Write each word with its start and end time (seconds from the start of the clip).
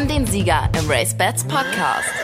haben 0.00 0.08
den 0.08 0.26
Sieger 0.26 0.68
im 0.78 0.90
Race 0.90 1.14
Bats 1.14 1.44
Podcast. 1.44 2.19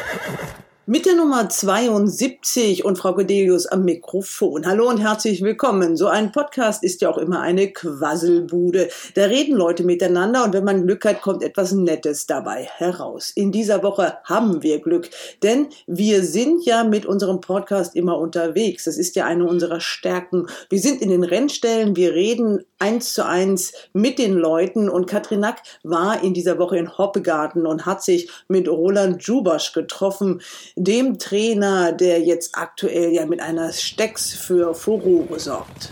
Mit 0.88 1.04
der 1.04 1.16
Nummer 1.16 1.48
72 1.48 2.84
und 2.84 2.96
Frau 2.96 3.12
Cordelius 3.12 3.66
am 3.66 3.84
Mikrofon. 3.84 4.64
Hallo 4.66 4.88
und 4.88 4.98
herzlich 4.98 5.42
willkommen. 5.42 5.96
So 5.96 6.06
ein 6.06 6.30
Podcast 6.30 6.84
ist 6.84 7.00
ja 7.00 7.10
auch 7.10 7.18
immer 7.18 7.40
eine 7.40 7.72
Quasselbude. 7.72 8.88
Da 9.14 9.24
reden 9.24 9.56
Leute 9.56 9.82
miteinander 9.82 10.44
und 10.44 10.52
wenn 10.52 10.62
man 10.62 10.86
Glück 10.86 11.04
hat, 11.04 11.22
kommt 11.22 11.42
etwas 11.42 11.72
Nettes 11.72 12.28
dabei 12.28 12.62
heraus. 12.62 13.32
In 13.34 13.50
dieser 13.50 13.82
Woche 13.82 14.18
haben 14.22 14.62
wir 14.62 14.80
Glück, 14.80 15.10
denn 15.42 15.70
wir 15.88 16.22
sind 16.22 16.64
ja 16.64 16.84
mit 16.84 17.04
unserem 17.04 17.40
Podcast 17.40 17.96
immer 17.96 18.16
unterwegs. 18.16 18.84
Das 18.84 18.96
ist 18.96 19.16
ja 19.16 19.26
eine 19.26 19.44
unserer 19.44 19.80
Stärken. 19.80 20.46
Wir 20.70 20.78
sind 20.78 21.02
in 21.02 21.10
den 21.10 21.24
Rennstellen, 21.24 21.96
wir 21.96 22.14
reden 22.14 22.64
eins 22.78 23.12
zu 23.12 23.26
eins 23.26 23.72
mit 23.92 24.20
den 24.20 24.34
Leuten 24.34 24.88
und 24.88 25.06
Katrin 25.06 25.40
Nack 25.40 25.62
war 25.82 26.22
in 26.22 26.32
dieser 26.32 26.60
Woche 26.60 26.78
in 26.78 26.96
Hoppegarten 26.96 27.66
und 27.66 27.86
hat 27.86 28.04
sich 28.04 28.30
mit 28.46 28.68
Roland 28.68 29.20
Jubasch 29.24 29.72
getroffen 29.72 30.42
dem 30.76 31.18
Trainer, 31.18 31.92
der 31.92 32.20
jetzt 32.20 32.56
aktuell 32.56 33.10
ja 33.12 33.24
mit 33.26 33.40
einer 33.40 33.72
Stecks 33.72 34.34
für 34.34 34.74
Furore 34.74 35.40
sorgt. 35.40 35.90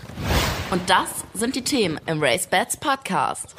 Und 0.71 0.81
das 0.89 1.09
sind 1.33 1.55
die 1.55 1.63
Themen 1.63 1.99
im 2.05 2.21
Race 2.21 2.47
Bats 2.47 2.77
Podcast. 2.77 3.55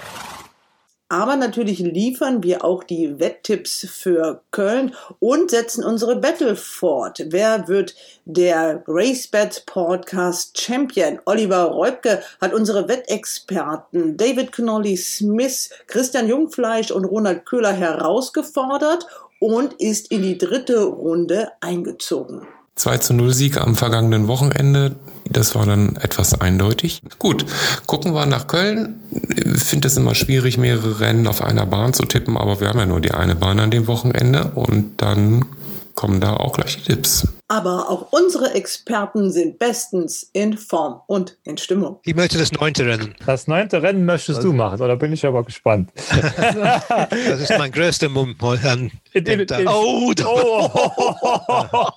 Aber 1.08 1.36
natürlich 1.36 1.78
liefern 1.78 2.42
wir 2.42 2.64
auch 2.64 2.82
die 2.82 3.20
Wetttipps 3.20 3.86
für 3.88 4.42
Köln 4.50 4.92
und 5.20 5.52
setzen 5.52 5.84
unsere 5.84 6.16
Battle 6.16 6.56
fort. 6.56 7.22
Wer 7.26 7.68
wird 7.68 7.94
der 8.24 8.82
RaceBet 8.88 9.66
Podcast 9.66 10.60
Champion? 10.60 11.20
Oliver 11.24 11.66
Reubke 11.66 12.22
hat 12.40 12.52
unsere 12.52 12.88
Wettexperten 12.88 14.16
David 14.16 14.50
Connolly 14.50 14.96
Smith, 14.96 15.70
Christian 15.86 16.28
Jungfleisch 16.28 16.90
und 16.90 17.04
Ronald 17.04 17.46
Köhler 17.46 17.72
herausgefordert 17.72 19.06
und 19.38 19.74
ist 19.74 20.10
in 20.10 20.22
die 20.22 20.38
dritte 20.38 20.84
Runde 20.84 21.48
eingezogen. 21.60 22.42
2 22.76 22.98
zu 22.98 23.14
0 23.14 23.32
Sieg 23.32 23.56
am 23.56 23.74
vergangenen 23.74 24.28
Wochenende. 24.28 24.96
Das 25.28 25.54
war 25.54 25.64
dann 25.64 25.96
etwas 25.96 26.40
eindeutig. 26.40 27.00
Gut, 27.18 27.46
gucken 27.86 28.12
wir 28.12 28.26
nach 28.26 28.46
Köln. 28.46 29.00
Ich 29.34 29.64
finde 29.64 29.88
es 29.88 29.96
immer 29.96 30.14
schwierig, 30.14 30.58
mehrere 30.58 31.00
Rennen 31.00 31.26
auf 31.26 31.42
einer 31.42 31.66
Bahn 31.66 31.94
zu 31.94 32.04
tippen, 32.04 32.36
aber 32.36 32.60
wir 32.60 32.68
haben 32.68 32.78
ja 32.78 32.86
nur 32.86 33.00
die 33.00 33.12
eine 33.12 33.34
Bahn 33.34 33.60
an 33.60 33.70
dem 33.70 33.86
Wochenende 33.86 34.52
und 34.54 34.92
dann 34.98 35.46
kommen 35.94 36.20
da 36.20 36.34
auch 36.34 36.52
gleich 36.52 36.76
die 36.76 36.92
Tipps. 36.92 37.26
Aber 37.48 37.90
auch 37.90 38.10
unsere 38.10 38.54
Experten 38.54 39.30
sind 39.30 39.60
bestens 39.60 40.28
in 40.32 40.58
Form 40.58 41.02
und 41.06 41.38
in 41.44 41.56
Stimmung. 41.58 42.00
Ich 42.04 42.16
möchte 42.16 42.38
das 42.38 42.50
neunte 42.50 42.84
Rennen. 42.84 43.14
Das 43.24 43.46
neunte 43.46 43.82
Rennen 43.82 44.04
möchtest 44.04 44.42
du 44.42 44.52
machen, 44.52 44.80
oder 44.80 44.96
bin 44.96 45.12
ich 45.12 45.24
aber 45.24 45.44
gespannt. 45.44 45.92
das 45.96 47.40
ist 47.40 47.56
mein 47.56 47.70
größter 47.70 48.08
Mumm. 48.08 48.34
Oh, 48.42 48.44
oh. 48.44 48.56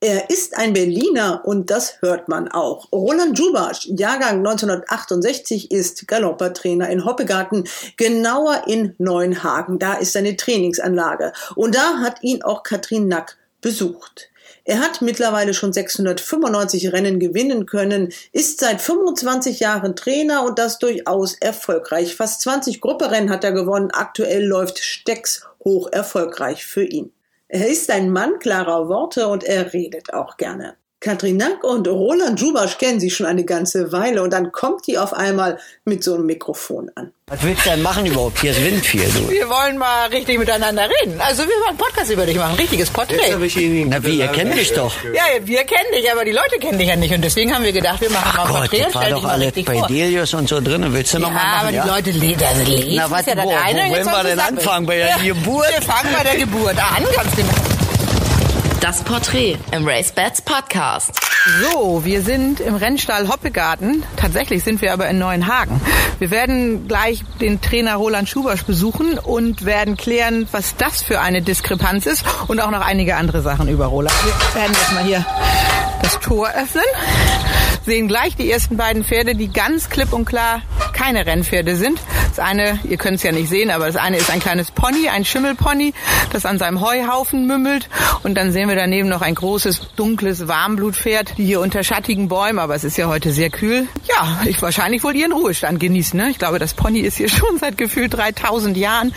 er 0.00 0.30
ist 0.30 0.58
ein 0.58 0.72
Berliner 0.72 1.42
und 1.44 1.70
das 1.70 1.98
hört 2.00 2.28
man 2.28 2.48
auch. 2.48 2.90
Roland 2.90 3.38
Jubasch, 3.38 3.86
Jahrgang 3.86 4.38
1968, 4.38 5.70
ist 5.70 6.08
Galoppertrainer 6.08 6.88
in 6.88 7.04
Hoppegarten, 7.04 7.68
genauer 7.96 8.64
in 8.66 8.96
Neuenhagen. 8.98 9.78
Da 9.78 9.94
ist 9.94 10.12
seine 10.12 10.36
Trainingsanlage. 10.36 11.32
Und 11.54 11.76
da 11.76 12.00
hat 12.00 12.16
ihn 12.22 12.42
auch 12.42 12.64
Katrin 12.64 13.06
Nack 13.06 13.38
besucht. 13.60 14.31
Er 14.64 14.80
hat 14.80 15.02
mittlerweile 15.02 15.54
schon 15.54 15.72
695 15.72 16.92
Rennen 16.92 17.18
gewinnen 17.18 17.66
können, 17.66 18.12
ist 18.32 18.60
seit 18.60 18.80
25 18.80 19.60
Jahren 19.60 19.96
Trainer 19.96 20.44
und 20.44 20.58
das 20.58 20.78
durchaus 20.78 21.34
erfolgreich. 21.34 22.14
Fast 22.14 22.42
20 22.42 22.80
Grupperennen 22.80 23.30
hat 23.30 23.42
er 23.42 23.52
gewonnen. 23.52 23.90
Aktuell 23.90 24.44
läuft 24.44 24.78
Stecks 24.78 25.46
hoch 25.64 25.88
erfolgreich 25.90 26.64
für 26.64 26.84
ihn. 26.84 27.12
Er 27.48 27.68
ist 27.68 27.90
ein 27.90 28.10
Mann 28.10 28.38
klarer 28.38 28.88
Worte 28.88 29.26
und 29.28 29.44
er 29.44 29.72
redet 29.72 30.14
auch 30.14 30.36
gerne. 30.36 30.76
Katrin 31.02 31.36
Nack 31.36 31.64
und 31.64 31.88
Roland 31.88 32.40
Jubasch 32.40 32.78
kennen 32.78 33.00
sich 33.00 33.14
schon 33.16 33.26
eine 33.26 33.44
ganze 33.44 33.90
Weile 33.90 34.22
und 34.22 34.32
dann 34.32 34.52
kommt 34.52 34.86
die 34.86 34.98
auf 34.98 35.12
einmal 35.12 35.58
mit 35.84 36.04
so 36.04 36.14
einem 36.14 36.26
Mikrofon 36.26 36.92
an. 36.94 37.10
Was 37.26 37.42
willst 37.42 37.66
du 37.66 37.70
denn 37.70 37.82
machen 37.82 38.06
überhaupt? 38.06 38.38
Hier 38.40 38.52
ist 38.52 38.64
Wind 38.64 38.84
viel. 38.86 39.02
Du. 39.08 39.28
Wir 39.28 39.48
wollen 39.48 39.78
mal 39.78 40.06
richtig 40.08 40.38
miteinander 40.38 40.84
reden. 41.02 41.20
Also 41.20 41.42
wir 41.42 41.48
wollen 41.56 41.70
einen 41.70 41.78
Podcast 41.78 42.10
über 42.12 42.24
dich 42.24 42.36
machen, 42.36 42.50
ein 42.52 42.56
richtiges 42.56 42.88
Porträt. 42.90 43.16
Na 43.86 44.04
wie, 44.04 44.18
ihr 44.20 44.28
kennt 44.28 44.54
mich 44.54 44.72
doch. 44.74 44.92
Ja, 45.12 45.22
wir 45.44 45.64
kennen 45.64 45.90
dich, 45.92 46.10
aber 46.12 46.24
die 46.24 46.30
Leute 46.30 46.58
kennen 46.60 46.78
dich 46.78 46.88
ja 46.88 46.94
nicht. 46.96 47.12
Und 47.12 47.22
deswegen 47.22 47.52
haben 47.52 47.64
wir 47.64 47.72
gedacht, 47.72 48.00
wir 48.00 48.10
machen 48.10 48.22
Ach 48.28 48.36
mal 48.36 48.42
ein 48.44 48.48
Gott, 48.48 48.60
Porträt 48.70 48.84
das 48.84 48.94
war 48.94 49.10
doch 49.10 49.24
alles 49.24 49.52
bei 49.64 49.74
vor. 49.78 49.86
Delius 49.88 50.34
und 50.34 50.48
so 50.48 50.60
drin. 50.60 50.86
Willst 50.92 51.14
du 51.14 51.18
noch 51.18 51.28
Ja, 51.28 51.34
mal 51.34 51.42
machen? 51.44 51.60
aber 51.66 51.70
ja? 51.70 51.82
die 51.82 51.88
Leute 51.88 52.10
lesen, 52.12 52.64
lesen 52.66 52.92
Na, 52.96 53.10
was, 53.10 53.20
ist 53.22 53.26
ja 53.28 53.42
wo, 53.42 53.50
eine. 53.50 53.80
wo 53.90 53.94
Jetzt 53.96 54.06
wollen 54.06 54.14
wir 54.14 54.22
sie 54.22 54.28
denn 54.28 54.40
anfangen? 54.40 54.86
Bei 54.86 54.96
der 54.98 55.16
Geburt? 55.24 55.66
Wir 55.68 55.82
fangen 55.82 56.14
bei 56.16 56.22
der 56.22 56.36
Geburt 56.36 56.76
an, 56.78 57.04
ganz 57.16 57.34
genau. 57.34 57.81
Das 58.82 59.04
Porträt 59.04 59.58
im 59.70 59.86
Race 59.86 60.10
Bats 60.10 60.42
Podcast. 60.42 61.12
So, 61.62 62.04
wir 62.04 62.20
sind 62.20 62.58
im 62.58 62.74
Rennstall 62.74 63.28
Hoppegarten. 63.28 64.02
Tatsächlich 64.16 64.64
sind 64.64 64.82
wir 64.82 64.92
aber 64.92 65.08
in 65.08 65.20
Neuenhagen. 65.20 65.80
Wir 66.18 66.32
werden 66.32 66.88
gleich 66.88 67.22
den 67.40 67.60
Trainer 67.60 67.94
Roland 67.94 68.28
Schubasch 68.28 68.64
besuchen 68.64 69.20
und 69.20 69.64
werden 69.64 69.96
klären, 69.96 70.48
was 70.50 70.74
das 70.74 71.00
für 71.00 71.20
eine 71.20 71.42
Diskrepanz 71.42 72.06
ist 72.06 72.24
und 72.48 72.58
auch 72.58 72.72
noch 72.72 72.84
einige 72.84 73.14
andere 73.14 73.40
Sachen 73.40 73.68
über 73.68 73.86
Roland. 73.86 74.16
Wir 74.24 74.62
werden 74.62 74.72
jetzt 74.74 74.92
mal 74.92 75.04
hier 75.04 75.24
das 76.02 76.18
Tor 76.18 76.48
öffnen, 76.48 76.84
sehen 77.86 78.08
gleich 78.08 78.34
die 78.34 78.50
ersten 78.50 78.76
beiden 78.76 79.04
Pferde, 79.04 79.36
die 79.36 79.52
ganz 79.52 79.90
klipp 79.90 80.12
und 80.12 80.24
klar 80.24 80.60
keine 80.92 81.24
Rennpferde 81.24 81.76
sind. 81.76 82.00
Das 82.32 82.38
eine, 82.38 82.78
ihr 82.88 82.96
könnt 82.96 83.16
es 83.16 83.24
ja 83.24 83.30
nicht 83.30 83.50
sehen, 83.50 83.70
aber 83.70 83.84
das 83.84 83.96
eine 83.96 84.16
ist 84.16 84.30
ein 84.30 84.40
kleines 84.40 84.70
Pony, 84.70 85.10
ein 85.10 85.22
Schimmelpony, 85.22 85.92
das 86.32 86.46
an 86.46 86.58
seinem 86.58 86.80
Heuhaufen 86.80 87.46
mümmelt. 87.46 87.90
Und 88.22 88.36
dann 88.36 88.52
sehen 88.52 88.70
wir 88.70 88.74
daneben 88.74 89.10
noch 89.10 89.20
ein 89.20 89.34
großes, 89.34 89.88
dunkles 89.96 90.48
Warmblutpferd, 90.48 91.36
die 91.36 91.44
hier 91.44 91.60
unter 91.60 91.84
schattigen 91.84 92.28
Bäumen, 92.28 92.58
aber 92.58 92.74
es 92.74 92.84
ist 92.84 92.96
ja 92.96 93.06
heute 93.06 93.34
sehr 93.34 93.50
kühl. 93.50 93.86
Ja, 94.08 94.40
ich 94.46 94.62
wahrscheinlich 94.62 95.04
wohl 95.04 95.14
ihren 95.14 95.32
Ruhestand 95.32 95.78
genießen. 95.78 96.18
Ne? 96.18 96.30
Ich 96.30 96.38
glaube, 96.38 96.58
das 96.58 96.72
Pony 96.72 97.00
ist 97.00 97.18
hier 97.18 97.28
schon 97.28 97.58
seit 97.58 97.76
gefühlt 97.76 98.14
3000 98.14 98.78
Jahren 98.78 99.14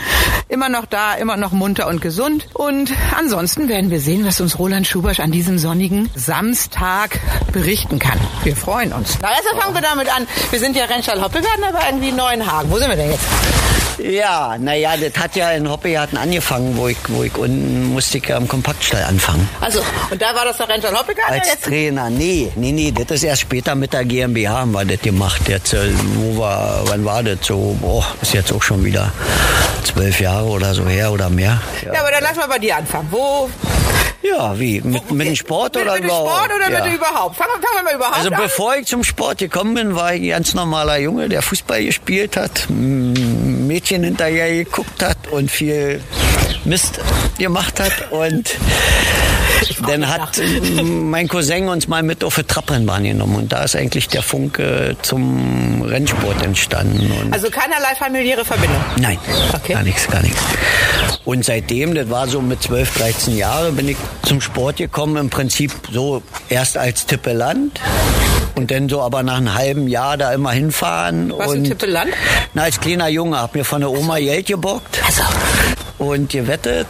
immer 0.50 0.68
noch 0.68 0.86
da, 0.86 1.14
immer 1.14 1.38
noch 1.38 1.54
munter 1.54 1.88
und 1.88 2.02
gesund. 2.02 2.48
Und 2.54 2.92
ansonsten 3.18 3.70
werden 3.70 3.92
wir 3.92 4.02
sehen, 4.02 4.26
was 4.26 4.42
uns 4.42 4.60
Roland 4.60 4.88
Schubasch 4.88 5.22
an 5.22 5.32
diesem 5.32 5.58
sonnigen 5.58 6.10
Samstag 6.16 7.22
berichten 7.54 7.98
kann. 7.98 8.20
Wir 8.44 8.58
freuen 8.58 8.92
uns. 8.92 9.20
Na, 9.22 9.30
erst 9.30 9.48
fangen 9.58 9.74
wir 9.74 9.82
damit 9.82 10.14
an. 10.14 10.28
Wir 10.52 10.60
sind 10.60 10.76
ja 10.76 10.84
Rennstall 10.84 11.22
Hoppegarten, 11.22 11.64
aber 11.64 11.80
irgendwie 11.88 12.10
in 12.10 12.18
Neuenhagen. 12.18 12.70
Wo 12.70 12.78
sind 12.78 12.90
wir 12.90 12.98
denn 12.98 13.05
jetzt? 13.12 13.26
Ja, 13.98 14.58
naja, 14.60 14.96
das 14.98 15.22
hat 15.22 15.36
ja 15.36 15.52
in 15.52 15.70
Hoppegarten 15.70 16.18
angefangen, 16.18 16.76
wo 16.76 16.88
ich, 16.88 16.98
wo 17.08 17.24
ich 17.24 17.36
unten 17.38 17.94
musste 17.94 18.18
ich 18.18 18.28
ja 18.28 18.38
am 18.38 18.48
Kompaktstall 18.48 19.04
anfangen. 19.04 19.48
Also, 19.62 19.82
und 20.12 20.22
da 20.22 20.36
war 20.36 20.46
das 20.46 20.58
der 20.58 20.70
Rennstall 20.70 20.98
Hoppegarten 20.98 21.40
Als 21.40 21.48
jetzt? 21.48 21.64
Trainer, 21.64 22.10
nee, 22.10 22.52
nee, 22.56 22.72
nee, 22.72 22.92
das 22.92 23.18
ist 23.18 23.24
erst 23.24 23.42
später 23.44 23.74
mit 23.74 23.94
der 23.94 24.04
GmbH 24.04 24.60
haben 24.60 24.72
wir 24.72 24.86
das 24.86 25.02
gemacht. 25.02 25.48
Jetzt, 25.48 25.74
äh, 25.74 25.92
wo 26.18 26.40
war, 26.40 26.82
wann 26.88 27.06
war 27.06 27.24
das 27.24 27.40
so? 27.42 27.78
Boah, 27.82 28.06
ist 28.22 28.34
jetzt 28.34 28.52
auch 28.52 28.62
schon 28.62 28.84
wieder 28.84 29.12
zwölf 29.84 30.20
Jahre 30.20 30.46
oder 30.48 30.74
so 30.74 30.86
her 30.86 31.12
oder 31.12 31.30
mehr. 31.30 31.62
Ja, 31.84 32.00
aber 32.02 32.12
dann 32.12 32.24
lass 32.24 32.36
mal 32.36 32.48
bei 32.48 32.60
dir 32.60 32.76
anfangen. 32.76 33.08
Wo? 33.12 33.50
Ja, 34.22 34.60
wie? 34.60 34.82
Mit, 34.82 35.12
mit 35.12 35.28
dem 35.28 35.36
Sport 35.36 35.76
mit, 35.76 35.84
oder 35.84 35.94
mit 35.94 36.02
dem 36.04 36.06
überhaupt? 36.08 36.32
Sport 36.32 36.52
oder 36.56 36.72
ja. 36.72 36.78
mit 36.84 36.86
dem 36.92 36.96
überhaupt? 36.96 37.36
Fangen, 37.36 37.52
fangen 37.52 37.64
wir 37.76 37.84
mal 37.84 37.96
überhaupt 37.96 38.18
Also 38.18 38.30
an. 38.32 38.38
bevor 38.42 38.76
ich 38.76 38.88
zum 38.88 39.04
Sport 39.04 39.38
gekommen 39.38 39.74
bin, 39.76 39.96
war 39.96 40.14
ich 40.14 40.24
ein 40.24 40.30
ganz 40.30 40.54
normaler 40.54 40.98
Junge, 40.98 41.30
der 41.30 41.42
Fußball 41.42 41.84
gespielt 41.86 42.36
hat, 42.38 42.66
m- 42.70 43.68
Mädchen 43.68 44.04
hinterher 44.04 44.52
geguckt 44.64 45.04
hat 45.04 45.28
und 45.30 45.52
viel 45.52 46.02
Mist 46.64 47.00
gemacht 47.38 47.80
hat. 47.80 48.12
Und 48.12 48.56
dann 49.88 50.08
hat 50.08 50.42
mein 50.84 51.28
Cousin 51.28 51.68
uns 51.68 51.88
mal 51.88 52.04
mit 52.04 52.24
auf 52.24 52.36
die 52.36 52.44
Trabrennbahn 52.44 53.04
genommen. 53.04 53.36
Und 53.36 53.52
da 53.52 53.64
ist 53.64 53.76
eigentlich 53.76 54.08
der 54.08 54.22
Funke 54.22 54.96
zum 55.02 55.82
Rennsport 55.82 56.42
entstanden. 56.44 57.12
Und 57.22 57.34
Also 57.34 57.50
keinerlei 57.50 57.96
familiäre 57.98 58.46
Verbindung. 58.46 58.84
Nein, 59.00 59.18
Okay. 59.54 59.74
gar 59.74 59.84
nichts, 59.84 60.08
gar 60.08 60.22
nichts. 60.22 60.42
Und 61.24 61.44
seitdem, 61.46 61.96
das 61.96 62.10
war 62.10 62.28
so 62.28 62.42
mit 62.42 62.62
12, 62.62 62.98
13 62.98 63.38
Jahren, 63.38 63.76
bin 63.76 63.90
ich 63.90 63.98
zum 64.24 64.42
Sport 64.42 64.78
gekommen, 64.78 65.18
im 65.18 65.30
Prinzip 65.30 65.72
so 65.92 66.22
erst 66.50 66.78
als 66.78 67.06
Tippeland 67.08 67.80
und 68.56 68.70
dann 68.72 68.88
so 68.90 69.02
aber 69.02 69.24
nach 69.24 69.38
einem 69.38 69.54
halben 69.56 69.88
Jahr 69.88 70.18
da 70.18 70.34
immer 70.34 70.52
hinfahren. 70.52 71.34
Was 71.36 71.48
und 71.52 71.58
ein 71.58 71.64
Tippeland? 71.64 72.12
Na, 72.54 72.64
als 72.64 72.80
kleiner 72.80 73.08
Junge 73.08 73.40
hab 73.40 73.56
mir 73.56 73.66
von 73.66 73.82
der 73.82 73.90
Oma 73.92 74.20
Geld 74.20 74.46
gebockt 74.48 75.00
Also, 75.06 75.24
und 75.98 76.30
gewettet 76.30 76.88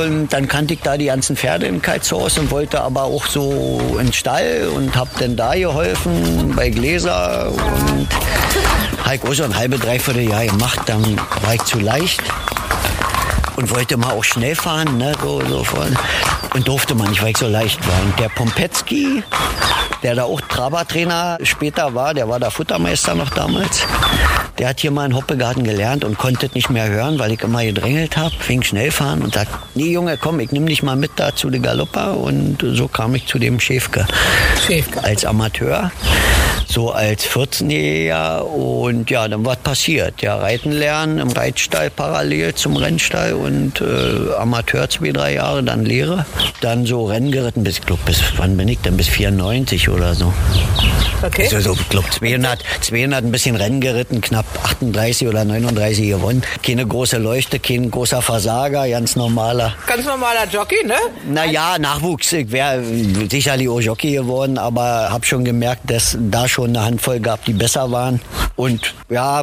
und 0.00 0.28
dann 0.32 0.46
kannte 0.46 0.74
ich 0.74 0.80
da 0.80 0.96
die 0.96 1.06
ganzen 1.06 1.36
Pferde 1.36 1.66
in 1.66 1.82
Karlshaus 1.82 2.38
und 2.38 2.50
wollte 2.50 2.80
aber 2.80 3.04
auch 3.04 3.26
so 3.26 3.96
in 3.98 4.06
den 4.06 4.12
Stall 4.12 4.68
und 4.74 4.96
hab 4.96 5.16
dann 5.18 5.36
da 5.36 5.54
geholfen 5.54 6.52
bei 6.54 6.70
Gläser. 6.70 7.50
Und 7.50 8.08
hab 9.04 9.14
ich 9.14 9.22
auch 9.22 9.34
so 9.34 9.44
ein 9.44 9.56
halbe, 9.56 9.78
dreiviertel 9.78 10.28
Jahr 10.28 10.46
gemacht, 10.46 10.80
dann 10.86 11.02
war 11.42 11.54
ich 11.54 11.64
zu 11.64 11.78
leicht 11.80 12.22
und 13.56 13.70
wollte 13.74 13.96
mal 13.96 14.12
auch 14.12 14.24
schnell 14.24 14.54
fahren, 14.54 14.98
ne, 14.98 15.14
so, 15.20 15.40
so 15.46 15.64
von, 15.64 15.96
und 16.54 16.66
durfte 16.66 16.94
man 16.94 17.10
nicht, 17.10 17.22
weil 17.22 17.30
ich 17.30 17.38
so 17.38 17.48
leicht 17.48 17.86
war. 17.86 18.02
Und 18.02 18.18
der 18.18 18.28
Pompetzky, 18.28 19.22
der 20.02 20.14
da 20.14 20.24
auch 20.24 20.40
Trabertrainer 20.40 21.38
später 21.42 21.94
war, 21.94 22.14
der 22.14 22.28
war 22.28 22.40
der 22.40 22.50
Futtermeister 22.50 23.14
noch 23.14 23.30
damals, 23.30 23.86
der 24.58 24.68
hat 24.68 24.80
hier 24.80 24.90
mal 24.90 25.06
in 25.06 25.14
Hoppegarten 25.14 25.64
gelernt 25.64 26.04
und 26.04 26.18
konnte 26.18 26.48
nicht 26.54 26.70
mehr 26.70 26.88
hören, 26.88 27.18
weil 27.18 27.32
ich 27.32 27.42
immer 27.42 27.64
gedrängelt 27.64 28.16
habe, 28.16 28.34
fing 28.38 28.62
schnell 28.62 28.90
fahren 28.90 29.22
und 29.22 29.34
sagt, 29.34 29.50
nee 29.74 29.92
Junge, 29.92 30.16
komm, 30.16 30.40
ich 30.40 30.52
nimm 30.52 30.66
dich 30.66 30.82
mal 30.82 30.96
mit 30.96 31.12
da 31.16 31.34
zu 31.34 31.50
der 31.50 31.60
Galoppa 31.60 32.12
und 32.12 32.62
so 32.62 32.88
kam 32.88 33.14
ich 33.14 33.26
zu 33.26 33.38
dem 33.38 33.60
Schäfke. 33.60 34.06
Schäfke. 34.66 35.02
Als 35.02 35.24
Amateur 35.24 35.90
so 36.66 36.90
als 36.90 37.26
14-Jähriger 37.26 38.40
und 38.40 39.10
ja, 39.10 39.28
dann 39.28 39.44
was 39.44 39.58
passiert. 39.58 40.22
Ja, 40.22 40.36
Reiten 40.36 40.72
lernen 40.72 41.18
im 41.18 41.30
Reitstall 41.30 41.90
parallel 41.90 42.54
zum 42.54 42.76
Rennstall 42.76 43.34
und 43.34 43.80
äh, 43.80 44.34
Amateur 44.38 44.88
zwei, 44.88 45.12
drei 45.12 45.34
Jahre, 45.34 45.62
dann 45.62 45.84
Lehre. 45.84 46.26
Dann 46.60 46.86
so 46.86 47.04
Rennen 47.04 47.30
geritten 47.30 47.64
bis, 47.64 47.78
ich 47.78 47.86
glaub, 47.86 48.04
bis 48.04 48.22
wann 48.36 48.56
bin 48.56 48.68
ich 48.68 48.78
denn? 48.80 48.96
Bis 48.96 49.08
94 49.08 49.88
oder 49.88 50.14
so. 50.14 50.32
Okay. 51.22 51.44
Also 51.44 51.60
so, 51.60 51.80
ich 51.80 51.88
glaube 51.88 52.08
200, 52.10 52.62
200 52.80 53.24
ein 53.24 53.32
bisschen 53.32 53.56
Rennen 53.56 53.80
geritten, 53.80 54.20
knapp 54.20 54.46
38 54.62 55.28
oder 55.28 55.44
39 55.44 56.08
gewonnen. 56.08 56.42
Keine 56.62 56.86
große 56.86 57.18
Leuchte, 57.18 57.58
kein 57.58 57.90
großer 57.90 58.20
Versager, 58.22 58.88
ganz 58.88 59.16
normaler. 59.16 59.74
Ganz 59.86 60.04
normaler 60.04 60.46
Jockey, 60.50 60.84
ne? 60.84 60.96
Naja, 61.28 61.78
Nachwuchs. 61.78 62.32
Ich 62.32 62.50
wäre 62.52 62.82
sicherlich 63.30 63.68
auch 63.68 63.80
Jockey 63.80 64.12
geworden, 64.12 64.58
aber 64.58 65.10
habe 65.10 65.24
schon 65.24 65.44
gemerkt, 65.44 65.90
dass 65.90 66.16
da 66.20 66.48
schon 66.48 66.63
eine 66.64 66.84
Handvoll 66.84 67.20
gab, 67.20 67.44
die 67.44 67.52
besser 67.52 67.90
waren. 67.90 68.20
Und 68.56 68.94
ja, 69.10 69.42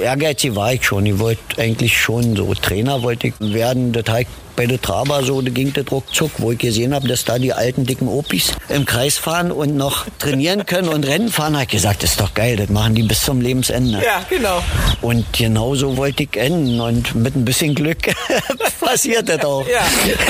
ehrgeizig 0.00 0.54
war 0.54 0.72
ich 0.72 0.84
schon. 0.84 1.06
Ich 1.06 1.18
wollte 1.18 1.40
eigentlich 1.58 1.98
schon 1.98 2.36
so 2.36 2.52
Trainer 2.54 3.02
wollte 3.02 3.28
ich 3.28 3.34
werden. 3.40 3.92
Das 3.92 4.04
heißt, 4.08 4.30
bei 4.58 4.66
der 4.66 4.82
Traber 4.82 5.22
so, 5.22 5.40
da 5.40 5.50
ging 5.50 5.72
das 5.72 5.84
ruckzuck, 5.88 6.32
wo 6.38 6.50
ich 6.50 6.58
gesehen 6.58 6.92
habe, 6.92 7.06
dass 7.06 7.24
da 7.24 7.38
die 7.38 7.52
alten 7.52 7.86
dicken 7.86 8.08
Opis 8.08 8.54
im 8.68 8.86
Kreis 8.86 9.16
fahren 9.16 9.52
und 9.52 9.76
noch 9.76 10.04
trainieren 10.18 10.66
können 10.66 10.88
und 10.88 11.06
Rennen 11.06 11.28
fahren, 11.28 11.54
habe 11.54 11.62
ich 11.62 11.70
gesagt, 11.70 12.02
das 12.02 12.10
ist 12.10 12.20
doch 12.20 12.34
geil, 12.34 12.56
das 12.56 12.68
machen 12.68 12.96
die 12.96 13.04
bis 13.04 13.22
zum 13.22 13.40
Lebensende. 13.40 14.02
Ja, 14.04 14.24
genau. 14.28 14.60
Und 15.00 15.32
genau 15.32 15.76
so 15.76 15.96
wollte 15.96 16.24
ich 16.24 16.36
enden 16.36 16.80
und 16.80 17.14
mit 17.14 17.36
ein 17.36 17.44
bisschen 17.44 17.76
Glück 17.76 17.98
passiert 18.80 19.28
das 19.28 19.44
auch. 19.44 19.64
Ja, 19.68 19.80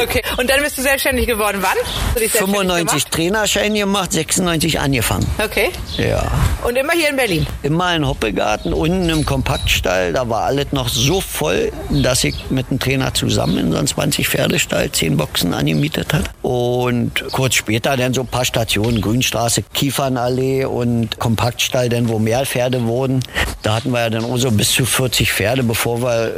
okay. 0.03 0.23
Und 0.37 0.51
dann 0.51 0.63
bist 0.63 0.77
du 0.77 0.83
selbstständig 0.83 1.27
geworden. 1.27 1.63
Wann? 1.63 1.79
Hast 1.79 2.17
du 2.17 2.21
dich 2.21 2.33
selbstständig 2.33 2.59
95 2.59 3.05
gemacht? 3.05 3.13
Trainerschein 3.13 3.75
gemacht, 3.75 4.13
96 4.13 4.79
angefangen. 4.79 5.27
Okay. 5.43 5.71
Ja. 5.97 6.31
Und 6.67 6.77
immer 6.77 6.93
hier 6.93 7.09
in 7.09 7.17
Berlin. 7.17 7.47
Immer 7.63 7.97
in 7.97 8.07
Hoppegarten, 8.07 8.75
unten 8.75 9.09
im 9.09 9.25
Kompaktstall. 9.25 10.13
Da 10.13 10.29
war 10.29 10.43
alles 10.43 10.67
noch 10.73 10.91
so 10.91 11.23
voll, 11.23 11.73
dass 11.89 12.25
ich 12.25 12.35
mit 12.51 12.71
dem 12.71 12.79
Trainer 12.79 13.15
zusammen 13.15 13.57
in 13.57 13.73
so 13.73 13.79
einem 13.79 13.87
20 13.87 14.18
Pferdestall 14.25 14.91
10 14.91 15.17
Boxen 15.17 15.55
angemietet 15.55 16.12
hat. 16.12 16.31
Und 16.43 17.25
kurz 17.32 17.55
später 17.55 17.97
dann 17.97 18.15
so 18.15 18.23
ein 18.23 18.26
paar 18.26 18.44
Stationen, 18.44 19.00
Grünstraße, 19.00 19.62
Kiefernallee 19.75 20.65
und 20.65 21.19
Kompaktstall, 21.19 21.88
dann 21.88 22.09
wo 22.09 22.19
mehr 22.19 22.47
Pferde 22.47 22.85
wurden. 22.85 23.20
Da 23.62 23.75
hatten 23.75 23.91
wir 23.91 24.00
ja 24.00 24.11
dann 24.11 24.25
auch 24.25 24.37
so 24.37 24.50
bis 24.50 24.73
zu 24.73 24.87
40 24.87 25.32
Pferde, 25.32 25.62
bevor 25.62 26.03
wir 26.03 26.32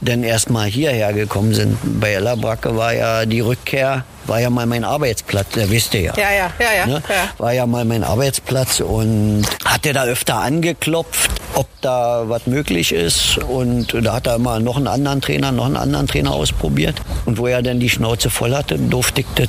dann 0.00 0.22
erstmal 0.22 0.68
hierher 0.68 1.12
gekommen 1.12 1.54
sind. 1.54 1.78
Bei 2.00 2.12
Ella 2.12 2.34
Bracke 2.34 2.76
war 2.76 2.94
ja 2.94 3.26
die 3.26 3.40
Rückkehr 3.40 4.04
war 4.30 4.40
ja 4.40 4.48
mal 4.48 4.64
mein 4.64 4.84
Arbeitsplatz, 4.84 5.50
der 5.50 5.68
wisst 5.70 5.92
ihr 5.92 6.02
ja. 6.02 6.14
Ja, 6.16 6.30
ja, 6.30 6.52
ja, 6.60 6.72
ja. 6.72 6.86
Ne? 6.86 7.02
ja. 7.08 7.28
War 7.38 7.52
ja 7.52 7.66
mal 7.66 7.84
mein 7.84 8.04
Arbeitsplatz 8.04 8.80
und 8.80 9.42
hatte 9.64 9.92
da 9.92 10.04
öfter 10.04 10.36
angeklopft, 10.36 11.32
ob 11.54 11.66
da 11.80 12.28
was 12.28 12.46
möglich 12.46 12.92
ist. 12.92 13.38
Und 13.38 13.92
da 13.92 14.14
hat 14.14 14.28
er 14.28 14.36
immer 14.36 14.60
noch 14.60 14.76
einen 14.76 14.86
anderen 14.86 15.20
Trainer, 15.20 15.50
noch 15.50 15.66
einen 15.66 15.76
anderen 15.76 16.06
Trainer 16.06 16.32
ausprobiert. 16.32 16.94
Und 17.26 17.38
wo 17.38 17.48
er 17.48 17.60
dann 17.60 17.80
die 17.80 17.90
Schnauze 17.90 18.30
voll 18.30 18.54
hatte, 18.54 18.78
durfte 18.78 19.22
ich 19.22 19.26
das 19.34 19.48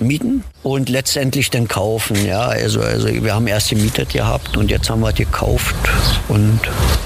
mieten 0.00 0.42
und 0.62 0.88
letztendlich 0.88 1.50
dann 1.50 1.68
kaufen. 1.68 2.26
Ja, 2.26 2.46
also, 2.46 2.80
also 2.80 3.08
wir 3.08 3.34
haben 3.34 3.46
erst 3.46 3.70
gemietet 3.70 4.08
gehabt 4.10 4.56
und 4.56 4.70
jetzt 4.70 4.88
haben 4.88 5.00
wir 5.00 5.10
es 5.10 5.16
gekauft 5.16 5.74
und 6.28 6.60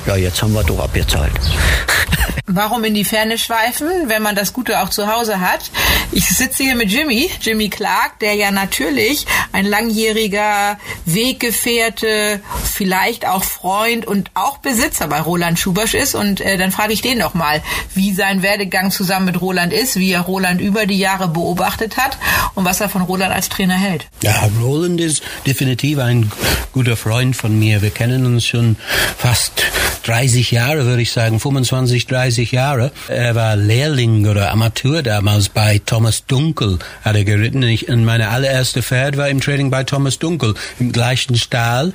ja, 0.07 0.15
jetzt 0.15 0.41
haben 0.41 0.53
wir 0.53 0.63
doch 0.63 0.79
abbezahlt. 0.79 1.33
Warum 2.49 2.85
in 2.85 2.95
die 2.95 3.05
Ferne 3.05 3.39
schweifen, 3.39 3.89
wenn 4.07 4.23
man 4.23 4.37
das 4.37 4.53
Gute 4.53 4.81
auch 4.81 4.89
zu 4.89 5.13
Hause 5.13 5.41
hat? 5.41 5.71
Ich 6.13 6.29
sitze 6.29 6.63
hier 6.63 6.76
mit 6.77 6.91
Jimmy, 6.91 7.31
Jimmy 7.41 7.69
Clark, 7.69 8.19
der 8.21 8.35
ja 8.35 8.51
natürlich 8.51 9.27
ein 9.53 9.67
langjähriger 9.67 10.79
Weggefährte, 11.05 12.41
vielleicht 12.65 13.27
auch 13.27 13.45
Freund 13.45 14.07
und 14.07 14.31
auch 14.35 14.59
Besitzer 14.59 15.09
bei 15.09 15.21
Roland 15.21 15.59
Schubasch 15.59 15.95
ist. 15.95 16.15
Und 16.15 16.41
äh, 16.41 16.57
dann 16.57 16.73
frage 16.73 16.93
ich 16.93 17.03
den 17.03 17.19
doch 17.19 17.35
mal, 17.35 17.63
wie 17.95 18.13
sein 18.13 18.43
Werdegang 18.43 18.91
zusammen 18.91 19.27
mit 19.27 19.41
Roland 19.41 19.73
ist, 19.73 19.97
wie 19.97 20.13
er 20.13 20.23
Roland 20.23 20.61
über 20.61 20.87
die 20.87 20.99
Jahre 20.99 21.29
beobachtet 21.29 21.97
hat 21.97 22.19
und 22.55 22.65
was 22.65 22.81
er 22.81 22.89
von 22.89 23.03
Roland 23.03 23.35
als 23.35 23.49
Trainer 23.49 23.75
hält. 23.75 24.07
Ja, 24.23 24.49
Roland 24.61 25.01
ist 25.01 25.23
definitiv 25.47 25.99
ein 25.99 26.31
guter 26.73 26.97
Freund 26.97 27.37
von 27.37 27.59
mir. 27.59 27.83
Wir 27.83 27.91
kennen 27.91 28.27
uns 28.27 28.45
schon 28.45 28.77
fast 29.17 29.63
30 30.07 30.53
Jahre, 30.53 30.85
würde 30.85 31.03
ich 31.03 31.11
sagen, 31.11 31.41
25, 31.41 32.07
30 32.07 32.53
Jahre. 32.53 32.93
Er 33.09 33.35
war 33.35 33.57
Lehrling 33.57 34.27
oder 34.27 34.53
Amateur 34.53 35.03
damals 35.03 35.49
bei 35.49 35.81
Thomas 35.85 36.27
Dunkel, 36.57 36.79
hat 37.03 37.17
er 37.17 37.25
geritten. 37.25 37.63
Ich, 37.63 37.89
und 37.89 38.05
meine 38.05 38.29
allererste 38.29 38.83
Pferd 38.83 39.17
war 39.17 39.29
im 39.29 39.41
Training 39.41 39.71
bei 39.71 39.85
Thomas 39.85 40.19
Dunkel, 40.19 40.55
im 40.79 40.91
gleichen 40.91 41.37
Stall. 41.37 41.93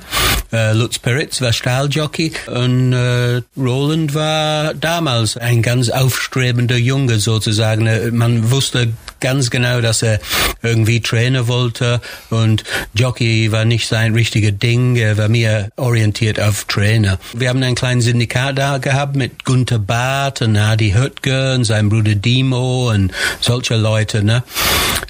Äh, 0.52 0.72
Lutz 0.72 0.98
Peritz 0.98 1.40
war 1.40 1.52
Stalljockey 1.52 2.32
und 2.46 2.92
äh, 2.92 3.42
Roland 3.56 4.14
war 4.14 4.74
damals 4.74 5.36
ein 5.36 5.62
ganz 5.62 5.88
aufstrebender 5.88 6.76
Junge 6.76 7.18
sozusagen. 7.18 7.86
Äh, 7.86 8.10
Man 8.12 8.50
wusste 8.52 8.92
ganz 9.22 9.50
genau, 9.50 9.80
dass 9.80 10.02
er 10.02 10.20
irgendwie 10.62 11.00
Trainer 11.00 11.48
wollte 11.48 12.00
und 12.28 12.64
Jockey 12.92 13.50
war 13.50 13.64
nicht 13.64 13.88
sein 13.88 14.12
richtiger 14.14 14.52
Ding. 14.52 14.96
Er 14.96 15.16
war 15.16 15.28
mehr 15.28 15.70
orientiert 15.76 16.38
auf 16.38 16.64
Trainer. 16.64 17.18
Wir 17.32 17.48
haben 17.48 17.62
einen 17.62 17.74
kleinen 17.74 18.02
Syndikat 18.02 18.58
da 18.58 18.78
gehabt 18.78 19.16
mit 19.16 19.44
Gunther 19.44 19.78
Barth 19.78 20.42
und 20.42 20.56
Adi 20.56 20.92
Höttger 20.92 21.54
und 21.54 21.64
sein 21.64 21.88
Bruder 21.88 22.14
Dimo 22.14 22.90
und 22.90 23.12
solche 23.40 23.76
Leute, 23.76 24.22
ne? 24.22 24.42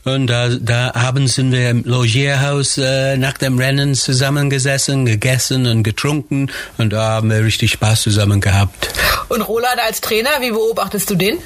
Und 0.05 0.26
da, 0.26 0.49
da 0.49 0.94
abends 0.94 1.35
sind 1.35 1.53
wir 1.53 1.70
im 1.70 1.85
Logierhaus 1.85 2.76
äh, 2.76 3.17
nach 3.17 3.38
dem 3.38 3.58
Rennen 3.58 3.94
zusammengesessen, 3.94 5.06
gegessen 5.06 5.67
und 5.67 5.85
getrunken 5.85 6.50
und 6.76 6.93
da 6.93 7.03
haben 7.03 7.31
wir 7.31 7.44
richtig 7.44 7.73
Spaß 7.73 8.03
zusammen 8.03 8.41
gehabt. 8.41 8.93
Und 9.29 9.43
Roland 9.43 9.79
als 9.87 10.00
Trainer, 10.00 10.31
wie 10.41 10.50
beobachtest 10.50 11.08
du 11.08 11.15
den? 11.15 11.38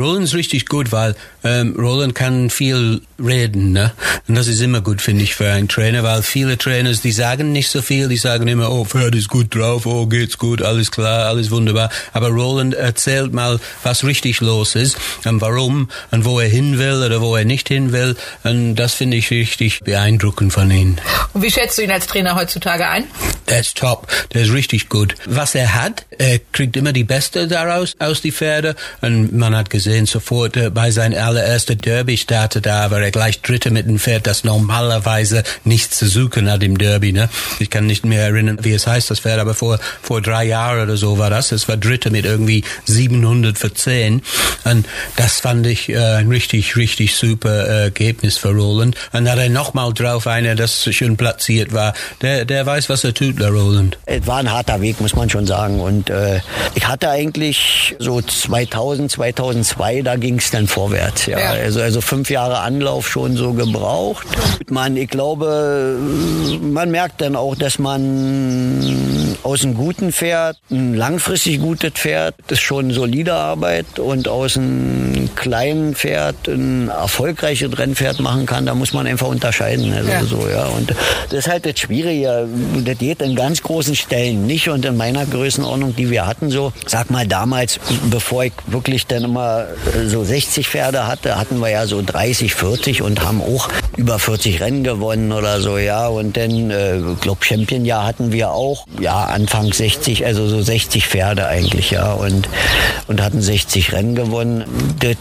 Roland 0.00 0.24
ist 0.24 0.34
richtig 0.34 0.66
gut, 0.66 0.92
weil 0.92 1.14
ähm, 1.44 1.74
Roland 1.78 2.14
kann 2.14 2.50
viel 2.50 3.02
reden, 3.18 3.72
ne? 3.72 3.92
Und 4.28 4.34
das 4.34 4.48
ist 4.48 4.60
immer 4.60 4.80
gut, 4.80 5.02
finde 5.02 5.22
ich, 5.24 5.34
für 5.34 5.50
einen 5.50 5.68
Trainer, 5.68 6.02
weil 6.02 6.22
viele 6.22 6.56
Trainers, 6.56 7.02
die 7.02 7.12
sagen 7.12 7.52
nicht 7.52 7.68
so 7.68 7.82
viel, 7.82 8.08
die 8.08 8.16
sagen 8.16 8.48
immer, 8.48 8.70
oh, 8.70 8.84
Pferd 8.84 9.14
ist 9.14 9.28
gut 9.28 9.54
drauf, 9.54 9.86
oh, 9.86 10.06
geht's 10.06 10.38
gut, 10.38 10.62
alles 10.62 10.90
klar, 10.90 11.26
alles 11.26 11.50
wunderbar. 11.50 11.90
Aber 12.12 12.28
Roland 12.28 12.74
erzählt 12.74 13.32
mal, 13.32 13.60
was 13.82 14.04
richtig 14.04 14.40
los 14.40 14.74
ist 14.74 14.96
und 15.24 15.40
warum 15.40 15.88
und 16.10 16.24
wo 16.24 16.40
er 16.40 16.48
hin 16.48 16.78
will 16.78 17.02
oder 17.02 17.20
wo 17.20 17.36
er 17.36 17.44
nicht 17.44 17.68
hin 17.68 17.92
will. 17.92 18.16
Und 18.42 18.76
das 18.76 18.94
finde 18.94 19.18
ich 19.18 19.30
richtig 19.30 19.80
beeindruckend 19.80 20.52
von 20.52 20.70
ihm. 20.70 20.96
Und 21.34 21.42
wie 21.42 21.50
schätzt 21.50 21.78
du 21.78 21.82
ihn 21.82 21.90
als 21.90 22.06
Trainer 22.06 22.36
heutzutage 22.36 22.88
ein? 22.88 23.04
Der 23.48 23.60
ist 23.60 23.76
top, 23.76 24.06
der 24.32 24.42
ist 24.42 24.52
richtig 24.52 24.88
gut. 24.88 25.14
Was 25.26 25.54
er 25.54 25.74
hat, 25.74 26.06
er 26.18 26.38
kriegt 26.52 26.76
immer 26.76 26.92
die 26.92 27.04
Beste 27.04 27.48
daraus, 27.48 27.96
aus 27.98 28.20
die 28.20 28.32
Pferde. 28.32 28.76
Und 29.00 29.32
man 29.32 29.56
hat 29.56 29.70
gesehen, 29.70 29.89
sofort 30.06 30.56
äh, 30.56 30.70
bei 30.70 30.90
seinem 30.90 31.18
allerersten 31.18 31.78
Derby-Start, 31.78 32.64
da 32.64 32.90
war 32.90 33.00
er 33.00 33.10
gleich 33.10 33.40
Dritte 33.42 33.70
mit 33.70 33.86
dem 33.86 33.98
Pferd, 33.98 34.26
das 34.26 34.44
normalerweise 34.44 35.42
nichts 35.64 35.98
zu 35.98 36.08
suchen 36.08 36.50
hat 36.50 36.62
im 36.62 36.78
Derby. 36.78 37.12
Ne? 37.12 37.28
Ich 37.58 37.70
kann 37.70 37.86
nicht 37.86 38.04
mehr 38.04 38.22
erinnern, 38.22 38.58
wie 38.62 38.72
es 38.72 38.86
heißt, 38.86 39.10
das 39.10 39.20
Pferd, 39.20 39.38
aber 39.40 39.54
vor, 39.54 39.78
vor 40.02 40.20
drei 40.20 40.44
Jahren 40.44 40.82
oder 40.82 40.96
so 40.96 41.18
war 41.18 41.30
das. 41.30 41.52
Es 41.52 41.68
war 41.68 41.76
Dritte 41.76 42.10
mit 42.10 42.24
irgendwie 42.24 42.64
700 42.86 43.58
für 43.58 43.72
10. 43.72 44.22
Und 44.64 44.86
das 45.16 45.40
fand 45.40 45.66
ich 45.66 45.88
äh, 45.88 45.96
ein 45.96 46.28
richtig, 46.28 46.76
richtig 46.76 47.14
super 47.16 47.66
äh, 47.68 47.82
Ergebnis 47.84 48.36
für 48.38 48.50
Roland. 48.50 48.96
Und 49.12 49.28
hat 49.28 49.38
er 49.38 49.48
nochmal 49.48 49.92
drauf 49.92 50.26
einer, 50.26 50.54
das 50.54 50.84
schön 50.94 51.16
platziert 51.16 51.72
war. 51.72 51.94
Der, 52.22 52.44
der 52.44 52.64
weiß, 52.66 52.88
was 52.88 53.04
er 53.04 53.14
tut, 53.14 53.40
der 53.40 53.50
Roland. 53.50 53.98
Es 54.06 54.26
war 54.26 54.38
ein 54.38 54.50
harter 54.50 54.80
Weg, 54.80 55.00
muss 55.00 55.14
man 55.14 55.28
schon 55.28 55.46
sagen. 55.46 55.80
Und 55.80 56.10
äh, 56.10 56.40
ich 56.74 56.86
hatte 56.86 57.10
eigentlich 57.10 57.96
so 57.98 58.20
2000, 58.20 59.10
2002, 59.70 60.02
da 60.02 60.16
ging 60.16 60.38
es 60.38 60.50
dann 60.50 60.66
vorwärts. 60.66 61.26
Ja. 61.26 61.38
Ja. 61.38 61.50
Also, 61.50 61.80
also 61.80 62.00
fünf 62.00 62.30
Jahre 62.30 62.58
Anlauf 62.60 63.08
schon 63.08 63.36
so 63.36 63.52
gebraucht. 63.52 64.26
Man, 64.68 64.96
ich 64.96 65.08
glaube, 65.08 65.96
man 66.60 66.90
merkt 66.90 67.20
dann 67.20 67.36
auch, 67.36 67.54
dass 67.54 67.78
man 67.78 69.36
aus 69.42 69.64
einem 69.64 69.74
guten 69.74 70.12
Pferd, 70.12 70.56
ein 70.70 70.94
langfristig 70.94 71.60
gutes 71.60 71.92
Pferd, 71.92 72.34
das 72.48 72.58
ist 72.58 72.64
schon 72.64 72.90
solide 72.92 73.34
Arbeit 73.34 73.98
und 73.98 74.28
aus 74.28 74.56
einem 74.56 75.30
kleinen 75.34 75.94
Pferd 75.94 76.48
ein 76.48 76.88
erfolgreiches 76.88 77.76
Rennpferd 77.78 78.20
machen 78.20 78.46
kann, 78.46 78.66
da 78.66 78.74
muss 78.74 78.92
man 78.92 79.06
einfach 79.06 79.28
unterscheiden. 79.28 79.92
Also 79.92 80.10
Ja. 80.10 80.24
so, 80.24 80.48
ja. 80.48 80.66
Und 80.66 80.90
das 81.30 81.38
ist 81.40 81.48
halt 81.48 81.64
das 81.66 81.78
Schwierige. 81.78 82.48
Das 82.84 82.98
geht 82.98 83.22
in 83.22 83.34
ganz 83.36 83.62
großen 83.62 83.94
Stellen 83.96 84.46
nicht 84.46 84.68
und 84.68 84.84
in 84.84 84.96
meiner 84.96 85.24
Größenordnung, 85.26 85.94
die 85.96 86.10
wir 86.10 86.26
hatten, 86.26 86.50
so, 86.50 86.72
sag 86.86 87.10
mal 87.10 87.26
damals, 87.26 87.78
bevor 88.10 88.44
ich 88.44 88.52
wirklich 88.66 89.06
dann 89.06 89.24
immer 89.24 89.59
So 90.06 90.24
60 90.24 90.68
Pferde 90.68 91.06
hatte, 91.06 91.36
hatten 91.36 91.58
wir 91.58 91.70
ja 91.70 91.86
so 91.86 92.02
30, 92.02 92.54
40 92.54 93.02
und 93.02 93.22
haben 93.22 93.40
auch 93.42 93.68
über 93.96 94.18
40 94.18 94.60
Rennen 94.60 94.84
gewonnen 94.84 95.32
oder 95.32 95.60
so, 95.60 95.78
ja. 95.78 96.08
Und 96.08 96.36
dann, 96.36 96.70
äh, 96.70 97.00
glaub, 97.20 97.44
Champion-Jahr 97.44 98.06
hatten 98.06 98.32
wir 98.32 98.50
auch, 98.52 98.86
ja, 99.00 99.24
Anfang 99.24 99.72
60, 99.72 100.24
also 100.26 100.48
so 100.48 100.62
60 100.62 101.06
Pferde 101.06 101.46
eigentlich, 101.46 101.90
ja. 101.90 102.12
Und, 102.12 102.48
und 103.08 103.22
hatten 103.22 103.40
60 103.40 103.92
Rennen 103.92 104.14
gewonnen. 104.14 104.64
Das 105.00 105.16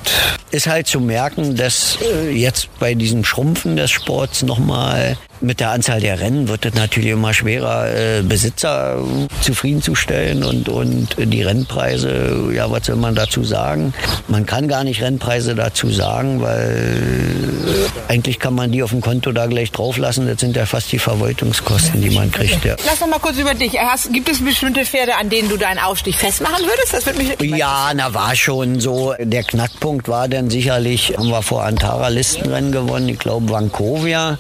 ist 0.52 0.68
halt 0.68 0.88
zu 0.88 1.00
merken, 1.00 1.56
dass 1.56 1.98
äh, 2.02 2.30
jetzt 2.32 2.70
bei 2.80 2.94
diesem 2.94 3.24
Schrumpfen 3.24 3.76
des 3.76 3.92
Sports 3.92 4.44
nochmal 4.44 5.18
mit 5.42 5.60
der 5.60 5.72
Anzahl 5.72 6.02
der 6.02 6.20
Rennen 6.20 6.48
wird 6.48 6.66
es 6.66 6.74
natürlich 6.74 7.10
immer 7.12 7.34
schwerer, 7.34 7.88
äh, 7.90 8.22
Besitzer 8.22 8.98
zufriedenzustellen 9.42 10.44
und, 10.44 10.70
und 10.70 11.16
die 11.18 11.42
Rennpreise, 11.42 12.52
ja, 12.54 12.70
was 12.70 12.86
soll 12.86 12.98
man 12.98 13.16
dazu 13.16 13.44
sagen? 13.44 13.94
Man 14.28 14.46
kann 14.46 14.68
gar 14.68 14.84
nicht 14.84 15.02
Rennpreise 15.02 15.56
dazu 15.56 15.90
sagen, 15.90 16.42
weil 16.42 17.90
eigentlich 18.08 18.40
kann 18.40 18.56
man 18.56 18.72
die 18.72 18.84
auf 18.84 18.92
dem 18.92 19.02
Konto 19.02 19.32
da 19.32 19.46
gleich 19.46 19.72
drauflassen. 19.72 20.28
Das 20.28 20.40
sind 20.40 20.56
ja 20.56 20.66
fast 20.66 20.92
die 20.92 21.00
Verwaltungskosten, 21.00 22.02
die 22.02 22.10
man 22.10 22.32
kriegt. 22.32 22.66
Ja. 22.66 22.76
Lass 22.86 23.00
noch 23.00 23.08
mal 23.08 23.20
kurz 23.20 23.38
über 23.38 23.54
dich. 23.54 23.80
Hast, 23.80 24.12
gibt 24.14 24.30
es 24.30 24.44
bestimmte 24.44 24.86
Pferde, 24.86 25.16
an 25.16 25.30
denen 25.30 25.50
du 25.50 25.58
deinen 25.58 25.80
Aufstieg 25.80 26.16
festmachen 26.16 26.66
würdest? 26.66 26.94
Das 26.94 27.06
würde 27.06 27.20
mich 27.20 27.58
Ja, 27.58 27.92
na 27.96 28.14
war 28.14 28.36
schon 28.36 28.80
so. 28.80 29.14
Der 29.20 29.44
Knackpunkt 29.44 30.08
war 30.08 30.28
dann 30.28 30.50
sicherlich, 30.50 31.16
haben 31.18 31.30
wir 31.30 31.42
vor 31.42 31.64
Antara 31.64 32.10
Listenrennen 32.10 32.72
gewonnen. 32.72 33.10
Ich 33.10 33.20
glaube, 33.20 33.50
Vancouver 33.50 34.38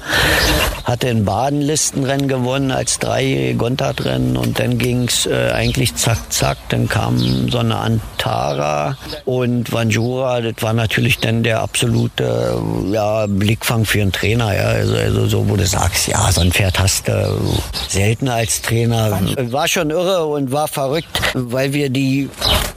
hatte 0.90 1.08
in 1.08 1.24
Baden 1.24 1.62
Listenrennen 1.62 2.28
gewonnen 2.28 2.72
als 2.72 2.98
dreijährige 2.98 3.56
Gontard-Rennen 3.56 4.36
und 4.36 4.60
dann 4.60 4.78
ging's 4.80 5.28
äh, 5.28 5.52
eigentlich 5.54 5.96
zack, 5.96 6.18
zack. 6.34 6.58
Dann 6.70 6.90
kam 6.90 7.50
so 7.50 7.60
eine 7.60 7.78
Antara 7.78 8.98
und 9.26 9.72
Vanjura. 9.72 10.42
Das 10.42 10.56
war 10.62 10.74
natürlich 10.74 11.20
dann 11.20 11.44
der 11.44 11.62
absolute 11.62 12.60
ja, 12.92 13.28
Blickfang 13.28 13.86
für 13.86 14.02
einen 14.02 14.12
Trainer. 14.12 14.56
Ja. 14.56 14.64
Also, 14.64 14.96
also 14.96 15.28
so, 15.28 15.50
wo 15.50 15.56
du 15.56 15.66
sagst, 15.66 16.08
ja, 16.08 16.32
so 16.32 16.42
ein 16.42 16.52
Pferd 16.52 16.80
hast 16.80 17.08
du 17.08 17.40
selten 17.88 18.28
als 18.28 18.62
Trainer. 18.62 19.20
War 19.52 19.68
schon 19.68 19.92
irre 19.92 20.26
und 20.26 20.52
war 20.52 20.68
verrückt, 20.68 21.22
weil 21.36 21.74
wir 21.74 21.90
die 21.90 22.30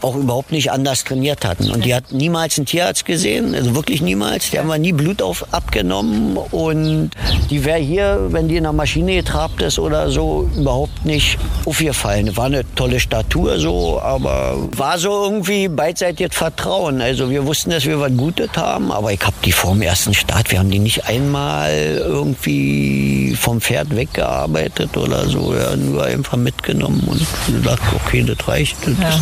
auch 0.03 0.17
überhaupt 0.17 0.53
nicht 0.53 0.71
anders 0.71 1.05
trainiert 1.05 1.45
hatten. 1.45 1.71
Und 1.71 1.85
die 1.85 1.95
hat 1.95 2.13
niemals 2.13 2.59
einen 2.59 2.67
Tierarzt 2.67 3.05
gesehen, 3.05 3.55
also 3.55 3.75
wirklich 3.75 4.03
niemals. 4.03 4.51
Die 4.51 4.59
haben 4.59 4.69
wir 4.69 4.79
nie 4.79 4.93
Blut 4.93 5.23
auf, 5.23 5.47
abgenommen 5.53 6.37
und 6.37 7.11
die 7.51 7.65
wäre 7.65 7.79
hier, 7.79 8.02
wenn 8.29 8.49
die 8.49 8.57
in 8.57 8.65
der 8.65 8.73
Maschine 8.73 9.17
getrabt 9.17 9.63
ist 9.63 9.79
oder 9.79 10.11
so, 10.11 10.49
überhaupt 10.57 11.05
nicht 11.05 11.39
aufgefallen. 11.65 12.37
War 12.37 12.47
eine 12.47 12.65
tolle 12.75 13.01
Statur 13.01 13.59
so, 13.59 14.01
aber 14.01 14.57
war 14.77 14.99
so 14.99 15.25
irgendwie 15.25 15.69
beidseitiges 15.69 16.37
Vertrauen. 16.37 17.01
Also 17.01 17.31
wir 17.31 17.47
wussten, 17.47 17.71
dass 17.71 17.85
wir 17.85 18.01
was 18.01 18.13
Gutes 18.17 18.51
haben, 18.57 18.93
aber 18.93 19.13
ich 19.13 19.21
habe 19.25 19.37
die 19.45 19.53
vor 19.53 19.73
dem 19.73 19.83
ersten 19.83 20.15
Start, 20.15 20.51
wir 20.51 20.59
haben 20.59 20.71
die 20.71 20.79
nicht 20.79 21.07
einmal 21.07 21.73
irgendwie 21.73 23.37
vom 23.39 23.61
Pferd 23.61 23.95
weggearbeitet 23.95 24.97
oder 24.97 25.29
so, 25.29 25.55
ja, 25.55 25.77
nur 25.77 26.05
einfach 26.05 26.37
mitgenommen 26.37 27.03
und 27.07 27.27
gesagt, 27.55 27.83
okay, 27.95 28.25
das 28.27 28.49
reicht. 28.49 28.77
Ja. 28.87 29.21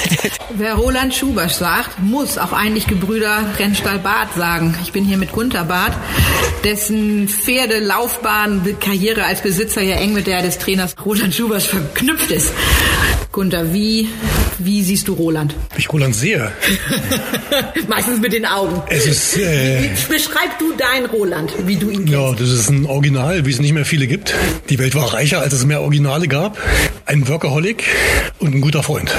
Wer 0.50 0.74
Roland 0.74 1.14
Schubasch 1.14 1.52
sagt, 1.52 1.98
muss 2.00 2.38
auch 2.38 2.52
eigentlich 2.52 2.86
Gebrüder 2.86 3.44
Rennstall 3.58 3.98
Barth 3.98 4.34
sagen. 4.34 4.76
Ich 4.82 4.92
bin 4.92 5.04
hier 5.04 5.18
mit 5.18 5.32
Gunter 5.32 5.64
Barth, 5.64 5.94
dessen 6.64 7.28
Pferdelaufbahn, 8.18 8.76
Karriere 8.80 9.24
als 9.24 9.42
Besitzer 9.42 9.82
ja 9.82 9.96
eng 9.96 10.12
mit 10.12 10.26
der 10.26 10.42
des 10.42 10.58
Trainers 10.58 10.94
Roland 11.04 11.34
Schubasch 11.34 11.66
verknüpft 11.66 12.30
ist. 12.30 12.52
Gunter, 13.32 13.72
wie, 13.72 14.08
wie 14.58 14.82
siehst 14.82 15.06
du 15.08 15.14
Roland? 15.14 15.54
Ich 15.76 15.92
Roland 15.92 16.14
sehe. 16.14 16.50
Meistens 17.88 18.20
mit 18.20 18.32
den 18.32 18.46
Augen. 18.46 18.82
Es 18.88 19.06
ist, 19.06 19.36
äh, 19.36 19.90
Beschreib 20.08 20.58
du 20.58 20.72
deinen 20.72 21.06
Roland, 21.06 21.52
wie 21.66 21.76
du 21.76 21.90
ihn 21.90 22.06
kennst. 22.06 22.12
ja, 22.12 22.32
das 22.32 22.50
ist 22.50 22.70
ein 22.70 22.86
Original, 22.86 23.46
wie 23.46 23.50
es 23.50 23.60
nicht 23.60 23.72
mehr 23.72 23.84
viele 23.84 24.06
gibt. 24.06 24.34
Die 24.68 24.78
Welt 24.78 24.94
war 24.94 25.14
reicher, 25.14 25.40
als 25.40 25.52
es 25.52 25.64
mehr 25.64 25.82
Originale 25.82 26.26
gab. 26.26 26.58
Ein 27.06 27.28
Workaholic 27.28 27.84
und 28.38 28.54
ein 28.54 28.60
guter 28.60 28.82
Freund. 28.82 29.14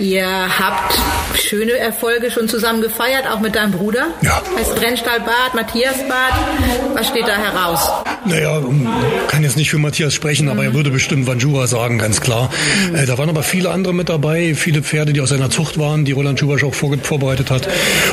Ihr 0.00 0.26
habt 0.26 0.98
schöne 1.38 1.72
Erfolge 1.72 2.30
schon 2.30 2.48
zusammen 2.48 2.80
gefeiert, 2.80 3.26
auch 3.30 3.40
mit 3.40 3.54
deinem 3.54 3.72
Bruder. 3.72 4.08
Ja. 4.22 4.42
Heißt 4.56 4.80
Rennstall 4.80 5.20
Bad, 5.20 5.54
Matthias 5.54 5.98
Bad. 6.08 6.32
Was 6.94 7.08
steht 7.08 7.28
da 7.28 7.36
heraus? 7.36 7.90
Naja, 8.24 8.62
kann 9.28 9.42
jetzt 9.42 9.56
nicht 9.56 9.70
für 9.70 9.78
Matthias 9.78 10.14
sprechen, 10.14 10.48
aber 10.48 10.64
er 10.64 10.72
würde 10.72 10.90
bestimmt 10.90 11.26
Vanjura 11.26 11.66
sagen, 11.66 11.98
ganz 11.98 12.20
klar. 12.20 12.50
Äh, 12.94 13.04
da 13.04 13.18
waren 13.18 13.28
aber 13.28 13.42
viele 13.42 13.70
andere 13.70 13.92
mit 13.92 14.08
dabei, 14.08 14.54
viele 14.54 14.82
Pferde, 14.82 15.12
die 15.12 15.20
aus 15.20 15.28
seiner 15.28 15.50
Zucht 15.50 15.78
waren, 15.78 16.04
die 16.04 16.12
Roland 16.12 16.38
Schubasch 16.38 16.64
auch 16.64 16.74
vor, 16.74 16.96
vorbereitet 17.02 17.50
hat, 17.50 17.68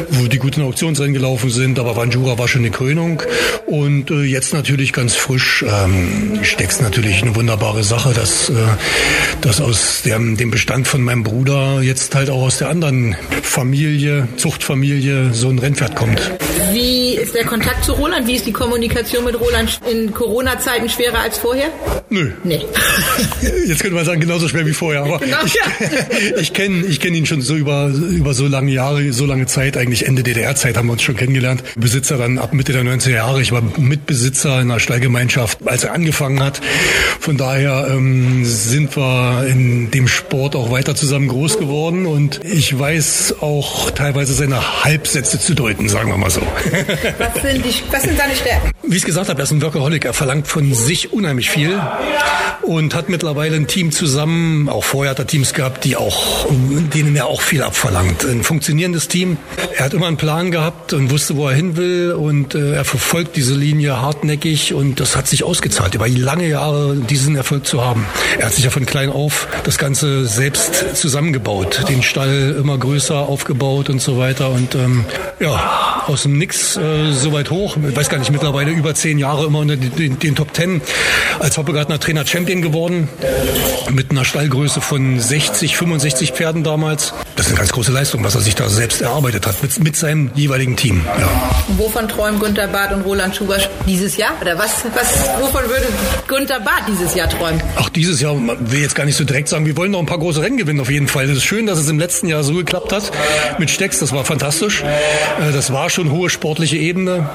wo 0.10 0.27
die 0.27 0.39
guten 0.39 0.62
Auktionsrennen 0.63 1.13
gelaufen 1.13 1.50
sind. 1.50 1.79
Aber 1.79 1.96
Vanjura 1.96 2.38
war 2.38 2.50
schon 2.50 2.62
eine 2.62 2.72
Krönung. 2.72 3.24
Und 3.65 4.12
äh, 4.12 4.24
jetzt 4.24 4.53
natürlich 4.53 4.91
ganz 4.91 5.15
frisch. 5.15 5.63
Ähm, 5.67 6.39
Stecks 6.44 6.82
natürlich 6.82 7.22
eine 7.22 7.36
wunderbare 7.36 7.84
Sache, 7.84 8.13
dass, 8.13 8.50
äh, 8.50 8.53
dass 9.41 9.62
aus 9.62 10.01
dem, 10.03 10.36
dem 10.38 10.51
Bestand 10.51 10.88
von 10.88 11.01
meinem 11.01 11.24
Bruder 11.24 11.76
jetzt 11.81 12.15
halt 12.15 12.29
auch 12.29 12.41
aus 12.41 12.57
der 12.57 12.69
anderen 12.69 13.15
Familie, 13.43 14.27
Zuchtfamilie, 14.38 15.34
so 15.34 15.50
ein 15.50 15.60
Rennpferd 15.60 15.96
kommt. 15.96 16.19
Wie 16.74 17.15
ist 17.15 17.34
der 17.34 17.46
Kontakt 17.46 17.86
zu 17.86 17.93
Roland? 17.93 18.27
Wie 18.27 18.36
ist 18.36 18.46
die 18.46 18.51
Kommunikation 18.51 19.24
mit 19.24 19.39
Roland 19.39 19.79
in 19.89 20.13
Corona-Zeiten 20.13 20.89
schwerer 20.89 21.19
als 21.19 21.38
vorher? 21.38 21.67
Nö. 22.10 22.31
Nee. 22.43 22.62
Jetzt 23.67 23.81
könnte 23.81 23.96
man 23.96 24.05
sagen, 24.05 24.19
genauso 24.19 24.48
schwer 24.48 24.65
wie 24.65 24.74
vorher, 24.74 25.03
aber 25.03 25.19
Genau, 25.19 25.38
ich, 25.46 25.53
ja. 25.53 25.62
ich 26.39 26.53
kenne 26.53 26.86
ich 26.86 27.00
kenn 27.00 27.13
ihn 27.13 27.25
schon 27.25 27.41
so 27.41 27.55
über, 27.55 27.88
über 27.88 28.34
so 28.34 28.48
lange 28.48 28.72
Jahre, 28.72 29.13
so 29.13 29.25
lange 29.25 29.46
Zeit, 29.46 29.77
eigentlich 29.77 30.05
Ende 30.07 30.24
DDR-Zeit 30.24 30.77
haben 30.77 30.88
wir 30.88 30.93
uns 30.93 31.03
schon 31.03 31.15
kennengelernt. 31.15 31.63
Besitzer 31.75 32.17
dann 32.17 32.38
ab 32.38 32.53
Mitte 32.53 32.74
der 32.74 32.84
90er 32.84 33.12
Jahre. 33.12 33.41
Ich 33.41 33.51
war 33.51 33.62
Mitbesitzer 33.77 34.62
in 34.62 34.72
einer 34.72 34.79
Stallgemeinschaft, 34.79 35.60
als 35.65 35.84
er 35.84 35.93
angefangen 35.93 36.41
hat. 36.41 36.62
Von 37.19 37.38
daher 37.38 37.88
ähm, 37.91 38.46
sind 38.46 38.96
wir 38.98 39.48
in 39.48 39.91
dem 39.91 40.07
Sport 40.07 40.55
auch 40.55 40.72
weiter 40.72 40.96
zusammen 40.96 41.27
groß 41.27 41.60
geworden 41.60 41.66
und 41.67 42.43
ich 42.45 42.77
weiß 42.77 43.36
auch 43.41 43.91
teilweise 43.91 44.33
seine 44.33 44.83
Halbsätze 44.83 45.39
zu 45.39 45.53
deuten, 45.53 45.89
sagen 45.89 46.09
wir 46.09 46.17
mal 46.17 46.29
so. 46.29 46.41
Was 47.17 47.41
sind, 47.41 47.65
die, 47.65 47.74
was 47.91 48.03
sind 48.03 48.17
seine 48.17 48.36
Stärken? 48.36 48.71
Wie 48.83 48.95
ich 48.95 49.01
es 49.01 49.05
gesagt 49.05 49.29
habe, 49.29 49.39
er 49.39 49.43
ist 49.43 49.51
ein 49.51 49.62
Workaholic. 49.62 50.05
Er 50.05 50.13
verlangt 50.13 50.47
von 50.47 50.74
sich 50.74 51.12
unheimlich 51.12 51.50
viel 51.50 51.79
und 52.62 52.95
hat 52.95 53.09
mittlerweile 53.09 53.55
ein 53.55 53.67
Team 53.67 53.91
zusammen. 53.91 54.69
Auch 54.69 54.83
vorher 54.83 55.12
hat 55.12 55.19
er 55.19 55.27
Teams 55.27 55.53
gehabt, 55.53 55.83
die 55.83 55.95
auch, 55.95 56.47
denen 56.93 57.15
er 57.15 57.25
auch 57.25 57.41
viel 57.41 57.63
abverlangt. 57.63 58.25
Ein 58.25 58.43
funktionierendes 58.43 59.07
Team. 59.07 59.38
Er 59.75 59.86
hat 59.86 59.93
immer 59.93 60.07
einen 60.07 60.17
Plan 60.17 60.51
gehabt 60.51 60.93
und 60.93 61.12
wusste, 61.12 61.36
wo 61.36 61.47
er 61.47 61.55
hin 61.55 61.75
will 61.75 62.13
und 62.13 62.55
äh, 62.55 62.75
er 62.75 62.86
verfolgt 62.86 63.36
diese 63.36 63.55
Linie 63.55 64.01
hartnäckig 64.01 64.74
und 64.74 65.00
das 65.00 65.15
hat 65.15 65.27
sich 65.27 65.43
ausgezahlt, 65.43 65.95
über 65.95 66.07
lange 66.07 66.47
Jahre 66.47 66.95
diesen 66.95 67.36
Erfolg 67.36 67.65
zu 67.65 67.83
haben. 67.83 68.05
Er 68.38 68.47
hat 68.47 68.53
sich 68.53 68.63
ja 68.63 68.69
von 68.69 68.86
klein 68.86 69.09
auf 69.09 69.47
das 69.63 69.77
Ganze 69.77 70.25
selbst 70.25 70.95
zusammengebaut, 70.95 71.56
den 71.63 72.03
Stall 72.03 72.55
immer 72.59 72.77
größer 72.77 73.15
aufgebaut 73.15 73.89
und 73.89 74.01
so 74.01 74.17
weiter 74.17 74.49
und 74.49 74.75
ähm, 74.75 75.05
ja, 75.39 76.03
aus 76.07 76.23
dem 76.23 76.37
Nix 76.37 76.77
äh, 76.77 77.11
so 77.11 77.33
weit 77.33 77.51
hoch. 77.51 77.77
Ich 77.77 77.95
weiß 77.95 78.09
gar 78.09 78.17
nicht, 78.17 78.31
mittlerweile 78.31 78.71
über 78.71 78.95
zehn 78.95 79.19
Jahre 79.19 79.45
immer 79.45 79.59
unter 79.59 79.75
den, 79.75 80.19
den, 80.19 80.35
Top 80.35 80.53
Ten 80.53 80.81
als 81.39 81.57
Hoppegartner 81.57 81.99
Trainer 81.99 82.25
Champion 82.25 82.61
geworden. 82.61 83.09
Mit 83.91 84.11
einer 84.11 84.25
Stallgröße 84.25 84.81
von 84.81 85.19
60, 85.19 85.77
65 85.77 86.31
Pferden 86.31 86.63
damals. 86.63 87.13
Das 87.35 87.47
ist 87.47 87.51
eine 87.51 87.59
ganz 87.59 87.71
große 87.71 87.91
Leistung, 87.91 88.23
was 88.23 88.35
er 88.35 88.41
sich 88.41 88.55
da 88.55 88.69
selbst 88.69 89.01
erarbeitet 89.01 89.47
hat, 89.47 89.61
mit, 89.61 89.83
mit 89.83 89.95
seinem 89.95 90.31
jeweiligen 90.35 90.75
Team. 90.75 91.01
Ja. 91.19 91.29
Wovon 91.77 92.07
träumen 92.07 92.39
Gunter 92.39 92.67
Barth 92.67 92.93
und 92.93 93.01
Roland 93.01 93.35
Schubasch 93.35 93.69
dieses 93.85 94.17
Jahr? 94.17 94.31
Oder 94.41 94.57
was, 94.57 94.83
was, 94.95 95.27
wovon 95.39 95.63
würde 95.63 95.87
Gunter 96.27 96.59
Barth 96.59 96.83
dieses 96.87 97.15
Jahr 97.15 97.29
träumen? 97.29 97.61
Auch 97.77 97.89
dieses 97.89 98.21
Jahr, 98.21 98.35
will 98.35 98.81
jetzt 98.81 98.95
gar 98.95 99.05
nicht 99.05 99.15
so 99.15 99.23
direkt 99.23 99.49
sagen, 99.49 99.65
wir 99.65 99.77
wollen 99.77 99.91
noch 99.91 99.99
ein 99.99 100.05
paar 100.05 100.19
große 100.19 100.41
Rennen 100.41 100.57
gewinnen 100.57 100.79
auf 100.79 100.89
jeden 100.89 101.07
Fall. 101.07 101.27
Es 101.38 101.44
ist 101.44 101.50
schön, 101.50 101.67
dass 101.67 101.77
es 101.77 101.88
im 101.88 102.00
letzten 102.00 102.27
Jahr 102.29 102.44
so 102.44 102.56
geklappt 102.56 102.91
hat 102.91 103.12
mit 103.60 103.70
Stecks, 103.70 104.00
das 104.00 104.12
war 104.12 104.25
fantastisch. 104.25 104.82
Äh, 104.82 105.51
Das 105.53 105.72
war 105.72 105.88
schon 105.91 106.12
hohe 106.12 106.32
sportliche 106.32 106.77
Ebene. 106.77 107.29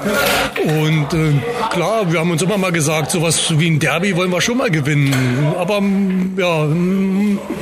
Und 0.65 1.13
äh, 1.13 1.31
klar, 1.71 2.11
wir 2.11 2.19
haben 2.19 2.29
uns 2.29 2.41
immer 2.41 2.57
mal 2.57 2.73
gesagt, 2.73 3.11
sowas 3.11 3.57
wie 3.59 3.69
ein 3.69 3.79
Derby 3.79 4.17
wollen 4.17 4.29
wir 4.29 4.41
schon 4.41 4.57
mal 4.57 4.69
gewinnen. 4.69 5.15
Aber 5.57 5.81
ja, 6.37 6.67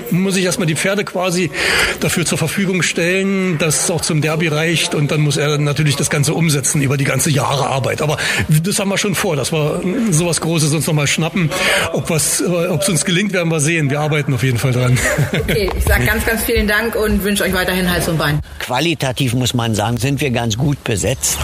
muss 0.09 0.35
ich 0.35 0.43
erstmal 0.43 0.65
die 0.65 0.75
Pferde 0.75 1.03
quasi 1.03 1.51
dafür 1.99 2.25
zur 2.25 2.39
Verfügung 2.39 2.81
stellen, 2.81 3.59
dass 3.59 3.83
es 3.83 3.91
auch 3.91 4.01
zum 4.01 4.21
Derby 4.21 4.47
reicht. 4.47 4.95
Und 4.95 5.11
dann 5.11 5.21
muss 5.21 5.37
er 5.37 5.59
natürlich 5.59 5.95
das 5.95 6.09
Ganze 6.09 6.33
umsetzen 6.33 6.81
über 6.81 6.97
die 6.97 7.03
ganze 7.05 7.29
Jahre 7.29 7.67
Arbeit. 7.67 8.01
Aber 8.01 8.17
das 8.63 8.79
haben 8.79 8.89
wir 8.89 8.97
schon 8.97 9.13
vor, 9.13 9.35
dass 9.35 9.51
wir 9.53 9.79
sowas 10.09 10.41
Großes 10.41 10.73
uns 10.73 10.87
nochmal 10.87 11.05
schnappen. 11.05 11.51
Ob 11.93 12.09
was, 12.09 12.41
äh, 12.41 12.45
es 12.45 12.89
uns 12.89 13.05
gelingt, 13.05 13.31
werden 13.31 13.49
wir 13.51 13.59
sehen. 13.59 13.91
Wir 13.91 13.99
arbeiten 13.99 14.33
auf 14.33 14.41
jeden 14.41 14.57
Fall 14.57 14.71
dran. 14.71 14.97
Okay, 15.33 15.69
ich 15.77 15.83
sage 15.83 16.05
ganz, 16.05 16.25
ganz 16.25 16.30
vielen 16.39 16.67
Dank 16.67 16.95
und 16.95 17.23
wünsche 17.23 17.43
euch 17.43 17.53
weiterhin 17.53 17.91
Hals 17.91 18.07
und 18.07 18.17
Bein. 18.17 18.39
Qualitativ 18.59 19.33
muss 19.33 19.53
man 19.53 19.75
sagen, 19.75 19.97
sind 19.97 20.21
wir 20.21 20.31
ganz 20.31 20.57
gut 20.57 20.83
besetzt. 20.83 21.37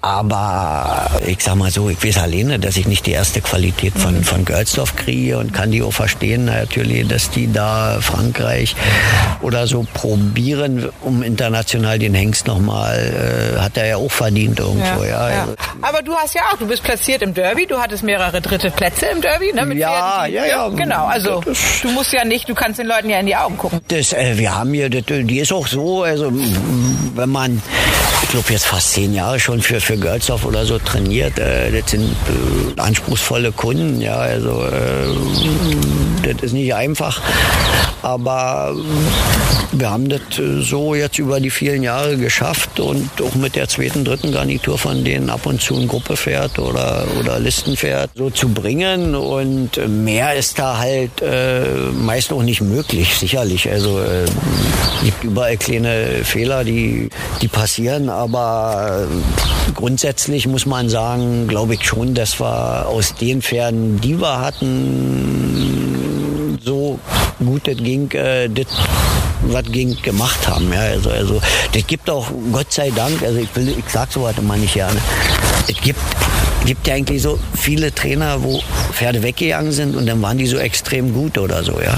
Aber 0.00 1.10
ich 1.26 1.40
sag 1.42 1.56
mal 1.56 1.72
so, 1.72 1.90
ich 1.90 2.02
weiß 2.04 2.18
alleine, 2.18 2.60
dass 2.60 2.76
ich 2.76 2.86
nicht 2.86 3.06
die 3.06 3.12
erste 3.12 3.40
Qualität 3.40 3.94
von, 3.94 4.22
von 4.22 4.44
Gölzdorf 4.44 4.94
kriege 4.94 5.38
und 5.38 5.52
kann 5.52 5.72
die 5.72 5.82
auch 5.82 5.92
verstehen 5.92 6.44
natürlich, 6.44 7.08
dass 7.08 7.30
die 7.30 7.52
da 7.52 7.98
Frankreich 8.00 8.76
oder 9.42 9.66
so 9.66 9.84
probieren, 9.94 10.88
um 11.02 11.24
international 11.24 11.98
den 11.98 12.14
Hengst 12.14 12.46
nochmal, 12.46 13.56
äh, 13.56 13.58
hat 13.58 13.76
er 13.76 13.86
ja 13.86 13.96
auch 13.96 14.10
verdient 14.10 14.60
irgendwo. 14.60 15.02
Ja, 15.02 15.30
ja. 15.30 15.48
Aber 15.82 16.02
du 16.02 16.14
hast 16.14 16.34
ja 16.34 16.42
auch, 16.52 16.58
du 16.58 16.68
bist 16.68 16.84
platziert 16.84 17.22
im 17.22 17.34
Derby, 17.34 17.66
du 17.66 17.78
hattest 17.78 18.04
mehrere 18.04 18.40
dritte 18.40 18.70
Plätze 18.70 19.06
im 19.06 19.20
Derby, 19.20 19.52
ne? 19.52 19.66
Mit 19.66 19.78
Ja, 19.78 20.20
Pferden, 20.20 20.34
ja, 20.34 20.46
ja. 20.46 20.68
Genau, 20.68 21.06
also 21.06 21.42
du 21.82 21.90
musst 21.90 22.12
ja 22.12 22.24
nicht, 22.24 22.48
du 22.48 22.54
kannst 22.54 22.78
den 22.78 22.86
Leuten 22.86 23.10
ja 23.10 23.18
in 23.18 23.26
die 23.26 23.36
Augen 23.36 23.56
gucken. 23.58 23.80
Das, 23.88 24.12
äh, 24.12 24.38
wir 24.38 24.54
haben 24.54 24.72
hier, 24.72 24.90
das, 24.90 25.02
die 25.08 25.40
ist 25.40 25.52
auch 25.52 25.66
so, 25.66 26.04
also 26.04 26.32
wenn 27.16 27.30
man, 27.30 27.60
ich 28.22 28.28
glaube 28.28 28.52
jetzt 28.52 28.66
fast 28.66 28.92
zehn 28.92 29.12
Jahre 29.12 29.40
schon 29.40 29.60
für, 29.60 29.80
für 29.88 29.96
Girlsdorf 29.96 30.44
oder 30.44 30.66
so 30.66 30.78
trainiert, 30.78 31.38
äh, 31.38 31.72
das 31.72 31.92
sind 31.92 32.04
äh, 32.04 32.78
anspruchsvolle 32.78 33.52
Kunden, 33.52 34.02
ja, 34.02 34.16
also 34.16 34.62
äh, 34.66 36.30
das 36.30 36.42
ist 36.42 36.52
nicht 36.52 36.74
einfach, 36.74 37.22
aber 38.02 38.76
wir 39.72 39.90
haben 39.90 40.08
das 40.08 40.20
äh, 40.38 40.60
so 40.60 40.94
jetzt 40.94 41.18
über 41.18 41.40
die 41.40 41.50
vielen 41.50 41.82
Jahre 41.82 42.16
geschafft 42.16 42.80
und 42.80 43.10
auch 43.22 43.34
mit 43.34 43.54
der 43.56 43.68
zweiten, 43.68 44.04
dritten 44.04 44.32
Garnitur 44.32 44.78
von 44.78 45.04
denen 45.04 45.30
ab 45.30 45.46
und 45.46 45.60
zu 45.60 45.76
ein 45.76 45.88
Gruppepferd 45.88 46.58
oder, 46.58 47.06
oder 47.18 47.38
Listenpferd 47.38 48.10
so 48.14 48.30
zu 48.30 48.48
bringen. 48.48 49.14
Und 49.14 49.76
mehr 49.88 50.34
ist 50.34 50.58
da 50.58 50.78
halt 50.78 51.20
äh, 51.20 51.64
meist 51.92 52.32
auch 52.32 52.42
nicht 52.42 52.60
möglich, 52.60 53.14
sicherlich. 53.14 53.70
Also 53.70 54.00
äh, 54.00 54.24
gibt 55.04 55.24
überall 55.24 55.56
kleine 55.56 56.24
Fehler, 56.24 56.64
die, 56.64 57.08
die 57.40 57.48
passieren, 57.48 58.08
aber 58.08 59.06
grundsätzlich 59.78 60.48
muss 60.48 60.66
man 60.66 60.88
sagen, 60.88 61.46
glaube 61.46 61.74
ich 61.74 61.84
schon, 61.84 62.12
dass 62.12 62.40
wir 62.40 62.88
aus 62.88 63.14
den 63.14 63.42
Pferden, 63.42 64.00
die 64.00 64.20
wir 64.20 64.40
hatten, 64.40 66.58
so 66.60 66.98
gut 67.38 67.68
das 67.68 67.76
ging, 67.76 68.10
äh, 68.10 68.48
das 68.48 68.66
was 69.42 69.62
ging 69.66 69.96
gemacht 70.02 70.48
haben. 70.48 70.72
Ja, 70.72 70.80
also, 70.80 71.10
also 71.10 71.40
das 71.72 71.86
gibt 71.86 72.10
auch 72.10 72.26
Gott 72.50 72.72
sei 72.72 72.90
Dank, 72.90 73.22
also 73.22 73.38
ich 73.38 73.54
will, 73.54 73.68
ich 73.68 73.88
sag 73.88 74.10
sowas 74.10 74.34
immer 74.36 74.56
nicht 74.56 74.74
gerne. 74.74 74.98
Es 75.68 75.80
gibt 75.80 76.00
gibt 76.66 76.84
ja 76.88 76.94
eigentlich 76.94 77.22
so 77.22 77.38
viele 77.54 77.94
Trainer, 77.94 78.42
wo 78.42 78.60
Pferde 78.90 79.22
weggegangen 79.22 79.70
sind 79.70 79.94
und 79.94 80.06
dann 80.06 80.20
waren 80.20 80.38
die 80.38 80.48
so 80.48 80.58
extrem 80.58 81.14
gut 81.14 81.38
oder 81.38 81.62
so, 81.62 81.80
ja. 81.80 81.96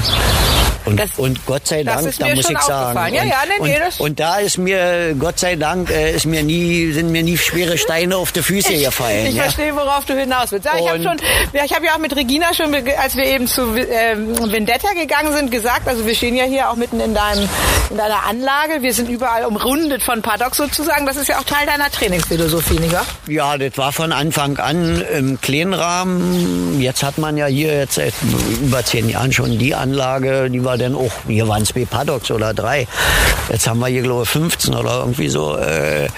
Und, 0.91 0.99
Das- 0.99 1.19
und 1.19 1.47
Gott 1.47 1.67
sei 1.67 1.85
Dank, 1.85 2.13
da 2.19 2.29
muss 2.35 2.51
ich 2.51 2.59
sagen. 2.59 3.15
Ja, 3.15 3.23
und, 3.23 3.29
ja, 3.29 3.37
nee, 3.49 3.69
nee, 3.69 3.79
und, 3.99 4.19
da 4.19 4.39
ist 4.39 4.59
mir, 4.59 5.15
Gott 5.19 5.39
sei 5.39 5.57
Dank, 5.57 5.91
äh, 5.91 6.13
ist 6.13 6.27
mir 6.27 6.43
nie, 6.43 6.93
sind 6.93 7.11
mir 7.11 7.23
nie 7.23 7.39
schwere 7.39 7.79
Steine 7.79 8.17
auf 8.17 8.33
die 8.33 8.43
Füße 8.43 8.75
gefallen. 8.75 9.27
Ich 9.27 9.37
ja. 9.37 9.45
verstehe, 9.45 9.75
worauf 9.75 10.05
du 10.05 10.19
hinaus 10.19 10.51
willst. 10.51 10.67
Ja, 10.67 10.73
ich 10.79 10.89
habe 10.89 11.03
schon, 11.03 11.17
ja, 11.53 11.65
ich 11.65 11.75
auch 11.75 11.99
mit 11.99 12.15
Regina 12.15 12.53
schon, 12.55 12.75
als 12.75 13.17
wir 13.17 13.25
eben 13.25 13.47
zu 13.47 13.75
ähm, 13.77 14.53
Vendetta 14.53 14.93
gegangen 14.93 15.33
sind, 15.33 15.51
gesagt, 15.51 15.89
also 15.89 16.05
wir 16.07 16.15
stehen 16.15 16.37
ja 16.37 16.45
hier 16.45 16.71
auch 16.71 16.77
mitten 16.77 17.01
in 17.01 17.15
deinem, 17.15 17.49
in 17.91 17.97
deiner 17.97 18.27
Anlage. 18.27 18.83
Wir 18.83 18.93
sind 18.93 19.09
überall 19.09 19.45
umrundet 19.45 20.03
von 20.03 20.23
Paddocks 20.23 20.59
sozusagen. 20.59 21.07
Das 21.07 21.17
ist 21.17 21.29
ja 21.29 21.39
auch 21.39 21.45
Teil 21.45 21.67
deiner 21.67 21.91
Trainingsphilosophie, 21.91 22.79
nicht 22.81 22.93
wahr? 22.93 23.07
Ja, 23.27 23.57
das 23.59 23.77
war 23.79 23.93
von 23.93 24.13
Anfang 24.13 24.59
an 24.59 25.05
im 25.17 25.41
kleinen 25.41 25.75
Rahmen. 25.75 26.81
Jetzt 26.81 27.03
hat 27.03 27.19
man 27.19 27.37
ja 27.37 27.47
hier 27.47 27.77
jetzt 27.79 27.95
seit 27.95 28.15
über 28.61 28.85
zehn 28.85 29.09
Jahren 29.09 29.33
schon 29.33 29.59
die 29.59 29.75
Anlage, 29.75 30.51
die 30.51 30.65
war 30.65 30.79
dann 30.81 30.95
auch, 30.95 31.13
hier 31.29 31.47
waren 31.49 31.65
zwei 31.65 31.85
Paddocks 31.85 32.31
oder 32.31 32.55
drei. 32.55 32.87
Jetzt 33.51 33.67
haben 33.69 33.81
wir 33.81 33.89
hier, 33.89 34.03
glaube 34.03 34.23
ich, 34.25 34.29
15 34.29 34.75
oder 34.75 35.01
irgendwie 35.01 35.29
so. 35.29 35.57
Äh, 35.57 36.09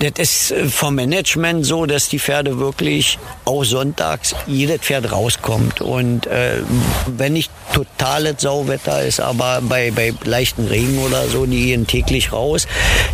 Das 0.00 0.12
ist 0.18 0.50
äh, 0.50 0.64
vom 0.66 0.96
Management 0.96 1.64
so, 1.64 1.86
dass 1.86 2.08
die 2.08 2.18
Pferde 2.18 2.58
wirklich 2.58 3.18
auch 3.44 3.64
sonntags 3.64 4.34
jedes 4.46 4.80
Pferd 4.80 5.10
rauskommt. 5.12 5.80
Und 5.80 6.26
äh, 6.26 6.62
wenn 7.06 7.32
nicht 7.34 7.50
totales 7.72 8.42
Sauwetter 8.42 9.02
ist, 9.02 9.20
aber 9.20 9.60
bei, 9.62 9.90
bei 9.90 10.12
leichten 10.24 10.66
Regen 10.66 10.98
oder 10.98 11.26
so, 11.28 11.46
die 11.46 11.66
gehen 11.66 11.86
täglich 11.86 12.32
raus. 12.32 12.66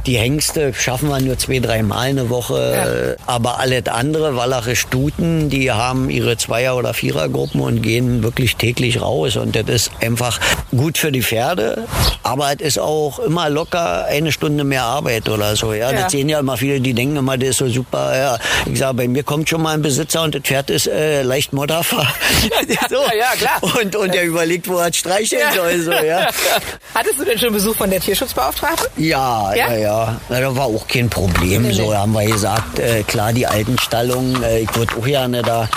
Die 0.06 0.16
Hengste 0.16 0.73
schaffen 0.75 1.09
wir 1.09 1.20
nur 1.20 1.38
zwei, 1.38 1.59
drei 1.61 1.82
Mal 1.82 1.99
eine 2.00 2.30
Woche. 2.30 3.16
Äh, 3.18 3.23
Aber 3.26 3.59
alles 3.61 3.87
andere, 3.87 4.35
Wallache 4.37 4.75
Stuten, 4.75 5.50
die 5.50 5.70
haben 5.70 6.11
ihre 6.11 6.37
Zweier- 6.37 6.76
oder 6.76 6.95
Vierergruppen 6.95 7.60
und 7.60 7.82
gehen 7.82 8.23
wirklich 8.23 8.56
täglich 8.56 9.00
raus. 9.00 9.36
Und 9.36 9.54
das 9.54 9.69
ist 9.69 9.91
einfach 10.00 10.41
gut 10.76 10.99
für 10.99 11.11
die 11.11 11.23
Pferde. 11.23 11.87
Aber 12.23 12.52
es 12.52 12.61
ist 12.61 12.78
auch 12.78 13.19
immer 13.19 13.49
locker 13.50 14.04
eine 14.06 14.30
Stunde 14.33 14.63
mehr 14.65 14.83
Arbeit 14.85 15.28
oder 15.28 15.56
so. 15.56 15.73
Ja, 15.73 15.91
Ja. 15.91 16.02
das 16.02 16.13
sehen 16.13 16.28
ja 16.28 16.39
immer 16.39 16.56
viele, 16.56 16.80
die 16.80 16.95
denken 16.95 17.17
immer, 17.17 17.37
das 17.39 17.50
ist 17.50 17.56
so 17.59 17.69
super. 17.69 18.17
Ja, 18.17 18.39
ich 18.67 18.78
sage, 18.78 18.95
bei 18.95 19.09
mir 19.09 19.23
kommt 19.23 19.49
schon 19.49 19.63
mal 19.63 19.75
ein 19.75 19.83
Besitzer 19.83 20.23
und 20.23 20.35
das 20.35 20.43
Pferd 20.43 20.71
ist 20.71 20.87
äh, 20.87 21.23
leicht 21.23 21.52
Modderfahr. 21.52 22.13
so. 22.89 22.97
Ja, 22.97 23.15
ja, 23.19 23.30
klar. 23.39 23.63
Und, 23.80 23.97
und 23.97 24.15
der 24.15 24.25
überlegt, 24.25 24.69
wo 24.69 24.76
er 24.78 24.93
streicheln 24.93 25.43
soll. 25.54 25.80
So, 25.80 25.93
ja. 25.93 26.28
Hattest 26.95 27.19
du 27.19 27.25
denn 27.25 27.39
schon 27.39 27.52
Besuch 27.52 27.76
von 27.76 27.91
der 27.91 28.00
Tierschutzbeauftragten? 28.00 28.87
Ja, 28.97 29.54
Ja? 29.54 29.73
ja, 29.73 29.76
ja. 29.76 30.21
Na, 30.28 30.41
da 30.41 30.54
war 30.56 30.67
auch 30.67 30.87
kein 30.87 31.09
Problem. 31.11 31.73
So 31.73 31.95
haben 31.97 32.13
wir 32.13 32.25
gesagt, 32.26 32.78
äh, 32.78 33.02
klar, 33.02 33.33
die 33.33 33.47
alten 33.47 33.78
Stallungen, 33.78 34.43
äh, 34.43 34.61
ich 34.61 34.75
würde 34.76 34.95
auch 34.99 35.04
gerne 35.04 35.43
da 35.43 35.69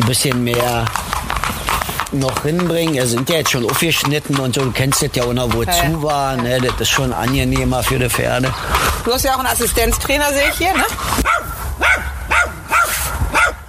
ein 0.00 0.06
bisschen 0.06 0.42
mehr 0.44 0.84
noch 2.12 2.42
hinbringen. 2.42 2.94
Wir 2.94 3.06
sind 3.06 3.28
ja 3.28 3.36
jetzt 3.36 3.50
schon 3.50 3.68
aufgeschnitten 3.68 4.36
und 4.38 4.54
so. 4.54 4.62
Du 4.64 4.70
kennst 4.72 5.02
das 5.02 5.10
ja 5.14 5.24
auch 5.24 5.32
noch, 5.32 5.52
wo 5.54 5.62
Ja, 5.62 5.72
ja. 5.72 5.82
zu 5.90 6.02
war. 6.02 6.36
Ne? 6.36 6.58
Das 6.60 6.80
ist 6.80 6.90
schon 6.90 7.12
angenehmer 7.12 7.82
für 7.82 7.98
die 7.98 8.08
Pferde. 8.08 8.52
Du 9.04 9.12
hast 9.12 9.24
ja 9.24 9.34
auch 9.34 9.38
einen 9.38 9.48
Assistenztrainer, 9.48 10.28
sehe 10.32 10.48
ich 10.50 10.58
hier, 10.58 10.72
ne? 10.74 10.84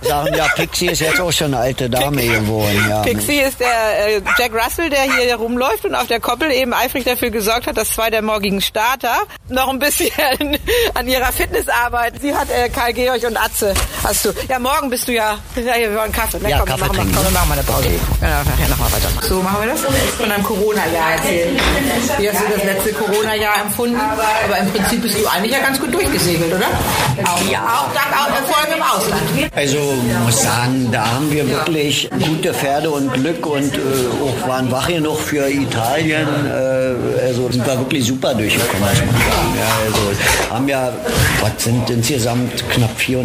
Sagen 0.04 0.34
ja, 0.36 0.48
Pixie 0.56 0.88
ist 0.88 1.00
jetzt 1.02 1.20
auch 1.20 1.32
schon 1.32 1.48
eine 1.48 1.58
alte 1.58 1.90
Dame 1.90 2.26
geworden. 2.26 2.86
Ja. 2.90 3.02
Pixie 3.02 3.40
ist 3.40 3.60
der 3.60 4.08
äh, 4.18 4.22
Jack 4.38 4.52
Russell, 4.54 4.90
der 4.90 5.04
hier 5.04 5.36
rumläuft 5.36 5.86
und 5.86 5.96
auf 5.96 6.08
der 6.08 6.20
Koppel 6.20 6.52
eben 6.52 6.74
eifrig 6.74 7.06
dafür 7.06 7.30
gesorgt 7.30 7.68
hat, 7.68 7.78
dass 7.78 7.92
zwei 7.92 8.10
der 8.10 8.22
morgigen 8.22 8.62
Starter 8.62 9.16
noch 9.50 9.70
ein 9.70 9.80
bisschen 9.80 10.12
an 10.94 11.08
ihrer 11.08 11.32
Fitness 11.32 11.68
arbeiten. 11.70 12.20
Sie 12.20 12.36
hat 12.36 12.50
äh, 12.50 12.70
Karl 12.70 12.94
Georg 12.94 13.24
und 13.24 13.38
Atze. 13.38 13.74
Hast 14.04 14.26
du? 14.26 14.34
Ja, 14.50 14.60
morgen 14.60 14.90
bist 14.90 15.08
du 15.08 15.14
ja. 15.14 15.38
Ja, 15.56 15.74
hier, 15.74 15.90
wir 15.92 15.98
wollen 15.98 16.12
Kaffee. 16.12 16.40
Ne? 16.40 16.50
Ja, 16.50 16.60
komm, 16.60 16.68
Kaffee 16.70 16.82
machen, 16.82 16.96
trinken. 16.96 17.16
komm, 17.16 17.24
wir 17.26 17.32
machen 17.32 17.50
mal 17.50 17.56
eine 17.56 17.64
Pause. 17.64 17.90
Ja, 18.22 18.44
nachher 18.44 18.68
nochmal 18.70 18.92
weitermachen. 18.92 19.28
So 19.28 19.42
machen 19.42 19.58
wir 19.62 19.68
das. 19.74 19.82
Von 20.18 20.30
deinem 20.30 20.44
Corona-Jahr 20.44 21.12
erzählen. 21.14 21.58
Wie 22.18 22.30
hast 22.30 22.40
du 22.42 22.46
das 22.56 22.64
letzte 22.64 22.94
Corona-Jahr 22.94 23.62
empfunden? 23.62 24.00
Aber 24.00 24.58
im 24.58 24.72
Prinzip 24.72 25.02
bist 25.02 25.18
du 25.20 25.28
eigentlich 25.28 25.52
ja 25.54 25.60
ganz 25.60 25.80
gut 25.80 25.94
durchgesegelt, 25.94 26.54
oder? 26.54 26.68
Auch, 27.30 27.42
ja. 27.50 27.62
Auch 27.64 27.94
dank 27.94 28.12
auch 28.14 28.30
Erfolgen 28.36 28.74
im 28.78 28.84
Ausland. 28.84 29.52
Also 29.56 29.93
muss 30.26 30.42
sagen, 30.42 30.90
da 30.92 31.16
haben 31.16 31.32
wir 31.32 31.48
wirklich 31.48 32.10
gute 32.10 32.54
Pferde 32.54 32.90
und 32.90 33.14
Glück 33.14 33.46
und 33.46 33.74
äh, 33.74 33.80
auch 34.24 34.48
waren 34.48 34.72
wach 34.72 34.88
genug 34.88 35.20
für 35.20 35.50
Italien. 35.50 36.28
Äh, 36.46 37.26
also 37.28 37.50
sind 37.52 37.66
wir 37.66 37.78
wirklich 37.78 38.06
super 38.06 38.34
durchgekommen, 38.34 38.90
muss. 38.90 39.00
Ja, 39.58 39.72
also 39.86 40.54
haben 40.54 40.68
ja, 40.68 40.94
was 41.42 41.64
sind 41.64 41.90
insgesamt 41.90 42.64
knapp 42.70 42.98
400.000, 42.98 43.24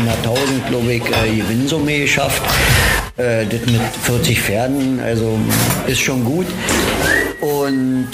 glaube 0.68 0.92
ich, 0.92 1.02
äh, 1.02 1.36
Gewinnsumme 1.36 2.00
geschafft. 2.00 2.42
Äh, 3.16 3.46
das 3.46 3.60
mit 3.66 3.80
40 4.02 4.40
Pferden, 4.40 5.00
also 5.00 5.38
ist 5.86 6.00
schon 6.00 6.24
gut. 6.24 6.46
Und 7.40 8.08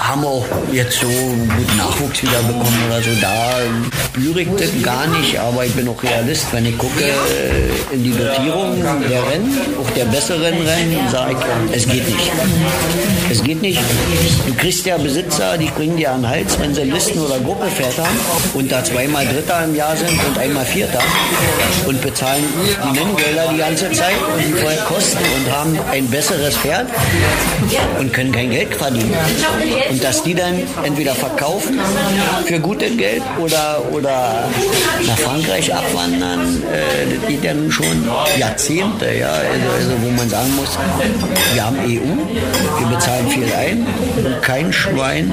haben 0.00 0.24
auch 0.24 0.44
jetzt 0.72 0.98
so 0.98 1.06
guten 1.06 1.76
Nachwuchs 1.76 2.22
wieder 2.22 2.42
bekommen 2.42 2.78
oder 2.88 3.00
so. 3.02 3.10
Da 3.20 3.58
spüre 4.06 4.40
ich 4.40 4.48
das 4.58 4.70
gar 4.82 5.06
nicht, 5.06 5.38
aber 5.38 5.64
ich 5.64 5.72
bin 5.74 5.88
auch 5.88 6.02
Realist. 6.02 6.46
Wenn 6.50 6.66
ich 6.66 6.76
gucke 6.76 7.04
äh, 7.04 7.94
in 7.94 8.02
die 8.02 8.10
Dotierung 8.10 8.82
der 9.08 9.22
Rennen, 9.30 9.56
auch 9.80 9.90
der 9.90 10.06
besseren 10.06 10.42
Rennen, 10.42 11.08
sage 11.08 11.36
ich, 11.70 11.76
es 11.76 11.88
geht 11.88 12.08
nicht. 12.08 12.32
Es 13.30 13.44
geht 13.44 13.62
nicht. 13.62 13.80
Du 14.46 14.54
kriegst 14.54 14.84
ja 14.86 14.98
Besitzer, 14.98 15.56
die 15.56 15.68
springen 15.68 15.96
dir 15.96 16.10
an 16.10 16.22
den 16.22 16.30
Hals, 16.30 16.58
wenn 16.58 16.74
sie 16.74 16.82
Listen- 16.82 17.20
oder 17.20 17.38
Gruppepferd 17.38 17.96
haben 17.98 18.18
und 18.54 18.72
da 18.72 18.82
zweimal 18.82 19.24
Dritter 19.24 19.64
im 19.64 19.76
Jahr 19.76 19.96
sind 19.96 20.10
und 20.10 20.38
einmal 20.38 20.64
Vierter 20.64 21.02
und 21.86 22.00
bezahlen 22.02 22.44
die 22.82 22.98
Nenngelder 22.98 23.52
die 23.52 23.58
ganze 23.58 23.92
Zeit 23.92 24.16
und 24.34 24.42
die 24.42 24.64
kosten 24.84 25.18
und 25.18 25.52
haben 25.52 25.78
ein 25.92 26.06
besseres 26.08 26.56
Pferd 26.56 26.86
und 28.00 28.12
können 28.12 28.32
kein 28.32 28.50
Geld 28.50 28.63
verdienen. 28.72 29.14
Und 29.90 30.02
dass 30.02 30.22
die 30.22 30.34
dann 30.34 30.62
entweder 30.84 31.14
verkaufen 31.14 31.78
für 32.46 32.60
gutes 32.60 32.96
Geld 32.96 33.22
oder, 33.38 33.82
oder 33.92 34.44
nach 35.06 35.18
Frankreich 35.18 35.74
abwandern, 35.74 36.62
äh, 36.72 37.14
das 37.14 37.28
geht 37.28 37.44
ja 37.44 37.54
nun 37.54 37.70
schon 37.70 38.08
Jahrzehnte, 38.38 39.12
ja, 39.18 39.30
also, 39.30 39.68
also 39.76 39.90
wo 40.02 40.10
man 40.10 40.28
sagen 40.28 40.54
muss, 40.56 40.78
wir 41.52 41.64
haben 41.64 41.78
EU, 41.80 42.80
wir 42.80 42.86
bezahlen 42.94 43.28
viel 43.28 43.52
ein 43.52 43.86
und 44.16 44.42
kein 44.42 44.72
Schwein 44.72 45.32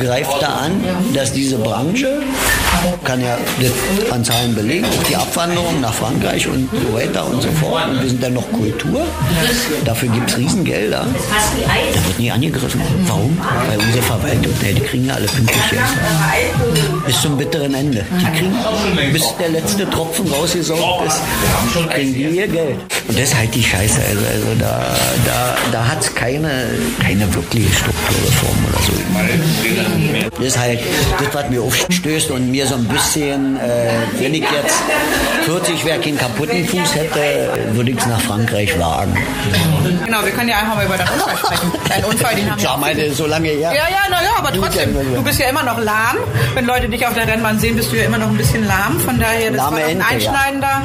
greift 0.00 0.40
da 0.40 0.48
an, 0.48 0.84
dass 1.14 1.32
diese 1.32 1.58
Branche 1.58 2.22
kann 3.04 3.20
ja 3.20 3.36
das 3.60 4.12
an 4.12 4.24
Zahlen 4.24 4.54
belegen, 4.54 4.84
auch 4.86 5.02
die 5.04 5.16
Abwanderung 5.16 5.80
nach 5.80 5.94
Frankreich 5.94 6.46
und 6.46 6.68
so 6.70 6.94
weiter 6.94 7.26
und 7.26 7.42
so 7.42 7.48
fort. 7.52 7.88
Und 7.88 8.02
wir 8.02 8.08
sind 8.08 8.22
dann 8.22 8.34
noch 8.34 8.50
Kultur. 8.52 9.06
Dafür 9.84 10.08
gibt 10.08 10.30
es 10.30 10.38
Riesengelder. 10.38 11.06
Da 11.06 12.06
wird 12.06 12.18
nie 12.18 12.30
angegriffen. 12.30 12.80
Warum? 13.06 13.36
Weil 13.68 13.78
unsere 13.78 14.02
Verwaltung, 14.02 14.52
die 14.60 14.80
kriegen 14.80 15.06
ja 15.06 15.14
alle 15.14 15.26
pünktlich 15.26 15.70
Geld. 15.70 15.82
Bis 17.06 17.20
zum 17.20 17.36
bitteren 17.36 17.74
Ende. 17.74 18.04
Die 18.20 18.38
kriegen, 18.38 19.12
bis 19.12 19.24
der 19.38 19.50
letzte 19.50 19.88
Tropfen 19.88 20.26
rausgesaugt 20.28 21.06
ist, 21.06 21.20
kriegen 21.90 22.14
die 22.14 22.22
ihr 22.24 22.48
Geld. 22.48 22.76
Und 23.08 23.16
das 23.16 23.28
ist 23.28 23.36
halt 23.36 23.54
die 23.54 23.62
Scheiße. 23.62 24.00
Also, 24.08 24.24
also 24.26 24.46
da, 24.58 24.96
da, 25.24 25.56
da 25.72 25.88
hat 25.88 26.00
es 26.00 26.14
keine, 26.14 26.66
keine 27.00 27.32
wirkliche 27.34 27.72
Strukturreform 27.72 28.56
oder 28.68 28.82
so. 28.82 28.92
Das 30.38 30.46
ist 30.46 30.58
halt 30.58 30.80
das, 31.18 31.34
was 31.34 31.50
mir 31.50 31.62
aufstößt 31.62 32.30
und 32.32 32.50
mir 32.50 32.65
so 32.66 32.74
ein 32.74 32.84
bisschen, 32.84 33.56
äh, 33.56 33.90
wenn 34.18 34.34
ich 34.34 34.42
jetzt 34.42 34.82
40 35.44 35.84
wäre 35.84 36.00
keinen 36.00 36.18
kaputten 36.18 36.66
Fuß 36.66 36.94
hätte, 36.94 37.50
würde 37.72 37.90
ich 37.92 37.98
es 37.98 38.06
nach 38.06 38.20
Frankreich 38.20 38.78
wagen. 38.78 39.16
Genau, 40.04 40.24
wir 40.24 40.32
können 40.32 40.48
ja 40.48 40.58
einfach 40.58 40.76
mal 40.76 40.86
über 40.86 40.96
deinen 40.96 41.10
Unfall 41.10 41.36
sprechen. 41.36 41.72
Dein 41.88 42.04
Unfall, 42.04 42.34
den 42.34 42.50
haben. 42.50 42.60
Ja, 42.60 42.76
meine, 42.76 43.12
so 43.12 43.26
lange 43.26 43.48
her. 43.48 43.72
Ja, 43.72 43.88
ja, 43.88 44.10
naja, 44.10 44.30
aber 44.38 44.52
trotzdem. 44.52 44.94
Du 45.14 45.22
bist 45.22 45.38
ja 45.38 45.48
immer 45.48 45.62
noch 45.62 45.78
lahm. 45.78 46.16
Wenn 46.54 46.66
Leute 46.66 46.88
dich 46.88 47.06
auf 47.06 47.14
der 47.14 47.26
Rennbahn 47.26 47.58
sehen, 47.58 47.76
bist 47.76 47.92
du 47.92 47.96
ja 47.96 48.04
immer 48.04 48.18
noch 48.18 48.28
ein 48.28 48.36
bisschen 48.36 48.66
lahm. 48.66 48.98
Von 49.00 49.18
daher, 49.20 49.50
das 49.50 49.56
Lahme 49.58 49.80
war 49.80 49.86
ein 49.86 50.00
Ente, 50.00 50.24
ja. 50.24 50.82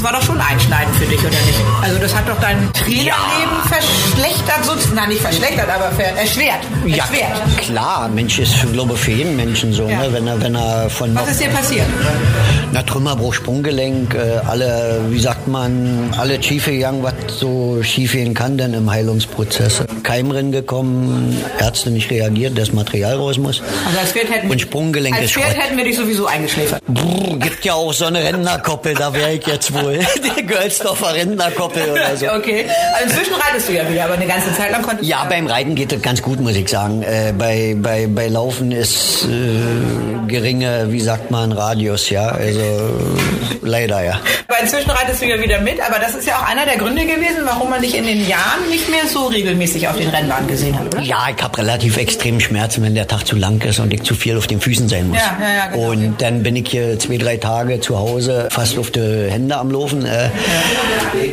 Das 0.00 0.10
war 0.14 0.18
doch 0.18 0.26
schon 0.26 0.40
einschneidend 0.40 0.96
für 0.96 1.04
dich, 1.04 1.20
oder 1.20 1.28
nicht? 1.28 1.60
Also 1.82 1.98
das 1.98 2.14
hat 2.14 2.26
doch 2.26 2.40
dein 2.40 2.72
Trainerleben 2.72 3.60
verschlechtert, 3.68 4.64
sozusagen. 4.64 4.94
Nein, 4.96 5.08
nicht 5.10 5.20
verschlechtert, 5.20 5.68
aber 5.68 5.90
erschwert. 6.18 6.60
Ja, 6.86 7.04
Erschwert. 7.04 7.58
klar, 7.58 8.08
Mensch 8.08 8.38
ist, 8.38 8.54
glaube 8.72 8.94
ich, 8.94 8.98
für 9.00 9.10
jeden 9.10 9.36
Menschen 9.36 9.74
so, 9.74 9.86
Ja. 9.86 9.98
ne? 9.98 10.08
wenn, 10.10 10.26
er, 10.26 10.40
wenn 10.40 10.54
er 10.54 10.88
von 10.88 11.14
Was 11.14 11.32
ist 11.32 11.42
dir 11.42 11.50
passiert? 11.50 11.84
Na, 12.72 12.82
Trümmerbruch, 12.82 13.34
Sprunggelenk, 13.34 14.14
äh, 14.14 14.38
alle, 14.48 15.02
wie 15.10 15.20
sagt 15.20 15.46
man, 15.48 16.14
alle 16.16 16.42
schief 16.42 16.64
gegangen, 16.64 17.02
was 17.02 17.12
so 17.38 17.82
schief 17.82 18.12
gehen 18.12 18.32
kann 18.32 18.56
denn 18.56 18.72
im 18.72 18.90
Heilungsprozess. 18.90 19.82
Keimrennen 20.02 20.50
gekommen, 20.50 21.36
Ärzte 21.58 21.90
nicht 21.90 22.10
reagiert, 22.10 22.56
das 22.56 22.72
Material 22.72 23.16
raus 23.16 23.36
muss. 23.36 23.60
Also 23.86 23.98
als 24.00 24.12
Pferd 24.12 24.30
hätten, 24.30 24.50
Und 24.50 24.62
Sprunggelenk 24.62 25.14
als 25.14 25.32
Pferd 25.32 25.58
hätten 25.58 25.76
wir 25.76 25.84
dich 25.84 25.96
sowieso 25.96 26.24
eingeschläfert. 26.24 26.80
Brrr, 26.88 27.36
gibt 27.38 27.64
ja 27.66 27.74
auch 27.74 27.92
so 27.92 28.06
eine 28.06 28.24
Rentnerkoppel, 28.24 28.94
da 28.94 29.12
wäre 29.12 29.34
ich 29.34 29.46
jetzt 29.46 29.74
wohl. 29.74 29.89
Die 30.38 30.46
Gölsdorfer 30.46 31.14
Rentnerkoppel 31.14 31.90
oder 31.90 32.16
so. 32.16 32.26
Okay. 32.40 32.64
Also 32.94 33.10
inzwischen 33.10 33.34
reitest 33.34 33.68
du 33.68 33.72
ja 33.72 33.90
wieder, 33.90 34.04
aber 34.04 34.14
eine 34.14 34.26
ganze 34.26 34.54
Zeit 34.54 34.70
lang 34.70 34.82
konntest 34.82 35.08
Ja, 35.08 35.24
du 35.24 35.30
beim 35.30 35.46
Reiten 35.46 35.74
geht 35.74 35.92
das 35.92 36.00
ganz 36.00 36.22
gut, 36.22 36.40
muss 36.40 36.54
ich 36.54 36.68
sagen. 36.68 37.02
Äh, 37.02 37.32
bei, 37.36 37.76
bei, 37.76 38.06
bei 38.06 38.28
Laufen 38.28 38.72
ist 38.72 39.24
äh, 39.24 40.28
geringe, 40.28 40.86
wie 40.90 41.00
sagt 41.00 41.30
man, 41.30 41.52
Radius, 41.52 42.08
ja. 42.10 42.28
Also 42.28 42.60
leider, 43.62 44.02
ja. 44.02 44.20
Aber 44.48 44.60
inzwischen 44.60 44.90
reitest 44.90 45.22
du 45.22 45.26
ja 45.26 45.40
wieder 45.42 45.60
mit, 45.60 45.80
aber 45.80 45.98
das 45.98 46.14
ist 46.14 46.26
ja 46.26 46.36
auch 46.38 46.48
einer 46.48 46.64
der 46.64 46.76
Gründe 46.76 47.04
gewesen, 47.04 47.42
warum 47.44 47.70
man 47.70 47.82
dich 47.82 47.96
in 47.96 48.04
den 48.04 48.26
Jahren 48.26 48.68
nicht 48.70 48.88
mehr 48.90 49.06
so 49.06 49.26
regelmäßig 49.26 49.88
auf 49.88 49.96
den 49.96 50.08
Rennbahnen 50.08 50.48
gesehen 50.48 50.78
hat, 50.78 50.86
oder? 50.86 51.02
Ja, 51.02 51.26
ich 51.36 51.42
habe 51.42 51.58
relativ 51.58 51.96
extrem 51.96 52.40
Schmerzen, 52.40 52.82
wenn 52.82 52.94
der 52.94 53.06
Tag 53.06 53.26
zu 53.26 53.36
lang 53.36 53.60
ist 53.62 53.78
und 53.80 53.92
ich 53.92 54.02
zu 54.02 54.14
viel 54.14 54.36
auf 54.38 54.46
den 54.46 54.60
Füßen 54.60 54.88
sein 54.88 55.08
muss. 55.08 55.18
Ja, 55.18 55.36
ja, 55.40 55.54
ja, 55.54 55.66
genau. 55.66 55.90
Und 55.90 56.22
dann 56.22 56.42
bin 56.42 56.56
ich 56.56 56.68
hier 56.68 56.98
zwei, 56.98 57.18
drei 57.18 57.36
Tage 57.36 57.80
zu 57.80 57.98
Hause, 57.98 58.48
fast 58.50 58.78
auf 58.78 58.90
die 58.90 59.28
Hände 59.30 59.56
am 59.56 59.69
Laufen. 59.70 60.04
Äh, 60.04 60.30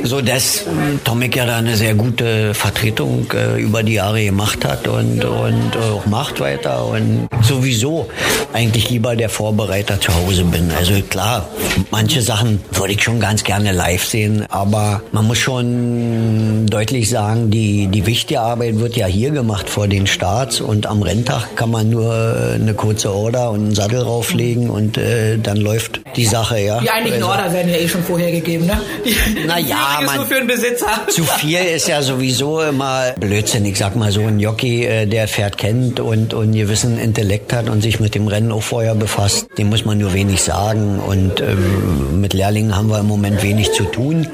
So 0.04 0.22
dass 0.22 0.64
Tomek 1.04 1.36
ja 1.36 1.46
da 1.46 1.58
eine 1.58 1.76
sehr 1.76 1.94
gute 1.94 2.54
Vertretung 2.54 3.28
äh, 3.34 3.62
über 3.62 3.84
die 3.84 3.94
Jahre 3.94 4.24
gemacht 4.24 4.66
hat 4.66 4.88
und, 4.88 5.24
und 5.24 5.72
äh, 5.76 5.94
auch 5.94 6.06
macht 6.06 6.40
weiter. 6.40 6.86
Und 6.88 7.30
sowieso 7.44 8.08
eigentlich 8.54 8.90
lieber 8.90 9.16
der 9.16 9.30
Vorbereiter 9.30 10.00
zu 10.02 10.14
Hause 10.16 10.44
bin. 10.46 10.72
Also 10.78 10.94
klar, 11.10 11.48
manche 11.92 12.22
Sachen 12.22 12.60
würde 12.72 12.94
ich 12.94 13.04
schon 13.04 13.20
ganz 13.20 13.44
gerne 13.44 13.72
live 13.72 14.04
sehen, 14.04 14.46
aber 14.50 15.02
man 15.12 15.26
muss 15.28 15.38
schon 15.38 16.66
deutlich 16.68 17.10
sagen, 17.10 17.52
die, 17.52 17.88
die 17.88 18.06
wichtige 18.06 18.40
Arbeit 18.42 18.80
wird 18.80 18.96
ja 18.98 19.06
hier 19.06 19.32
gemacht 19.32 19.70
vor 19.70 19.88
den 19.88 20.08
Starts 20.08 20.60
und 20.62 20.86
am 20.88 21.02
Renntag 21.02 21.56
kann 21.56 21.70
man 21.72 21.90
nur 21.90 22.14
eine 22.56 22.74
kurze 22.74 23.14
Order 23.14 23.52
und 23.52 23.60
einen 23.66 23.76
Sattel 23.76 24.02
rauflegen 24.02 24.70
und 24.70 24.98
äh, 24.98 25.38
dann 25.38 25.58
läuft 25.58 26.02
die 26.16 26.26
Sache, 26.26 26.60
ja. 26.60 26.80
Die 26.80 26.90
eigentlichen 26.90 27.24
Also- 27.24 27.32
Order 27.36 27.54
werden 27.54 27.70
ja 27.72 27.78
eh 27.78 27.88
schon 27.88 28.04
vorher 28.04 28.27
gegeben, 28.32 28.66
ne? 28.66 28.80
Die, 29.06 29.16
Na 29.48 29.56
die 29.58 29.68
ja, 29.70 29.76
Führung 29.76 30.02
ist 30.02 30.06
man- 30.08 30.16
nur 30.18 30.26
für 30.26 30.36
einen 30.38 30.48
Besitzer. 30.48 30.88
Zu 31.10 31.24
viel 31.24 31.60
ist 31.60 31.88
ja 31.88 32.02
sowieso 32.02 32.62
immer 32.62 33.14
Blödsinn. 33.20 33.66
Ich 33.66 33.78
sag 33.78 33.96
mal 33.96 34.12
so, 34.12 34.22
ein 34.22 34.40
Jockey, 34.40 34.86
äh, 34.86 35.06
der 35.06 35.28
Pferd 35.28 35.58
kennt 35.58 36.00
und, 36.00 36.34
und 36.34 36.44
einen 36.44 36.54
gewissen 36.54 36.98
Intellekt 37.00 37.54
hat 37.54 37.70
und 37.70 37.82
sich 37.82 38.00
mit 38.00 38.16
dem 38.16 38.28
Rennen 38.28 38.52
auch 38.52 38.64
vorher 38.64 38.96
befasst, 38.96 39.48
dem 39.58 39.70
muss 39.70 39.86
man 39.86 39.98
nur 39.98 40.14
wenig 40.14 40.42
sagen. 40.44 41.00
Und 41.00 41.40
ähm, 41.42 42.22
mit 42.22 42.34
Lehrlingen 42.34 42.76
haben 42.76 42.90
wir 42.90 43.00
im 43.00 43.08
Moment 43.08 43.42
wenig 43.44 43.72
zu 43.74 43.84
tun. 43.84 44.28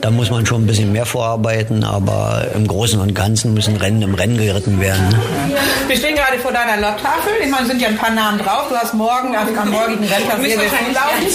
Da 0.00 0.10
muss 0.10 0.30
man 0.30 0.46
schon 0.46 0.62
ein 0.62 0.66
bisschen 0.66 0.92
mehr 0.92 1.06
vorarbeiten, 1.06 1.84
aber 1.84 2.46
im 2.54 2.66
Großen 2.66 2.98
und 3.00 3.14
Ganzen 3.14 3.54
müssen 3.54 3.76
Rennen 3.76 4.02
im 4.02 4.14
Rennen 4.14 4.36
geritten 4.38 4.80
werden. 4.80 5.08
Ne? 5.10 5.18
Wir 5.88 5.96
stehen 5.96 6.14
gerade 6.16 6.38
vor 6.38 6.52
deiner 6.52 6.76
Lotttafel. 6.76 7.32
Ich 7.42 7.48
meine, 7.50 7.62
es 7.64 7.68
sind 7.68 7.80
ja 7.82 7.88
ein 7.88 7.96
paar 7.98 8.10
Namen 8.10 8.38
drauf. 8.38 8.68
Du 8.68 8.76
hast 8.76 8.94
morgen 8.94 9.36
am, 9.36 9.46
am 9.58 9.70
morgigen 9.70 10.04
sehr 10.06 10.18
viel 10.18 10.94
laufen. 10.94 11.26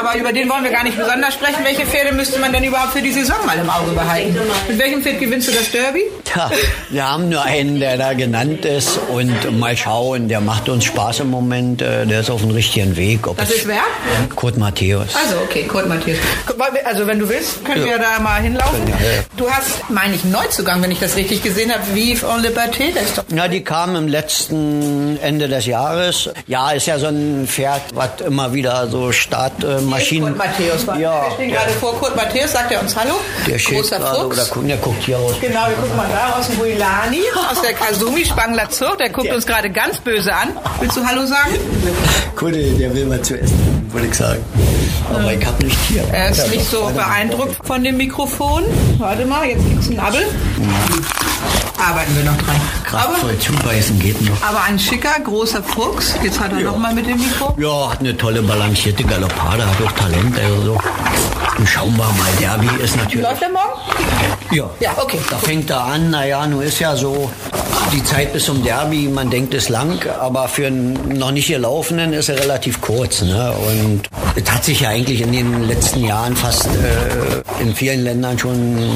Aber 0.00 0.18
über 0.18 0.32
den 0.32 0.48
wollen 0.48 0.64
wir 0.64 0.70
gar 0.70 0.84
nicht 0.84 0.96
besonders 0.96 1.34
sprechen. 1.38 1.64
Welche 1.64 1.86
Pferde 1.86 2.12
müsste 2.12 2.38
man 2.38 2.52
denn 2.52 2.64
überhaupt 2.64 2.92
für 2.92 3.02
die 3.02 3.12
Saison 3.12 3.36
mal 3.46 3.58
im 3.58 3.70
Auge 3.70 3.92
behalten? 3.92 4.36
Mit 4.68 4.78
welchem 4.78 5.02
Pferd 5.02 5.20
gewinnst 5.20 5.48
du 5.48 5.52
das 5.52 5.70
Derby? 5.70 6.02
Tja, 6.32 6.50
wir 6.90 7.08
haben 7.10 7.28
nur 7.28 7.42
einen, 7.42 7.80
der 7.80 7.96
da 7.96 8.12
genannt 8.12 8.64
ist 8.64 8.98
und 9.08 9.58
mal 9.58 9.76
schauen, 9.76 10.28
der 10.28 10.40
macht 10.40 10.68
uns 10.68 10.84
Spaß 10.84 11.20
im 11.20 11.30
Moment, 11.30 11.80
äh, 11.80 12.04
der 12.06 12.20
ist 12.20 12.30
auf 12.30 12.40
dem 12.42 12.50
richtigen 12.50 12.96
Weg. 12.96 13.26
Ob 13.26 13.36
Das 13.38 13.50
ist 13.50 13.66
wer? 13.66 13.80
Kurt 14.34 14.58
Matthäus. 14.58 15.08
Also, 15.14 15.36
okay, 15.42 15.64
Kurt 15.64 15.88
Matthias. 15.88 16.18
Also, 16.84 17.06
wenn 17.06 17.18
du 17.18 17.28
willst, 17.28 17.64
können 17.64 17.82
Ja. 17.86 17.92
wir 17.92 17.98
da 17.98 18.20
mal 18.20 18.42
hinlaufen. 18.42 18.86
Ja, 18.88 18.94
ja. 18.94 19.22
Du 19.36 19.48
hast, 19.50 19.88
meine 19.88 20.14
ich, 20.16 20.22
einen 20.24 20.32
Neuzugang, 20.32 20.82
wenn 20.82 20.90
ich 20.90 20.98
das 21.00 21.16
richtig 21.16 21.42
gesehen 21.42 21.72
habe. 21.72 21.82
Vive 21.94 22.26
en 22.26 22.42
Liberté. 22.42 22.92
Das 22.94 23.04
ist 23.04 23.18
doch 23.18 23.24
Na, 23.28 23.48
die 23.48 23.62
kam 23.64 23.96
im 23.96 24.08
letzten 24.08 25.18
Ende 25.22 25.48
des 25.48 25.66
Jahres. 25.66 26.28
Ja, 26.46 26.72
ist 26.72 26.86
ja 26.86 26.98
so 26.98 27.06
ein 27.06 27.46
Pferd, 27.48 27.80
was 27.94 28.20
immer 28.26 28.52
wieder 28.52 28.88
so 28.88 29.12
Startmaschinen. 29.12 30.36
Kurt 30.36 30.46
Matthäus. 30.48 30.86
war. 30.86 30.98
Ja. 30.98 31.22
Wir 31.28 31.30
stehen 31.34 31.50
gerade 31.52 31.70
vor 31.70 31.94
Kurt 31.98 32.16
Matthäus. 32.16 32.52
Sagt 32.52 32.70
er 32.72 32.80
uns 32.80 32.94
Hallo? 32.96 33.14
Der 33.46 33.58
Großer 33.58 34.00
Fuchs. 34.00 34.52
oder 34.56 34.66
der 34.66 34.76
guckt 34.78 35.02
hier 35.04 35.16
raus. 35.16 35.34
Genau, 35.40 35.66
wir 35.68 35.74
gucken 35.76 35.96
mal 35.96 36.06
da 36.12 36.17
aus 36.36 36.48
dem 36.48 36.58
Huilani, 36.58 37.20
aus 37.50 37.60
der 37.62 37.72
Kasumi 37.74 38.24
Spangler 38.24 38.68
Zug. 38.70 38.98
Der 38.98 39.10
guckt 39.10 39.32
uns 39.32 39.46
gerade 39.46 39.70
ganz 39.70 39.98
böse 39.98 40.34
an. 40.34 40.48
Willst 40.80 40.96
du 40.96 41.06
Hallo 41.06 41.24
sagen? 41.26 41.54
Kunde, 42.36 42.62
der 42.62 42.94
will 42.94 43.06
mal 43.06 43.20
zu 43.22 43.38
essen, 43.40 43.86
würde 43.92 44.06
ich 44.06 44.14
sagen. 44.14 44.42
Aber 45.12 45.32
ich 45.32 45.44
hab 45.46 45.62
nicht 45.62 45.78
hier. 45.88 46.04
Er 46.12 46.30
ist 46.30 46.50
nicht 46.50 46.68
so 46.70 46.90
beeindruckt 46.94 47.56
von 47.66 47.82
dem 47.82 47.96
Mikrofon. 47.96 48.64
Warte 48.98 49.24
mal, 49.24 49.46
jetzt 49.46 49.64
gibt's 49.66 49.88
einen 49.88 50.00
Abel. 50.00 50.26
Arbeiten 51.78 52.14
wir 52.16 52.24
noch 52.24 52.36
dran. 52.36 52.56
Aber, 52.92 53.12
Kraftvoll 53.14 53.38
zubeißen 53.38 53.98
geht 54.00 54.20
noch. 54.22 54.42
aber 54.42 54.62
ein 54.64 54.78
schicker, 54.78 55.18
großer 55.22 55.62
Fuchs. 55.62 56.14
Jetzt 56.22 56.40
hat 56.40 56.52
er 56.52 56.60
noch 56.60 56.76
mal 56.76 56.92
mit 56.92 57.06
dem 57.06 57.16
Mikro. 57.18 57.54
Ja, 57.58 57.92
hat 57.92 58.00
eine 58.00 58.16
tolle 58.16 58.42
balancierte 58.42 59.04
Galoppade, 59.04 59.64
hat 59.64 59.76
auch 59.86 59.92
Talent. 59.92 60.36
Also 60.38 60.62
so. 60.62 60.78
Und 61.58 61.68
schauen 61.68 61.96
wir 61.96 62.04
mal, 62.04 62.30
Derby 62.40 62.68
ist 62.82 62.96
natürlich. 62.96 63.26
Läuft 63.26 63.42
er 63.42 63.48
morgen? 63.50 63.80
Ja. 64.50 64.70
Ja, 64.80 64.96
okay. 64.96 65.18
Da 65.30 65.36
fängt 65.36 65.70
er 65.70 65.84
an, 65.84 66.10
naja, 66.10 66.46
nun 66.46 66.62
ist 66.62 66.78
ja 66.78 66.96
so, 66.96 67.30
die 67.92 68.02
Zeit 68.04 68.32
bis 68.32 68.44
zum 68.44 68.62
Derby, 68.62 69.08
man 69.08 69.30
denkt 69.30 69.54
ist 69.54 69.68
lang, 69.68 70.04
aber 70.20 70.48
für 70.48 70.66
einen 70.66 71.18
noch 71.18 71.30
nicht 71.30 71.48
gelaufenen 71.48 72.12
ist 72.12 72.28
er 72.28 72.38
relativ 72.38 72.80
kurz. 72.80 73.22
Ne? 73.22 73.52
Und 73.52 74.02
es 74.36 74.50
hat 74.50 74.64
sich 74.64 74.80
ja 74.80 74.90
eigentlich 74.90 75.20
in 75.20 75.32
den 75.32 75.66
letzten 75.66 76.04
Jahren 76.04 76.36
fast 76.36 76.66
äh, 76.66 77.62
in 77.62 77.74
vielen 77.74 78.04
Ländern 78.04 78.38
schon, 78.38 78.90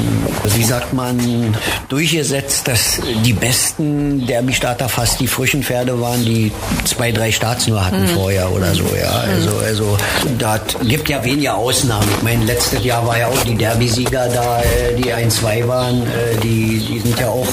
wie 0.44 0.64
sagt 0.64 0.92
man, 0.92 1.56
durchgesetzt, 1.88 2.68
dass 2.68 3.00
die 3.24 3.32
besten 3.32 4.26
Derby-Starter 4.26 4.88
fast 4.88 5.20
die 5.20 5.26
frischen 5.26 5.62
Pferde 5.62 6.00
waren, 6.00 6.24
die 6.24 6.52
zwei, 6.84 7.12
drei 7.12 7.32
Starts 7.32 7.66
nur 7.66 7.84
hatten 7.84 8.02
mhm. 8.02 8.08
vorher 8.08 8.50
oder 8.52 8.74
so. 8.74 8.84
Ja, 8.98 9.24
mhm. 9.26 9.34
also, 9.34 9.58
also 9.58 9.96
da 10.38 10.60
gibt 10.84 11.08
ja 11.08 11.24
weniger 11.24 11.56
Ausnahmen. 11.56 12.08
Ich 12.16 12.22
meine, 12.22 12.44
letztes 12.44 12.84
Jahr 12.84 13.06
war 13.06 13.18
ja 13.18 13.26
auch 13.28 13.42
die 13.44 13.54
Derby-Sieger 13.54 14.28
da, 14.28 14.60
äh, 14.60 14.94
die 14.96 15.12
1 15.12 15.41
zwei 15.42 15.66
waren, 15.66 16.02
äh, 16.02 16.36
die, 16.40 16.78
die 16.78 17.00
sind 17.00 17.18
ja 17.18 17.28
auch. 17.28 17.46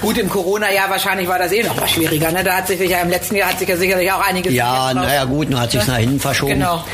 Gut, 0.00 0.18
im 0.18 0.28
Corona-Jahr 0.28 0.90
wahrscheinlich 0.90 1.28
war 1.28 1.38
das 1.38 1.52
eh 1.52 1.62
noch 1.62 1.76
mal 1.76 1.86
schwieriger. 1.86 2.32
Ne? 2.32 2.42
Da 2.42 2.56
hat 2.56 2.66
sich 2.66 2.80
ja 2.80 2.98
im 2.98 3.10
letzten 3.10 3.36
Jahr 3.36 3.50
hat 3.50 3.60
sich 3.60 3.68
ja 3.68 3.76
sicherlich 3.76 4.10
auch 4.10 4.26
einiges. 4.26 4.52
Ja, 4.52 4.92
naja, 4.92 5.24
ne? 5.24 5.30
gut, 5.30 5.52
dann 5.52 5.60
hat 5.60 5.70
sich 5.70 5.86
ja? 5.86 5.92
nach 5.92 5.98
hinten 5.98 6.18
verschoben. 6.18 6.54
Genau. 6.54 6.84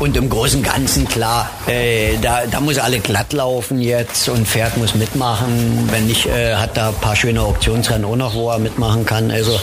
Und 0.00 0.16
im 0.16 0.28
Großen 0.28 0.58
und 0.58 0.64
Ganzen, 0.64 1.06
klar, 1.06 1.48
äh, 1.68 2.16
da, 2.20 2.42
da 2.50 2.60
muss 2.60 2.78
alle 2.78 2.98
glatt 2.98 3.32
laufen 3.32 3.80
jetzt 3.80 4.28
und 4.28 4.48
Pferd 4.48 4.76
muss 4.78 4.96
mitmachen. 4.96 5.88
Wenn 5.92 6.08
nicht, 6.08 6.26
äh, 6.26 6.56
hat 6.56 6.76
da 6.76 6.88
ein 6.88 6.94
paar 6.96 7.14
schöne 7.14 7.46
Optionsrennen 7.46 8.04
auch 8.04 8.16
noch, 8.16 8.34
wo 8.34 8.50
er 8.50 8.58
mitmachen 8.58 9.06
kann. 9.06 9.30
Also 9.30 9.60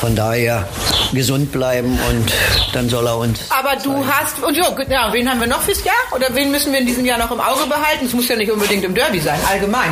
von 0.00 0.16
daher 0.16 0.66
gesund 1.12 1.52
bleiben 1.52 1.98
und 2.08 2.32
dann 2.72 2.88
soll 2.88 3.06
er 3.06 3.16
uns. 3.16 3.40
Aber 3.50 3.76
du 3.76 3.92
zeigen. 3.92 4.06
hast, 4.08 4.42
und 4.42 4.56
jo, 4.56 4.64
ja, 4.88 5.12
wen 5.12 5.28
haben 5.28 5.40
wir 5.40 5.46
noch 5.46 5.62
fürs 5.62 5.84
Jahr? 5.84 5.94
Oder 6.14 6.26
wen 6.34 6.50
müssen 6.50 6.72
wir 6.72 6.80
in 6.80 6.86
diesem 6.86 7.04
Jahr 7.04 7.18
noch 7.18 7.30
im 7.30 7.40
Auge 7.40 7.66
behalten? 7.68 8.06
Es 8.06 8.12
muss 8.12 8.28
ja 8.28 8.36
nicht 8.36 8.50
unbedingt 8.50 8.84
im 8.84 8.94
Derby 8.94 9.20
sein, 9.20 9.38
allgemein. 9.48 9.90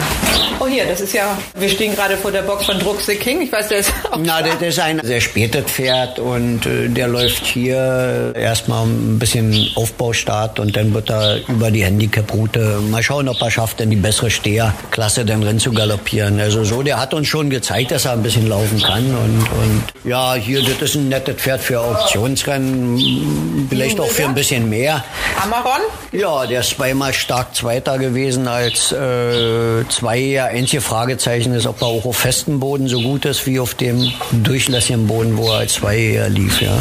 Oh 0.59 0.67
hier, 0.67 0.87
das 0.87 1.01
ist 1.01 1.13
ja, 1.13 1.37
wir 1.55 1.69
stehen 1.69 1.95
gerade 1.95 2.17
vor 2.17 2.33
der 2.33 2.43
Box 2.43 2.67
von 2.67 2.79
Druck 2.79 3.01
the 3.01 3.15
King. 3.15 3.43
Ich 3.43 3.53
weiß, 3.53 3.69
der 3.69 3.79
ist 3.79 3.93
auch 4.11 4.19
Na, 4.23 4.43
der, 4.43 4.55
der 4.55 4.69
ist 4.69 4.79
ein 4.79 5.01
sehr 5.03 5.21
spätes 5.21 5.65
Pferd 5.65 6.19
und 6.19 6.65
äh, 6.67 6.89
der 6.89 7.09
läuft 7.09 7.45
hier 7.45 8.33
erstmal 8.35 8.87
ein 8.87 9.19
bisschen 9.19 9.71
Aufbaustart 9.75 10.59
und 10.59 10.77
dann 10.77 10.95
wird 10.95 11.11
er 11.11 11.41
über 11.49 11.71
die 11.71 11.85
Handicap-Route 11.85 12.81
mal 12.91 13.03
schauen, 13.03 13.29
ob 13.29 13.41
er 13.41 13.51
schafft, 13.51 13.81
in 13.81 13.91
die 13.91 13.97
bessere 13.97 14.31
Steherklasse 14.31 15.25
dann 15.25 15.43
rein 15.43 15.59
zu 15.59 15.73
galoppieren. 15.73 16.41
Also 16.41 16.65
so, 16.65 16.83
der 16.83 16.99
hat 16.99 17.13
uns 17.15 17.29
schon 17.29 17.51
gezeigt, 17.51 17.91
dass 17.91 18.05
er 18.05 18.13
ein 18.13 18.23
bisschen 18.23 18.49
laufen 18.49 18.83
kann 18.83 19.05
und, 19.05 19.41
und 19.41 19.83
ja, 20.05 20.35
hier, 20.35 20.63
das 20.63 20.81
ist 20.81 20.95
ein 20.95 21.06
nettes 21.09 21.37
Pferd 21.37 21.61
für 21.61 21.81
Auktionsrennen, 21.81 23.67
vielleicht 23.69 24.01
auch 24.01 24.09
für 24.09 24.25
ein 24.25 24.35
bisschen 24.35 24.69
mehr. 24.69 25.05
Amaron? 25.43 25.81
Ja, 26.13 26.47
der 26.47 26.61
ist 26.61 26.71
zweimal 26.71 27.13
stark 27.13 27.55
Zweiter 27.55 27.99
gewesen 27.99 28.49
als 28.49 28.93
äh, 28.93 29.85
zwei. 29.89 30.43
Einzige 30.43 30.81
Fragezeichen 30.81 31.53
ist, 31.55 31.67
ob 31.67 31.81
er 31.83 31.89
auch 31.89 32.05
auf 32.05 32.17
festem 32.17 32.61
Boden 32.61 32.89
so 32.89 33.01
gut 33.01 33.25
ist 33.25 33.47
wie 33.47 33.61
auf 33.61 33.75
dem 33.75 34.13
durchlässigen 34.33 35.07
Boden, 35.07 35.37
wo 35.37 35.49
er 35.51 35.59
als 35.59 35.75
Zweijähriger 35.75 36.29
lief, 36.29 36.61
ja. 36.61 36.77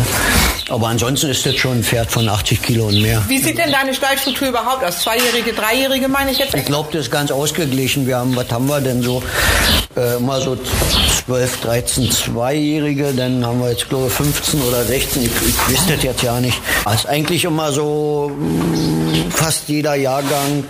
Aber 0.70 0.88
ansonsten 0.88 1.30
ist 1.30 1.46
das 1.46 1.56
schon 1.56 1.78
ein 1.80 1.84
Pferd 1.84 2.12
von 2.12 2.28
80 2.28 2.62
Kilo 2.62 2.88
und 2.88 3.02
mehr. 3.02 3.24
Wie 3.28 3.38
sieht 3.38 3.58
denn 3.58 3.72
deine 3.72 3.94
Stallstruktur 3.94 4.48
überhaupt 4.50 4.84
aus? 4.84 5.02
Zweijährige, 5.02 5.54
Dreijährige 5.54 6.08
meine 6.08 6.32
ich 6.32 6.40
jetzt? 6.40 6.56
Ich 6.56 6.66
glaube, 6.66 6.90
das 6.92 7.02
ist 7.06 7.12
ganz 7.12 7.32
ausgeglichen. 7.32 8.08
Wir 8.08 8.18
haben, 8.18 8.36
was 8.36 8.50
haben 8.52 8.68
wir 8.68 8.82
denn 8.82 9.04
so? 9.04 9.22
Äh, 9.96 10.20
mal 10.20 10.42
so 10.42 10.58
12, 11.26 11.62
13 11.62 12.12
Zweijährige, 12.12 13.14
dann 13.14 13.46
haben 13.46 13.62
wir 13.62 13.70
jetzt 13.70 13.88
glaube 13.88 14.08
ich 14.08 14.14
15 14.16 14.62
oder 14.62 14.84
16, 14.84 15.24
ich, 15.24 15.30
ich 15.30 15.70
wüsste 15.70 15.96
das 15.96 16.04
jetzt 16.04 16.24
ja 16.24 16.40
nicht. 16.40 16.62
Also 16.86 17.10
eigentlich 17.10 17.44
immer 17.44 17.72
so 17.74 18.32
mm, 18.38 19.30
fast 19.30 19.68
jeder 19.68 19.96
Jahrgang 19.96 20.64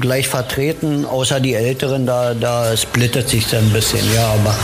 gleich 0.00 0.28
vertreten, 0.28 1.06
außer 1.06 1.38
die 1.38 1.54
Älteren, 1.54 2.06
da, 2.06 2.34
da 2.34 2.76
splittet 2.76 3.28
sich 3.28 3.46
dann 3.46 3.66
ein 3.66 3.72
bisschen, 3.72 4.02
ja, 4.14 4.26
aber 4.32 4.54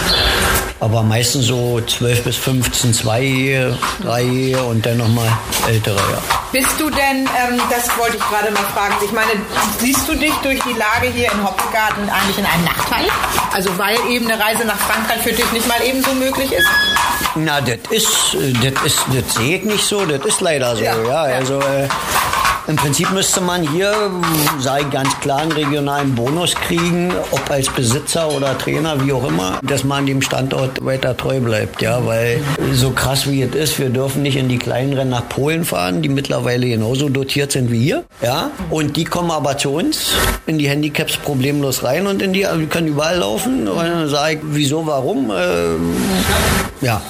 aber 0.81 1.03
meistens 1.03 1.47
so 1.47 1.81
12 1.81 2.25
bis 2.25 2.37
15 2.37 2.95
zwei 2.95 3.23
Ehe, 3.23 3.77
drei 4.01 4.23
Ehe 4.23 4.63
und 4.63 4.87
dann 4.87 4.99
nochmal 4.99 5.29
ältere, 5.67 5.97
ja. 5.97 6.19
Bist 6.53 6.79
du 6.79 6.89
denn, 6.89 7.27
ähm, 7.27 7.61
das 7.69 7.97
wollte 7.99 8.17
ich 8.17 8.23
gerade 8.23 8.51
mal 8.53 8.63
fragen, 8.75 8.95
ich 9.05 9.13
meine, 9.13 9.31
siehst 9.81 10.09
du 10.09 10.15
dich 10.15 10.33
durch 10.43 10.61
die 10.63 10.79
Lage 10.79 11.13
hier 11.13 11.33
in 11.33 11.45
Hoppegarten 11.45 12.09
eigentlich 12.09 12.39
in 12.39 12.47
einem 12.47 12.65
Nachteil? 12.65 13.07
Also 13.53 13.77
weil 13.77 13.97
eben 14.09 14.31
eine 14.31 14.43
Reise 14.43 14.65
nach 14.65 14.79
Frankreich 14.79 15.21
für 15.23 15.33
dich 15.33 15.51
nicht 15.53 15.67
mal 15.67 15.81
ebenso 15.85 16.13
möglich 16.15 16.53
ist? 16.53 16.69
Na, 17.45 17.61
das 17.61 17.79
ist, 17.91 18.37
das 18.63 18.85
ist, 18.85 18.99
das 19.13 19.35
sehe 19.35 19.59
ich 19.59 19.65
nicht 19.65 19.85
so, 19.85 20.05
das 20.05 20.25
ist 20.25 20.41
leider 20.41 20.77
so, 20.77 20.83
ja. 20.83 20.97
ja. 21.03 21.23
Also, 21.23 21.61
äh, 21.61 21.89
im 22.69 22.77
Prinzip 22.77 23.11
müsste 23.13 23.41
man 23.41 23.63
hier, 23.63 23.95
sei 24.59 24.83
ganz 24.83 25.19
klar, 25.21 25.39
einen 25.39 25.53
regionalen 25.53 26.15
Bonus 26.15 26.55
kriegen, 26.55 27.11
ob 27.31 27.51
als 27.51 27.71
Besitzer 27.71 28.31
oder 28.31 28.59
Trainer, 28.59 29.03
wie 29.03 29.11
auch 29.11 29.27
immer, 29.27 29.59
dass 29.63 29.85
man 29.85 30.05
dem 30.05 30.21
Standort 30.21 30.85
weiter 30.85 31.17
treu 31.17 31.41
bleibt. 31.41 31.81
Ja, 31.81 32.05
weil 32.05 32.43
so 32.75 32.91
krass 32.91 33.27
wie 33.27 33.41
es 33.41 33.55
ist, 33.55 33.79
wir 33.79 33.89
dürfen 33.89 34.21
nicht 34.21 34.37
in 34.37 34.51
die 34.51 34.59
kleinen 34.59 34.93
Rennen 34.93 35.13
nach 35.13 35.27
Polen 35.31 35.65
fahren, 35.65 36.03
die 36.03 36.11
mittlerweile 36.11 36.69
genauso 36.69 37.09
dotiert 37.09 37.53
sind 37.53 37.73
wie 37.73 37.85
hier. 37.85 38.05
Ja, 38.21 38.51
und 38.69 38.99
die 38.99 39.05
kommen 39.05 39.31
aber 39.31 39.57
zu 39.57 39.71
uns 39.71 40.13
in 40.47 40.59
die 40.59 40.69
Handicaps 40.69 41.17
problemlos 41.17 41.85
rein 41.85 42.07
und 42.07 42.21
in 42.21 42.35
die, 42.35 42.45
also 42.45 42.61
wir 42.61 42.69
können 42.69 42.89
überall 42.89 43.17
laufen. 43.17 43.67
Und 43.67 43.79
dann 43.79 44.11
sage 44.11 44.35
ich, 44.35 44.41
wieso, 44.43 44.87
warum? 44.87 45.33
Ähm, 45.35 45.97
ja, 46.81 47.01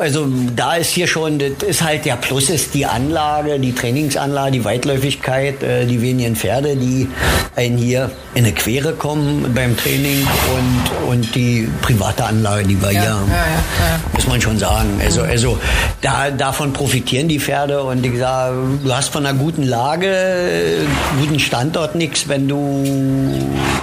also 0.00 0.26
da 0.56 0.74
ist 0.74 0.90
hier 0.90 1.06
schon, 1.06 1.38
das 1.38 1.68
ist 1.68 1.82
halt 1.82 2.04
der 2.04 2.16
Plus 2.16 2.50
ist 2.50 2.74
die 2.74 2.86
Anlage, 2.86 3.58
die 3.60 3.72
Trainingsanlage, 3.72 4.52
die 4.52 4.64
Weitläufigkeit, 4.64 5.62
äh, 5.62 5.86
die 5.86 6.02
wenigen 6.02 6.34
Pferde, 6.34 6.76
die 6.76 7.08
einen 7.54 7.76
hier 7.76 8.10
in 8.34 8.44
eine 8.44 8.52
Quere 8.52 8.94
kommen 8.94 9.52
beim 9.54 9.76
Training 9.76 10.26
und, 10.56 11.10
und 11.10 11.34
die 11.34 11.68
private 11.82 12.24
Anlage, 12.24 12.64
die 12.64 12.80
wir 12.80 12.90
ja, 12.90 13.00
hier 13.00 13.10
haben. 13.10 13.30
Ja, 13.30 13.36
ja, 13.36 14.00
muss 14.12 14.26
man 14.26 14.40
schon 14.40 14.58
sagen. 14.58 15.00
Also, 15.04 15.22
also 15.22 15.58
da, 16.00 16.30
davon 16.30 16.72
profitieren 16.72 17.28
die 17.28 17.38
Pferde 17.38 17.82
und 17.82 18.04
ich 18.04 18.18
sage, 18.18 18.56
du 18.82 18.92
hast 18.92 19.10
von 19.10 19.24
einer 19.24 19.38
guten 19.38 19.62
Lage, 19.62 20.86
guten 21.20 21.38
Standort 21.38 21.94
nichts, 21.94 22.28
wenn 22.28 22.48
du 22.48 22.84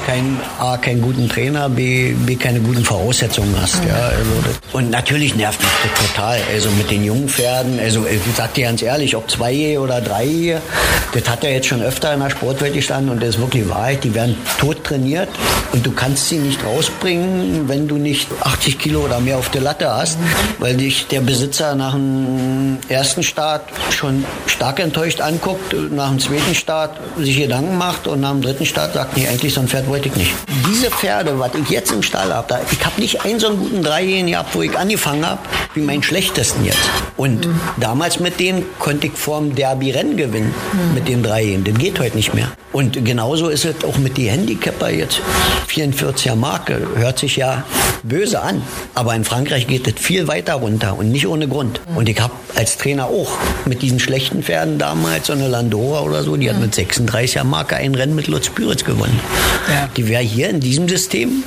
kein, 0.10 0.40
A, 0.58 0.76
keinen 0.78 1.02
guten 1.02 1.30
Trainer, 1.30 1.70
B, 1.70 2.14
B 2.14 2.36
keine 2.36 2.60
guten 2.62 2.84
Voraussetzungen 2.84 3.56
hast. 3.62 3.76
Ja, 3.86 4.08
also 4.08 4.32
und 4.74 4.90
natürlich 4.90 5.36
nervt 5.36 5.60
mich 5.60 5.70
das 5.84 6.08
total. 6.08 6.40
Also 6.52 6.72
mit 6.72 6.90
den 6.90 7.04
jungen 7.04 7.30
Pferden, 7.30 7.80
also 7.80 8.08
ich 8.08 8.20
sag 8.36 8.56
dir 8.56 8.66
ganz 8.66 8.82
ehrlich, 8.82 9.16
ob 9.16 9.30
zwei 9.30 9.78
oder 9.80 10.02
drei, 10.02 10.60
das 11.14 11.30
hat 11.30 11.44
er 11.44 11.54
jetzt 11.54 11.68
schon 11.68 11.84
öfter 11.84 12.12
in 12.12 12.22
der 12.22 12.32
Sportwelt 12.32 12.74
gestanden 12.74 13.12
und 13.12 13.22
das 13.22 13.36
ist 13.36 13.40
wirklich 13.40 13.70
Wahrheit. 13.70 14.04
Die 14.04 14.16
werden 14.16 14.36
tot 14.60 14.84
trainiert 14.84 15.30
und 15.74 15.86
du 15.86 15.92
kannst 15.92 16.30
sie 16.30 16.40
nicht 16.40 16.66
rausbringen, 16.66 17.70
wenn 17.70 17.88
du 17.88 17.98
nicht 17.98 18.30
80 18.42 18.80
Kilo 18.80 19.02
oder 19.02 19.20
mehr 19.20 19.38
auf 19.38 19.50
der 19.50 19.62
Latte 19.62 19.92
hast, 19.92 20.18
weil 20.58 20.76
dich 20.76 21.06
der 21.06 21.22
Besitzer 21.22 21.76
nach 21.76 21.94
dem 21.94 22.80
ersten 22.88 23.22
Start 23.22 23.62
schon 23.92 24.26
stark 24.48 24.80
enttäuscht 24.80 25.22
anguckt, 25.22 25.76
nach 25.92 26.10
dem 26.10 26.18
zweiten 26.18 26.56
Start 26.56 27.00
sich 27.20 27.38
Gedanken 27.38 27.78
macht 27.78 28.08
und 28.08 28.22
nach 28.22 28.32
dem 28.32 28.42
dritten 28.42 28.66
Start 28.66 28.96
sagt, 28.96 29.16
nee, 29.16 29.28
eigentlich 29.28 29.54
so 29.54 29.62
ein 29.62 29.68
Pferd 29.68 29.88
wollte 29.88 29.99
ich 30.08 30.16
nicht. 30.16 30.32
Diese 30.70 30.90
Pferde, 30.90 31.40
was 31.40 31.52
ich 31.56 31.70
jetzt 31.70 31.92
im 31.92 32.02
Stall 32.02 32.34
habe, 32.34 32.60
ich 32.72 32.86
habe 32.86 33.00
nicht 33.00 33.26
einen 33.26 33.40
so 33.40 33.48
einen 33.48 33.60
guten 33.60 33.84
Dreijährigen 33.84 34.28
gehabt, 34.28 34.56
wo 34.56 34.62
ich 34.62 34.78
angefangen 34.78 35.26
habe, 35.26 35.42
wie 35.74 35.82
mein 35.82 36.04
schlechtesten 36.04 36.66
jetzt. 36.66 36.90
Und 37.18 37.46
mhm. 37.46 37.60
damals 37.78 38.20
mit 38.20 38.40
denen 38.40 38.64
konnte 38.80 39.08
ich 39.08 39.14
vorm 39.14 39.56
Derby 39.56 39.92
Rennen 39.92 40.18
gewinnen, 40.18 40.54
mhm. 40.74 40.94
mit 40.94 41.08
den 41.08 41.24
Dreijährigen. 41.24 41.64
Das 41.66 41.76
geht 41.76 42.00
heute 42.00 42.16
nicht 42.16 42.34
mehr. 42.34 42.52
Und 42.72 43.04
genauso 43.04 43.50
ist 43.50 43.66
es 43.66 43.84
auch 43.84 43.98
mit 43.98 44.18
die 44.18 44.30
Handicapper 44.30 44.90
jetzt. 44.90 45.22
44er 45.70 46.36
Marke 46.36 46.88
hört 46.96 47.20
sich 47.20 47.36
ja 47.36 47.64
böse 48.04 48.42
an, 48.42 48.62
aber 48.96 49.16
in 49.16 49.24
Frankreich 49.24 49.68
geht 49.68 49.88
es 49.88 50.02
viel 50.02 50.28
weiter 50.28 50.56
runter 50.56 50.98
und 50.98 51.12
nicht 51.12 51.28
ohne 51.28 51.48
Grund. 51.48 51.82
Und 51.96 52.08
ich 52.08 52.20
habe 52.22 52.34
als 52.56 52.78
Trainer 52.78 53.06
auch 53.06 53.32
mit 53.66 53.82
diesen 53.82 54.00
schlechten 54.00 54.44
Pferden 54.44 54.78
damals, 54.78 55.28
so 55.28 55.34
eine 55.34 55.48
Landora 55.48 56.02
oder 56.02 56.24
so, 56.24 56.38
die 56.38 56.50
hat 56.50 56.60
mit 56.60 56.74
36er 56.74 57.44
Marke 57.44 57.76
ein 57.76 57.96
Rennen 57.96 58.16
mit 58.16 58.28
Lutz 58.28 58.50
Püritz 58.50 58.84
gewonnen. 58.84 59.20
Ja. 59.68 59.89
Die 59.96 60.08
wäre 60.08 60.22
hier 60.22 60.50
in 60.50 60.60
diesem 60.60 60.88
System. 60.88 61.44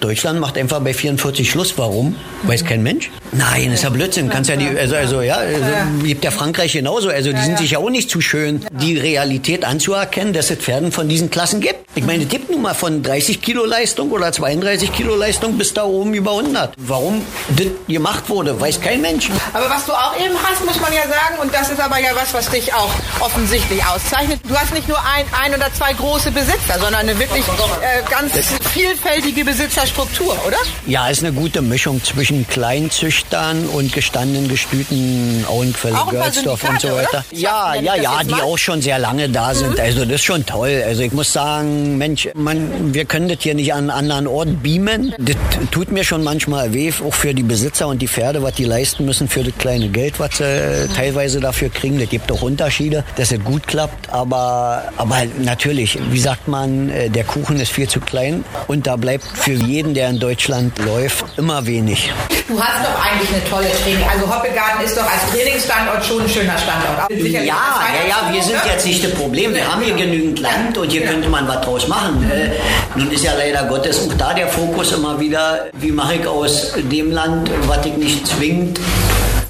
Deutschland 0.00 0.40
macht 0.40 0.56
einfach 0.56 0.80
bei 0.80 0.94
44 0.94 1.50
Schluss. 1.50 1.76
Warum? 1.76 2.16
Weiß 2.44 2.64
kein 2.64 2.82
Mensch. 2.82 3.10
Nein, 3.32 3.72
ist 3.72 3.84
ja 3.84 3.90
Blödsinn. 3.90 4.28
Kannst 4.30 4.50
ja 4.50 4.56
die, 4.56 4.66
also, 4.66 4.96
also 4.96 5.20
ja, 5.20 5.36
also, 5.36 5.64
gibt 6.02 6.24
ja 6.24 6.30
Frankreich 6.30 6.72
genauso. 6.72 7.10
Also 7.10 7.32
die 7.32 7.40
sind 7.42 7.58
sich 7.58 7.72
ja 7.72 7.78
auch 7.78 7.90
nicht 7.90 8.10
zu 8.10 8.20
schön, 8.20 8.64
die 8.72 8.98
Realität 8.98 9.64
anzuerkennen, 9.64 10.32
dass 10.32 10.50
es 10.50 10.58
Pferden 10.58 10.90
von 10.90 11.08
diesen 11.08 11.30
Klassen 11.30 11.60
gibt. 11.60 11.80
Ich 11.94 12.04
meine, 12.04 12.22
es 12.22 12.28
gibt 12.28 12.50
nun 12.50 12.62
mal 12.62 12.74
von 12.74 13.02
30 13.02 13.42
Kilo 13.42 13.64
Leistung 13.64 14.10
oder 14.10 14.32
32 14.32 14.92
Kilo 14.92 15.16
Leistung 15.16 15.58
bis 15.58 15.74
da 15.74 15.84
oben 15.84 16.14
über 16.14 16.30
100. 16.30 16.74
Warum 16.78 17.22
das 17.48 17.66
gemacht 17.88 18.28
wurde, 18.28 18.58
weiß 18.60 18.80
kein 18.80 19.00
Mensch. 19.00 19.28
Aber 19.52 19.68
was 19.68 19.86
du 19.86 19.92
auch 19.92 20.14
eben 20.16 20.34
hast, 20.42 20.64
muss 20.64 20.80
man 20.80 20.92
ja 20.92 21.02
sagen, 21.02 21.40
und 21.42 21.52
das 21.52 21.70
ist 21.70 21.80
aber 21.80 21.98
ja 21.98 22.10
was, 22.14 22.32
was 22.32 22.48
dich 22.48 22.72
auch 22.72 22.90
offensichtlich 23.20 23.84
auszeichnet. 23.84 24.40
Du 24.48 24.56
hast 24.56 24.72
nicht 24.72 24.88
nur 24.88 24.98
ein, 24.98 25.24
ein 25.40 25.54
oder 25.54 25.72
zwei 25.74 25.92
große 25.92 26.30
Besitzer, 26.30 26.74
sondern 26.74 26.94
eine 26.94 27.18
wirklich 27.18 27.44
äh, 27.60 28.02
ganz 28.10 28.32
vielfältige 28.72 29.44
Besitzerstruktur, 29.44 30.36
oder? 30.46 30.56
Ja, 30.86 31.08
ist 31.08 31.24
eine 31.24 31.32
gute 31.32 31.62
Mischung 31.62 32.02
zwischen 32.02 32.46
Kleinzüchtern 32.46 33.66
und 33.66 33.92
gestandenen 33.92 34.48
Gestüten 34.48 35.44
Auenquelle, 35.48 35.98
Görlsdorf 36.10 36.68
und 36.68 36.80
so 36.80 36.88
weiter. 36.88 37.24
Ja, 37.32 37.74
ja, 37.74 37.94
ja, 37.96 38.22
die 38.24 38.34
auch 38.34 38.58
schon 38.58 38.80
sehr 38.82 38.98
lange 38.98 39.28
da 39.28 39.54
sind. 39.54 39.74
Mhm. 39.74 39.80
Also 39.80 40.04
das 40.04 40.16
ist 40.16 40.24
schon 40.24 40.46
toll. 40.46 40.82
Also 40.86 41.02
ich 41.02 41.12
muss 41.12 41.32
sagen, 41.32 41.98
Mensch, 41.98 42.28
man, 42.34 42.94
wir 42.94 43.04
können 43.04 43.28
das 43.28 43.38
hier 43.40 43.54
nicht 43.54 43.72
an 43.72 43.90
einen 43.90 43.90
anderen 43.90 44.26
Ort 44.26 44.62
beamen. 44.62 45.14
Das 45.18 45.36
tut 45.70 45.90
mir 45.92 46.04
schon 46.04 46.22
manchmal 46.22 46.72
weh, 46.72 46.92
auch 47.06 47.14
für 47.14 47.34
die 47.34 47.42
Besitzer 47.42 47.88
und 47.88 48.00
die 48.00 48.08
Pferde, 48.08 48.42
was 48.42 48.54
die 48.54 48.64
leisten 48.64 49.04
müssen 49.04 49.28
für 49.28 49.42
das 49.42 49.54
kleine 49.58 49.88
Geld, 49.88 50.18
was 50.18 50.38
sie 50.38 50.44
äh, 50.44 50.88
teilweise 50.88 51.40
dafür 51.40 51.68
kriegen. 51.70 51.98
Das 51.98 52.08
gibt 52.08 52.30
auch 52.32 52.42
Unterschiede, 52.42 53.04
dass 53.16 53.32
es 53.32 53.42
gut 53.44 53.66
klappt. 53.66 54.10
Aber, 54.10 54.84
aber 54.96 55.22
natürlich, 55.38 55.98
wie 56.10 56.20
sagt 56.20 56.48
man, 56.48 56.90
äh, 56.90 57.10
der 57.10 57.24
Kuchen 57.24 57.49
ist 57.58 57.72
viel 57.72 57.88
zu 57.88 58.00
klein 58.00 58.44
und 58.68 58.86
da 58.86 58.96
bleibt 58.96 59.24
für 59.24 59.52
jeden, 59.52 59.94
der 59.94 60.10
in 60.10 60.20
Deutschland 60.20 60.78
läuft, 60.78 61.24
immer 61.38 61.66
wenig. 61.66 62.12
Du 62.48 62.60
hast 62.60 62.84
doch 62.84 63.04
eigentlich 63.04 63.30
eine 63.32 63.44
tolle 63.48 63.68
Training. 63.82 64.04
Also 64.10 64.26
Hoppegarten 64.26 64.84
ist 64.84 64.96
doch 64.96 65.04
als 65.04 65.30
Trainingsstandort 65.30 66.04
schon 66.04 66.22
ein 66.22 66.28
schöner 66.28 66.58
Standort. 66.58 67.10
Ja, 67.10 67.42
ja, 67.42 67.64
ja, 68.08 68.32
wir 68.32 68.42
sind 68.42 68.58
jetzt 68.66 68.84
nicht 68.84 69.04
das 69.04 69.12
Problem. 69.12 69.54
Wir 69.54 69.66
haben 69.66 69.82
hier 69.82 69.94
genügend 69.94 70.40
Land 70.40 70.76
und 70.76 70.90
hier 70.90 71.04
könnte 71.04 71.28
man 71.28 71.46
was 71.46 71.60
draus 71.64 71.88
machen. 71.88 72.28
Äh, 72.30 72.50
nun 72.98 73.10
ist 73.10 73.24
ja 73.24 73.32
leider 73.38 73.64
Gottes 73.64 74.00
auch 74.00 74.12
da 74.14 74.34
der 74.34 74.48
Fokus 74.48 74.92
immer 74.92 75.18
wieder, 75.20 75.66
wie 75.74 75.92
mache 75.92 76.16
ich 76.16 76.26
aus 76.26 76.72
dem 76.90 77.12
Land, 77.12 77.50
was 77.66 77.86
ich 77.86 77.96
nicht 77.96 78.26
zwingend 78.26 78.80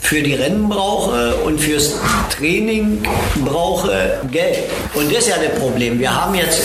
für 0.01 0.23
die 0.23 0.35
Rennen 0.35 0.69
brauche 0.69 1.37
und 1.37 1.61
fürs 1.61 1.95
Training 2.37 3.03
brauche 3.45 4.21
Geld. 4.31 4.59
Und 4.95 5.11
das 5.11 5.21
ist 5.21 5.29
ja 5.29 5.37
das 5.37 5.59
Problem. 5.59 5.99
Wir 5.99 6.15
haben 6.15 6.35
jetzt 6.35 6.63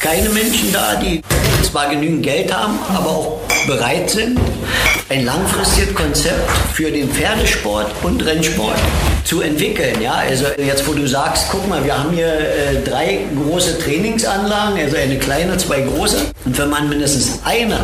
keine 0.00 0.30
Menschen 0.30 0.72
da, 0.72 0.96
die 0.96 1.20
zwar 1.62 1.90
genügend 1.90 2.22
Geld 2.22 2.52
haben, 2.52 2.78
aber 2.88 3.10
auch 3.10 3.40
bereit 3.66 4.10
sind, 4.10 4.40
ein 5.10 5.24
langfristiges 5.24 5.94
Konzept 5.94 6.50
für 6.72 6.90
den 6.90 7.08
Pferdesport 7.10 7.92
und 8.02 8.24
Rennsport 8.24 8.78
zu 9.30 9.42
entwickeln. 9.42 10.02
Ja, 10.02 10.14
also 10.28 10.46
jetzt, 10.58 10.88
wo 10.88 10.92
du 10.92 11.06
sagst, 11.06 11.46
guck 11.52 11.68
mal, 11.68 11.84
wir 11.84 11.96
haben 11.96 12.12
hier 12.12 12.26
äh, 12.26 12.82
drei 12.84 13.20
große 13.36 13.78
Trainingsanlagen, 13.78 14.76
also 14.76 14.96
eine 14.96 15.18
kleine, 15.18 15.56
zwei 15.56 15.82
große. 15.82 16.16
Und 16.44 16.58
wenn 16.58 16.68
man 16.68 16.88
mindestens 16.88 17.38
eine 17.44 17.78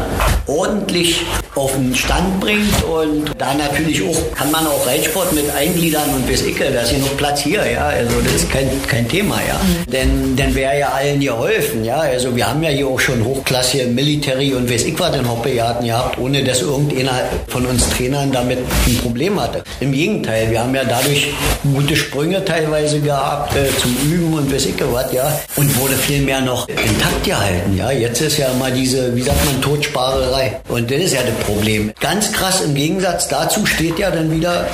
ordentlich 0.49 1.21
auf 1.55 1.73
den 1.75 1.95
Stand 1.95 2.41
bringt 2.41 2.83
und 2.83 3.31
da 3.39 3.55
natürlich 3.55 4.03
auch, 4.03 4.35
kann 4.35 4.51
man 4.51 4.67
auch 4.67 4.87
Reitsport 4.89 5.33
mit 5.35 5.45
eingliedern 5.57 6.11
und 6.17 6.27
bis 6.27 6.43
Icke, 6.43 6.65
da 6.73 6.81
ist 6.81 6.91
hier 6.91 6.99
noch 6.99 7.17
Platz 7.17 7.43
hier, 7.43 7.65
ja, 7.71 7.87
also 7.87 8.21
das 8.25 8.35
ist 8.35 8.51
kein, 8.51 8.69
kein 8.89 9.09
Thema, 9.09 9.37
ja. 9.37 9.55
Mhm. 9.55 9.91
Denn, 9.91 10.37
dann 10.37 10.55
wäre 10.55 10.79
ja 10.79 10.89
allen 10.89 11.21
geholfen, 11.21 11.85
ja, 11.85 11.99
also 11.99 12.35
wir 12.35 12.49
haben 12.49 12.63
ja 12.63 12.71
hier 12.71 12.89
auch 12.89 12.99
schon 12.99 13.25
hochklassige 13.25 13.87
Military 13.87 14.53
und 14.53 14.69
weiß 14.69 14.85
ich 14.85 14.99
was 14.99 15.15
in 15.17 15.29
Hoppejahrten 15.29 15.87
gehabt, 15.87 16.19
ohne 16.19 16.43
dass 16.43 16.63
irgendeiner 16.63 17.21
von 17.47 17.65
uns 17.67 17.89
Trainern 17.91 18.33
damit 18.33 18.59
ein 18.59 18.97
Problem 18.99 19.41
hatte. 19.41 19.63
Im 19.81 19.93
Gegenteil, 19.93 20.51
wir 20.51 20.61
haben 20.61 20.75
ja 20.75 20.85
dadurch 20.85 21.29
gute 21.63 21.97
Sprünge 21.97 22.45
teilweise 22.45 23.01
gehabt 23.01 23.55
äh, 23.57 23.69
zum 23.79 23.95
Üben 24.11 24.35
und 24.35 24.53
weiß 24.53 24.67
ich 24.67 24.75
was, 24.93 25.13
ja. 25.13 25.41
Und 25.57 25.77
wurde 25.79 25.95
viel 25.95 26.23
mehr 26.23 26.41
noch 26.41 26.69
intakt 26.69 27.25
gehalten, 27.25 27.77
ja. 27.77 27.91
Jetzt 27.91 28.21
ist 28.21 28.39
ja 28.39 28.53
mal 28.59 28.73
diese, 28.73 29.15
wie 29.17 29.23
sagt 29.23 29.45
man, 29.45 29.61
Totsparerei. 29.61 30.61
Und 30.69 30.91
das 30.91 30.99
ist 30.99 31.15
ja 31.15 31.21
das 31.23 31.35
Problem. 31.47 31.93
Ganz 32.01 32.33
krass 32.33 32.61
im 32.61 32.75
Gegensatz 32.75 33.29
dazu 33.29 33.67
steht 33.67 33.99
ja 33.99 34.11
dann 34.11 34.31
wieder 34.31 34.67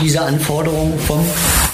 diese 0.00 0.20
Anforderung 0.22 0.98
vom 0.98 1.24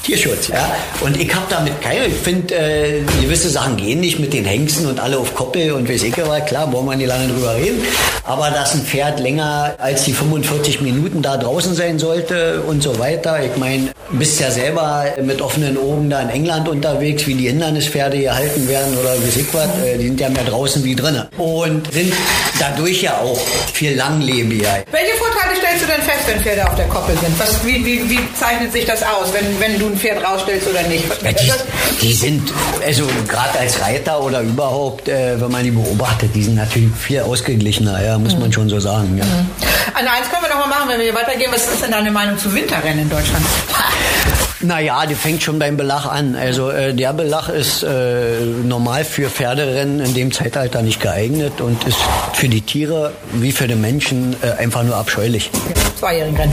Tierschutz, 0.03 0.49
ja. 0.49 0.75
Und 1.01 1.21
ich 1.21 1.35
habe 1.35 1.47
damit 1.49 1.81
keine, 1.81 2.07
ich 2.07 2.15
finde, 2.15 2.55
äh, 2.55 3.03
gewisse 3.21 3.51
Sachen 3.51 3.77
gehen 3.77 4.01
nicht 4.01 4.19
mit 4.19 4.33
den 4.33 4.45
Hengsten 4.45 4.87
und 4.87 5.01
alle 5.01 5.19
auf 5.19 5.35
Koppel 5.35 5.73
und 5.73 5.89
weiß 5.89 6.03
ich 6.03 6.17
was, 6.19 6.45
klar, 6.47 6.67
brauchen 6.67 6.87
wir 6.87 6.97
nicht 6.97 7.09
lange 7.09 7.29
drüber 7.29 7.55
reden. 7.57 7.83
Aber 8.25 8.51
dass 8.51 8.75
ein 8.75 8.83
Pferd 8.83 9.21
länger 9.21 9.75
als 9.79 10.05
die 10.05 10.13
45 10.13 10.81
Minuten 10.81 11.23
da 11.23 11.37
draußen 11.37 11.75
sein 11.75 11.99
sollte 11.99 12.63
und 12.63 12.83
so 12.83 12.99
weiter. 12.99 13.43
Ich 13.45 13.57
meine, 13.57 13.91
bist 14.29 14.41
ja 14.41 14.51
selber 14.51 15.07
mit 15.23 15.41
offenen 15.41 15.79
Augen 15.79 16.11
da 16.11 16.21
in 16.21 16.29
England 16.29 16.69
unterwegs, 16.69 17.27
wie 17.27 17.33
die 17.33 17.47
Hindernispferde 17.47 18.19
gehalten 18.19 18.69
werden 18.69 18.95
oder 18.99 19.15
wie 19.23 19.41
ich 19.41 19.55
was. 19.55 19.69
Äh, 19.83 19.97
die 19.97 20.09
sind 20.09 20.21
ja 20.21 20.29
mehr 20.29 20.45
draußen 20.45 20.85
wie 20.85 20.95
drinnen. 20.95 21.27
Und 21.39 21.91
sind 21.91 22.13
dadurch 22.59 23.01
ja 23.01 23.17
auch 23.17 23.41
viel 23.73 23.97
langlebiger. 23.97 24.85
Welche 24.91 25.15
Vorteile 25.17 25.57
stellst 25.57 25.83
du 25.83 25.87
denn 25.87 26.03
fest, 26.03 26.27
wenn 26.27 26.41
Pferde 26.43 26.69
auf 26.69 26.77
der 26.77 26.89
Koppel 26.89 27.17
sind? 27.17 27.41
Was, 27.41 27.65
wie, 27.65 27.83
wie, 27.87 28.11
wie 28.11 28.19
zeichnet 28.39 28.71
sich 28.71 28.85
das 28.85 29.03
aus, 29.03 29.33
wenn, 29.33 29.59
wenn 29.61 29.79
du 29.79 29.87
ein 29.87 29.97
Pferd 29.97 30.23
rausstellst 30.23 30.69
oder 30.69 30.83
nicht? 30.83 31.05
Ja, 31.23 31.33
die, 31.33 32.07
die, 32.07 32.13
sind, 32.13 32.53
also 32.85 33.09
gerade 33.29 33.59
als 33.59 33.81
Reiter 33.81 34.23
oder 34.23 34.43
überhaupt, 34.43 35.09
äh, 35.09 35.41
wenn 35.41 35.51
man 35.51 35.65
die 35.65 35.71
beobachtet, 35.71 36.35
die 36.35 36.43
sind 36.43 36.57
natürlich 36.57 36.91
viel 36.95 37.21
ausgeglichener, 37.21 38.05
ja, 38.05 38.19
muss 38.19 38.35
mhm. 38.35 38.41
man 38.41 38.53
schon 38.53 38.69
so 38.69 38.79
sagen. 38.79 39.17
Ja. 39.17 39.25
Mhm. 39.25 39.49
Also 39.95 40.11
eins 40.11 40.29
können 40.29 40.43
wir 40.43 40.51
noch 40.51 40.67
mal 40.67 40.69
machen, 40.69 40.91
wenn 40.91 40.99
wir 40.99 41.07
hier 41.07 41.15
weitergehen. 41.15 41.51
Was 41.51 41.67
ist 41.67 41.83
denn 41.83 41.93
deine 41.93 42.11
Meinung 42.11 42.37
zu 42.37 42.53
Winterrennen 42.53 43.05
in 43.05 43.09
Deutschland? 43.09 43.43
Naja, 44.61 45.07
die 45.07 45.15
fängt 45.15 45.43
schon 45.43 45.61
beim 45.61 45.77
Belach 45.77 46.07
an. 46.07 46.35
Also 46.35 46.71
äh, 46.71 46.93
der 46.93 47.13
Belach 47.13 47.49
ist 47.49 47.85
äh, 47.85 48.41
normal 48.65 49.05
für 49.05 49.31
Pferderennen 49.31 50.01
in 50.01 50.15
dem 50.15 50.33
Zeitalter 50.33 50.83
nicht 50.83 51.01
geeignet 51.01 51.61
und 51.61 51.85
ist 51.85 51.99
für 52.33 52.49
die 52.49 52.61
Tiere 52.61 53.13
wie 53.35 53.53
für 53.53 53.69
den 53.69 53.81
Menschen 53.81 54.35
äh, 54.43 54.61
einfach 54.61 54.83
nur 54.83 54.97
abscheulich. 54.97 55.51
Zweijährigen 55.97 56.37
Rennen. 56.37 56.53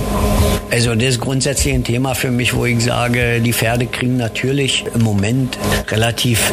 Also 0.72 0.94
das 0.94 1.10
ist 1.10 1.22
grundsätzlich 1.22 1.74
ein 1.74 1.84
Thema 1.84 2.14
für 2.16 2.32
mich, 2.32 2.56
wo 2.56 2.66
ich 2.66 2.84
sage, 2.84 3.42
die 3.42 3.54
Pferde 3.54 3.88
kriegen 3.88 4.18
natürlich 4.18 4.86
im 4.94 5.02
Moment 5.02 5.58
relativ 5.90 6.52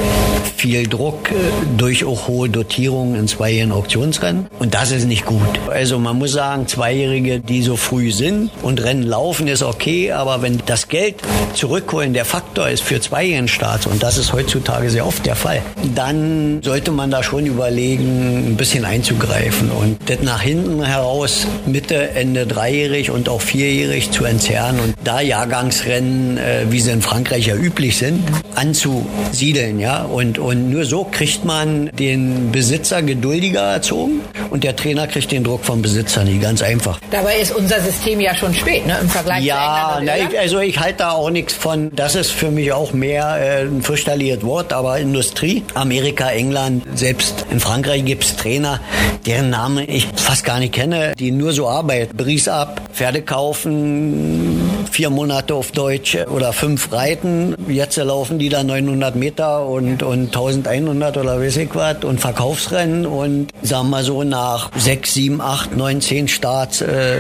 viel 0.57 0.87
Druck 0.87 1.31
äh, 1.31 1.35
durch 1.77 2.05
auch 2.05 2.29
hohe 2.29 2.49
Dotierungen 2.49 3.15
in 3.15 3.29
zweijährigen 3.29 3.73
Auktionsrennen 3.73 4.47
und 4.59 4.75
das 4.75 4.91
ist 4.91 5.05
nicht 5.05 5.27
gut. 5.27 5.41
Also 5.71 5.99
man 5.99 6.19
muss 6.19 6.33
sagen, 6.33 6.67
Zweijährige, 6.67 7.41
die 7.41 7.63
so 7.63 7.77
früh 7.77 8.11
sind 8.11 8.51
und 8.63 8.83
Rennen 8.83 9.03
laufen, 9.03 9.49
ist 9.49 9.63
okay, 9.63 10.13
aber 10.13 10.41
wenn 10.41 10.63
das 10.65 10.89
Geld 10.93 11.15
zurückholen 11.55 12.13
der 12.13 12.27
Faktor 12.27 12.69
ist 12.69 12.83
für 12.83 13.01
zweijährigen 13.01 13.49
Starts, 13.49 13.87
und 13.87 14.03
das 14.03 14.19
ist 14.19 14.35
heutzutage 14.35 14.91
sehr 14.91 15.07
oft 15.07 15.25
der 15.25 15.37
Fall, 15.37 15.63
dann 15.95 16.61
sollte 16.63 16.91
man 16.91 17.11
da 17.11 17.23
schon 17.23 17.47
überlegen, 17.47 18.51
ein 18.53 18.57
bisschen 18.59 18.85
einzugreifen 18.85 19.71
und 19.71 19.97
das 20.11 20.21
nach 20.21 20.43
hinten 20.43 20.85
heraus 20.85 21.47
Mitte, 21.65 22.11
Ende 22.11 22.47
dreijährig 22.47 23.11
und 23.11 23.31
auch 23.31 23.41
vierjährig 23.41 24.11
zu 24.11 24.27
entzerren 24.27 24.81
und 24.81 24.95
da 25.03 25.23
Jahrgangsrennen, 25.23 26.37
äh, 26.37 26.67
wie 26.69 26.81
sie 26.81 26.91
in 26.91 27.01
Frankreich 27.01 27.47
ja 27.47 27.57
üblich 27.57 27.97
sind, 27.97 28.23
anzusiedeln, 28.55 29.81
ja, 29.81 30.03
und, 30.03 30.39
und 30.39 30.69
nur 30.69 30.85
so 30.85 31.05
kriegt 31.05 31.47
man 31.47 31.87
den 31.99 32.53
Besitzer 32.53 33.01
geduldiger 33.01 33.63
erzogen 33.63 34.21
und 34.51 34.63
der 34.63 34.77
Trainer 34.77 35.07
kriegt 35.07 35.33
den 35.33 35.43
Druck 35.43 35.65
vom 35.65 35.81
Besitzer 35.81 36.23
nicht, 36.25 36.43
ganz 36.43 36.61
einfach. 36.61 37.01
Dabei 37.11 37.39
ist 37.39 37.57
unser 37.57 37.81
System 37.81 38.21
ja 38.21 38.35
schon 38.35 38.55
spät, 38.55 38.87
ne, 38.87 38.99
im 39.01 39.09
Vergleich 39.09 39.43
ja, 39.43 39.95
zu 39.95 40.01
England. 40.01 40.33
Ja, 40.35 40.41
also 40.41 40.61
ich 40.61 40.82
halte 40.83 40.99
da 40.99 41.13
auch 41.13 41.31
nichts 41.31 41.55
von, 41.55 41.95
das 41.95 42.17
ist 42.17 42.33
für 42.33 42.51
mich 42.51 42.73
auch 42.73 42.93
mehr 42.93 43.37
äh, 43.41 43.63
ein 43.63 43.83
fürchterliches 43.83 44.43
Wort, 44.43 44.73
aber 44.73 44.99
Industrie. 44.99 45.63
Amerika, 45.75 46.31
England, 46.31 46.85
selbst 46.95 47.47
in 47.51 47.61
Frankreich 47.61 48.05
gibt 48.05 48.25
es 48.25 48.37
Trainer, 48.37 48.81
deren 49.25 49.51
Namen 49.51 49.89
ich 49.89 50.09
fast 50.17 50.45
gar 50.45 50.59
nicht 50.59 50.75
kenne, 50.75 51.13
die 51.17 51.31
nur 51.31 51.53
so 51.53 51.69
arbeiten. 51.69 52.17
Bries 52.17 52.49
ab, 52.49 52.81
Pferde 52.93 53.23
kaufen, 53.23 54.61
vier 54.91 55.11
Monate 55.11 55.55
auf 55.55 55.71
Deutsch 55.71 56.17
oder 56.17 56.53
fünf 56.53 56.93
reiten. 56.93 57.55
Jetzt 57.69 57.97
laufen 57.97 58.41
die 58.41 58.49
da 58.49 58.65
900 58.65 59.15
Meter 59.15 59.65
und, 59.67 60.03
und 60.03 60.37
1100 60.37 61.17
oder 61.17 61.41
weiß 61.41 61.59
ich 61.59 61.75
was 61.75 62.03
und 62.03 62.21
Verkaufsrennen 62.21 63.07
und 63.07 63.51
sagen 63.63 63.91
wir 63.91 64.03
so 64.03 64.25
nach 64.25 64.71
sechs, 64.77 65.15
sieben, 65.15 65.41
acht, 65.41 65.77
neun, 65.77 66.01
zehn 66.01 66.27
Starts 66.27 66.81
äh, 66.81 67.19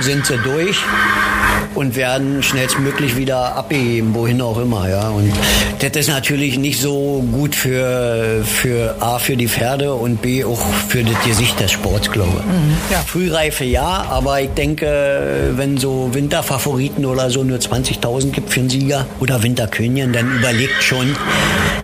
sind 0.00 0.26
sie 0.26 0.38
durch 0.38 0.76
und 1.74 1.96
werden 1.96 2.42
schnellstmöglich 2.42 3.16
wieder 3.16 3.56
abgegeben, 3.56 4.14
wohin 4.14 4.40
auch 4.40 4.58
immer. 4.58 4.88
Ja. 4.88 5.08
Und 5.08 5.32
das 5.80 5.90
ist 5.92 6.08
natürlich 6.08 6.58
nicht 6.58 6.80
so 6.80 7.24
gut 7.32 7.54
für, 7.54 8.42
für 8.44 8.96
A, 9.00 9.18
für 9.18 9.36
die 9.36 9.48
Pferde 9.48 9.94
und 9.94 10.22
B, 10.22 10.44
auch 10.44 10.60
für 10.88 11.02
das 11.02 11.22
Gesicht 11.24 11.58
des 11.60 11.72
Sports, 11.72 12.10
glaube 12.10 12.32
ich. 12.38 12.44
Mhm, 12.44 12.76
ja. 12.90 12.98
Frühreife 13.06 13.64
ja, 13.64 14.06
aber 14.08 14.40
ich 14.40 14.50
denke, 14.50 15.52
wenn 15.56 15.76
so 15.78 16.10
Winterfavoriten 16.12 17.04
oder 17.04 17.30
so 17.30 17.44
nur 17.44 17.58
20.000 17.58 18.30
gibt 18.30 18.50
für 18.50 18.60
einen 18.60 18.70
Sieger 18.70 19.06
oder 19.20 19.42
Winterkönigin, 19.42 20.12
dann 20.12 20.38
überlegt 20.38 20.82
schon 20.82 21.16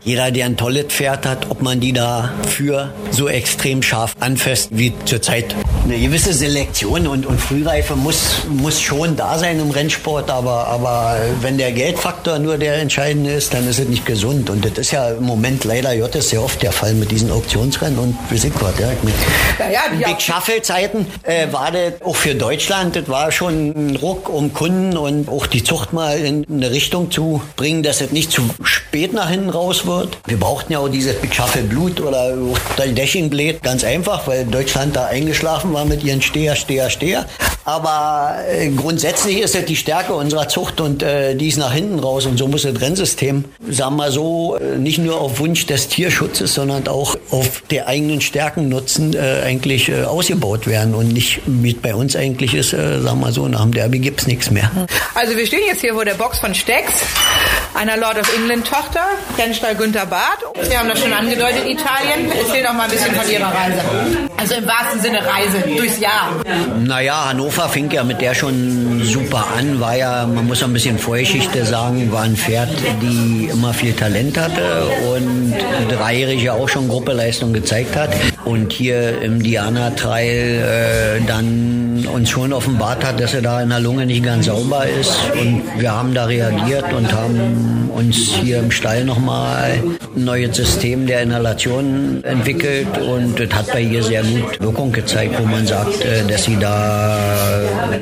jeder, 0.05 0.31
der 0.31 0.47
ein 0.47 0.57
tolles 0.57 0.87
Pferd 0.87 1.27
hat, 1.27 1.51
ob 1.51 1.63
man 1.63 1.81
die 1.81 1.93
da 1.93 2.33
für 2.49 2.93
so 3.11 3.29
extrem 3.29 3.83
scharf 3.83 4.15
anfasst 4.21 4.71
wie 4.73 4.93
zurzeit. 5.05 5.55
Eine 5.85 5.99
gewisse 5.99 6.33
Selektion 6.33 7.07
und, 7.07 7.27
und 7.27 7.41
Frühreife 7.41 7.97
muss, 7.97 8.45
muss 8.49 8.81
schon 8.81 9.17
da 9.17 9.39
sein 9.39 9.59
im 9.59 9.71
Rennsport, 9.71 10.31
aber, 10.31 10.67
aber 10.67 11.17
wenn 11.41 11.57
der 11.59 11.73
Geldfaktor 11.73 12.39
nur 12.39 12.59
der 12.59 12.77
entscheidende 12.77 13.33
ist, 13.33 13.55
dann 13.55 13.67
ist 13.69 13.79
es 13.79 13.89
nicht 13.89 14.05
gesund. 14.05 14.51
Und 14.51 14.65
das 14.65 14.73
ist 14.79 14.91
ja 14.93 15.09
im 15.11 15.25
Moment 15.25 15.65
leider 15.65 15.97
Gottes 15.97 16.29
sehr 16.31 16.43
oft 16.43 16.63
der 16.63 16.73
Fall 16.73 16.95
mit 16.95 17.11
diesen 17.11 17.31
Auktionsrennen 17.31 17.99
und 17.99 18.17
wie 18.29 18.37
Ja, 18.37 18.51
mein, 19.03 19.73
ja, 19.73 19.81
ja, 20.01 20.09
Big 20.09 20.21
Shuffle-Zeiten 20.21 21.07
äh, 21.23 21.51
war 21.51 21.73
das 21.73 22.03
auch 22.03 22.17
für 22.17 22.35
Deutschland, 22.35 22.97
das 22.97 23.09
war 23.09 23.33
schon 23.33 23.71
ein 23.71 23.97
Ruck, 23.97 24.29
um 24.29 24.53
Kunden 24.53 24.97
und 24.97 25.29
auch 25.29 25.47
die 25.47 25.65
Zucht 25.65 25.93
mal 25.93 26.19
in 26.19 26.45
eine 26.51 26.71
Richtung 26.71 27.11
zu 27.11 27.43
bringen, 27.57 27.83
dass 27.83 28.01
es 28.01 28.13
nicht 28.13 28.31
zu 28.31 28.43
spät 28.63 29.13
nach 29.13 29.31
hinten 29.31 29.51
raus 29.51 29.87
wird. 29.87 30.19
Wir 30.27 30.39
brauchten 30.39 30.73
ja 30.73 30.79
auch 30.79 30.89
dieses 30.89 31.17
Big 31.17 31.35
Shuffle 31.35 31.63
Blut 31.63 32.01
oder 32.01 32.35
auch 32.35 32.59
Dashing 32.87 33.31
Blade, 33.31 33.59
ganz 33.63 33.83
einfach, 33.83 34.27
weil 34.27 34.45
Deutschland 34.45 34.95
da 34.95 35.07
eingeschlafen 35.07 35.70
war 35.73 35.85
mit 35.85 36.03
ihren 36.05 36.23
Steher, 36.23 36.57
Steher, 36.57 36.91
Steher. 36.91 37.27
Aber 37.65 38.37
äh, 38.49 38.69
grundsätzlich 38.71 39.41
ist 39.41 39.55
es 39.55 39.65
die 39.67 39.77
Stärke 39.77 40.15
unserer 40.15 40.49
Zucht 40.49 40.81
und 40.81 41.03
äh, 41.03 41.35
die 41.35 41.49
ist 41.49 41.59
nach 41.59 41.73
hinten 41.73 41.99
raus. 41.99 42.27
Und 42.27 42.39
so 42.39 42.49
muss 42.49 42.63
das 42.63 42.81
Rennsystem, 42.81 43.45
sagen 43.69 43.97
wir 43.97 44.11
so, 44.11 44.57
äh, 44.57 44.79
nicht 44.79 44.99
nur 44.99 45.21
auf 45.21 45.39
Wunsch 45.39 45.67
des 45.67 45.89
Tierschutzes, 45.89 46.55
sondern 46.55 46.89
auch 46.89 47.17
auf 47.31 47.63
der 47.71 47.87
eigenen 47.87 48.21
Stärken 48.21 48.69
nutzen, 48.69 49.15
äh, 49.15 49.43
eigentlich 49.45 49.89
äh, 49.89 50.05
ausgebaut 50.05 50.67
werden. 50.67 50.95
Und 50.95 51.13
nicht, 51.13 51.43
wie 51.47 51.75
bei 51.75 51.95
uns 51.95 52.17
eigentlich 52.17 52.55
ist, 52.55 52.73
äh, 52.73 53.01
sagen 53.01 53.21
wir 53.21 53.33
so, 53.33 53.47
nach 53.47 53.63
dem 53.63 53.73
Derby 53.73 53.99
gibt 53.99 54.23
es 54.23 54.27
nichts 54.27 54.51
mehr. 54.51 54.71
Also 55.15 55.37
wir 55.37 55.47
stehen 55.47 55.67
jetzt 55.67 55.83
hier 55.83 55.95
vor 55.95 56.05
der 56.05 56.15
Box 56.15 56.41
von 56.41 56.55
Stecks, 56.55 56.95
einer 57.75 57.97
Lord 57.97 58.19
of 58.19 58.37
England 58.37 58.67
Tochter, 58.67 59.03
Rennstall 59.39 59.75
Günther 59.75 60.07
Barth. 60.07 60.41
Sie 60.63 60.77
haben 60.77 60.89
das 60.89 61.01
schon 61.01 61.13
angedeutet, 61.13 61.67
Italien. 61.69 62.33
Erzähl 62.37 62.63
doch 62.63 62.73
mal 62.73 62.85
ein 62.85 62.91
bisschen 62.91 63.15
von 63.15 63.31
Ihrer 63.31 63.53
Reise. 63.53 63.81
Also 64.37 64.55
im 64.55 64.67
wahrsten 64.67 65.01
Sinne 65.03 65.19
Reise, 65.19 65.60
durchs 65.77 65.99
Jahr. 66.01 66.31
Naja, 66.85 67.29
Hannover 67.29 67.69
fing 67.69 67.91
ja 67.91 68.05
mit 68.05 68.21
der 68.21 68.35
schon 68.35 69.03
super 69.03 69.47
an, 69.57 69.81
war 69.81 69.97
ja, 69.97 70.27
man 70.27 70.47
muss 70.47 70.63
ein 70.63 70.73
bisschen 70.73 70.99
Vorgeschichte 70.99 71.65
sagen, 71.65 72.11
war 72.13 72.23
ein 72.23 72.37
Pferd, 72.37 72.71
die 73.03 73.49
immer 73.53 73.73
viel 73.73 73.93
Talent 73.93 74.39
hatte 74.39 74.85
und 75.15 75.55
dreijährig 75.89 76.43
ja 76.43 76.53
auch 76.55 76.69
schon 76.69 76.89
Gruppeleistung 76.89 77.53
gezeigt 77.53 77.97
hat. 77.97 78.11
und 78.45 78.73
hier 78.73 79.21
im 79.23 79.43
Diana 79.43 79.91
Trail 79.91 81.21
äh, 81.21 81.21
dann 81.27 82.07
uns 82.13 82.31
schon 82.31 82.53
offenbart 82.53 83.05
hat, 83.05 83.21
dass 83.21 83.35
er 83.35 83.43
da 83.43 83.61
in 83.63 83.69
der 83.69 83.81
Lunge 83.81 84.07
nicht 84.07 84.25
ganz 84.25 84.47
sauber 84.47 84.87
ist 84.87 85.17
und 85.41 85.63
wir 85.79 85.93
haben 85.93 86.15
da 86.15 86.25
reagiert 86.25 86.93
und 86.93 87.13
haben 87.13 87.91
uns 87.95 88.17
hier 88.17 88.59
im 88.59 88.71
Stall 88.71 89.05
nochmal 89.05 89.83
ein 90.17 90.25
neues 90.25 90.57
System 90.57 91.07
der 91.07 91.23
Inhalation 91.23 92.25
entwickelt 92.25 92.89
und 92.99 93.39
das 93.39 93.53
hat 93.53 93.73
bei 93.73 93.83
ihr 93.83 94.03
sehr 94.03 94.23
gut 94.23 94.61
Wirkung 94.61 94.93
gezeigt, 94.93 95.35
wo 95.39 95.47
man 95.51 95.67
sagt, 95.67 96.05
äh, 96.05 96.25
dass 96.27 96.45
sie 96.45 96.57
da 96.57 97.19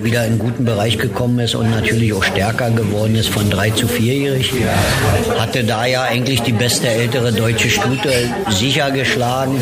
wieder 0.03 0.25
in 0.25 0.29
einen 0.33 0.39
guten 0.39 0.65
Bereich 0.65 0.99
gekommen 0.99 1.39
ist 1.41 1.55
und 1.55 1.71
natürlich 1.71 2.13
auch 2.13 2.23
stärker 2.23 2.71
geworden 2.71 3.15
ist 3.15 3.29
von 3.29 3.51
drei 3.51 3.71
zu 3.71 3.89
vierjährig. 3.89 4.53
Hatte 5.39 5.65
da 5.65 5.87
ja 5.87 6.03
eigentlich 6.03 6.43
die 6.43 6.53
beste 6.53 6.89
ältere 6.89 7.33
deutsche 7.33 7.71
Stute 7.71 8.11
sicher 8.51 8.91
geschlagen. 8.91 9.61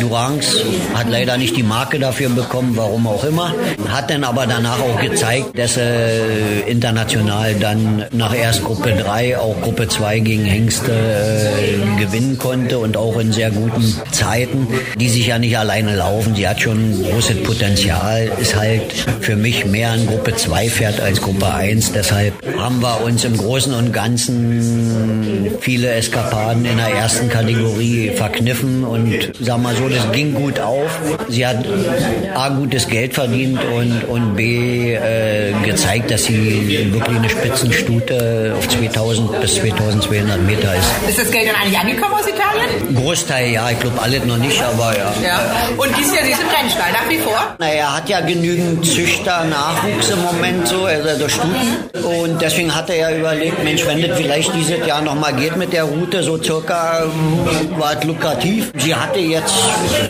Duranx 0.00 0.56
hat 0.94 1.10
leider 1.10 1.36
nicht 1.36 1.56
die 1.56 1.62
Marke 1.62 1.98
dafür 1.98 2.30
bekommen, 2.30 2.72
warum 2.76 3.06
auch 3.06 3.24
immer. 3.24 3.54
Hat 3.88 4.10
dann 4.10 4.24
aber 4.24 4.46
danach 4.46 4.80
auch 4.80 5.00
gezeigt, 5.00 5.58
dass 5.58 5.76
er 5.76 6.66
international 6.66 7.54
dann 7.54 8.04
nach 8.12 8.34
erst 8.34 8.64
Gruppe 8.64 8.92
3 8.92 9.38
auch 9.38 9.60
Gruppe 9.60 9.88
2 9.88 10.20
gegen 10.20 10.44
Hengste 10.44 10.92
äh, 10.92 12.00
gewinnen 12.00 12.38
konnte 12.38 12.78
und 12.78 12.96
auch 12.96 13.18
in 13.18 13.32
sehr 13.32 13.50
guten 13.50 13.94
Zeiten, 14.12 14.68
die 14.98 15.08
sich 15.08 15.26
ja 15.26 15.38
nicht 15.38 15.58
alleine 15.58 15.96
laufen. 15.96 16.34
Sie 16.34 16.48
hat 16.48 16.60
schon 16.60 16.94
großes 17.16 17.44
Potenzial, 17.44 18.30
ist 18.38 18.54
halt 18.56 18.92
für 19.22 19.36
mich 19.36 19.64
mehr 19.64 19.92
ein 19.92 20.06
Gruppe 20.06 20.36
2 20.36 20.68
Pferd 20.68 21.00
als 21.00 21.18
Gruppe 21.22 21.50
1. 21.50 21.92
Deshalb 21.92 22.34
haben 22.58 22.82
wir 22.82 23.00
uns 23.04 23.24
im 23.24 23.38
Großen 23.38 23.72
und 23.72 23.90
Ganzen 23.90 25.56
viele 25.60 25.92
Eskapaden 25.92 26.66
in 26.66 26.76
der 26.76 26.88
ersten 26.88 27.30
Kategorie 27.30 28.10
verkniffen 28.10 28.84
und 28.84 29.32
sag 29.40 29.62
mal 29.62 29.74
so, 29.74 29.88
das 29.88 30.12
ging 30.12 30.34
gut 30.34 30.60
auf. 30.60 30.90
Sie 31.30 31.46
hat 31.46 31.64
A, 32.34 32.50
gutes 32.50 32.86
Geld 32.86 33.14
verdient 33.14 33.60
und, 33.74 34.04
und 34.04 34.36
B, 34.36 34.92
äh, 34.92 35.54
gezeigt, 35.64 36.10
dass 36.10 36.24
sie 36.24 36.92
wirklich 36.92 37.16
eine 37.16 37.30
Spitzenstute 37.30 38.54
auf 38.58 38.68
2000 38.68 39.40
bis 39.40 39.54
2200 39.54 40.42
Meter 40.42 40.74
ist. 40.74 41.08
Ist 41.08 41.18
das 41.18 41.30
Geld 41.30 41.48
dann 41.48 41.56
eigentlich 41.56 41.78
angekommen 41.78 42.12
aus 42.12 42.26
Italien? 42.28 42.94
Großteil 42.94 43.52
ja, 43.52 43.70
ich 43.70 43.80
glaube 43.80 44.02
alles 44.02 44.22
noch 44.26 44.36
nicht, 44.36 44.62
aber 44.62 44.94
ja. 44.94 45.14
Ja. 45.24 45.68
Und 45.78 45.96
dies 45.96 46.14
Jahr, 46.14 46.22
sie 46.22 46.32
ist 46.32 46.42
im 46.42 46.48
Rennstall, 46.48 46.92
nach 47.06 47.12
wie 47.12 47.18
vor? 47.18 47.56
Naja, 47.58 47.74
er 47.74 47.96
hat 47.96 48.08
ja 48.08 48.20
genügend 48.20 48.84
Züchter, 48.84 49.44
Nachwuchs 49.44 50.10
im 50.10 50.22
Moment 50.22 50.66
so, 50.68 50.84
also 50.84 51.18
der 51.18 51.28
Stuten. 51.28 52.04
Und 52.04 52.40
deswegen 52.40 52.74
hat 52.74 52.90
er 52.90 52.96
ja 52.96 53.16
überlegt, 53.16 53.62
Mensch, 53.64 53.84
wenn 53.86 54.02
das 54.02 54.16
vielleicht 54.16 54.54
dieses 54.54 54.84
Jahr 54.86 55.02
nochmal 55.02 55.34
geht 55.34 55.56
mit 55.56 55.72
der 55.72 55.84
Route, 55.84 56.22
so 56.22 56.42
circa 56.42 57.02
ähm, 57.04 57.78
war 57.78 57.96
es 57.98 58.04
lukrativ. 58.04 58.72
Sie 58.76 58.94
hatte 58.94 59.18
jetzt 59.18 59.54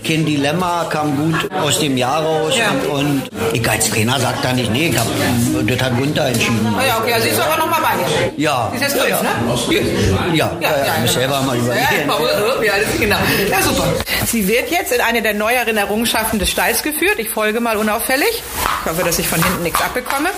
kein 0.07 0.25
Dilemma, 0.25 0.87
kam 0.91 1.17
gut 1.17 1.51
aus 1.63 1.79
dem 1.81 1.97
Jahr 1.97 2.23
raus. 2.23 2.55
Ja. 2.57 2.73
Und, 2.91 3.23
ich 3.53 3.69
als 3.69 3.91
Trainer 3.91 4.19
sagt 4.21 4.45
da 4.45 4.53
nicht, 4.53 4.71
nee, 4.73 4.89
ich 4.89 4.99
hab, 4.99 5.07
das 5.67 5.83
hat 5.83 5.97
Gunther 5.97 6.27
entschieden. 6.27 6.75
Ah 6.79 6.87
ja, 6.87 6.99
okay, 6.99 7.13
also 7.15 7.25
sie 7.27 7.33
ist 7.33 7.41
aber 7.41 7.57
noch 7.57 7.71
mal 7.71 7.81
bei 7.81 7.97
dir. 7.97 8.33
Ja. 8.43 8.69
Sie 8.71 8.77
ist 8.77 8.83
jetzt 8.83 8.97
fünf, 8.97 9.09
ja. 9.09 9.23
ne? 9.23 10.37
Ja, 10.37 10.53
ja, 10.61 10.69
ja, 10.71 10.95
ich 10.97 11.03
muss 11.03 11.13
selber 11.15 11.41
mal 11.43 11.57
Ja, 11.57 11.63
überlegen. 11.63 12.65
ja, 12.65 12.73
ja, 12.77 12.85
genau. 12.99 13.17
Ja, 13.51 13.63
super. 13.63 13.85
Sie 14.27 14.47
wird 14.49 14.71
jetzt 14.71 14.93
in 14.93 15.01
eine 15.01 15.23
der 15.23 15.35
neueren 15.35 15.77
Errungenschaften 15.77 16.39
des 16.39 16.51
Stalls 16.51 16.83
geführt. 16.87 17.19
Ich 17.19 17.29
folge 17.31 17.61
mal 17.61 17.77
unauffällig. 17.77 18.43
Ich 18.81 18.91
hoffe, 18.91 19.03
dass 19.03 19.19
ich 19.19 19.29
von 19.29 19.43
hinten 19.43 19.65
nichts 19.65 19.83
abbekomme. 19.83 20.31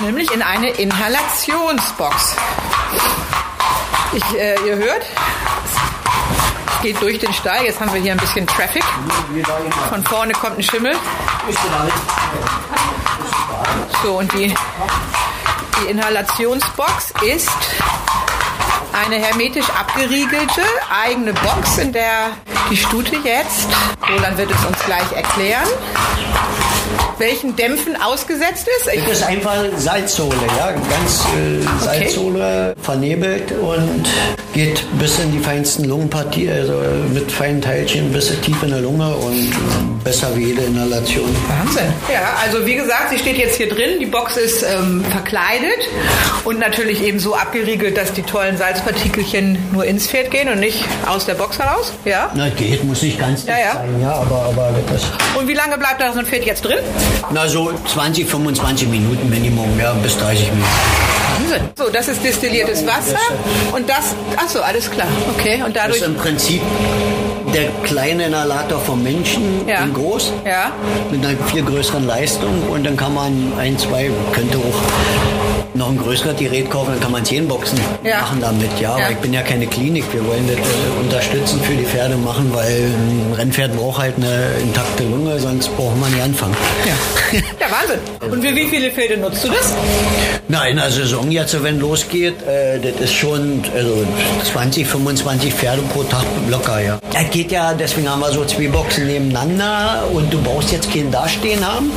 Nämlich 0.00 0.32
in 0.32 0.42
eine 0.42 0.70
Inhalationsbox. 0.70 2.36
Ich, 4.14 4.38
äh, 4.38 4.56
ihr 4.66 4.76
hört, 4.76 5.02
es 6.74 6.82
geht 6.82 7.00
durch 7.02 7.18
den 7.18 7.32
Stall. 7.34 7.64
Jetzt 7.64 7.78
haben 7.80 7.92
wir 7.92 8.00
hier 8.00 8.12
ein 8.12 8.18
bisschen 8.18 8.46
Traffic. 8.46 8.84
Von 9.90 10.02
vorne 10.04 10.32
kommt 10.32 10.58
ein 10.58 10.62
Schimmel. 10.62 10.96
So, 14.02 14.18
und 14.18 14.32
die, 14.32 14.54
die 15.80 15.90
Inhalationsbox 15.90 17.12
ist 17.22 17.50
eine 19.04 19.16
hermetisch 19.16 19.68
abgeriegelte 19.70 20.62
eigene 20.90 21.32
Box, 21.34 21.78
in 21.78 21.92
der 21.92 22.30
die 22.70 22.76
Stute 22.76 23.16
jetzt, 23.16 23.68
Roland 24.08 24.38
wird 24.38 24.50
es 24.50 24.64
uns 24.64 24.78
gleich 24.84 25.12
erklären, 25.12 25.68
welchen 27.18 27.54
Dämpfen 27.56 28.00
ausgesetzt 28.00 28.66
ist. 28.78 28.92
Ich, 28.92 29.04
Das 29.04 29.18
ist 29.18 29.22
einfach 29.26 29.64
Salzsohle, 29.76 30.36
ja, 30.58 30.72
ganz 30.72 31.24
äh, 31.36 31.84
Salzsohle 31.84 32.74
vernebelt 32.80 33.52
und 33.52 34.08
geht 34.56 34.82
bis 34.98 35.18
in 35.18 35.30
die 35.32 35.38
feinsten 35.38 35.84
Lungenpartie, 35.84 36.50
also 36.50 36.80
mit 37.12 37.30
feinen 37.30 37.60
Teilchen 37.60 38.10
bis 38.10 38.32
tief 38.40 38.62
in 38.62 38.70
der 38.70 38.80
Lunge 38.80 39.14
und 39.14 39.48
äh, 39.50 40.02
besser 40.02 40.34
wie 40.34 40.46
jede 40.46 40.62
Inhalation. 40.62 41.28
Wahnsinn. 41.46 41.92
Ja, 42.10 42.36
also 42.42 42.64
wie 42.64 42.74
gesagt, 42.74 43.10
sie 43.10 43.18
steht 43.18 43.36
jetzt 43.36 43.56
hier 43.56 43.68
drin. 43.68 44.00
Die 44.00 44.06
Box 44.06 44.38
ist 44.38 44.62
ähm, 44.62 45.04
verkleidet 45.10 45.78
und 46.44 46.58
natürlich 46.58 47.02
eben 47.02 47.18
so 47.18 47.34
abgeriegelt, 47.34 47.98
dass 47.98 48.14
die 48.14 48.22
tollen 48.22 48.56
Salzpartikelchen 48.56 49.58
nur 49.72 49.84
ins 49.84 50.06
Pferd 50.06 50.30
gehen 50.30 50.48
und 50.48 50.58
nicht 50.60 50.82
aus 51.06 51.26
der 51.26 51.34
Box 51.34 51.58
heraus. 51.58 51.92
Ja. 52.06 52.30
Na, 52.34 52.48
geht, 52.48 52.82
muss 52.82 53.02
nicht 53.02 53.18
ganz 53.20 53.44
Ja, 53.44 53.58
ja. 53.58 53.72
sein, 53.74 54.00
ja, 54.00 54.12
aber, 54.12 54.42
aber 54.46 54.74
das, 54.90 55.02
Und 55.38 55.48
wie 55.48 55.54
lange 55.54 55.76
bleibt 55.76 56.00
da 56.00 56.14
so 56.14 56.18
ein 56.20 56.24
Pferd 56.26 56.46
jetzt 56.46 56.64
drin? 56.64 56.78
na 57.30 57.46
so 57.46 57.72
20, 57.92 58.26
25 58.26 58.88
Minuten 58.88 59.28
Minimum, 59.28 59.78
ja, 59.78 59.92
bis 60.02 60.16
30 60.16 60.48
Minuten. 60.50 60.66
Wahnsinn. 61.38 61.68
So, 61.76 61.90
das 61.90 62.08
ist 62.08 62.24
destilliertes 62.24 62.86
Wasser 62.86 63.18
und 63.74 63.88
das, 63.88 64.14
ach 64.36 64.45
so, 64.48 64.60
alles 64.62 64.90
klar. 64.90 65.08
Okay, 65.36 65.62
und 65.64 65.74
Das 65.76 65.82
dadurch, 65.84 66.00
ist 66.00 66.06
im 66.06 66.14
Prinzip 66.16 66.62
der 67.54 67.68
kleine 67.84 68.26
Inhalator 68.26 68.78
vom 68.80 69.02
Menschen 69.02 69.66
Ja. 69.68 69.82
in 69.84 69.94
groß. 69.94 70.32
ja, 70.44 70.72
mit 71.10 71.24
einer 71.24 71.36
viel 71.46 71.62
größeren 71.62 72.06
Leistung 72.06 72.68
und 72.70 72.84
dann 72.84 72.96
kann 72.96 73.14
man 73.14 73.52
ein, 73.58 73.78
zwei, 73.78 74.10
könnte 74.32 74.58
auch 74.58 75.55
noch 75.76 75.88
ein 75.90 75.98
größeres 75.98 76.36
Gerät 76.36 76.70
kaufen, 76.70 76.90
dann 76.92 77.00
kann 77.00 77.12
man 77.12 77.24
zehn 77.24 77.46
Boxen 77.48 77.78
Ja. 78.04 78.20
machen 78.22 78.40
damit. 78.40 78.70
Ja, 78.80 78.98
Ja. 78.98 79.04
aber 79.06 79.12
ich 79.12 79.18
bin 79.18 79.32
ja 79.32 79.42
keine 79.42 79.66
Klinik, 79.66 80.04
wir 80.12 80.26
wollen 80.26 80.46
das 80.48 80.56
äh, 80.58 81.00
unterstützen 81.04 81.60
für 81.62 81.74
die 81.74 81.84
Pferde 81.84 82.16
machen, 82.16 82.50
weil 82.52 82.66
ein 82.66 83.34
Rennpferd 83.36 83.76
braucht 83.76 83.98
halt 84.00 84.14
eine 84.16 84.44
intakte 84.62 85.04
Lunge, 85.04 85.38
sonst 85.38 85.74
braucht 85.76 85.98
man 86.00 86.10
nicht 86.12 86.22
anfangen. 86.22 86.56
ja. 86.86 86.94
Ja, 87.60 87.66
Wahnsinn. 87.72 87.98
Und 88.32 88.44
für 88.44 88.54
wie 88.54 88.66
viele 88.66 88.90
Pferde 88.90 89.16
nutzt 89.16 89.42
du 89.44 89.48
das? 89.48 89.74
Na, 90.48 90.66
in 90.68 90.76
der 90.76 90.90
Saison 90.90 91.28
jetzt, 91.30 91.60
wenn 91.62 91.80
losgeht, 91.80 92.34
äh, 92.46 92.78
das 92.78 93.00
ist 93.00 93.14
schon 93.14 93.62
also 93.74 94.04
20, 94.52 94.86
25 94.86 95.52
Pferde 95.52 95.82
pro 95.92 96.02
Tag 96.04 96.24
locker, 96.48 96.80
ja. 96.80 96.98
Das 97.12 97.28
geht 97.30 97.50
ja, 97.50 97.74
deswegen 97.74 98.08
haben 98.08 98.20
wir 98.20 98.30
so 98.30 98.44
zwei 98.44 98.68
Boxen 98.68 99.06
nebeneinander 99.08 100.04
und 100.12 100.32
du 100.32 100.40
brauchst 100.40 100.70
jetzt 100.70 100.92
keinen 100.92 101.10
dastehen 101.10 101.66
haben. 101.66 101.90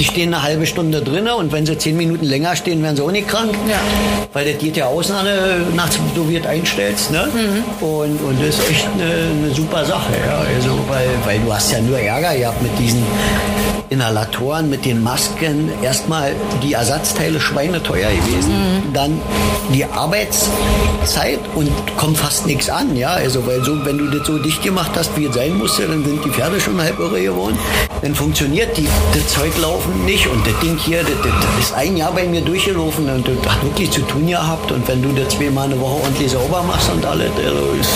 Die 0.00 0.04
stehen 0.04 0.34
eine 0.34 0.42
halbe 0.42 0.66
Stunde 0.66 1.00
drinnen 1.02 1.32
und 1.34 1.52
wenn 1.52 1.64
sie 1.66 1.78
zehn 1.78 1.96
Minuten 1.96 2.24
länger 2.24 2.56
stehen, 2.56 2.82
werden 2.82 2.96
sie 2.96 3.02
nicht 3.14 3.28
krank. 3.28 3.54
Ja. 3.66 3.80
Weil 4.32 4.52
das 4.52 4.60
geht 4.60 4.76
ja 4.76 4.86
aus, 4.86 5.08
nach, 5.08 5.24
nachts, 5.74 5.98
du 6.14 6.28
wird 6.28 6.46
einstellst, 6.46 7.10
ne? 7.10 7.28
Und, 7.80 8.20
und 8.20 8.40
das 8.40 8.58
ist 8.58 8.70
echt 8.70 8.88
eine, 8.94 9.44
eine 9.44 9.54
super 9.54 9.84
Sache, 9.84 10.12
ja. 10.26 10.38
Also, 10.54 10.78
weil, 10.88 11.08
weil 11.24 11.38
du 11.40 11.52
hast 11.54 11.72
ja 11.72 11.80
nur 11.80 11.98
Ärger 11.98 12.36
gehabt 12.36 12.60
mit 12.60 12.78
diesen 12.78 13.02
Inhalatoren, 13.90 14.70
mit 14.70 14.84
den 14.84 15.02
Masken. 15.02 15.70
Erstmal 15.82 16.32
die 16.62 16.72
Ersatzteile 16.72 17.40
schweineteuer 17.40 18.10
gewesen. 18.10 18.52
Dann 18.92 19.20
die 19.72 19.84
Arbeitszeit 19.84 21.40
und 21.54 21.70
kommt 21.96 22.18
fast 22.18 22.46
nichts 22.46 22.68
an, 22.68 22.96
ja. 22.96 23.10
Also, 23.10 23.46
weil 23.46 23.64
so, 23.64 23.84
wenn 23.84 23.98
du 23.98 24.06
das 24.08 24.26
so 24.26 24.38
dicht 24.38 24.62
gemacht 24.62 24.92
hast, 24.94 25.16
wie 25.16 25.26
es 25.26 25.34
sein 25.34 25.56
musste, 25.56 25.86
dann 25.86 26.04
sind 26.04 26.24
die 26.24 26.30
Pferde 26.30 26.60
schon 26.60 26.80
halb 26.80 26.98
irre 26.98 27.20
geworden. 27.20 27.58
Dann 28.02 28.14
funktioniert 28.14 28.76
die, 28.76 28.88
das 29.12 29.28
Zeug 29.28 29.52
laufen 29.60 30.04
nicht. 30.04 30.26
Und 30.26 30.46
das 30.46 30.58
Ding 30.60 30.76
hier, 30.78 31.02
das, 31.02 31.12
das, 31.22 31.32
das 31.32 31.66
ist 31.66 31.74
ein 31.74 31.96
Jahr 31.96 32.12
bei 32.12 32.26
mir 32.26 32.40
durchgelaufen 32.40 33.08
und 33.08 33.26
das 33.26 33.52
hat 33.52 33.62
wirklich 33.62 33.90
zu 33.90 34.02
tun 34.02 34.26
gehabt. 34.26 34.70
Und 34.72 34.86
wenn 34.88 35.02
du 35.02 35.12
das 35.12 35.34
zweimal 35.34 35.66
eine 35.66 35.80
Woche 35.80 36.02
ordentlich 36.02 36.30
sauber 36.30 36.62
machst 36.62 36.90
und 36.90 37.04
alles, 37.04 37.30
also 37.36 37.72
ist 37.80 37.90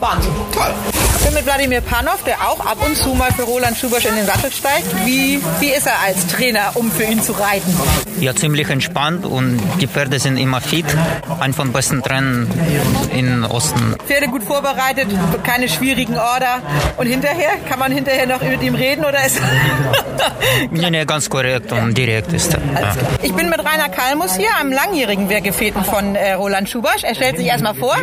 Wahnsinn. 0.00 0.32
Toll. 0.52 1.09
Ich 1.20 1.26
bin 1.26 1.34
mit 1.34 1.44
Wladimir 1.44 1.82
Panov, 1.82 2.24
der 2.24 2.40
auch 2.48 2.64
ab 2.64 2.78
und 2.82 2.96
zu 2.96 3.10
mal 3.10 3.30
für 3.30 3.42
Roland 3.42 3.76
Schubasch 3.76 4.06
in 4.06 4.16
den 4.16 4.24
Sattel 4.24 4.50
steigt. 4.50 4.86
Wie, 5.04 5.38
wie 5.60 5.68
ist 5.68 5.86
er 5.86 6.00
als 6.00 6.26
Trainer, 6.28 6.72
um 6.74 6.90
für 6.90 7.04
ihn 7.04 7.22
zu 7.22 7.32
reiten? 7.32 7.74
Ja, 8.20 8.34
ziemlich 8.34 8.70
entspannt 8.70 9.26
und 9.26 9.60
die 9.82 9.86
Pferde 9.86 10.18
sind 10.18 10.38
immer 10.38 10.62
fit. 10.62 10.86
Ein 11.38 11.52
von 11.52 11.72
besten 11.72 12.02
Trainern 12.02 12.48
in 13.14 13.44
Osten. 13.44 13.96
Pferde 14.06 14.28
gut 14.28 14.44
vorbereitet, 14.44 15.08
keine 15.44 15.68
schwierigen 15.68 16.16
Order. 16.16 16.62
Und 16.96 17.06
hinterher, 17.06 17.50
kann 17.68 17.78
man 17.78 17.92
hinterher 17.92 18.26
noch 18.26 18.40
mit 18.40 18.62
ihm 18.62 18.74
reden 18.74 19.04
oder 19.04 19.22
ist... 19.24 19.40
Nee, 20.70 20.90
nee, 20.90 21.04
ganz 21.04 21.28
korrekt 21.28 21.72
und 21.72 21.96
direkt 21.96 22.32
ist 22.32 22.54
er. 22.54 22.60
Ja. 22.80 22.92
Ich 23.22 23.32
bin 23.34 23.48
mit 23.48 23.58
Rainer 23.58 23.88
Kalmus 23.88 24.36
hier, 24.36 24.48
einem 24.58 24.72
langjährigen 24.72 25.28
Wehrgefährten 25.28 25.84
von 25.84 26.14
äh, 26.14 26.32
Roland 26.32 26.68
Schubasch. 26.68 27.02
Er 27.04 27.14
stellt 27.14 27.38
sich 27.38 27.46
erstmal 27.46 27.74
vor. 27.74 27.96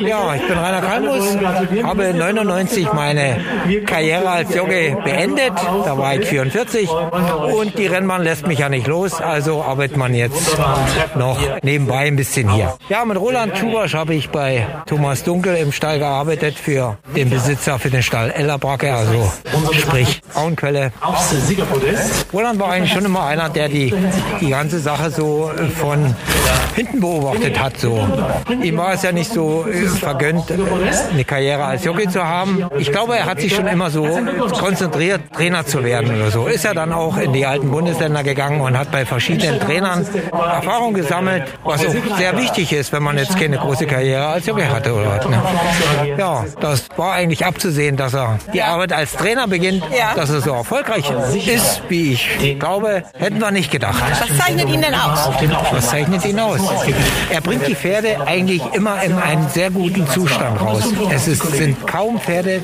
Ja, 0.00 0.34
ich 0.34 0.46
bin 0.46 0.58
Rainer 0.58 0.80
Kalmus, 0.80 1.36
habe 1.82 2.04
99 2.32 2.92
meine 2.92 3.44
Karriere 3.86 4.28
als 4.28 4.54
Jockey 4.54 4.96
beendet. 5.04 5.52
Da 5.84 5.96
war 5.96 6.08
bereit 6.08 6.24
44 6.24 6.88
und 7.52 7.78
die 7.78 7.86
Rennbahn 7.86 8.22
lässt 8.22 8.46
mich 8.46 8.58
ja 8.58 8.68
nicht 8.68 8.86
los, 8.86 9.20
also 9.20 9.62
arbeitet 9.62 9.96
man 9.96 10.14
jetzt 10.14 10.56
noch 11.14 11.38
nebenbei 11.62 12.06
ein 12.06 12.16
bisschen 12.16 12.50
hier. 12.50 12.76
Ja, 12.88 13.04
mit 13.04 13.18
Roland 13.18 13.56
Schubasch 13.58 13.94
habe 13.94 14.14
ich 14.14 14.30
bei 14.30 14.66
Thomas 14.86 15.24
Dunkel 15.24 15.56
im 15.56 15.72
Stall 15.72 15.98
gearbeitet 15.98 16.56
für 16.56 16.98
den 17.14 17.30
Besitzer 17.30 17.78
für 17.78 17.90
den 17.90 18.02
Stall 18.02 18.30
Ellerbracke, 18.30 18.92
also 18.94 19.30
sprich 19.72 20.22
Auenquelle. 20.34 20.92
Roland 22.32 22.60
war 22.60 22.70
eigentlich 22.70 22.92
schon 22.92 23.04
immer 23.04 23.26
einer, 23.26 23.48
der 23.48 23.68
die, 23.68 23.92
die 24.40 24.50
ganze 24.50 24.78
Sache 24.78 25.10
so 25.10 25.50
von 25.80 26.14
hinten 26.74 27.00
beobachtet 27.00 27.60
hat. 27.60 27.78
So. 27.78 28.06
Ihm 28.62 28.76
war 28.76 28.94
es 28.94 29.02
ja 29.02 29.12
nicht 29.12 29.30
so 29.30 29.66
vergönnt, 30.00 30.44
eine 31.12 31.24
Karriere 31.24 31.64
als 31.64 31.84
Jockey 31.84 32.08
zu 32.08 32.17
haben. 32.26 32.66
Ich 32.78 32.90
glaube, 32.92 33.16
er 33.16 33.26
hat 33.26 33.40
sich 33.40 33.54
schon 33.54 33.66
immer 33.66 33.90
so 33.90 34.06
konzentriert, 34.58 35.20
Trainer 35.32 35.66
zu 35.66 35.84
werden 35.84 36.14
oder 36.16 36.30
so. 36.30 36.46
Ist 36.46 36.64
er 36.64 36.74
dann 36.74 36.92
auch 36.92 37.16
in 37.16 37.32
die 37.32 37.46
alten 37.46 37.70
Bundesländer 37.70 38.22
gegangen 38.22 38.60
und 38.60 38.78
hat 38.78 38.90
bei 38.90 39.04
verschiedenen 39.04 39.60
Trainern 39.60 40.06
Erfahrung 40.32 40.94
gesammelt, 40.94 41.44
was 41.64 41.86
auch 41.86 41.94
sehr 42.16 42.36
wichtig 42.36 42.72
ist, 42.72 42.92
wenn 42.92 43.02
man 43.02 43.18
jetzt 43.18 43.38
keine 43.38 43.58
große 43.58 43.86
Karriere 43.86 44.26
als 44.26 44.46
Jockey 44.46 44.64
hatte 44.64 44.92
oder 44.94 45.18
was. 45.18 45.28
Ne? 45.28 45.42
Ja, 46.16 46.44
das 46.60 46.86
war 46.96 47.12
eigentlich 47.12 47.44
abzusehen, 47.44 47.96
dass 47.96 48.14
er 48.14 48.38
die 48.52 48.62
Arbeit 48.62 48.92
als 48.92 49.12
Trainer 49.12 49.46
beginnt, 49.46 49.82
dass 50.16 50.30
er 50.30 50.40
so 50.40 50.52
erfolgreich 50.52 51.10
ist, 51.46 51.82
wie 51.88 52.12
ich 52.12 52.58
glaube, 52.58 53.04
hätten 53.14 53.40
wir 53.40 53.50
nicht 53.50 53.70
gedacht. 53.70 54.02
Was 54.10 54.38
zeichnet 54.38 54.68
ihn 54.68 54.80
denn 54.80 54.94
aus? 54.94 55.28
Was 55.72 55.88
zeichnet 55.88 56.24
ihn 56.24 56.38
aus? 56.38 56.60
Er 57.30 57.40
bringt 57.40 57.66
die 57.66 57.74
Pferde 57.74 58.26
eigentlich 58.26 58.62
immer 58.72 59.02
in 59.02 59.12
einen 59.14 59.48
sehr 59.48 59.70
guten 59.70 60.06
Zustand 60.08 60.60
raus. 60.60 60.84
Es 61.10 61.28
ist, 61.28 61.42
sind 61.52 61.86
kaum 61.86 62.07
Pferde, 62.16 62.62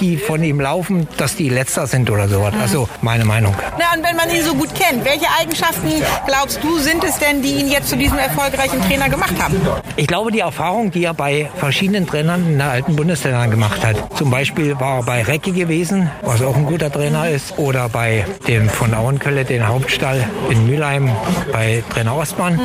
die 0.00 0.16
von 0.16 0.42
ihm 0.42 0.60
laufen, 0.60 1.06
dass 1.16 1.36
die 1.36 1.48
letzter 1.48 1.86
sind 1.86 2.10
oder 2.10 2.28
sowas. 2.28 2.54
Also 2.60 2.88
meine 3.02 3.24
Meinung. 3.24 3.54
Na, 3.78 3.96
und 3.96 4.04
wenn 4.04 4.16
man 4.16 4.30
ihn 4.30 4.42
so 4.42 4.54
gut 4.54 4.70
kennt, 4.74 5.04
welche 5.04 5.26
Eigenschaften 5.38 5.92
glaubst 6.26 6.62
du 6.62 6.78
sind 6.78 7.04
es 7.04 7.18
denn, 7.18 7.42
die 7.42 7.54
ihn 7.54 7.68
jetzt 7.68 7.88
zu 7.88 7.96
diesem 7.96 8.18
erfolgreichen 8.18 8.82
Trainer 8.82 9.08
gemacht 9.08 9.34
haben? 9.40 9.60
Ich 9.96 10.06
glaube, 10.06 10.32
die 10.32 10.40
Erfahrung, 10.40 10.90
die 10.90 11.04
er 11.04 11.14
bei 11.14 11.48
verschiedenen 11.56 12.06
Trainern 12.06 12.46
in 12.46 12.58
der 12.58 12.70
alten 12.70 12.96
Bundesländern 12.96 13.50
gemacht 13.50 13.84
hat. 13.84 13.96
Zum 14.16 14.30
Beispiel 14.30 14.78
war 14.80 14.98
er 14.98 15.02
bei 15.04 15.22
Recki 15.22 15.52
gewesen, 15.52 16.10
was 16.22 16.42
auch 16.42 16.56
ein 16.56 16.66
guter 16.66 16.90
Trainer 16.90 17.28
ist, 17.28 17.58
oder 17.58 17.88
bei 17.88 18.24
dem 18.48 18.68
von 18.68 18.94
Auenkölle, 18.94 19.44
den 19.44 19.68
Hauptstall 19.68 20.28
in 20.50 20.66
Mülheim, 20.66 21.10
bei 21.52 21.84
Trainer 21.90 22.16
Ostmann. 22.16 22.58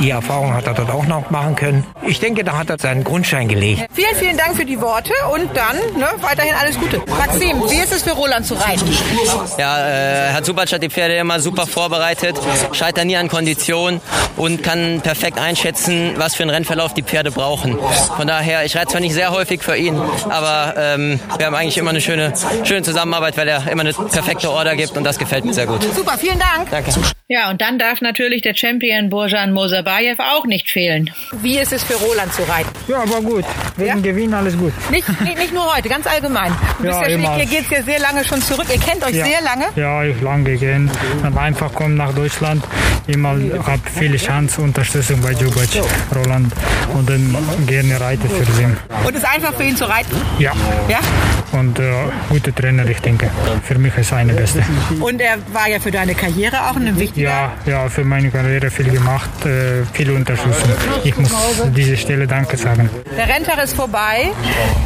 Die 0.00 0.10
Erfahrung 0.10 0.54
hat 0.54 0.66
er 0.66 0.74
dort 0.74 0.90
auch 0.90 1.06
noch 1.06 1.30
machen 1.30 1.54
können. 1.56 1.86
Ich 2.06 2.20
denke, 2.20 2.44
da 2.44 2.58
hat 2.58 2.70
er 2.70 2.78
seinen 2.78 3.04
Grundstein 3.04 3.48
gelegt. 3.48 3.86
Vielen, 3.92 4.16
vielen 4.16 4.36
Dank 4.36 4.56
für 4.56 4.64
die 4.64 4.80
Worte 4.80 5.12
und 5.32 5.51
dann 5.54 5.76
ne, 5.96 6.06
weiterhin 6.20 6.54
alles 6.54 6.78
Gute. 6.78 7.00
Maxim, 7.18 7.62
wie 7.70 7.78
ist 7.78 7.92
es 7.92 8.02
für 8.02 8.12
Roland 8.12 8.46
zu 8.46 8.54
reiten? 8.54 8.86
Ja, 9.58 9.78
äh, 9.78 10.32
Herr 10.32 10.42
Zubatsch 10.42 10.72
hat 10.72 10.82
die 10.82 10.90
Pferde 10.90 11.16
immer 11.16 11.40
super 11.40 11.66
vorbereitet, 11.66 12.36
scheitert 12.72 13.04
nie 13.06 13.16
an 13.16 13.28
Kondition 13.28 14.00
und 14.36 14.62
kann 14.62 15.00
perfekt 15.02 15.38
einschätzen, 15.38 16.14
was 16.16 16.34
für 16.34 16.42
einen 16.42 16.50
Rennverlauf 16.50 16.94
die 16.94 17.02
Pferde 17.02 17.30
brauchen. 17.30 17.78
Von 18.16 18.26
daher, 18.26 18.64
ich 18.64 18.76
reite 18.76 18.88
zwar 18.88 19.00
nicht 19.00 19.14
sehr 19.14 19.30
häufig 19.30 19.62
für 19.62 19.76
ihn, 19.76 20.00
aber 20.28 20.74
ähm, 20.76 21.20
wir 21.36 21.46
haben 21.46 21.54
eigentlich 21.54 21.78
immer 21.78 21.90
eine 21.90 22.00
schöne, 22.00 22.32
schöne 22.64 22.82
Zusammenarbeit, 22.82 23.36
weil 23.36 23.48
er 23.48 23.70
immer 23.70 23.82
eine 23.82 23.92
perfekte 23.92 24.50
Order 24.50 24.76
gibt 24.76 24.96
und 24.96 25.04
das 25.04 25.18
gefällt 25.18 25.44
mir 25.44 25.54
sehr 25.54 25.66
gut. 25.66 25.82
Super, 25.94 26.16
vielen 26.18 26.38
Dank. 26.38 26.70
Danke. 26.70 26.92
Ja, 27.28 27.50
und 27.50 27.62
dann 27.62 27.78
darf 27.78 28.00
natürlich 28.02 28.42
der 28.42 28.54
Champion 28.54 29.08
Bojan 29.08 29.52
Mosabayev 29.52 30.20
auch 30.20 30.44
nicht 30.44 30.70
fehlen. 30.70 31.10
Wie 31.40 31.58
ist 31.58 31.72
es 31.72 31.82
für 31.82 31.94
Roland 31.94 32.32
zu 32.34 32.42
reiten? 32.42 32.68
Ja, 32.88 33.02
aber 33.02 33.22
gut. 33.22 33.44
Wegen 33.76 34.02
Gewinn 34.02 34.34
alles 34.34 34.56
gut. 34.58 34.72
Nicht, 34.90 35.08
nicht, 35.22 35.38
nicht 35.42 35.52
nur 35.54 35.74
heute, 35.74 35.88
ganz 35.88 36.06
allgemein. 36.06 36.52
Du 36.78 36.84
bist 36.84 36.94
Ja, 37.00 37.08
ja, 37.08 37.14
immer. 37.14 37.34
hier 37.36 37.46
geht's 37.46 37.70
ja 37.70 37.82
sehr 37.82 37.98
lange 37.98 38.24
schon 38.24 38.40
zurück. 38.42 38.66
Ihr 38.72 38.78
kennt 38.78 39.04
euch 39.04 39.14
Ja. 39.14 39.24
sehr 39.24 39.40
lange. 39.42 39.64
Ja, 39.76 40.02
ich 40.04 40.20
lange 40.20 40.56
gehen. 40.56 40.90
Aber 41.24 41.40
einfach 41.40 41.72
kommen 41.74 41.96
nach 41.96 42.12
Deutschland. 42.14 42.64
Immer 43.08 43.30
habe 43.66 43.82
viele 43.98 44.16
Chance, 44.16 44.60
Unterstützung 44.62 45.20
bei 45.20 45.32
Jubac, 45.32 45.68
Roland. 46.14 46.52
Und 46.94 47.08
dann 47.10 47.36
gerne 47.66 48.00
reite 48.00 48.28
für 48.28 48.44
sie. 48.52 48.66
Und 49.04 49.16
ist 49.16 49.24
einfach 49.26 49.52
für 49.54 49.64
ihn 49.64 49.76
zu 49.76 49.84
reiten. 49.88 50.14
Ja. 50.38 50.52
Ja? 50.88 51.00
Und 51.52 51.78
äh, 51.78 51.92
gute 52.30 52.54
Trainer, 52.54 52.86
ich 52.88 53.00
denke. 53.00 53.30
Für 53.62 53.78
mich 53.78 53.96
ist 53.98 54.12
eine 54.12 54.32
beste. 54.32 54.62
Und 55.00 55.20
er 55.20 55.36
war 55.52 55.68
ja 55.68 55.78
für 55.78 55.90
deine 55.90 56.14
Karriere 56.14 56.70
auch 56.70 56.76
ein 56.76 56.98
wichtiger. 56.98 57.28
Ja, 57.28 57.52
ja, 57.66 57.88
für 57.88 58.04
meine 58.04 58.30
Karriere 58.30 58.70
viel 58.70 58.90
gemacht, 58.90 59.30
äh, 59.44 59.84
viel 59.92 60.10
Unterstützung. 60.10 60.70
Ich 61.04 61.16
muss 61.16 61.30
diese 61.76 61.96
Stelle 61.96 62.26
Danke 62.26 62.56
sagen. 62.56 62.88
Der 63.16 63.28
Renntag 63.28 63.62
ist 63.62 63.74
vorbei. 63.74 64.30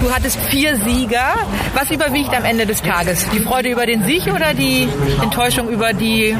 Du 0.00 0.12
hattest 0.12 0.38
vier 0.46 0.76
Sieger. 0.76 1.34
Was 1.74 1.90
überwiegt 1.90 2.34
am 2.34 2.44
Ende 2.44 2.66
des 2.66 2.82
Tages? 2.82 3.26
Die 3.32 3.40
Freude 3.40 3.70
über 3.70 3.86
den 3.86 4.04
Sieg 4.04 4.26
oder 4.26 4.52
die 4.52 4.88
Enttäuschung 5.22 5.68
über 5.68 5.92
die 5.92 6.36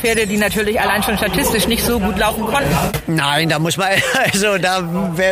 Pferde, 0.00 0.26
die 0.26 0.38
natürlich 0.38 0.80
allein 0.80 1.02
schon 1.02 1.16
statistisch 1.16 1.68
nicht 1.68 1.84
so 1.84 2.00
gut 2.00 2.18
laufen 2.18 2.44
konnten? 2.44 2.74
Nein, 3.06 3.48
da 3.48 3.58
muss 3.58 3.76
man, 3.76 3.88
also 4.32 4.58
da 4.58 4.82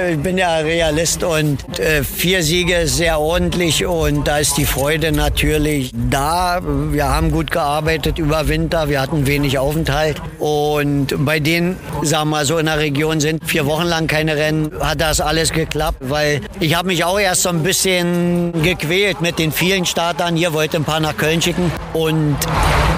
ich 0.09 0.19
bin 0.19 0.39
ja 0.39 0.59
Realist 0.59 1.25
und 1.25 1.79
äh, 1.79 2.05
vier 2.05 2.43
Siege 2.43 2.77
ist 2.77 2.97
sehr 2.97 3.19
ordentlich 3.19 3.85
und 3.85 4.27
da 4.29 4.36
ist 4.39 4.57
die 4.57 4.65
Freude 4.65 5.13
natürlich 5.13 5.93
da. 6.11 6.61
Wir 6.63 7.09
haben 7.09 7.31
gut 7.31 7.51
gearbeitet 7.51 8.19
über 8.19 8.49
Winter, 8.49 8.89
wir 8.89 9.01
hatten 9.01 9.27
wenig 9.27 9.59
Aufenthalt 9.59 10.21
und 10.39 11.09
bei 11.25 11.41
denen, 11.41 11.77
sagen 12.03 12.31
wir 12.31 12.37
mal 12.37 12.45
so 12.47 12.59
in 12.59 12.67
der 12.67 12.79
Region 12.79 13.21
sind 13.21 13.45
vier 13.49 13.67
Wochen 13.67 13.85
lang 13.85 14.07
keine 14.07 14.37
Rennen, 14.37 14.71
hat 14.81 15.01
das 15.01 15.21
alles 15.21 15.53
geklappt, 15.53 15.99
weil 16.01 16.41
ich 16.61 16.75
habe 16.75 16.89
mich 16.89 17.05
auch 17.05 17.19
erst 17.19 17.43
so 17.43 17.49
ein 17.49 17.63
bisschen 17.63 18.63
gequält 18.63 19.21
mit 19.21 19.39
den 19.39 19.53
vielen 19.53 19.87
Startern. 19.87 20.37
Hier 20.37 20.53
wollte 20.53 20.77
ein 20.77 20.85
paar 20.85 21.01
nach 21.01 21.17
Köln 21.17 21.41
schicken 21.41 21.71
und 21.93 22.37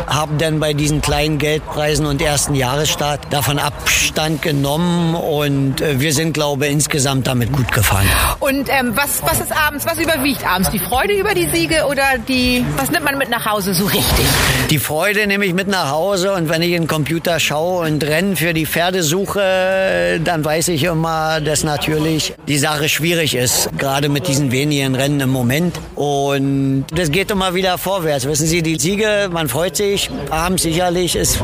habe 0.08 0.36
dann 0.38 0.58
bei 0.58 0.72
diesen 0.72 1.02
kleinen 1.02 1.38
Geldpreisen 1.38 2.06
und 2.06 2.22
ersten 2.22 2.54
Jahresstart 2.54 3.20
davon 3.30 3.58
Abstand 3.58 4.42
genommen 4.42 5.14
und 5.14 5.80
äh, 5.80 6.00
wir 6.00 6.12
sind, 6.12 6.32
glaube 6.32 6.66
ich, 6.66 6.72
insgesamt 6.72 7.26
damit 7.26 7.52
gut 7.52 7.70
gefahren. 7.72 8.06
Und 8.40 8.68
ähm, 8.70 8.92
was, 8.94 9.22
was 9.22 9.40
ist 9.40 9.52
abends, 9.52 9.86
was 9.86 9.98
überwiegt 9.98 10.46
abends? 10.46 10.70
Die 10.70 10.78
Freude 10.78 11.12
über 11.12 11.27
die 11.34 11.48
Siege 11.48 11.86
oder 11.88 12.18
die, 12.26 12.64
was 12.76 12.90
nimmt 12.90 13.04
man 13.04 13.18
mit 13.18 13.30
nach 13.30 13.46
Hause 13.46 13.74
so 13.74 13.86
richtig? 13.86 14.26
Die 14.70 14.78
Freude 14.78 15.26
nehme 15.26 15.44
ich 15.44 15.54
mit 15.54 15.68
nach 15.68 15.90
Hause 15.90 16.32
und 16.32 16.48
wenn 16.48 16.62
ich 16.62 16.72
in 16.72 16.82
den 16.82 16.88
Computer 16.88 17.40
schaue 17.40 17.86
und 17.86 18.04
Rennen 18.04 18.36
für 18.36 18.52
die 18.52 18.66
Pferde 18.66 19.02
suche, 19.02 20.20
dann 20.22 20.44
weiß 20.44 20.68
ich 20.68 20.84
immer, 20.84 21.40
dass 21.40 21.64
natürlich 21.64 22.34
die 22.46 22.58
Sache 22.58 22.88
schwierig 22.88 23.34
ist, 23.34 23.70
gerade 23.78 24.08
mit 24.08 24.28
diesen 24.28 24.52
wenigen 24.52 24.94
Rennen 24.94 25.20
im 25.20 25.30
Moment. 25.30 25.78
Und 25.94 26.86
das 26.94 27.10
geht 27.10 27.30
immer 27.30 27.54
wieder 27.54 27.78
vorwärts. 27.78 28.26
Wissen 28.26 28.46
Sie, 28.46 28.62
die 28.62 28.78
Siege, 28.78 29.28
man 29.30 29.48
freut 29.48 29.76
sich, 29.76 30.10
abends 30.30 30.62
sicherlich 30.62 31.16
ist 31.16 31.40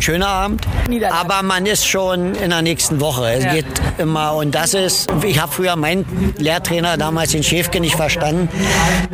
ein 0.00 0.02
schöner 0.02 0.28
Abend, 0.28 0.66
aber 1.10 1.42
man 1.42 1.66
ist 1.66 1.86
schon 1.86 2.34
in 2.34 2.48
der 2.48 2.62
nächsten 2.62 3.00
Woche. 3.00 3.32
Es 3.32 3.44
Ja. 3.44 3.52
geht 3.52 3.66
immer 3.98 4.34
und 4.34 4.54
das 4.54 4.72
ist, 4.72 5.10
ich 5.22 5.38
habe 5.38 5.52
früher 5.52 5.76
meinen 5.76 6.32
Lehrtrainer 6.38 6.96
damals 6.96 7.32
den 7.32 7.42
Schäfke 7.42 7.80
nicht 7.80 7.96
verstanden. 7.96 8.48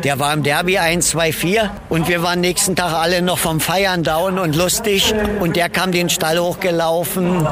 Der 0.05 0.17
war 0.19 0.31
im 0.33 0.43
Derby 0.43 0.77
1, 0.77 1.09
2, 1.09 1.33
4 1.33 1.71
und 1.89 2.07
wir 2.07 2.23
waren 2.23 2.39
nächsten 2.39 2.77
Tag 2.77 2.93
alle 2.93 3.21
noch 3.21 3.37
vom 3.37 3.59
Feiern 3.59 4.03
down 4.03 4.39
und 4.39 4.55
lustig 4.55 5.13
und 5.41 5.57
der 5.57 5.67
kam 5.69 5.91
den 5.91 6.09
Stall 6.09 6.39
hochgelaufen. 6.39 7.45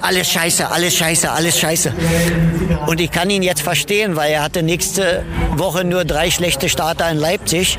Alles 0.00 0.28
scheiße, 0.28 0.68
alles 0.68 0.96
scheiße, 0.96 1.30
alles 1.30 1.56
scheiße. 1.60 1.92
Und 2.88 3.00
ich 3.00 3.12
kann 3.12 3.30
ihn 3.30 3.44
jetzt 3.44 3.62
verstehen, 3.62 4.16
weil 4.16 4.32
er 4.32 4.42
hatte 4.42 4.64
nächste 4.64 5.22
Woche 5.56 5.84
nur 5.84 6.04
drei 6.04 6.28
schlechte 6.32 6.68
Starter 6.68 7.08
in 7.08 7.18
Leipzig 7.18 7.78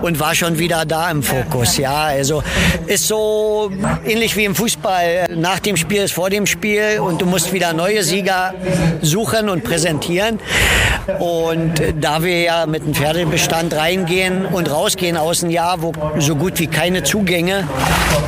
und 0.00 0.18
war 0.20 0.34
schon 0.34 0.58
wieder 0.58 0.86
da 0.86 1.10
im 1.10 1.22
Fokus. 1.22 1.76
Ja, 1.76 2.04
also 2.04 2.42
ist 2.86 3.06
so 3.08 3.70
ähnlich 4.06 4.36
wie 4.36 4.44
im 4.44 4.54
Fußball. 4.54 5.26
Nach 5.34 5.58
dem 5.58 5.76
Spiel 5.76 6.02
ist 6.02 6.14
vor 6.14 6.30
dem 6.30 6.46
Spiel 6.46 7.00
und 7.00 7.20
du 7.20 7.26
musst 7.26 7.52
wieder 7.52 7.72
neue 7.72 8.02
Sieger 8.02 8.54
suchen 9.02 9.48
und 9.48 9.64
präsentieren. 9.64 10.38
Und 11.18 11.74
da 12.00 12.22
wir 12.22 12.40
ja 12.40 12.66
mit 12.66 12.84
dem 12.84 12.94
Pferdebestand 12.94 13.74
reingehen 13.74 14.44
und 14.46 14.70
rausgehen 14.70 15.16
aus 15.16 15.40
dem 15.40 15.50
Jahr, 15.50 15.82
wo 15.82 15.92
so 16.18 16.34
gut 16.34 16.58
wie 16.58 16.66
keine 16.66 17.04
Zugänge 17.04 17.68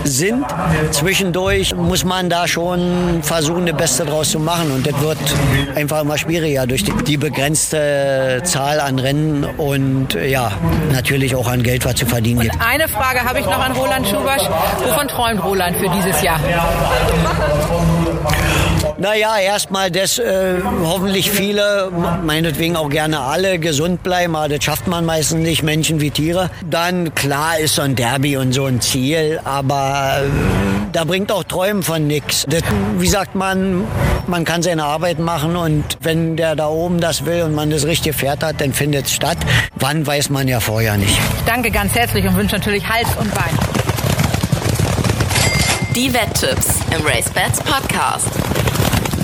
sind, 0.05 0.45
zwischendurch 0.93 1.75
muss 1.75 2.05
man 2.05 2.31
da 2.31 2.47
schon 2.47 3.23
versuchen, 3.23 3.67
das 3.67 3.77
Beste 3.77 4.05
draus 4.05 4.31
zu 4.31 4.39
machen. 4.39 4.71
Und 4.71 4.87
das 4.87 5.01
wird 5.01 5.19
einfach 5.75 6.03
immer 6.03 6.19
schwieriger 6.19 6.67
durch 6.67 6.85
die, 6.85 6.93
die 7.05 7.17
begrenzte 7.17 8.41
Zahl 8.45 8.81
an 8.81 8.99
Rennen 8.99 9.45
und 9.45 10.15
ja, 10.15 10.53
natürlich 10.93 11.35
auch 11.35 11.49
an 11.49 11.63
Geld, 11.63 11.85
was 11.85 11.97
zu 11.97 12.07
verdienen 12.07 12.41
gibt. 12.41 12.55
Eine 12.61 12.89
Frage 12.89 13.25
habe 13.25 13.41
ich 13.41 13.47
noch 13.47 13.59
an 13.59 13.73
Roland 13.73 14.07
Schubasch. 14.07 14.43
Wovon 14.85 15.09
träumt 15.09 15.43
Roland 15.45 15.68
sein 15.69 15.75
für 15.81 15.89
dieses 15.89 16.23
Jahr? 16.23 16.41
Naja, 18.99 19.39
erstmal, 19.39 19.91
dass 19.91 20.19
äh, 20.19 20.57
hoffentlich 20.83 21.31
viele, 21.31 21.91
meinetwegen 22.25 22.75
auch 22.75 22.89
gerne 22.89 23.21
alle, 23.21 23.59
gesund 23.59 24.03
bleiben, 24.03 24.35
aber 24.35 24.49
das 24.49 24.65
schafft 24.65 24.89
man 24.89 25.05
meistens 25.05 25.41
nicht, 25.41 25.63
Menschen 25.63 26.01
wie 26.01 26.11
Tiere. 26.11 26.51
Dann, 26.69 27.15
klar, 27.15 27.59
ist 27.59 27.77
so 27.77 27.83
ein 27.83 27.95
Derby 27.95 28.37
und 28.37 28.53
so 28.53 28.67
ein 28.67 28.81
Ziel, 28.81 29.41
aber 29.45 30.23
äh, 30.25 30.29
da 30.93 31.05
bringt 31.05 31.31
auch 31.31 31.45
Träumen 31.45 31.85
von 31.85 32.09
nix. 32.09 32.45
Das, 32.49 32.63
wie 32.99 33.07
sagt 33.07 33.37
man, 33.37 33.85
man 34.27 34.45
kann 34.45 34.63
seine 34.63 34.85
Arbeit 34.85 35.21
machen 35.21 35.55
und 35.55 35.85
wenn 36.01 36.37
der 36.37 36.57
da 36.57 36.67
oben 36.69 37.01
das 37.01 37.25
will 37.25 37.43
und 37.43 37.55
man 37.55 37.71
das 37.71 37.87
richtige 37.87 38.15
Pferd 38.15 38.43
hat, 38.43 38.61
dann 38.61 38.73
findet 38.73 39.07
es 39.07 39.13
statt. 39.13 39.39
Wann, 39.77 40.07
weiß 40.07 40.31
man 40.31 40.49
ja 40.49 40.59
vorher 40.59 40.97
nicht. 40.97 41.19
Ich 41.39 41.45
danke 41.47 41.71
ganz 41.71 41.95
herzlich 41.95 42.27
und 42.27 42.37
wünsche 42.37 42.57
natürlich 42.57 42.89
Hals 42.89 43.09
und 43.17 43.33
Bein. 43.33 43.78
Die 45.99 46.15
Wetttipps 46.15 46.77
im 46.97 47.05
Race 47.05 47.29
Bats 47.29 47.59
Podcast. 47.59 48.29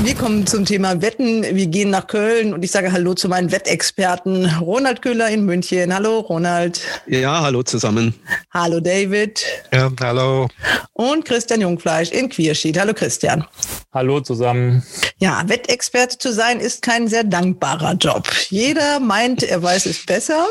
Wir 0.03 0.16
kommen 0.16 0.45
zum 0.45 0.64
Thema 0.64 1.01
Wetten. 1.01 1.45
Wir 1.45 1.68
gehen 1.68 1.91
nach 1.91 2.09
Köln 2.09 2.53
und 2.53 2.64
ich 2.64 2.72
sage 2.72 2.91
Hallo 2.91 3.14
zu 3.14 3.29
meinen 3.29 3.53
Wettexperten. 3.53 4.47
Ronald 4.59 5.01
Köhler 5.01 5.31
in 5.31 5.45
München. 5.45 5.95
Hallo, 5.95 6.18
Ronald. 6.18 6.81
Ja, 7.07 7.43
hallo 7.43 7.62
zusammen. 7.62 8.12
Hallo, 8.51 8.81
David. 8.81 9.45
Ja, 9.72 9.89
hallo. 10.01 10.49
Und 10.95 11.25
Christian 11.25 11.61
Jungfleisch 11.61 12.11
in 12.11 12.29
Queerschied. 12.29 12.77
Hallo, 12.77 12.93
Christian. 12.93 13.45
Hallo 13.95 14.19
zusammen. 14.19 14.83
Ja, 15.19 15.45
Wettexperte 15.47 16.19
zu 16.19 16.33
sein 16.33 16.59
ist 16.59 16.83
kein 16.83 17.07
sehr 17.07 17.23
dankbarer 17.23 17.93
Job. 17.95 18.29
Jeder 18.49 18.99
meint, 18.99 19.45
er 19.45 19.63
weiß 19.63 19.87
es 19.87 20.05
besser 20.05 20.49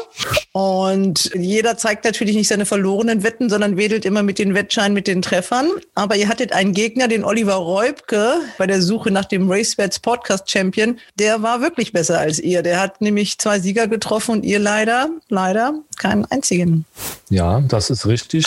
und 0.53 1.29
jeder 1.35 1.75
zeigt 1.75 2.05
natürlich 2.05 2.37
nicht 2.37 2.47
seine 2.47 2.65
verlorenen 2.65 3.21
Wetten, 3.21 3.49
sondern 3.49 3.75
wedelt 3.75 4.05
immer 4.05 4.23
mit 4.23 4.39
den 4.39 4.53
Wettscheinen, 4.53 4.93
mit 4.93 5.07
den 5.07 5.21
Treffern. 5.21 5.69
Aber 5.93 6.15
ihr 6.15 6.29
hattet 6.29 6.53
einen 6.53 6.71
Gegner, 6.71 7.09
den 7.09 7.25
Oliver 7.25 7.55
Reubke, 7.55 8.35
bei 8.57 8.65
der 8.65 8.81
Suche 8.81 9.11
nach 9.11 9.25
dem 9.25 9.51
RaceBets 9.51 9.99
Podcast 9.99 10.49
Champion. 10.49 10.97
Der 11.19 11.41
war 11.41 11.59
wirklich 11.59 11.91
besser 11.91 12.19
als 12.19 12.39
ihr. 12.39 12.63
Der 12.63 12.79
hat 12.79 13.01
nämlich 13.01 13.39
zwei 13.39 13.59
Sieger 13.59 13.89
getroffen 13.89 14.31
und 14.31 14.45
ihr 14.45 14.59
leider, 14.59 15.09
leider 15.27 15.73
keinen 15.97 16.25
einzigen. 16.25 16.85
Ja, 17.29 17.61
das 17.61 17.89
ist 17.89 18.05
richtig. 18.05 18.45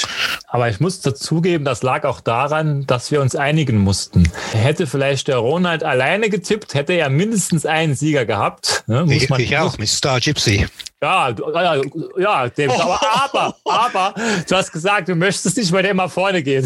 Aber 0.49 0.69
ich 0.69 0.81
muss 0.81 1.01
dazugeben, 1.01 1.65
das 1.65 1.83
lag 1.83 2.05
auch 2.05 2.21
daran, 2.21 2.87
dass 2.87 3.11
wir 3.11 3.21
uns 3.21 3.37
einigen 3.37 3.79
mussten. 3.79 4.29
Hätte 4.53 4.87
vielleicht 4.87 5.29
der 5.29 5.39
Ronald 5.39 5.85
alleine 5.85 6.31
getippt, 6.31 6.75
hätte 6.75 6.93
er 6.93 7.11
mindestens 7.11 7.67
einen 7.67 7.95
Sieger 7.95 8.25
gehabt. 8.25 8.85
Ne? 8.87 9.07
ich, 9.11 9.29
man, 9.29 9.41
ich 9.41 9.57
auch, 9.57 9.79
mit 9.79 9.89
Star 9.89 10.21
Gypsy. 10.21 10.67
Ja, 11.03 11.29
ja, 11.29 11.83
ja 12.17 12.49
David, 12.49 12.71
oh. 12.71 12.81
aber, 12.81 13.01
aber, 13.25 13.57
aber, 13.65 14.15
du 14.49 14.57
hast 14.57 14.73
gesagt, 14.73 15.09
du 15.09 15.15
möchtest 15.15 15.57
nicht, 15.57 15.71
weil 15.71 15.83
der 15.83 15.91
immer 15.91 16.09
vorne 16.09 16.43
geht. 16.43 16.65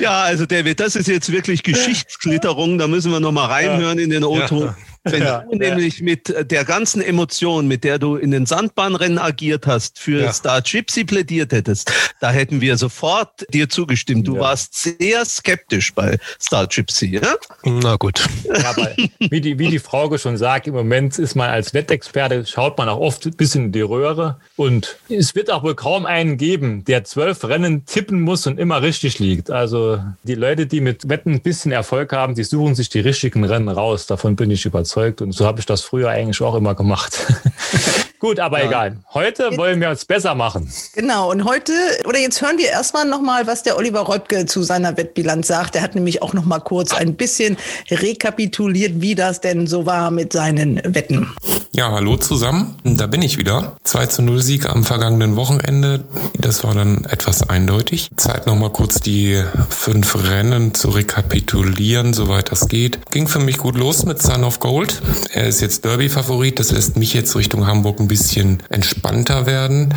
ja, 0.00 0.22
also 0.22 0.44
David, 0.44 0.80
das 0.80 0.96
ist 0.96 1.06
jetzt 1.06 1.30
wirklich 1.30 1.62
Geschichtsklitterung, 1.62 2.78
da 2.78 2.88
müssen 2.88 3.12
wir 3.12 3.20
nochmal 3.20 3.46
reinhören 3.46 3.98
ja. 3.98 4.04
in 4.04 4.10
den 4.10 4.24
Auto. 4.24 4.64
Ja. 4.64 4.76
Wenn 5.08 5.22
ja, 5.22 5.44
du 5.48 5.52
ja. 5.52 5.70
nämlich 5.70 6.00
mit 6.02 6.34
der 6.50 6.64
ganzen 6.64 7.00
Emotion, 7.00 7.68
mit 7.68 7.84
der 7.84 8.00
du 8.00 8.16
in 8.16 8.32
den 8.32 8.44
Sandbahnrennen 8.44 9.18
agiert 9.18 9.64
hast, 9.66 10.00
für 10.00 10.22
ja. 10.22 10.32
Star 10.32 10.62
Gypsy 10.62 11.04
plädiert 11.04 11.52
hättest, 11.52 11.92
da 12.20 12.32
hätten 12.32 12.60
wir 12.60 12.76
sofort 12.76 13.46
dir 13.54 13.68
zugestimmt. 13.68 14.26
Du 14.26 14.38
warst 14.38 14.74
sehr 14.74 15.24
skeptisch 15.24 15.94
bei 15.94 16.18
Star 16.40 16.66
Gypsy, 16.66 17.06
ja? 17.06 17.36
Na 17.64 17.94
gut. 17.94 18.26
Ja, 18.44 18.76
weil, 18.76 18.96
wie, 19.30 19.40
die, 19.40 19.60
wie 19.60 19.68
die 19.68 19.78
Frauke 19.78 20.18
schon 20.18 20.36
sagt, 20.36 20.66
im 20.66 20.74
Moment 20.74 21.20
ist 21.20 21.36
man 21.36 21.50
als 21.50 21.72
Wettexperte, 21.72 22.44
schaut 22.44 22.76
man 22.76 22.88
auch 22.88 22.98
oft 22.98 23.26
ein 23.26 23.36
bisschen 23.36 23.66
in 23.66 23.72
die 23.72 23.82
Röhre 23.82 24.40
und 24.56 24.98
es 25.08 25.36
wird 25.36 25.52
auch 25.52 25.62
wohl 25.62 25.76
kaum 25.76 26.04
einen 26.04 26.36
geben, 26.36 26.84
der 26.84 27.04
zwölf 27.04 27.44
Rennen 27.44 27.86
tippen 27.86 28.20
muss 28.22 28.46
und 28.48 28.58
immer 28.58 28.82
richtig 28.82 29.20
liegt. 29.20 29.52
Also 29.52 30.00
die 30.24 30.34
Leute, 30.34 30.66
die 30.66 30.80
mit 30.80 31.08
Wetten 31.08 31.34
ein 31.34 31.42
bisschen 31.42 31.70
Erfolg 31.70 32.12
haben, 32.12 32.34
die 32.34 32.42
suchen 32.42 32.74
sich 32.74 32.88
die 32.88 33.00
richtigen 33.00 33.44
Rennen 33.44 33.68
raus. 33.68 34.06
Davon 34.08 34.34
bin 34.34 34.50
ich 34.50 34.66
überzeugt 34.66 34.95
überzeugt 34.96 35.22
und 35.22 35.32
so 35.32 35.46
habe 35.46 35.60
ich 35.60 35.66
das 35.66 35.82
früher 35.82 36.10
eigentlich 36.10 36.40
auch 36.40 36.54
immer 36.54 36.74
gemacht. 36.74 37.26
Gut, 38.18 38.40
aber 38.40 38.60
ja. 38.60 38.66
egal. 38.66 38.96
Heute 39.12 39.56
wollen 39.56 39.80
wir 39.80 39.90
uns 39.90 40.04
besser 40.04 40.34
machen. 40.34 40.72
Genau, 40.94 41.30
und 41.30 41.44
heute, 41.44 41.72
oder 42.06 42.18
jetzt 42.18 42.40
hören 42.40 42.56
wir 42.58 42.68
erstmal 42.68 43.04
nochmal, 43.04 43.46
was 43.46 43.62
der 43.62 43.76
Oliver 43.76 44.08
Röpke 44.08 44.46
zu 44.46 44.62
seiner 44.62 44.96
Wettbilanz 44.96 45.48
sagt. 45.48 45.76
Er 45.76 45.82
hat 45.82 45.94
nämlich 45.94 46.22
auch 46.22 46.32
nochmal 46.32 46.60
kurz 46.60 46.94
ein 46.94 47.14
bisschen 47.14 47.56
rekapituliert, 47.90 49.00
wie 49.00 49.14
das 49.14 49.40
denn 49.40 49.66
so 49.66 49.84
war 49.84 50.10
mit 50.10 50.32
seinen 50.32 50.80
Wetten. 50.94 51.30
Ja, 51.76 51.92
hallo 51.92 52.16
zusammen. 52.16 52.74
Da 52.84 53.06
bin 53.06 53.20
ich 53.20 53.36
wieder. 53.36 53.76
2 53.84 54.06
zu 54.06 54.22
0 54.22 54.40
Sieg 54.40 54.66
am 54.66 54.82
vergangenen 54.82 55.36
Wochenende. 55.36 56.04
Das 56.38 56.64
war 56.64 56.74
dann 56.74 57.04
etwas 57.04 57.50
eindeutig. 57.50 58.08
Zeit 58.16 58.46
nochmal 58.46 58.70
kurz 58.70 59.00
die 59.00 59.42
fünf 59.68 60.16
Rennen 60.30 60.72
zu 60.72 60.88
rekapitulieren, 60.88 62.14
soweit 62.14 62.50
das 62.50 62.68
geht. 62.68 63.10
Ging 63.10 63.28
für 63.28 63.40
mich 63.40 63.58
gut 63.58 63.76
los 63.76 64.06
mit 64.06 64.22
Son 64.22 64.44
of 64.44 64.58
Gold. 64.58 65.02
Er 65.32 65.48
ist 65.48 65.60
jetzt 65.60 65.84
Derby-Favorit. 65.84 66.58
Das 66.58 66.72
lässt 66.72 66.96
mich 66.96 67.12
jetzt 67.12 67.36
Richtung 67.36 67.66
Hamburg 67.66 68.00
ein 68.06 68.08
bisschen 68.08 68.62
entspannter 68.68 69.46
werden. 69.46 69.92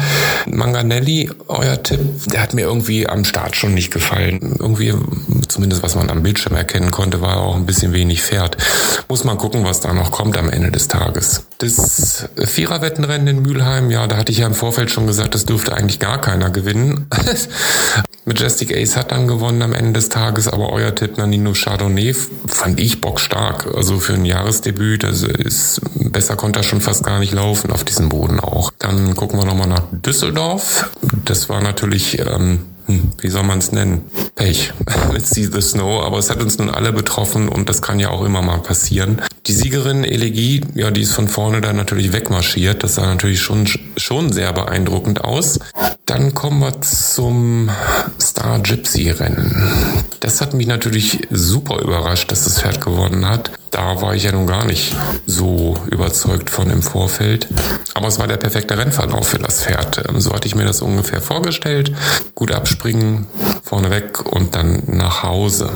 Manganelli, 0.48 1.30
euer 1.48 1.82
Tipp, 1.84 2.00
der 2.32 2.42
hat 2.42 2.54
mir 2.54 2.62
irgendwie 2.62 3.08
am 3.08 3.24
Start 3.24 3.56
schon 3.56 3.74
nicht 3.74 3.92
gefallen. 3.92 4.56
Irgendwie, 4.60 4.94
zumindest 5.50 5.84
was 5.84 5.96
man 5.96 6.10
am 6.10 6.24
Bildschirm 6.24 6.56
erkennen 6.56 6.92
konnte, 6.92 7.22
war 7.22 7.38
auch 7.38 7.56
ein 7.56 7.66
bisschen 7.66 7.94
wenig 7.94 8.22
Pferd. 8.22 8.58
Muss 9.08 9.24
man 9.24 9.38
gucken, 9.38 9.66
was 9.66 9.82
da 9.82 9.94
noch 9.94 10.12
kommt 10.12 10.38
am 10.38 10.50
Ende 10.50 10.72
des 10.72 10.88
Tages. 10.88 11.44
Das 11.58 12.30
Viererwettenrennen 12.38 13.28
in 13.28 13.42
Mülheim, 13.42 13.92
ja, 13.92 14.08
da 14.08 14.18
hatte 14.18 14.32
ich 14.32 14.40
ja 14.40 14.48
im 14.48 14.54
Vorfeld 14.54 14.92
schon 14.92 15.08
gesagt, 15.08 15.36
das 15.36 15.46
dürfte 15.46 15.74
eigentlich 15.74 16.00
gar 16.00 16.22
keiner 16.22 16.50
gewinnen. 16.50 17.08
Majestic 18.26 18.76
Ace 18.76 18.96
hat 18.96 19.12
dann 19.12 19.28
gewonnen 19.28 19.62
am 19.62 19.74
Ende 19.74 19.94
des 19.94 20.10
Tages, 20.10 20.48
aber 20.48 20.72
euer 20.72 20.94
Tipp 20.94 21.18
Nanino 21.18 21.54
Chardonnay 21.54 22.14
fand 22.46 22.80
ich 22.80 23.02
bockstark. 23.02 23.68
Also 23.76 24.00
für 24.00 24.14
ein 24.14 24.26
Jahresdebüt, 24.26 25.04
also 25.04 25.28
ist, 25.28 25.82
besser 25.96 26.36
konnte 26.36 26.60
er 26.60 26.64
schon 26.64 26.80
fast 26.80 27.04
gar 27.04 27.20
nicht 27.20 27.34
laufen 27.34 27.72
auf 27.72 27.84
diesem 27.84 28.10
Boden 28.10 28.40
auch. 28.40 28.72
Dann 28.78 29.16
gucken 29.16 29.40
wir 29.40 29.46
nochmal 29.46 29.68
nach 29.68 29.84
Düsseldorf. 29.92 30.92
Das 31.26 31.50
war 31.50 31.62
natürlich 31.62 32.20
ähm, 32.20 32.66
hm, 32.90 33.12
wie 33.20 33.30
soll 33.30 33.44
man 33.44 33.60
es 33.60 33.72
nennen? 33.72 34.02
Pech. 34.34 34.74
Let's 35.14 35.30
see 35.30 35.46
the 35.46 35.62
snow. 35.62 36.04
Aber 36.04 36.18
es 36.18 36.32
hat 36.32 36.42
uns 36.42 36.58
nun 36.58 36.72
alle 36.72 36.92
betroffen 36.92 37.48
und 37.48 37.70
das 37.70 37.84
kann 37.84 38.00
ja 38.00 38.10
auch 38.10 38.26
immer 38.26 38.42
mal 38.42 38.58
passieren. 38.58 39.22
Die 39.46 39.54
Siegerin 39.54 40.04
Elegie, 40.04 40.62
ja, 40.74 40.90
die 40.90 41.02
ist 41.02 41.14
von 41.14 41.28
vorne 41.28 41.62
dann 41.62 41.76
natürlich 41.76 42.14
wegmarschiert. 42.14 42.84
Das 42.84 42.96
sah 42.96 43.06
natürlich 43.06 43.42
schon, 43.42 43.70
schon 43.96 44.32
sehr 44.32 44.52
beeindruckend 44.54 45.24
aus. 45.24 45.60
Dann 46.08 46.34
kommen 46.34 46.62
wir 46.62 46.82
zum 46.82 47.70
Star 48.20 48.60
Gypsy 48.60 49.12
Rennen. 49.12 49.56
Das 50.20 50.42
hat 50.42 50.56
mich 50.56 50.66
natürlich 50.66 51.28
super 51.30 51.82
überrascht, 51.82 52.32
dass 52.32 52.46
das 52.46 52.60
Pferd 52.60 52.82
gewonnen 52.82 53.30
hat. 53.30 53.52
Da 53.72 54.02
war 54.02 54.16
ich 54.16 54.24
ja 54.24 54.32
nun 54.32 54.48
gar 54.48 54.66
nicht 54.66 54.96
so 55.26 55.78
überzeugt 55.92 56.50
von 56.50 56.70
im 56.70 56.82
Vorfeld. 56.82 57.48
Aber 57.94 58.08
es 58.08 58.20
war 58.20 58.28
der 58.28 58.38
perfekte 58.38 58.78
Rennverlauf 58.78 59.28
für 59.28 59.40
das 59.40 59.64
Pferd. 59.64 60.04
Ähm, 60.10 60.20
so 60.20 60.34
hatte 60.34 60.48
ich 60.48 60.56
mir 60.56 60.66
das 60.66 60.82
ungefähr 60.82 61.22
vorgestellt. 61.22 61.92
Gut 62.36 62.52
abspringen, 62.52 63.28
vorneweg 63.64 64.26
und 64.26 64.56
dann 64.56 64.84
nach 64.88 65.24
Hause. 65.24 65.72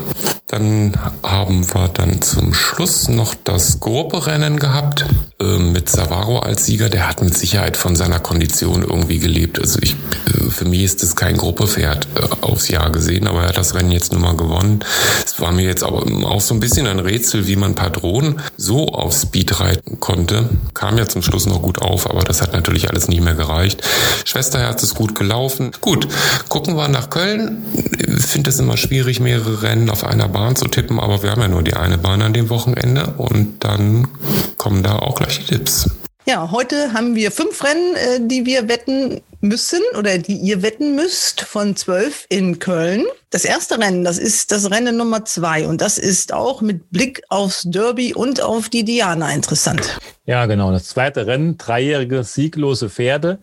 Dann 0.53 0.93
haben 1.23 1.65
wir 1.73 1.87
dann 1.87 2.21
zum 2.21 2.53
Schluss 2.53 3.09
noch 3.09 3.33
das 3.33 3.79
Grupperennen 3.79 4.59
gehabt 4.59 5.03
äh, 5.39 5.57
mit 5.57 5.89
Savaro 5.89 6.37
als 6.37 6.67
Sieger. 6.67 6.89
Der 6.89 7.09
hat 7.09 7.23
mit 7.23 7.35
Sicherheit 7.35 7.75
von 7.75 7.95
seiner 7.95 8.19
Kondition 8.19 8.83
irgendwie 8.83 9.17
gelebt. 9.17 9.57
Also 9.57 9.79
ich, 9.81 9.95
äh, 10.27 10.51
für 10.51 10.65
mich 10.65 10.83
ist 10.83 11.01
es 11.01 11.15
kein 11.15 11.37
Gruppepferd 11.37 12.07
äh, 12.13 12.45
aufs 12.45 12.67
Jahr 12.67 12.91
gesehen, 12.91 13.25
aber 13.25 13.41
er 13.41 13.47
hat 13.47 13.57
das 13.57 13.73
Rennen 13.73 13.89
jetzt 13.89 14.13
nun 14.13 14.21
mal 14.21 14.35
gewonnen. 14.35 14.85
Es 15.25 15.39
war 15.41 15.51
mir 15.51 15.65
jetzt 15.65 15.83
aber 15.83 16.05
auch 16.27 16.41
so 16.41 16.53
ein 16.53 16.59
bisschen 16.59 16.85
ein 16.85 16.99
Rätsel, 16.99 17.47
wie 17.47 17.55
man 17.55 17.73
Padron 17.73 18.39
so 18.55 18.89
auf 18.89 19.11
Speed 19.15 19.59
reiten 19.59 19.99
konnte. 19.99 20.49
Kam 20.75 20.99
ja 20.99 21.07
zum 21.07 21.23
Schluss 21.23 21.47
noch 21.47 21.63
gut 21.63 21.81
auf, 21.81 22.07
aber 22.07 22.21
das 22.21 22.43
hat 22.43 22.53
natürlich 22.53 22.91
alles 22.91 23.07
nicht 23.07 23.23
mehr 23.23 23.33
gereicht. 23.33 23.81
Schwesterherz 24.23 24.83
ist 24.83 24.93
gut 24.93 25.15
gelaufen. 25.15 25.71
Gut, 25.81 26.07
gucken 26.47 26.77
wir 26.77 26.89
nach 26.89 27.09
Köln. 27.09 27.63
Ich 27.73 28.25
finde 28.27 28.51
es 28.51 28.59
immer 28.59 28.77
schwierig, 28.77 29.19
mehrere 29.19 29.63
Rennen 29.63 29.89
auf 29.89 30.03
einer 30.03 30.27
Bahn 30.27 30.42
Bahn 30.43 30.57
zu 30.57 30.67
tippen, 30.67 30.99
aber 30.99 31.23
wir 31.23 31.31
haben 31.31 31.41
ja 31.41 31.47
nur 31.47 31.63
die 31.63 31.73
eine 31.73 31.97
Bahn 31.97 32.21
an 32.21 32.33
dem 32.33 32.49
Wochenende 32.49 33.13
und 33.17 33.63
dann 33.63 34.09
kommen 34.57 34.83
da 34.83 34.99
auch 34.99 35.15
gleich 35.15 35.39
die 35.39 35.45
Tipps. 35.45 35.89
Ja, 36.25 36.51
heute 36.51 36.91
haben 36.91 37.15
wir 37.15 37.31
fünf 37.31 37.63
Rennen, 37.63 37.95
äh, 37.95 38.19
die 38.27 38.45
wir 38.45 38.67
wetten 38.67 39.21
müssen 39.43 39.81
oder 39.99 40.17
die 40.17 40.37
ihr 40.37 40.61
wetten 40.63 40.95
müsst 40.95 41.41
von 41.41 41.75
zwölf 41.75 42.25
in 42.29 42.59
Köln. 42.59 43.03
Das 43.29 43.45
erste 43.45 43.77
Rennen, 43.79 44.03
das 44.03 44.17
ist 44.17 44.51
das 44.51 44.71
Rennen 44.71 44.95
Nummer 44.95 45.25
zwei 45.25 45.67
und 45.67 45.81
das 45.81 45.97
ist 45.97 46.33
auch 46.33 46.61
mit 46.61 46.91
Blick 46.91 47.23
aufs 47.29 47.63
Derby 47.63 48.13
und 48.13 48.41
auf 48.41 48.69
die 48.69 48.85
Diana 48.85 49.33
interessant. 49.33 49.99
Ja, 50.25 50.45
genau. 50.45 50.71
Das 50.71 50.85
zweite 50.85 51.27
Rennen, 51.27 51.57
dreijährige 51.57 52.23
sieglose 52.23 52.89
Pferde, 52.89 53.39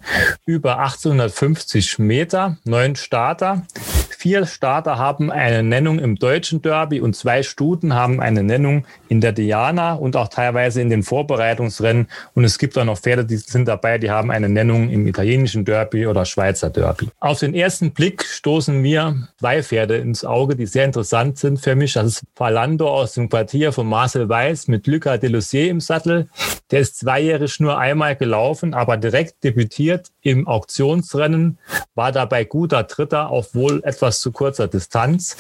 über 0.47 0.79
1850 0.79 1.99
Meter, 1.99 2.57
neun 2.65 2.97
Starter, 2.97 3.67
vier 4.09 4.47
Starter 4.47 4.97
haben 4.97 5.31
eine 5.31 5.63
Nennung 5.63 5.99
im 5.99 6.17
deutschen 6.17 6.63
Derby 6.63 7.01
und 7.01 7.17
zwei 7.17 7.43
Stuten 7.43 7.95
haben 7.95 8.21
eine 8.21 8.43
Nennung 8.43 8.87
in 9.09 9.21
der 9.21 9.33
Diana 9.33 9.95
und 9.95 10.15
auch 10.15 10.29
teilweise 10.29 10.81
in 10.81 10.89
den 10.89 11.03
Vorbereitungsrennen. 11.03 12.07
Und 12.35 12.45
es 12.45 12.59
gibt 12.59 12.79
auch 12.79 12.85
noch 12.85 12.99
Pferde, 12.99 13.25
die 13.25 13.39
sind 13.39 13.67
dabei, 13.67 13.99
die 13.99 14.11
haben 14.11 14.31
eine 14.31 14.49
Nennung 14.49 14.91
im 14.91 15.07
italienischen 15.07 15.65
Derby 15.65 15.90
oder 15.93 16.25
Schweizer 16.25 16.71
Derby. 16.71 17.09
Auf 17.21 17.41
den 17.41 17.55
ersten 17.55 17.93
Blick 17.93 18.25
stoßen 18.25 18.81
mir 18.81 19.29
zwei 19.39 19.63
Pferde 19.63 19.97
ins 19.97 20.25
Auge, 20.25 20.57
die 20.57 20.67
sehr 20.67 20.85
interessant 20.85 21.39
sind 21.39 21.61
für 21.61 21.75
mich. 21.75 21.95
Das 21.95 22.07
ist 22.07 22.23
Falando 22.35 22.89
aus 22.89 23.13
dem 23.15 23.29
Quartier 23.29 23.73
von 23.73 23.87
Marcel 23.87 24.29
Weiß 24.29 24.69
mit 24.69 24.87
Lucas 24.87 25.21
Delussier 25.21 25.71
im 25.71 25.81
Sattel. 25.81 26.29
Der 26.71 26.81
ist 26.81 26.99
zweijährig 26.99 27.59
nur 27.61 27.79
einmal 27.79 28.17
gelaufen, 28.17 28.75
aber 28.75 28.97
direkt 28.97 29.43
debütiert 29.43 30.09
im 30.23 30.47
Auktionsrennen, 30.47 31.59
war 31.95 32.13
dabei 32.13 32.45
guter 32.45 32.85
Dritter 32.85 33.31
auf 33.31 33.55
wohl 33.55 33.83
etwas 33.85 34.21
zu 34.21 34.31
kurzer 34.31 34.69
Distanz. 34.69 35.37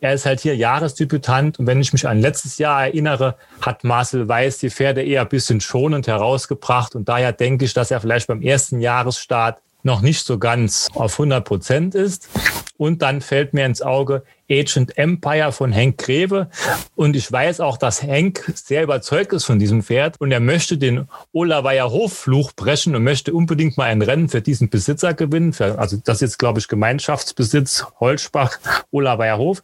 Er 0.00 0.14
ist 0.14 0.24
halt 0.24 0.40
hier 0.40 0.56
Jahresdebütant 0.56 1.58
und 1.58 1.66
wenn 1.66 1.80
ich 1.80 1.92
mich 1.92 2.08
an 2.08 2.20
letztes 2.20 2.56
Jahr 2.56 2.84
erinnere, 2.84 3.36
hat 3.60 3.84
Marcel 3.84 4.28
Weiß 4.28 4.58
die 4.58 4.70
Pferde 4.70 5.02
eher 5.02 5.22
ein 5.22 5.28
bisschen 5.28 5.60
schonend 5.60 6.06
herausgebracht 6.06 6.94
und 6.94 7.08
daher 7.08 7.32
denke 7.32 7.66
ich, 7.66 7.74
dass 7.74 7.90
er 7.90 8.00
vielleicht 8.00 8.28
beim 8.28 8.40
ersten 8.40 8.80
Jahresstart 8.80 9.60
noch 9.82 10.00
nicht 10.00 10.26
so 10.26 10.38
ganz 10.38 10.88
auf 10.94 11.12
100 11.12 11.44
Prozent 11.44 11.94
ist. 11.94 12.28
Und 12.76 13.02
dann 13.02 13.20
fällt 13.20 13.52
mir 13.52 13.66
ins 13.66 13.82
Auge, 13.82 14.22
Agent 14.50 14.96
Empire 14.98 15.52
von 15.52 15.70
Henk 15.70 15.98
Greve. 15.98 16.48
Und 16.96 17.14
ich 17.14 17.30
weiß 17.30 17.60
auch, 17.60 17.76
dass 17.76 18.02
Henk 18.02 18.52
sehr 18.54 18.82
überzeugt 18.82 19.32
ist 19.32 19.44
von 19.44 19.58
diesem 19.58 19.82
Pferd 19.82 20.16
und 20.18 20.32
er 20.32 20.40
möchte 20.40 20.76
den 20.76 21.06
Olaweyer 21.32 21.90
Hoffluch 21.90 22.52
brechen 22.52 22.96
und 22.96 23.04
möchte 23.04 23.32
unbedingt 23.32 23.76
mal 23.76 23.84
ein 23.84 24.02
Rennen 24.02 24.28
für 24.28 24.40
diesen 24.40 24.70
Besitzer 24.70 25.14
gewinnen. 25.14 25.54
Also 25.58 25.98
das 26.02 26.16
ist 26.16 26.20
jetzt, 26.22 26.38
glaube 26.38 26.58
ich, 26.58 26.68
Gemeinschaftsbesitz 26.68 27.84
Holzbach, 28.00 28.58
Olaweyer 28.90 29.38
Hof. 29.38 29.62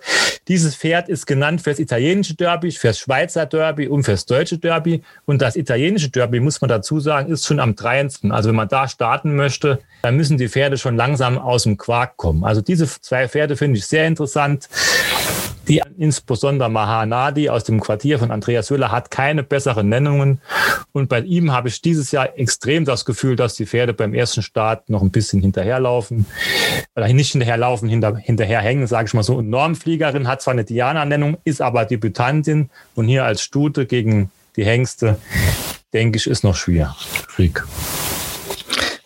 Dieses 0.49 0.77
Pferd 0.77 1.09
ist 1.09 1.27
genannt 1.27 1.63
fürs 1.63 1.79
italienische 1.79 2.35
Derby, 2.35 2.71
fürs 2.71 2.99
Schweizer 2.99 3.47
Derby 3.47 3.89
und 3.89 4.05
fürs 4.05 4.27
deutsche 4.27 4.59
Derby. 4.59 5.03
Und 5.25 5.43
das 5.43 5.57
italienische 5.57 6.11
Derby, 6.11 6.39
muss 6.39 6.61
man 6.61 6.69
dazu 6.69 7.01
sagen, 7.01 7.33
ist 7.33 7.47
schon 7.47 7.61
am 7.61 7.75
30. 7.75 8.31
Also 8.31 8.51
wenn 8.51 8.57
man 8.57 8.69
da 8.69 8.87
starten 8.89 9.35
möchte, 9.35 9.81
dann 10.03 10.17
müssen 10.17 10.39
die 10.39 10.49
Pferde 10.49 10.79
schon 10.79 10.97
langsam 10.97 11.39
aus 11.39 11.65
dem 11.65 11.77
Quark 11.77 12.17
kommen. 12.17 12.45
Also 12.45 12.61
diese 12.61 12.87
zwei 12.87 13.29
Pferde 13.29 13.57
finde 13.57 13.79
ich 13.79 13.87
sehr 13.87 14.07
interessant. 14.07 14.69
Die 15.69 15.83
insbesondere 15.99 16.69
Mahanadi 16.71 17.49
aus 17.49 17.65
dem 17.65 17.81
Quartier 17.81 18.21
von 18.21 18.31
Andreas 18.31 18.71
Höhler 18.71 18.93
hat 18.93 19.11
keine 19.11 19.43
besseren 19.43 19.89
Nennungen. 19.89 20.41
Und 20.93 21.09
bei 21.09 21.21
ihm 21.21 21.53
habe 21.53 21.69
ich 21.69 21.83
dieses 21.83 22.13
Jahr 22.13 22.39
extrem 22.39 22.85
das 22.85 23.05
Gefühl, 23.05 23.35
dass 23.35 23.55
die 23.55 23.67
Pferde 23.67 23.93
beim 23.93 24.15
ersten 24.15 24.43
Start 24.43 24.89
noch 24.89 25.03
ein 25.03 25.11
bisschen 25.11 25.41
hinterherlaufen. 25.41 26.27
Oder 26.95 27.09
nicht 27.09 27.33
hinterherlaufen, 27.33 27.89
hinter, 27.89 28.17
hinterherhängen, 28.17 28.87
sage 28.87 29.09
ich 29.09 29.15
mal 29.15 29.25
so. 29.25 29.37
Und 29.37 29.51
Normfliegerin 29.51 30.29
hat 30.29 30.41
zwar 30.41 30.53
eine 30.53 30.65
Diana-Nennung, 30.65 31.39
ist 31.43 31.61
aber 31.61 31.85
Debütantin. 31.85 32.71
Und 32.95 33.09
hier 33.09 33.25
als 33.25 33.43
Stute 33.43 33.87
gegen 33.87 34.31
die 34.55 34.65
Hengste, 34.65 35.19
denke 35.93 36.17
ich, 36.17 36.29
ist 36.29 36.45
noch 36.45 36.55
schwierig. 36.55 37.65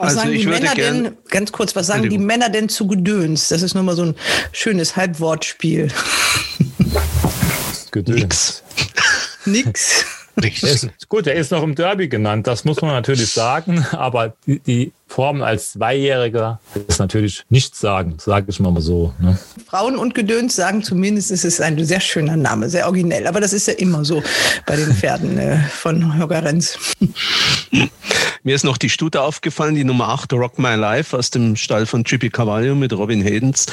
Was 0.01 0.17
also 0.17 0.21
sagen 0.21 0.33
die 0.33 0.47
Männer 0.47 0.75
denn, 0.75 1.17
ganz 1.29 1.53
kurz, 1.53 1.77
was 1.77 1.87
sagen 1.87 2.09
die 2.09 2.17
Männer 2.17 2.49
denn 2.49 2.71
zu 2.71 2.87
Gedöns? 2.87 3.49
Das 3.49 3.61
ist 3.61 3.75
nochmal 3.75 3.97
so 3.97 4.05
ein 4.05 4.15
schönes 4.51 4.97
Halbwortspiel. 4.97 5.89
Gedöns. 7.91 8.63
Nix. 9.45 10.07
Nix. 10.37 10.61
Der 10.63 10.73
ist, 10.73 11.09
gut, 11.09 11.27
er 11.27 11.35
ist 11.35 11.51
noch 11.51 11.63
im 11.63 11.75
Derby 11.75 12.09
genannt, 12.09 12.47
das 12.47 12.65
muss 12.65 12.81
man 12.81 12.93
natürlich 12.93 13.31
sagen, 13.31 13.85
aber 13.91 14.33
die, 14.47 14.61
die 14.61 14.93
Form 15.11 15.43
als 15.43 15.73
Zweijähriger 15.73 16.61
ist 16.87 17.01
natürlich 17.01 17.45
nichts 17.49 17.81
sagen, 17.81 18.15
sage 18.19 18.47
ich 18.49 18.61
mal 18.61 18.81
so. 18.81 19.13
Ne? 19.19 19.37
Frauen 19.67 19.97
und 19.97 20.15
Gedöns 20.15 20.55
sagen 20.55 20.85
zumindest, 20.85 21.33
es 21.33 21.45
ist 21.45 21.61
ein 21.61 21.85
sehr 21.85 21.99
schöner 21.99 22.37
Name, 22.37 22.71
sehr 22.71 22.87
originell. 22.87 23.27
Aber 23.27 23.41
das 23.41 23.53
ist 23.53 23.67
ja 23.67 23.75
immer 23.75 24.05
so 24.05 24.23
bei 24.67 24.77
den 24.77 24.95
Pferden 24.95 25.37
äh, 25.37 25.59
von 25.69 26.17
Holger 26.17 26.45
Renz. 26.45 26.79
Mir 28.43 28.55
ist 28.55 28.65
noch 28.65 28.79
die 28.79 28.89
Stute 28.89 29.21
aufgefallen, 29.21 29.75
die 29.75 29.85
Nummer 29.85 30.09
8, 30.09 30.33
Rock 30.33 30.59
My 30.59 30.75
Life 30.75 31.15
aus 31.15 31.29
dem 31.29 31.57
Stall 31.57 31.85
von 31.85 32.05
Chippy 32.05 32.31
Cavallo 32.31 32.75
mit 32.75 32.93
Robin 32.95 33.21
Hedens. 33.21 33.67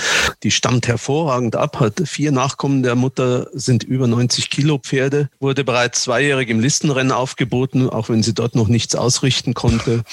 Die 0.44 0.52
stammt 0.52 0.90
hervorragend 0.90 1.56
ab, 1.56 1.80
hat 1.80 2.02
vier 2.06 2.34
Nachkommen 2.34 2.84
der 2.84 2.96
Mutter, 2.96 3.48
sind 3.54 3.84
über 3.84 4.08
90 4.08 4.50
Kilo 4.50 4.78
Pferde, 4.78 5.30
wurde 5.40 5.64
bereits 5.64 6.04
zweijährig 6.04 6.50
im 6.50 6.60
Listenrennen 6.60 7.14
aufgeboten, 7.14 7.90
auch 7.90 8.10
wenn 8.10 8.24
sie 8.24 8.34
dort 8.34 8.56
noch 8.56 8.68
nichts 8.68 8.94
ausrichten 8.94 9.54
konnte. 9.54 10.04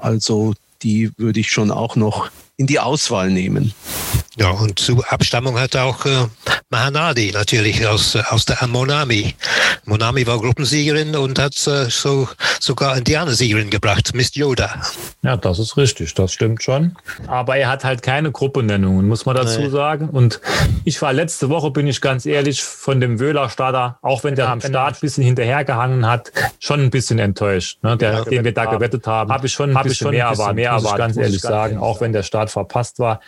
Also 0.00 0.53
die 0.84 1.10
würde 1.16 1.40
ich 1.40 1.50
schon 1.50 1.70
auch 1.70 1.96
noch 1.96 2.30
in 2.56 2.66
die 2.66 2.78
Auswahl 2.78 3.30
nehmen. 3.30 3.74
Ja, 4.36 4.50
und 4.50 4.80
zur 4.80 5.04
Abstammung 5.12 5.60
hat 5.60 5.76
auch 5.76 6.04
äh, 6.06 6.26
Mahanadi 6.68 7.30
natürlich 7.32 7.86
aus, 7.86 8.16
aus 8.16 8.44
der 8.46 8.66
Monami. 8.66 9.34
Monami 9.84 10.26
war 10.26 10.40
Gruppensiegerin 10.40 11.14
und 11.14 11.38
hat 11.38 11.54
äh, 11.68 11.88
so, 11.88 12.26
sogar 12.58 12.96
Indianersiegerin 12.96 13.70
gebracht, 13.70 14.10
Miss 14.14 14.34
Yoda. 14.34 14.82
Ja, 15.22 15.36
das 15.36 15.60
ist 15.60 15.76
richtig, 15.76 16.14
das 16.14 16.32
stimmt 16.32 16.64
schon. 16.64 16.96
Aber 17.28 17.56
er 17.56 17.68
hat 17.68 17.84
halt 17.84 18.02
keine 18.02 18.32
Gruppennennungen, 18.32 19.06
muss 19.06 19.24
man 19.24 19.36
dazu 19.36 19.60
nee. 19.60 19.68
sagen. 19.68 20.08
Und 20.08 20.40
ich 20.84 21.00
war 21.00 21.12
letzte 21.12 21.48
Woche, 21.48 21.70
bin 21.70 21.86
ich 21.86 22.00
ganz 22.00 22.26
ehrlich, 22.26 22.62
von 22.62 23.00
dem 23.00 23.20
Wöhler-Starter, 23.20 23.98
auch 24.02 24.24
wenn 24.24 24.34
der 24.34 24.48
am 24.48 24.60
Start 24.60 24.96
ein 24.96 25.00
bisschen 25.00 25.22
hinterhergehangen 25.22 26.06
hat, 26.06 26.32
schon 26.58 26.80
ein 26.80 26.90
bisschen 26.90 27.20
enttäuscht. 27.20 27.78
Ne? 27.82 27.96
Der, 27.96 28.12
ja, 28.12 28.24
den 28.24 28.44
wir 28.44 28.52
da 28.52 28.64
gewettet 28.64 29.06
haben, 29.06 29.30
habe 29.30 29.46
ich 29.46 29.52
schon 29.52 29.76
ein 29.76 29.82
bisschen 29.84 30.10
mehr 30.10 30.26
erwartet, 30.26 30.56
mehr 30.56 30.70
erwartet, 30.70 30.98
ganz 30.98 31.16
ehrlich 31.16 31.40
sagen, 31.40 31.78
auch 31.78 32.00
wenn 32.00 32.12
der 32.12 32.24
Start 32.24 32.43
verpasst 32.50 32.98
war. 32.98 33.20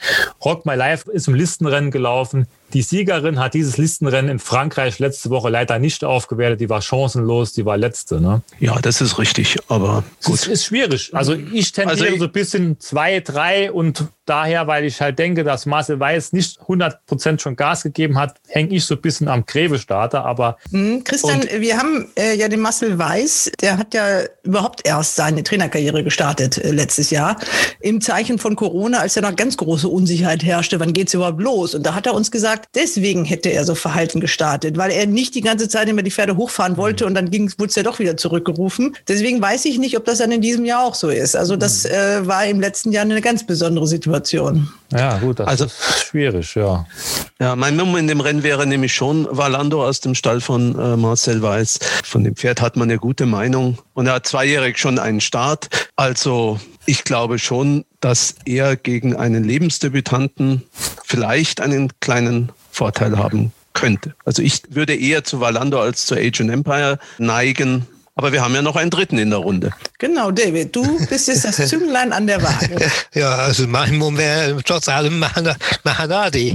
Rock 0.44 0.66
My 0.66 0.74
Life 0.74 1.10
ist 1.10 1.28
im 1.28 1.34
Listenrennen 1.34 1.90
gelaufen. 1.90 2.46
Die 2.72 2.82
Siegerin 2.82 3.38
hat 3.38 3.54
dieses 3.54 3.76
Listenrennen 3.76 4.30
in 4.30 4.38
Frankreich 4.38 4.98
letzte 4.98 5.30
Woche 5.30 5.50
leider 5.50 5.78
nicht 5.78 6.04
aufgewertet. 6.04 6.60
Die 6.60 6.68
war 6.68 6.82
chancenlos, 6.82 7.52
die 7.52 7.64
war 7.64 7.76
letzte. 7.76 8.20
Ne? 8.20 8.42
Ja, 8.58 8.78
das 8.80 9.00
ist 9.00 9.18
richtig, 9.18 9.56
aber 9.68 10.04
gut. 10.24 10.34
Es 10.34 10.46
ist 10.46 10.64
schwierig. 10.64 11.10
Also 11.14 11.34
ich 11.34 11.72
tendiere 11.72 11.90
also 11.90 12.04
ich, 12.04 12.18
so 12.18 12.24
ein 12.24 12.32
bisschen 12.32 12.80
zwei, 12.80 13.20
drei 13.20 13.70
und 13.70 14.06
daher, 14.26 14.66
weil 14.66 14.84
ich 14.84 15.00
halt 15.00 15.18
denke, 15.18 15.44
dass 15.44 15.66
Marcel 15.66 15.98
Weiß 16.00 16.32
nicht 16.32 16.60
100% 16.60 17.40
schon 17.40 17.56
Gas 17.56 17.84
gegeben 17.84 18.18
hat, 18.18 18.36
hänge 18.48 18.74
ich 18.74 18.84
so 18.84 18.94
ein 18.94 19.00
bisschen 19.00 19.28
am 19.28 19.46
Greve-Starter. 19.46 20.24
Aber 20.24 20.58
mhm, 20.70 21.04
Christian, 21.04 21.42
wir 21.58 21.78
haben 21.78 22.08
äh, 22.18 22.34
ja 22.34 22.48
den 22.48 22.60
Marcel 22.60 22.98
Weiß, 22.98 23.52
der 23.60 23.78
hat 23.78 23.94
ja 23.94 24.22
überhaupt 24.42 24.86
erst 24.86 25.14
seine 25.14 25.42
Trainerkarriere 25.42 26.04
gestartet 26.04 26.58
äh, 26.58 26.72
letztes 26.72 27.10
Jahr. 27.10 27.38
Im 27.80 28.00
Zeichen 28.00 28.38
von 28.38 28.56
Corona, 28.56 28.98
als 28.98 29.14
ja 29.14 29.22
noch 29.22 29.36
ganz 29.36 29.56
große 29.56 29.88
Unsicherheit 29.88 30.42
herrschte, 30.42 30.80
wann 30.80 30.92
geht's 30.92 31.14
überhaupt 31.14 31.40
los? 31.40 31.74
Und 31.74 31.84
da 31.84 31.94
hat 31.94 32.06
er 32.06 32.14
uns 32.14 32.30
gesagt, 32.30 32.55
deswegen 32.74 33.24
hätte 33.24 33.50
er 33.50 33.64
so 33.64 33.74
verhalten 33.74 34.20
gestartet, 34.20 34.76
weil 34.76 34.90
er 34.90 35.06
nicht 35.06 35.34
die 35.34 35.40
ganze 35.40 35.68
Zeit 35.68 35.88
immer 35.88 36.02
die 36.02 36.10
Pferde 36.10 36.36
hochfahren 36.36 36.76
wollte 36.76 37.04
mhm. 37.04 37.08
und 37.08 37.14
dann 37.14 37.32
wurde 37.32 37.68
es 37.68 37.74
ja 37.74 37.82
doch 37.82 37.98
wieder 37.98 38.16
zurückgerufen. 38.16 38.96
Deswegen 39.08 39.40
weiß 39.40 39.64
ich 39.66 39.78
nicht, 39.78 39.96
ob 39.96 40.04
das 40.04 40.18
dann 40.18 40.32
in 40.32 40.40
diesem 40.40 40.64
Jahr 40.64 40.84
auch 40.84 40.94
so 40.94 41.08
ist. 41.08 41.36
Also 41.36 41.56
das 41.56 41.84
mhm. 41.84 41.90
äh, 41.90 42.26
war 42.26 42.46
im 42.46 42.60
letzten 42.60 42.92
Jahr 42.92 43.04
eine 43.04 43.20
ganz 43.20 43.46
besondere 43.46 43.86
Situation. 43.86 44.68
Ja, 44.92 45.18
gut, 45.18 45.40
das 45.40 45.48
also, 45.48 45.64
ist 45.64 46.04
schwierig, 46.06 46.54
ja. 46.54 46.86
Ja, 47.40 47.56
mein 47.56 47.76
Nummer 47.76 47.98
in 47.98 48.06
dem 48.06 48.20
Rennen 48.20 48.42
wäre 48.42 48.66
nämlich 48.66 48.94
schon 48.94 49.26
Valando 49.30 49.84
aus 49.84 50.00
dem 50.00 50.14
Stall 50.14 50.40
von 50.40 50.78
äh, 50.78 50.96
Marcel 50.96 51.42
Weiß. 51.42 51.78
Von 52.04 52.24
dem 52.24 52.36
Pferd 52.36 52.60
hat 52.60 52.76
man 52.76 52.88
eine 52.88 52.98
gute 52.98 53.26
Meinung 53.26 53.78
und 53.94 54.06
er 54.06 54.14
hat 54.14 54.26
zweijährig 54.26 54.78
schon 54.78 54.98
einen 54.98 55.20
Start. 55.20 55.68
Also 55.96 56.60
ich 56.86 57.04
glaube 57.04 57.38
schon, 57.38 57.84
dass 58.00 58.36
er 58.44 58.76
gegen 58.76 59.16
einen 59.16 59.44
Lebensdebütanten 59.44 60.62
vielleicht 61.04 61.60
einen 61.60 61.92
kleinen 62.00 62.52
Vorteil 62.70 63.18
haben 63.18 63.52
könnte. 63.72 64.14
Also 64.24 64.42
ich 64.42 64.62
würde 64.70 64.94
eher 64.94 65.24
zu 65.24 65.40
Valando 65.40 65.80
als 65.80 66.06
zu 66.06 66.14
Agent 66.14 66.50
Empire 66.50 66.98
neigen. 67.18 67.86
Aber 68.18 68.32
wir 68.32 68.42
haben 68.42 68.54
ja 68.54 68.62
noch 68.62 68.76
einen 68.76 68.88
dritten 68.88 69.18
in 69.18 69.28
der 69.28 69.40
Runde. 69.40 69.72
Genau, 69.98 70.30
David, 70.30 70.74
du 70.74 71.06
bist 71.06 71.28
jetzt 71.28 71.44
das 71.44 71.56
Zünglein 71.68 72.14
an 72.14 72.26
der 72.26 72.42
Waage. 72.42 72.76
Ja, 73.14 73.34
also 73.34 73.66
mein 73.66 73.98
wäre 74.16 74.60
trotz 74.64 74.88
allem 74.88 75.22
Mahanadi. 75.84 76.54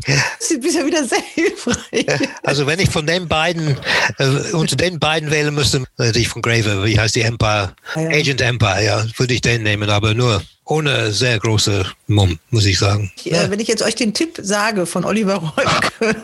Du 0.50 0.60
bist 0.60 0.76
ja 0.76 0.86
wieder 0.86 1.04
sehr 1.06 1.22
hilfreich. 1.34 2.06
Also 2.44 2.68
wenn 2.68 2.80
ich 2.80 2.90
von 2.90 3.06
den 3.06 3.28
beiden, 3.28 3.78
äh, 4.18 4.26
unter 4.54 4.76
den 4.76 5.00
beiden 5.00 5.32
wählen 5.32 5.54
müsste, 5.54 5.84
würde 5.98 6.20
ich 6.20 6.30
von 6.30 6.42
Graver, 6.42 6.84
wie 6.84 7.00
heißt 7.00 7.16
die 7.16 7.22
Empire? 7.22 7.74
Ja, 7.96 8.02
ja. 8.02 8.10
Agent 8.10 8.42
Empire, 8.42 8.84
ja, 8.84 9.06
würde 9.18 9.34
ich 9.34 9.42
den 9.42 9.64
nehmen, 9.64 9.90
aber 9.90 10.14
nur 10.14 10.42
ohne 10.72 11.12
sehr 11.12 11.38
große 11.38 11.86
Mumm, 12.08 12.40
muss 12.50 12.66
ich 12.66 12.80
sagen. 12.80 13.12
Ja. 13.24 13.44
Äh, 13.44 13.52
wenn 13.52 13.60
ich 13.60 13.68
jetzt 13.68 13.84
euch 13.84 13.96
den 13.96 14.14
Tipp 14.14 14.40
sage 14.42 14.86
von 14.86 15.04
Oliver 15.04 15.36
Reumke, 15.36 15.92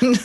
dann 0.00 0.18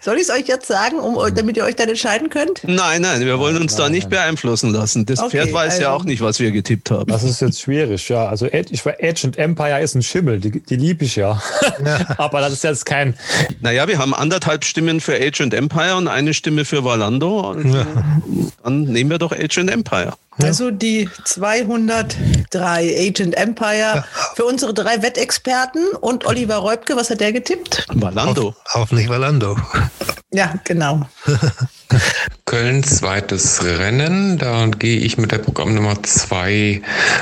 soll 0.00 0.16
ich 0.16 0.22
es 0.22 0.30
euch 0.30 0.48
jetzt 0.48 0.66
sagen, 0.66 0.98
um, 0.98 1.16
damit 1.32 1.56
ihr 1.56 1.64
euch 1.64 1.76
dann 1.76 1.88
entscheiden 1.88 2.28
könnt? 2.28 2.62
Nein, 2.64 3.02
nein, 3.02 3.20
wir 3.20 3.38
wollen 3.38 3.56
uns 3.56 3.74
nein, 3.74 3.82
da 3.82 3.88
nicht 3.88 4.10
nein. 4.10 4.10
beeinflussen 4.10 4.72
lassen. 4.72 5.06
Das 5.06 5.20
okay, 5.20 5.30
Pferd 5.30 5.52
weiß 5.52 5.74
also, 5.74 5.82
ja 5.82 5.92
auch 5.92 6.02
nicht, 6.02 6.20
was 6.20 6.40
wir 6.40 6.50
getippt 6.50 6.90
haben. 6.90 7.06
Das 7.06 7.22
ist 7.22 7.40
jetzt 7.40 7.60
schwierig, 7.60 8.08
ja. 8.08 8.28
Also 8.28 8.46
ich, 8.46 8.84
Agent 8.84 9.38
Empire 9.38 9.80
ist 9.80 9.94
ein 9.94 10.02
Schimmel, 10.02 10.40
die, 10.40 10.60
die 10.60 10.76
liebe 10.76 11.04
ich 11.04 11.14
ja. 11.14 11.40
ja. 11.84 12.00
Aber 12.18 12.40
das 12.40 12.52
ist 12.52 12.64
jetzt 12.64 12.84
kein... 12.84 13.14
Naja, 13.60 13.86
wir 13.86 13.98
haben 13.98 14.12
anderthalb 14.12 14.64
Stimmen 14.64 15.00
für 15.00 15.14
Agent 15.14 15.54
Empire 15.54 15.94
und 15.94 16.08
eine 16.08 16.34
Stimme 16.34 16.64
für 16.64 16.82
Valando. 16.82 17.52
Also, 17.52 17.76
ja. 17.76 17.86
Dann 18.64 18.82
nehmen 18.82 19.10
wir 19.10 19.18
doch 19.18 19.30
Agent 19.30 19.70
Empire. 19.70 20.14
Also 20.42 20.70
die 20.70 21.08
203 21.24 23.08
Agent 23.08 23.36
Empire 23.36 24.04
für 24.34 24.44
unsere 24.44 24.72
drei 24.72 25.02
Wettexperten 25.02 25.88
und 26.00 26.26
Oliver 26.26 26.56
Reubke, 26.56 26.96
was 26.96 27.10
hat 27.10 27.20
der 27.20 27.32
getippt? 27.32 27.86
Valando. 27.92 28.54
Hoffentlich 28.72 29.08
Valando. 29.08 29.56
Ja, 30.32 30.54
genau. 30.64 31.02
Köln, 32.48 32.82
zweites 32.82 33.62
Rennen. 33.62 34.38
Da 34.38 34.66
gehe 34.68 34.98
ich 35.00 35.18
mit 35.18 35.32
der 35.32 35.36
Programmnummer 35.36 36.02
2 36.02 36.80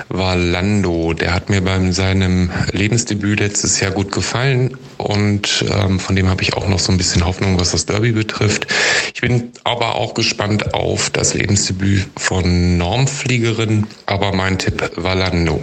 Valando. 0.08 1.14
Der 1.14 1.34
hat 1.34 1.50
mir 1.50 1.62
bei 1.62 1.90
seinem 1.90 2.52
Lebensdebüt 2.70 3.40
letztes 3.40 3.80
Jahr 3.80 3.90
gut 3.90 4.12
gefallen 4.12 4.76
und 4.98 5.64
ähm, 5.68 5.98
von 5.98 6.14
dem 6.14 6.28
habe 6.28 6.42
ich 6.42 6.54
auch 6.54 6.68
noch 6.68 6.78
so 6.78 6.92
ein 6.92 6.98
bisschen 6.98 7.24
Hoffnung, 7.24 7.58
was 7.58 7.72
das 7.72 7.86
Derby 7.86 8.12
betrifft. 8.12 8.68
Ich 9.14 9.20
bin 9.20 9.50
aber 9.64 9.96
auch 9.96 10.14
gespannt 10.14 10.74
auf 10.74 11.10
das 11.10 11.34
Lebensdebüt 11.34 12.06
von 12.16 12.78
Normfliegerin, 12.78 13.88
aber 14.06 14.32
mein 14.32 14.60
Tipp 14.60 14.92
Valando. 14.94 15.60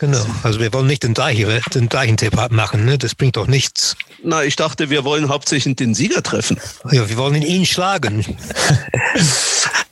Genau, 0.00 0.26
also 0.42 0.58
wir 0.58 0.72
wollen 0.72 0.88
nicht 0.88 1.04
den 1.04 1.14
gleichen, 1.14 1.48
den 1.72 1.88
gleichen 1.88 2.16
Tipp 2.16 2.34
machen, 2.50 2.84
ne? 2.84 2.98
das 2.98 3.14
bringt 3.14 3.36
doch 3.36 3.46
nichts. 3.46 3.96
Na, 4.24 4.42
ich 4.42 4.56
dachte, 4.56 4.90
wir 4.90 5.04
wollen 5.04 5.28
hauptsächlich 5.28 5.76
den 5.76 5.94
Sieger 5.94 6.22
treffen. 6.22 6.58
Ja, 6.90 7.08
wir 7.08 7.16
wollen 7.16 7.42
ihn 7.42 7.64
schlagen. 7.64 8.24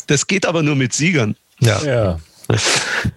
Das 0.07 0.27
geht 0.27 0.47
aber 0.47 0.63
nur 0.63 0.77
mit 0.77 0.93
Siegern. 0.93 1.37
Ja. 1.61 1.83
ja. 1.83 2.19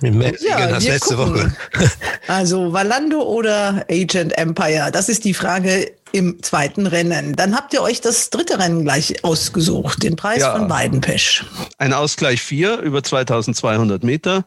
Mit 0.02 0.40
Siegern 0.40 0.70
Ja, 0.70 0.76
als 0.76 0.86
letzte 0.86 1.16
gucken. 1.16 1.34
Woche. 1.36 1.90
Also 2.28 2.74
Valando 2.74 3.22
oder 3.22 3.86
Agent 3.90 4.36
Empire, 4.38 4.90
das 4.92 5.10
ist 5.10 5.26
die 5.26 5.36
Frage 5.36 5.92
im 6.12 6.42
zweiten 6.42 6.88
Rennen. 6.88 7.36
Dann 7.36 7.56
habt 7.56 7.72
ihr 7.74 7.82
euch 7.84 8.02
das 8.02 8.32
dritte 8.32 8.58
Rennen 8.58 8.84
gleich 8.84 9.24
ausgesucht, 9.24 10.02
den 10.02 10.16
Preis 10.16 10.40
Ja. 10.40 10.56
von 10.58 10.68
Weidenpesch. 10.70 11.46
Ein 11.78 11.94
Ausgleich 11.94 12.42
4 12.42 12.80
über 12.80 13.04
2200 13.04 14.04
Meter. 14.04 14.44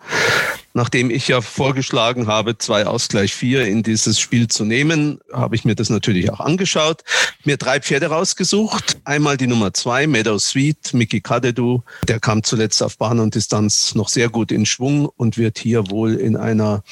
Nachdem 0.78 1.10
ich 1.10 1.26
ja 1.26 1.40
vorgeschlagen 1.40 2.28
habe, 2.28 2.56
zwei 2.56 2.86
Ausgleich 2.86 3.34
4 3.34 3.66
in 3.66 3.82
dieses 3.82 4.20
Spiel 4.20 4.46
zu 4.46 4.64
nehmen, 4.64 5.18
habe 5.32 5.56
ich 5.56 5.64
mir 5.64 5.74
das 5.74 5.90
natürlich 5.90 6.30
auch 6.30 6.38
angeschaut. 6.38 7.02
Mir 7.42 7.56
drei 7.56 7.80
Pferde 7.80 8.06
rausgesucht. 8.06 8.96
Einmal 9.02 9.36
die 9.36 9.48
Nummer 9.48 9.74
2, 9.74 10.06
Meadow 10.06 10.38
Sweet, 10.38 10.94
Miki 10.94 11.20
Kadedu. 11.20 11.82
Der 12.06 12.20
kam 12.20 12.44
zuletzt 12.44 12.80
auf 12.80 12.96
Bahn 12.96 13.18
und 13.18 13.34
Distanz 13.34 13.96
noch 13.96 14.08
sehr 14.08 14.28
gut 14.28 14.52
in 14.52 14.66
Schwung 14.66 15.06
und 15.16 15.36
wird 15.36 15.58
hier 15.58 15.90
wohl 15.90 16.14
in 16.14 16.36
einer 16.36 16.84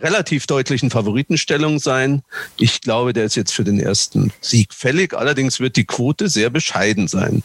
relativ 0.00 0.48
deutlichen 0.48 0.90
Favoritenstellung 0.90 1.78
sein. 1.78 2.24
Ich 2.58 2.80
glaube, 2.80 3.12
der 3.12 3.22
ist 3.22 3.36
jetzt 3.36 3.54
für 3.54 3.62
den 3.62 3.78
ersten 3.78 4.32
Sieg 4.40 4.74
fällig. 4.74 5.14
Allerdings 5.14 5.60
wird 5.60 5.76
die 5.76 5.86
Quote 5.86 6.28
sehr 6.28 6.50
bescheiden 6.50 7.06
sein. 7.06 7.44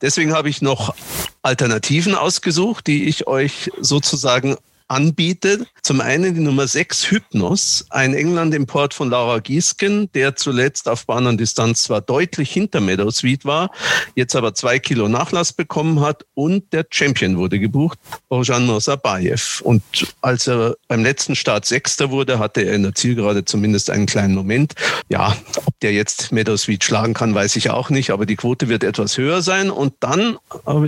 Deswegen 0.00 0.32
habe 0.32 0.48
ich 0.48 0.62
noch 0.62 0.94
Alternativen 1.42 2.14
ausgesucht, 2.14 2.86
die 2.86 3.06
ich 3.06 3.26
euch 3.26 3.72
sozusagen 3.80 4.54
anbietet. 4.94 5.66
Zum 5.82 6.00
einen 6.00 6.34
die 6.34 6.40
Nummer 6.40 6.68
6 6.68 7.10
Hypnos, 7.10 7.86
ein 7.90 8.14
England-Import 8.14 8.94
von 8.94 9.10
Laura 9.10 9.40
Giesken, 9.40 10.08
der 10.14 10.36
zuletzt 10.36 10.88
auf 10.88 11.04
Bahn 11.06 11.26
und 11.26 11.38
Distanz 11.38 11.82
zwar 11.82 12.00
deutlich 12.00 12.52
hinter 12.52 12.80
Meadow 12.80 13.10
Sweet 13.10 13.44
war, 13.44 13.70
jetzt 14.14 14.36
aber 14.36 14.54
zwei 14.54 14.78
Kilo 14.78 15.08
Nachlass 15.08 15.52
bekommen 15.52 16.00
hat 16.00 16.24
und 16.34 16.72
der 16.72 16.86
Champion 16.88 17.36
wurde 17.36 17.58
gebucht, 17.58 17.98
Bojan 18.28 18.66
Mosabayev. 18.66 19.60
Und 19.62 19.82
als 20.22 20.46
er 20.46 20.76
beim 20.86 21.02
letzten 21.02 21.34
Start 21.34 21.66
Sechster 21.66 22.10
wurde, 22.10 22.38
hatte 22.38 22.62
er 22.62 22.74
in 22.74 22.84
der 22.84 22.94
Zielgerade 22.94 23.44
zumindest 23.44 23.90
einen 23.90 24.06
kleinen 24.06 24.34
Moment. 24.34 24.74
Ja, 25.08 25.36
ob 25.66 25.78
der 25.80 25.92
jetzt 25.92 26.30
Meadow 26.30 26.56
Sweet 26.56 26.84
schlagen 26.84 27.14
kann, 27.14 27.34
weiß 27.34 27.56
ich 27.56 27.70
auch 27.70 27.90
nicht, 27.90 28.10
aber 28.10 28.26
die 28.26 28.36
Quote 28.36 28.68
wird 28.68 28.84
etwas 28.84 29.18
höher 29.18 29.42
sein. 29.42 29.70
Und 29.70 29.94
dann 30.00 30.38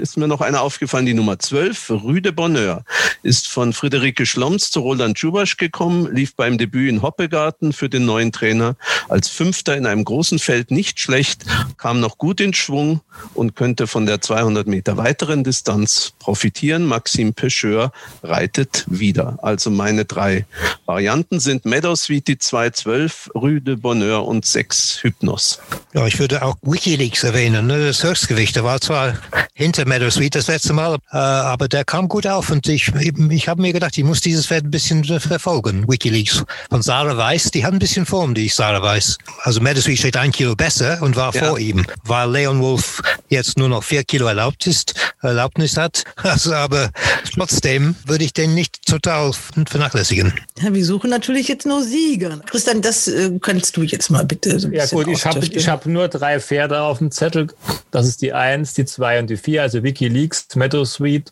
ist 0.00 0.16
mir 0.16 0.28
noch 0.28 0.40
einer 0.40 0.62
aufgefallen, 0.62 1.06
die 1.06 1.14
Nummer 1.14 1.38
12, 1.38 1.90
Rüde 1.90 2.32
Bonheur, 2.32 2.84
ist 3.22 3.48
von 3.48 3.72
Friederike 3.96 4.26
Schloms 4.26 4.70
zu 4.70 4.80
Roland 4.80 5.18
Schubasch 5.18 5.56
gekommen, 5.56 6.14
lief 6.14 6.36
beim 6.36 6.58
Debüt 6.58 6.90
in 6.90 7.00
Hoppegarten 7.00 7.72
für 7.72 7.88
den 7.88 8.04
neuen 8.04 8.30
Trainer 8.30 8.76
als 9.08 9.30
Fünfter 9.30 9.74
in 9.74 9.86
einem 9.86 10.04
großen 10.04 10.38
Feld 10.38 10.70
nicht 10.70 11.00
schlecht, 11.00 11.46
kam 11.78 12.00
noch 12.00 12.18
gut 12.18 12.42
in 12.42 12.52
Schwung 12.52 13.00
und 13.32 13.56
könnte 13.56 13.86
von 13.86 14.04
der 14.04 14.20
200 14.20 14.66
Meter 14.66 14.98
weiteren 14.98 15.44
Distanz 15.44 16.12
profitieren. 16.18 16.84
Maxim 16.84 17.32
Pecheur 17.32 17.90
reitet 18.22 18.84
wieder. 18.86 19.38
Also 19.40 19.70
meine 19.70 20.04
drei 20.04 20.44
Varianten 20.84 21.40
sind 21.40 21.64
Meadow 21.64 21.96
Sweet, 21.96 22.28
die 22.28 22.38
212, 22.38 23.30
Rüde 23.34 23.78
Bonheur 23.78 24.26
und 24.26 24.44
6 24.44 25.04
Hypnos. 25.04 25.58
Ja, 25.94 26.06
ich 26.06 26.18
würde 26.18 26.42
auch 26.42 26.56
Wikileaks 26.60 27.24
erwähnen. 27.24 27.66
Ne? 27.66 27.86
Das 27.86 28.04
Höchstgewicht, 28.04 28.56
der 28.56 28.64
war 28.64 28.78
zwar 28.78 29.14
hinter 29.54 29.86
Meadow 29.86 30.10
Sweet 30.10 30.34
das 30.34 30.48
letzte 30.48 30.74
Mal, 30.74 30.96
äh, 31.12 31.16
aber 31.16 31.66
der 31.66 31.86
kam 31.86 32.08
gut 32.08 32.26
auf 32.26 32.50
und 32.50 32.68
ich, 32.68 32.92
ich 32.94 33.48
habe 33.48 33.62
mir 33.62 33.72
gedacht, 33.76 33.96
ich 33.98 34.04
muss 34.04 34.20
dieses 34.20 34.46
Pferd 34.46 34.64
ein 34.64 34.70
bisschen 34.70 35.04
verfolgen. 35.20 35.86
Wikileaks 35.88 36.44
von 36.70 36.82
Sarah 36.82 37.16
Weiss, 37.16 37.50
die 37.50 37.64
hat 37.64 37.72
ein 37.72 37.78
bisschen 37.78 38.06
Form, 38.06 38.34
die 38.34 38.48
Sarah 38.48 38.82
Weiss. 38.82 39.18
Also 39.42 39.60
Meadow 39.60 39.80
Sweet 39.80 39.98
steht 39.98 40.16
ein 40.16 40.32
Kilo 40.32 40.54
besser 40.56 40.98
und 41.02 41.16
war 41.16 41.34
Ja. 41.34 41.44
vor 41.46 41.58
ihm, 41.58 41.86
weil 42.04 42.30
Leon 42.30 42.60
Wolf 42.60 43.02
jetzt 43.28 43.58
nur 43.58 43.68
noch 43.68 43.82
vier 43.84 44.04
Kilo 44.04 44.26
erlaubt 44.26 44.66
ist, 44.66 44.94
Erlaubnis 45.22 45.76
hat. 45.76 46.04
Also, 46.26 46.52
aber 46.54 46.90
trotzdem 47.34 47.94
würde 48.04 48.24
ich 48.24 48.32
den 48.32 48.54
nicht 48.54 48.84
total 48.84 49.32
vernachlässigen. 49.66 50.34
Ja, 50.60 50.74
wir 50.74 50.84
suchen 50.84 51.08
natürlich 51.08 51.46
jetzt 51.48 51.64
nur 51.66 51.82
Sieger. 51.84 52.40
Christian, 52.46 52.82
das 52.82 53.06
äh, 53.06 53.30
kannst 53.40 53.76
du 53.76 53.82
jetzt 53.82 54.10
mal 54.10 54.24
bitte 54.24 54.58
so 54.58 54.66
ein 54.68 54.72
Ja 54.72 54.86
gut, 54.86 55.06
ich 55.08 55.24
habe 55.24 55.46
ich 55.46 55.68
hab 55.68 55.86
nur 55.86 56.08
drei 56.08 56.40
Pferde 56.40 56.80
auf 56.80 56.98
dem 56.98 57.10
Zettel. 57.10 57.48
Das 57.90 58.06
ist 58.06 58.22
die 58.22 58.32
1, 58.32 58.74
die 58.74 58.84
2 58.84 59.20
und 59.20 59.30
die 59.30 59.36
4, 59.36 59.62
also 59.62 59.82
Wikileaks, 59.82 60.48
Meadow 60.56 60.84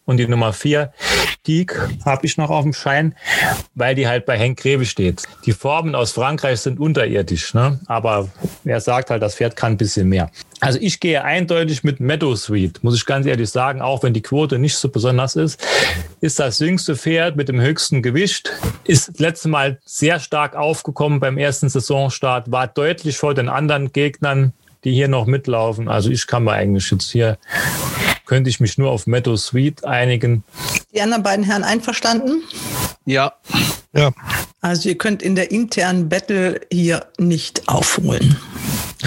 und 0.04 0.16
die 0.16 0.28
Nummer 0.28 0.52
4, 0.52 0.92
Geek, 1.42 1.78
habe 2.04 2.26
ich 2.26 2.33
noch 2.38 2.50
auf 2.50 2.62
dem 2.62 2.72
Schein, 2.72 3.14
weil 3.74 3.94
die 3.94 4.06
halt 4.06 4.26
bei 4.26 4.38
Henk 4.38 4.58
Greve 4.58 4.84
steht. 4.84 5.22
Die 5.46 5.52
Formen 5.52 5.94
aus 5.94 6.12
Frankreich 6.12 6.60
sind 6.60 6.78
unterirdisch, 6.78 7.54
ne? 7.54 7.80
aber 7.86 8.28
wer 8.64 8.80
sagt 8.80 9.10
halt, 9.10 9.22
das 9.22 9.36
Pferd 9.36 9.56
kann 9.56 9.72
ein 9.72 9.76
bisschen 9.76 10.08
mehr. 10.08 10.30
Also 10.60 10.78
ich 10.80 11.00
gehe 11.00 11.22
eindeutig 11.22 11.84
mit 11.84 12.00
Meadow 12.00 12.36
Sweet, 12.36 12.82
muss 12.82 12.96
ich 12.96 13.06
ganz 13.06 13.26
ehrlich 13.26 13.50
sagen, 13.50 13.82
auch 13.82 14.02
wenn 14.02 14.14
die 14.14 14.22
Quote 14.22 14.58
nicht 14.58 14.76
so 14.76 14.88
besonders 14.88 15.36
ist. 15.36 15.60
Ist 16.20 16.38
das 16.38 16.58
jüngste 16.58 16.96
Pferd 16.96 17.36
mit 17.36 17.48
dem 17.48 17.60
höchsten 17.60 18.02
Gewicht, 18.02 18.50
ist 18.84 19.20
letztes 19.20 19.50
Mal 19.50 19.78
sehr 19.84 20.20
stark 20.20 20.56
aufgekommen 20.56 21.20
beim 21.20 21.36
ersten 21.36 21.68
Saisonstart, 21.68 22.50
war 22.50 22.66
deutlich 22.66 23.18
vor 23.18 23.34
den 23.34 23.48
anderen 23.48 23.92
Gegnern, 23.92 24.52
die 24.84 24.92
hier 24.92 25.08
noch 25.08 25.26
mitlaufen. 25.26 25.88
Also 25.88 26.10
ich 26.10 26.26
kann 26.26 26.44
mir 26.44 26.52
eigentlich 26.52 26.90
jetzt 26.90 27.10
hier, 27.10 27.38
könnte 28.26 28.50
ich 28.50 28.60
mich 28.60 28.78
nur 28.78 28.90
auf 28.90 29.06
Meadow 29.06 29.36
Sweet 29.36 29.84
einigen. 29.84 30.44
Die 30.92 31.00
anderen 31.00 31.22
beiden 31.22 31.44
Herren 31.44 31.64
einverstanden? 31.64 32.42
Ja. 33.04 33.34
Ja. 33.92 34.12
Also 34.60 34.88
ihr 34.88 34.98
könnt 34.98 35.22
in 35.22 35.34
der 35.34 35.50
internen 35.50 36.08
Battle 36.08 36.60
hier 36.72 37.06
nicht 37.18 37.68
aufholen. 37.68 38.36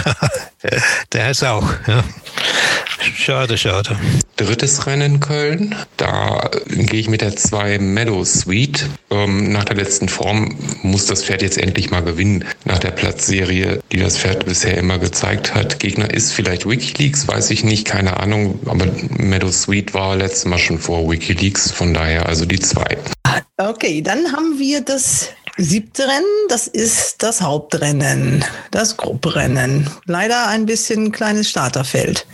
Der 1.13 1.31
ist 1.31 1.43
auch. 1.43 1.67
Ja. 1.87 2.03
Schade, 3.15 3.57
schade. 3.57 3.97
Drittes 4.37 4.85
Rennen 4.85 5.19
Köln, 5.19 5.75
da 5.97 6.51
gehe 6.67 6.99
ich 6.99 7.09
mit 7.09 7.21
der 7.21 7.35
2 7.35 7.79
Meadow 7.79 8.23
Sweet. 8.23 8.87
Ähm, 9.09 9.51
nach 9.51 9.65
der 9.65 9.75
letzten 9.75 10.07
Form 10.07 10.55
muss 10.83 11.07
das 11.07 11.23
Pferd 11.23 11.41
jetzt 11.41 11.57
endlich 11.57 11.89
mal 11.89 12.03
gewinnen. 12.03 12.45
Nach 12.63 12.77
der 12.77 12.91
Platzserie, 12.91 13.79
die 13.91 13.97
das 13.97 14.19
Pferd 14.19 14.45
bisher 14.45 14.77
immer 14.77 14.99
gezeigt 14.99 15.55
hat. 15.55 15.79
Gegner 15.79 16.13
ist 16.13 16.33
vielleicht 16.33 16.69
Wikileaks, 16.69 17.27
weiß 17.27 17.49
ich 17.49 17.63
nicht, 17.63 17.85
keine 17.85 18.17
Ahnung. 18.17 18.59
Aber 18.67 18.85
Meadow 19.17 19.51
Sweet 19.51 19.95
war 19.95 20.15
letztes 20.15 20.45
Mal 20.45 20.59
schon 20.59 20.77
vor 20.77 21.09
Wikileaks, 21.09 21.71
von 21.71 21.95
daher 21.95 22.27
also 22.27 22.45
die 22.45 22.59
2. 22.59 22.83
Okay, 23.57 24.03
dann 24.03 24.31
haben 24.33 24.59
wir 24.59 24.81
das 24.81 25.29
siebte 25.57 26.03
Rennen. 26.03 26.47
Das 26.49 26.67
ist 26.67 27.23
das 27.23 27.41
Hauptrennen, 27.41 28.45
das 28.71 28.97
Grupperennen. 28.97 29.89
Leider 30.05 30.47
ein 30.47 30.65
bisschen 30.65 31.11
kleines 31.11 31.49
Starterfeld. 31.49 32.25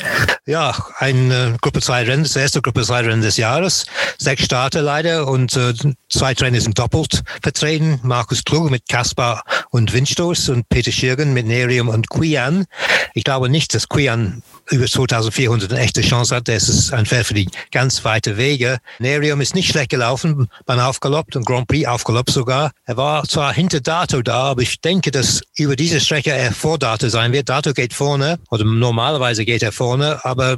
Ja, 0.46 0.76
ein 0.98 1.32
äh, 1.32 1.54
Gruppe 1.62 1.82
2 1.82 2.04
Rennen, 2.04 2.24
das 2.24 2.36
erste 2.36 2.62
Gruppe 2.62 2.84
2 2.84 3.02
Rennen 3.02 3.22
des 3.22 3.38
Jahres. 3.38 3.86
Sechs 4.18 4.44
Starter 4.44 4.82
leider 4.82 5.28
und 5.28 5.56
äh, 5.56 5.74
zwei 6.10 6.34
Trainer 6.34 6.60
sind 6.60 6.78
doppelt 6.78 7.24
vertreten. 7.42 8.00
Markus 8.04 8.44
Klug 8.44 8.70
mit 8.70 8.88
Kaspar 8.90 9.44
und 9.70 9.94
Windstoß 9.94 10.50
und 10.50 10.68
Peter 10.70 10.92
Schirgen 10.92 11.34
mit 11.34 11.48
Nerium 11.48 11.88
und 11.88 12.10
Quian. 12.10 12.66
Ich 13.14 13.24
glaube 13.24 13.50
nicht, 13.50 13.74
dass 13.74 13.88
Quian 13.88 14.44
über 14.70 14.86
2400 14.86 15.72
eine 15.72 15.82
echte 15.82 16.02
Chance 16.02 16.36
hat. 16.36 16.48
Das 16.48 16.70
ist 16.70 16.94
ein 16.94 17.06
Pferd 17.06 17.26
für 17.26 17.34
die 17.34 17.50
ganz 17.72 18.04
weite 18.04 18.38
Wege. 18.38 18.80
Nerium 19.00 19.42
ist 19.42 19.56
nicht 19.56 19.70
schlecht 19.70 19.90
gelaufen 19.90 20.48
beim 20.66 20.80
Aufgalopp 20.80 21.36
und 21.36 21.46
Grand 21.46 21.68
Prix 21.68 21.88
Aufgalopp 21.88 22.30
sogar. 22.30 22.72
Er 22.86 22.98
war 22.98 23.13
zwar 23.22 23.54
hinter 23.54 23.80
Dato 23.80 24.22
da, 24.22 24.44
aber 24.46 24.62
ich 24.62 24.82
denke, 24.82 25.12
dass 25.12 25.42
über 25.56 25.76
diese 25.76 26.00
Strecke 26.00 26.32
er 26.32 26.52
vor 26.52 26.80
Dato 26.80 27.10
sein 27.10 27.32
wird. 27.32 27.50
Dato 27.50 27.74
geht 27.74 27.94
vorne 27.94 28.40
oder 28.50 28.64
normalerweise 28.64 29.46
geht 29.46 29.62
er 29.62 29.72
vorne, 29.72 30.24
aber 30.26 30.58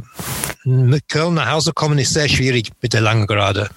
mit 0.63 1.07
Köln 1.09 1.35
nach 1.35 1.51
Hause 1.51 1.73
kommen 1.73 1.99
ist 1.99 2.13
sehr 2.13 2.29
schwierig 2.29 2.71
mit 2.81 2.93
der 2.93 3.01
langen 3.01 3.27
Gerade. 3.27 3.69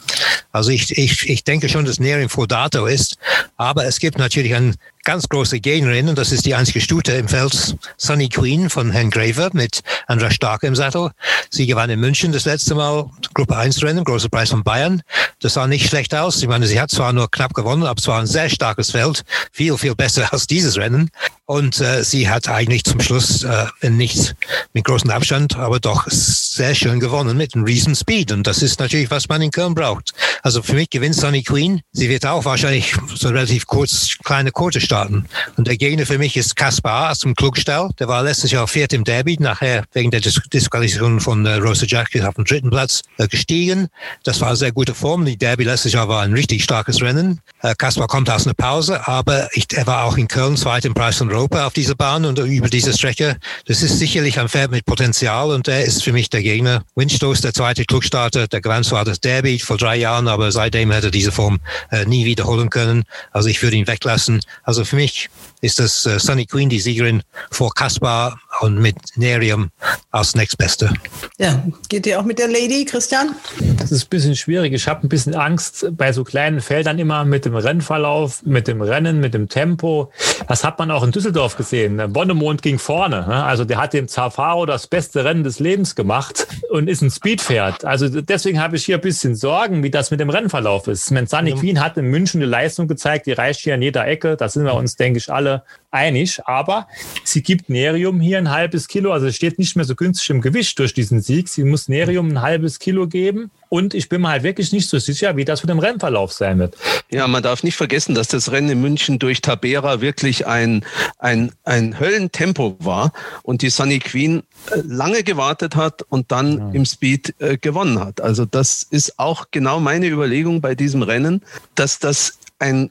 Also 0.53 0.70
ich, 0.70 0.97
ich, 0.97 1.29
ich 1.29 1.45
denke 1.45 1.68
schon, 1.68 1.85
dass 1.85 2.01
Nerium 2.01 2.29
vor 2.29 2.47
Dato 2.47 2.87
ist, 2.87 3.16
aber 3.57 3.85
es 3.85 3.99
gibt 3.99 4.18
natürlich 4.18 4.55
einen 4.55 4.76
ganz 5.09 5.26
große 5.30 5.61
Gegnerin 5.61 6.11
und 6.11 6.18
das 6.18 6.32
ist 6.32 6.44
die 6.44 6.54
einzige 6.54 6.82
Stute 6.82 7.12
im 7.12 7.28
Feld, 7.28 7.78
Sunny 7.96 8.28
Queen 8.28 8.68
von 8.68 8.90
Herrn 8.90 9.09
Graver 9.09 9.48
mit 9.54 9.80
Andra 10.06 10.30
Stark 10.30 10.64
im 10.64 10.76
Sattel. 10.76 11.12
Sie 11.48 11.66
gewann 11.66 11.88
in 11.88 11.98
München 11.98 12.30
das 12.30 12.44
letzte 12.44 12.74
Mal 12.74 13.09
Gruppe 13.32 13.56
1 13.56 13.82
Rennen, 13.82 14.04
großer 14.04 14.28
Preis 14.28 14.50
von 14.50 14.64
Bayern. 14.64 15.00
Das 15.40 15.54
sah 15.54 15.66
nicht 15.66 15.88
schlecht 15.88 16.14
aus. 16.14 16.42
Ich 16.42 16.48
meine, 16.48 16.66
sie 16.66 16.78
hat 16.78 16.90
zwar 16.90 17.14
nur 17.14 17.30
knapp 17.30 17.54
gewonnen, 17.54 17.84
aber 17.84 17.98
es 17.98 18.06
war 18.06 18.20
ein 18.20 18.26
sehr 18.26 18.50
starkes 18.50 18.90
Feld. 18.90 19.24
Viel, 19.50 19.78
viel 19.78 19.94
besser 19.94 20.30
als 20.30 20.46
dieses 20.46 20.76
Rennen. 20.76 21.11
Und 21.46 21.80
äh, 21.80 22.04
sie 22.04 22.28
hat 22.28 22.46
eigentlich 22.50 22.84
zum 22.84 23.00
Schluss 23.00 23.44
äh, 23.44 23.88
nicht 23.88 24.36
mit 24.74 24.84
großem 24.84 25.09
Abstand, 25.09 25.56
aber 25.56 25.80
doch 25.80 26.06
sehr 26.11 26.74
schön 26.74 27.00
gewonnen 27.00 27.38
mit 27.38 27.54
einem 27.54 27.64
riesen 27.64 27.94
Speed. 27.94 28.32
Und 28.32 28.46
das 28.46 28.61
ist 28.62 28.78
natürlich, 28.78 29.11
was 29.11 29.30
man 29.30 29.40
in 29.40 29.52
Köln 29.52 29.74
braucht. 29.74 30.12
Also 30.43 30.62
für 30.62 30.74
mich 30.74 30.91
gewinnt 30.91 31.14
Sunny 31.14 31.43
Queen. 31.43 31.80
Sie 31.93 32.09
wird 32.09 32.26
auch 32.26 32.45
wahrscheinlich 32.45 32.95
so 33.14 33.28
relativ 33.28 33.66
kurz, 33.66 34.16
kleine 34.24 34.51
Kurse 34.51 34.80
starten. 34.80 35.26
Und 35.57 35.66
der 35.66 35.76
Gegner 35.76 36.07
für 36.07 36.18
mich 36.18 36.36
ist 36.36 36.57
Kaspar 36.57 37.11
aus 37.11 37.20
dem 37.20 37.34
Klugstall. 37.34 37.91
Der 37.99 38.09
war 38.09 38.22
letztes 38.22 38.51
Jahr 38.51 38.66
viert 38.68 38.93
im 38.93 39.05
Derby, 39.05 39.36
nachher 39.41 39.84
wegen 39.93 40.11
der 40.11 40.20
Dis 40.20 40.41
Disqualifikation 40.53 41.20
von 41.20 41.45
äh, 41.47 41.55
Rosa 41.55 41.86
Jackson 41.86 42.24
auf 42.24 42.34
den 42.34 42.45
dritten 42.45 42.70
Platz 42.70 43.03
äh, 43.18 43.26
gestiegen. 43.26 43.89
Das 44.24 44.41
war 44.41 44.49
eine 44.49 44.57
sehr 44.57 44.72
gute 44.72 44.95
Form. 44.95 45.24
Die 45.24 45.36
Derby 45.36 45.64
letztes 45.64 45.93
Jahr 45.93 46.09
war 46.09 46.22
ein 46.22 46.32
richtig 46.32 46.64
starkes 46.64 47.03
Rennen. 47.03 47.41
Äh, 47.62 47.74
Kaspar 47.76 48.07
kommt 48.07 48.30
aus 48.30 48.47
einer 48.47 48.55
Pause, 48.55 49.07
aber 49.07 49.49
ich, 49.53 49.66
er 49.74 49.86
war 49.86 50.05
auch 50.05 50.16
in 50.16 50.28
Köln 50.28 50.57
zweit 50.57 50.84
im 50.84 50.95
Preis 50.95 51.16
von 51.16 51.30
Europa 51.30 51.66
auf 51.66 51.72
dieser 51.72 51.95
Bahn 51.95 52.24
und 52.24 52.39
über 52.39 52.68
diese 52.68 52.93
Strecke. 52.93 53.36
Das 53.66 53.82
ist 53.82 53.99
sicherlich 53.99 54.39
ein 54.39 54.49
Pferd 54.49 54.70
mit 54.70 54.84
Potenzial 54.84 55.51
und 55.51 55.66
der 55.66 55.84
ist 55.84 56.05
für 56.05 56.12
mich 56.12 56.30
der 56.30 56.43
Gegner. 56.43 56.82
Windstoß, 56.95 57.41
der 57.41 57.53
zweite 57.53 57.84
Klugstarter, 57.84 58.49
der 58.49 58.61
gewann 58.61 58.84
zwar 58.84 59.05
das 59.05 59.20
Derby 59.20 59.59
vor 59.59 59.76
drei 59.76 59.97
Jahren, 59.97 60.28
aber 60.29 60.53
seitdem 60.53 60.91
er 60.91 61.11
diese 61.11 61.33
Form 61.33 61.61
äh, 61.91 62.05
nie 62.05 62.24
wiederholen 62.24 62.70
können. 62.70 63.05
Also 63.33 63.49
ich 63.49 63.62
würde 63.62 63.76
ihn 63.76 63.87
weglassen. 63.87 64.41
Also 64.62 64.85
für 64.85 64.97
mich 64.97 65.29
ist 65.61 65.79
das 65.79 66.07
äh, 66.07 66.18
Sunny 66.18 66.47
Queen 66.47 66.68
die 66.68 66.81
Siegerin 66.81 67.22
vor 67.51 67.74
Kaspar 67.74 68.41
und 68.61 68.78
mit 68.78 68.96
Nerium 69.16 69.70
als 70.11 70.34
nächstbeste. 70.34 70.92
Ja, 71.38 71.62
geht 71.88 72.06
ihr 72.06 72.18
auch 72.18 72.24
mit 72.24 72.38
der 72.38 72.48
Lady, 72.48 72.84
Christian? 72.84 73.34
Das 73.76 73.92
ist 73.92 74.04
ein 74.04 74.09
bisschen 74.09 74.36
schwierig. 74.36 74.72
Ich 74.72 74.88
habe 74.88 75.06
ein 75.06 75.09
bisschen 75.09 75.34
Angst 75.34 75.86
bei 75.92 76.12
so 76.12 76.24
kleinen 76.24 76.61
Feldern 76.61 76.98
immer 76.98 77.24
mit 77.24 77.44
dem 77.44 77.54
Rennverlauf, 77.54 78.42
mit 78.44 78.66
dem 78.68 78.80
Rennen, 78.80 79.20
mit 79.20 79.34
dem 79.34 79.48
Tempo. 79.48 80.11
Das 80.48 80.64
hat 80.64 80.78
man 80.78 80.90
auch 80.90 81.02
in 81.02 81.12
Düsseldorf 81.12 81.56
gesehen. 81.56 82.00
Bonnemond 82.12 82.62
ging 82.62 82.78
vorne. 82.78 83.26
Ne? 83.28 83.44
Also 83.44 83.64
der 83.64 83.78
hat 83.78 83.92
dem 83.92 84.09
Zafaro 84.09 84.66
das 84.66 84.86
beste 84.86 85.24
Rennen 85.24 85.44
des 85.44 85.61
Lebens 85.61 85.94
gemacht 85.94 86.46
und 86.70 86.88
ist 86.88 87.02
ein 87.02 87.11
Speedpferd. 87.11 87.84
Also 87.84 88.09
deswegen 88.09 88.61
habe 88.61 88.76
ich 88.76 88.84
hier 88.84 88.96
ein 88.96 89.02
bisschen 89.02 89.34
Sorgen, 89.34 89.82
wie 89.82 89.90
das 89.90 90.11
mit 90.11 90.20
dem 90.20 90.30
Rennverlauf 90.30 90.88
ist. 90.88 91.06
Sunny 91.06 91.52
Queen 91.52 91.80
hat 91.80 91.96
in 91.96 92.06
München 92.06 92.42
eine 92.42 92.50
Leistung 92.50 92.88
gezeigt, 92.88 93.26
die 93.26 93.32
reicht 93.32 93.61
hier 93.61 93.74
an 93.74 93.82
jeder 93.82 94.06
Ecke. 94.06 94.36
Da 94.36 94.48
sind 94.48 94.64
wir 94.64 94.74
uns, 94.74 94.96
denke 94.96 95.18
ich, 95.18 95.32
alle 95.32 95.62
einig. 95.90 96.40
Aber 96.46 96.88
sie 97.24 97.42
gibt 97.42 97.68
Nerium 97.68 98.20
hier 98.20 98.38
ein 98.38 98.47
halbes 98.51 98.88
Kilo. 98.88 99.12
Also 99.12 99.26
es 99.26 99.36
steht 99.36 99.59
nicht 99.59 99.76
mehr 99.76 99.84
so 99.84 99.94
günstig 99.94 100.30
im 100.30 100.40
Gewicht 100.40 100.78
durch 100.78 100.94
diesen 100.94 101.20
Sieg. 101.20 101.49
Sie 101.49 101.64
muss 101.64 101.88
Nerium 101.88 102.28
ein 102.28 102.42
halbes 102.42 102.78
Kilo 102.78 103.07
geben. 103.07 103.51
Und 103.70 103.92
ich 103.92 104.09
bin 104.09 104.22
mir 104.22 104.28
halt 104.28 104.42
wirklich 104.42 104.72
nicht 104.72 104.88
so 104.88 104.99
sicher, 104.99 105.36
wie 105.36 105.44
das 105.44 105.62
mit 105.62 105.68
dem 105.68 105.78
Rennverlauf 105.78 106.32
sein 106.32 106.59
wird. 106.59 106.76
Ja, 107.11 107.28
man 107.28 107.42
darf 107.42 107.62
nicht 107.62 107.76
vergessen, 107.76 108.14
dass 108.14 108.28
das 108.28 108.51
Rennen 108.51 108.70
in 108.70 108.80
München 108.80 109.18
durch 109.18 109.42
Tabera 109.42 110.01
wirklich 110.01 110.46
ein, 110.46 110.84
ein, 111.18 111.53
ein 111.64 112.01
Höllentempo 112.01 112.76
war 112.80 113.12
und 113.42 113.61
die 113.61 113.68
Sunny 113.68 113.99
Queen 113.99 114.42
äh, 114.70 114.80
lange 114.86 115.22
gewartet 115.22 115.76
hat 115.76 116.03
und 116.09 116.32
dann 116.32 116.59
ja. 116.59 116.70
im 116.72 116.86
Speed 116.86 117.34
äh, 117.40 117.59
gewonnen 117.59 118.01
hat. 118.01 118.22
Also 118.22 118.46
das 118.46 118.82
ist 118.82 119.18
auch 119.18 119.46
genau 119.51 119.80
meine 119.80 120.07
Überlegung 120.07 120.62
bei 120.62 120.74
diesem 120.74 121.03
Rennen, 121.03 121.42
dass 121.74 121.99
das 121.99 122.38
ein 122.59 122.90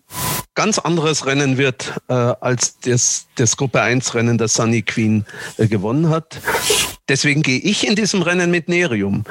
ganz 0.56 0.80
anderes 0.80 1.26
Rennen 1.26 1.58
wird 1.58 1.94
äh, 2.08 2.14
als 2.14 2.80
das, 2.80 3.28
das 3.36 3.58
Gruppe 3.58 3.82
1 3.82 4.16
Rennen, 4.16 4.38
das 4.38 4.56
Sunny 4.56 4.82
Queen 4.82 5.26
äh, 5.58 5.68
gewonnen 5.68 6.10
hat. 6.10 6.40
Deswegen 7.10 7.42
gehe 7.42 7.60
ich 7.60 7.88
in 7.88 7.96
diesem 7.96 8.22
Rennen 8.22 8.52
mit 8.52 8.68
Nerium, 8.68 9.24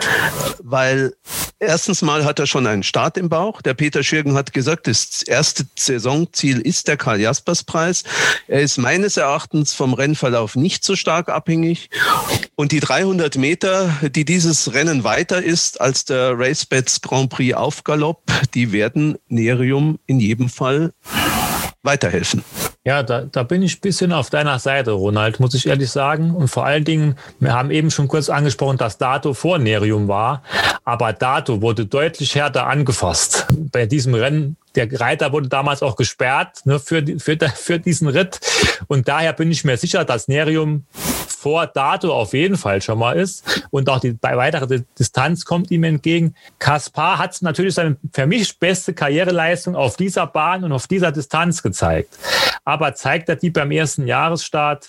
weil 0.63 1.15
erstens 1.59 2.03
mal 2.03 2.25
hat 2.25 2.39
er 2.39 2.47
schon 2.47 2.67
einen 2.67 2.83
Start 2.83 3.19
im 3.19 3.29
Bauch. 3.29 3.61
Der 3.61 3.75
Peter 3.75 4.03
Schürgen 4.03 4.35
hat 4.35 4.53
gesagt, 4.53 4.87
das 4.87 5.23
erste 5.23 5.67
Saisonziel 5.79 6.61
ist 6.61 6.89
der 6.89 6.97
Karl 6.97 7.21
Jaspers 7.21 7.65
Preis. 7.65 8.05
Er 8.49 8.61
ist 8.61 8.79
meines 8.79 9.17
Erachtens 9.17 9.75
vom 9.75 9.93
Rennverlauf 9.93 10.57
nicht 10.57 10.85
so 10.85 10.97
stark 10.97 11.29
abhängig. 11.29 11.91
Und 12.55 12.73
die 12.73 12.81
300 12.81 13.37
Meter, 13.37 13.95
die 14.03 14.25
dieses 14.25 14.73
Rennen 14.73 15.05
weiter 15.05 15.43
ist 15.43 15.81
als 15.81 16.07
der 16.07 16.39
RaceBets 16.39 17.03
Grand 17.03 17.31
Prix 17.31 17.55
auf 17.55 17.85
Galopp, 17.85 18.23
die 18.55 18.73
werden 18.73 19.19
Nerium 19.29 19.99
in 20.07 20.21
jedem 20.21 20.49
Fall 20.49 20.93
weiterhelfen. 21.87 22.45
Ja, 22.85 23.03
da, 23.03 23.23
da 23.23 23.43
bin 23.43 23.63
ich 23.63 23.79
ein 23.79 23.81
bisschen 23.81 24.13
auf 24.13 24.31
deiner 24.31 24.59
Seite, 24.59 24.93
Ronald, 24.93 25.41
muss 25.41 25.55
ich 25.55 25.67
ehrlich 25.67 25.91
sagen. 25.91 26.33
Und 26.33 26.49
vor 26.49 26.67
allen 26.67 26.85
Dingen, 26.85 27.17
wir 27.41 27.53
haben 27.53 27.71
eben 27.71 27.91
schon 27.91 28.07
kurz 28.07 28.29
angesprochen, 28.29 28.77
dass 28.77 28.99
Dato 28.99 29.35
vor 29.35 29.59
Nerium 29.59 30.07
war. 30.07 30.43
Aber 30.85 31.13
Dato 31.13 31.63
wurde 31.63 31.87
deutlich 31.87 32.35
härter 32.35 32.67
angefasst. 32.67 33.47
Bei 33.73 33.87
diesem 33.87 34.15
Rennen 34.15 34.57
der 34.77 35.01
Reiter 35.01 35.33
wurde 35.33 35.49
damals 35.49 35.83
auch 35.83 35.97
gesperrt 35.97 36.61
ne, 36.65 36.79
für, 36.79 37.03
für, 37.19 37.37
für 37.55 37.79
diesen 37.81 38.09
Ritt. 38.09 38.39
Und 38.87 39.09
daher 39.09 39.33
bin 39.33 39.51
ich 39.51 39.65
mir 39.65 39.77
sicher, 39.77 40.05
dass 40.05 40.29
Nerium 40.29 40.85
vor 41.39 41.67
Dato 41.67 42.13
auf 42.13 42.33
jeden 42.33 42.57
Fall 42.57 42.81
schon 42.81 42.99
mal 42.99 43.13
ist. 43.13 43.67
Und 43.71 43.89
auch 43.89 44.01
die 44.01 44.17
weitere 44.23 44.83
Distanz 44.99 45.45
kommt 45.45 45.71
ihm 45.71 45.85
entgegen. 45.85 46.35
Kaspar 46.59 47.19
hat 47.19 47.37
natürlich 47.43 47.75
seine 47.75 47.97
für 48.13 48.27
mich 48.27 48.59
beste 48.59 48.95
Karriereleistung 48.95 49.77
auf 49.77 49.97
dieser 49.97 50.27
Bahn 50.27 50.65
und 50.65 50.73
auf 50.73 50.87
dieser 50.87 51.13
Distanz 51.13 51.63
gezeigt. 51.63 52.17
Aber 52.65 52.95
zeigt 52.95 53.29
er 53.29 53.37
die 53.37 53.51
beim 53.51 53.71
ersten 53.71 54.07
Jahresstart? 54.07 54.89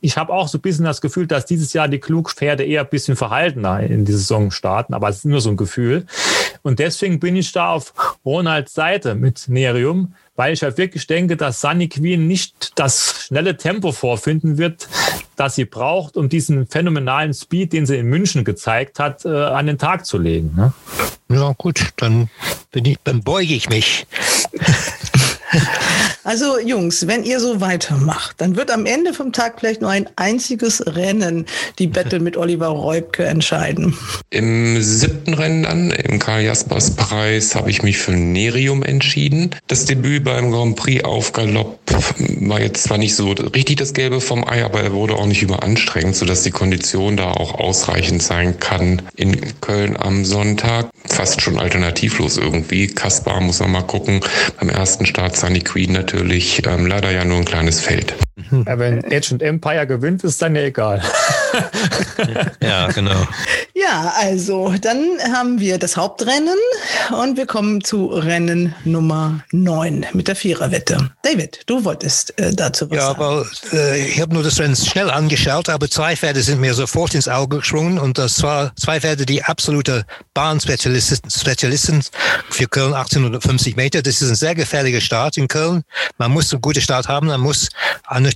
ich 0.00 0.16
habe 0.16 0.32
auch 0.32 0.48
so 0.48 0.58
ein 0.58 0.60
bisschen 0.60 0.84
das 0.84 1.00
Gefühl, 1.00 1.26
dass 1.26 1.46
dieses 1.46 1.72
Jahr 1.72 1.88
die 1.88 1.98
Klugpferde 1.98 2.64
eher 2.64 2.82
ein 2.82 2.88
bisschen 2.88 3.16
verhaltener 3.16 3.80
in 3.80 4.04
die 4.04 4.12
Saison 4.12 4.50
starten, 4.50 4.94
aber 4.94 5.08
es 5.08 5.18
ist 5.18 5.24
nur 5.24 5.40
so 5.40 5.50
ein 5.50 5.56
Gefühl. 5.56 6.06
Und 6.62 6.78
deswegen 6.78 7.18
bin 7.18 7.36
ich 7.36 7.52
da 7.52 7.72
auf 7.72 8.18
Ronalds 8.24 8.74
Seite 8.74 9.14
mit 9.14 9.48
Nerium, 9.48 10.14
weil 10.38 10.52
ich 10.52 10.62
halt 10.62 10.78
wirklich 10.78 11.08
denke, 11.08 11.36
dass 11.36 11.60
Sunny 11.60 11.88
Queen 11.88 12.28
nicht 12.28 12.78
das 12.78 13.24
schnelle 13.26 13.56
Tempo 13.56 13.90
vorfinden 13.90 14.56
wird, 14.56 14.88
das 15.34 15.56
sie 15.56 15.64
braucht, 15.64 16.16
um 16.16 16.28
diesen 16.28 16.68
phänomenalen 16.68 17.34
Speed, 17.34 17.72
den 17.72 17.86
sie 17.86 17.96
in 17.96 18.06
München 18.06 18.44
gezeigt 18.44 19.00
hat, 19.00 19.24
äh, 19.24 19.28
an 19.30 19.66
den 19.66 19.78
Tag 19.78 20.06
zu 20.06 20.16
legen. 20.16 20.54
Ne? 20.54 20.72
Ja, 21.28 21.52
gut, 21.58 21.88
dann, 21.96 22.30
bin 22.70 22.84
ich, 22.84 22.98
dann 23.02 23.24
beuge 23.24 23.52
ich 23.52 23.68
mich. 23.68 24.06
Also 26.28 26.58
Jungs, 26.58 27.06
wenn 27.06 27.24
ihr 27.24 27.40
so 27.40 27.62
weitermacht, 27.62 28.34
dann 28.36 28.54
wird 28.54 28.70
am 28.70 28.84
Ende 28.84 29.14
vom 29.14 29.32
Tag 29.32 29.60
vielleicht 29.60 29.80
nur 29.80 29.88
ein 29.88 30.10
einziges 30.16 30.84
Rennen 30.86 31.46
die 31.78 31.86
Battle 31.86 32.20
mit 32.20 32.36
Oliver 32.36 32.66
Reubke 32.66 33.24
entscheiden. 33.24 33.96
Im 34.28 34.82
siebten 34.82 35.32
Rennen 35.32 35.62
dann, 35.62 35.90
im 35.90 36.18
Karl 36.18 36.42
Jaspers 36.42 36.96
Preis, 36.96 37.54
habe 37.54 37.70
ich 37.70 37.82
mich 37.82 37.96
für 37.96 38.12
Nerium 38.12 38.82
entschieden. 38.82 39.54
Das 39.68 39.86
Debüt 39.86 40.24
beim 40.24 40.50
Grand 40.50 40.76
Prix 40.76 41.02
auf 41.02 41.32
Galopp 41.32 41.78
war 42.40 42.60
jetzt 42.60 42.82
zwar 42.82 42.98
nicht 42.98 43.16
so 43.16 43.30
richtig 43.30 43.78
das 43.78 43.94
Gelbe 43.94 44.20
vom 44.20 44.46
Ei, 44.46 44.62
aber 44.62 44.82
er 44.82 44.92
wurde 44.92 45.14
auch 45.14 45.24
nicht 45.24 45.40
überanstrengend, 45.40 46.14
sodass 46.14 46.42
die 46.42 46.50
Kondition 46.50 47.16
da 47.16 47.30
auch 47.30 47.54
ausreichend 47.54 48.22
sein 48.22 48.60
kann. 48.60 49.00
In 49.16 49.34
Köln 49.62 49.96
am 49.96 50.26
Sonntag 50.26 50.90
fast 51.06 51.40
schon 51.40 51.58
alternativlos 51.58 52.36
irgendwie. 52.36 52.88
Kaspar 52.88 53.40
muss 53.40 53.60
man 53.60 53.70
mal 53.70 53.80
gucken. 53.80 54.20
Beim 54.60 54.68
ersten 54.68 55.06
Start 55.06 55.34
Sunny 55.34 55.60
Queen 55.60 55.92
natürlich 55.92 56.17
ähm, 56.20 56.86
leider 56.86 57.10
ja 57.10 57.24
nur 57.24 57.38
ein 57.38 57.44
kleines 57.44 57.80
Feld. 57.80 58.14
Ja, 58.50 58.78
wenn 58.78 59.04
Edge 59.04 59.34
und 59.34 59.42
Empire 59.42 59.86
gewinnt, 59.86 60.24
ist 60.24 60.40
dann 60.40 60.54
ja 60.54 60.62
egal. 60.62 61.02
ja, 62.62 62.88
genau. 62.88 63.26
Ja, 63.74 64.12
also 64.16 64.74
dann 64.80 65.18
haben 65.32 65.60
wir 65.60 65.78
das 65.78 65.96
Hauptrennen 65.96 66.56
und 67.20 67.36
wir 67.36 67.46
kommen 67.46 67.82
zu 67.82 68.06
Rennen 68.06 68.74
Nummer 68.84 69.40
9 69.52 70.06
mit 70.12 70.28
der 70.28 70.36
Viererwette. 70.36 71.10
David, 71.22 71.60
du 71.66 71.84
wolltest 71.84 72.38
äh, 72.38 72.52
dazu 72.54 72.90
was 72.90 72.96
ja, 72.96 73.06
sagen. 73.06 73.20
Ja, 73.20 73.44
weil 73.72 73.80
äh, 73.80 74.06
ich 74.08 74.20
habe 74.20 74.34
nur 74.34 74.42
das 74.42 74.58
Rennen 74.58 74.76
schnell 74.76 75.10
angeschaut, 75.10 75.68
aber 75.68 75.88
zwei 75.88 76.16
Pferde 76.16 76.42
sind 76.42 76.60
mir 76.60 76.74
sofort 76.74 77.14
ins 77.14 77.28
Auge 77.28 77.58
gesprungen 77.58 77.98
und 77.98 78.18
das 78.18 78.42
war 78.42 78.72
zwei 78.76 79.00
Pferde, 79.00 79.26
die 79.26 79.42
absolute 79.42 80.04
Bahnspezialisten 80.34 81.30
Spezialisten 81.30 82.02
für 82.50 82.68
Köln 82.68 82.94
1850 82.94 83.76
Meter. 83.76 84.02
Das 84.02 84.22
ist 84.22 84.28
ein 84.28 84.36
sehr 84.36 84.54
gefährlicher 84.54 85.00
Start 85.00 85.36
in 85.36 85.48
Köln. 85.48 85.82
Man 86.18 86.32
muss 86.32 86.52
einen 86.52 86.62
guten 86.62 86.80
Start 86.80 87.08
haben, 87.08 87.28
man 87.28 87.40
muss 87.40 87.68
eine 88.06 88.32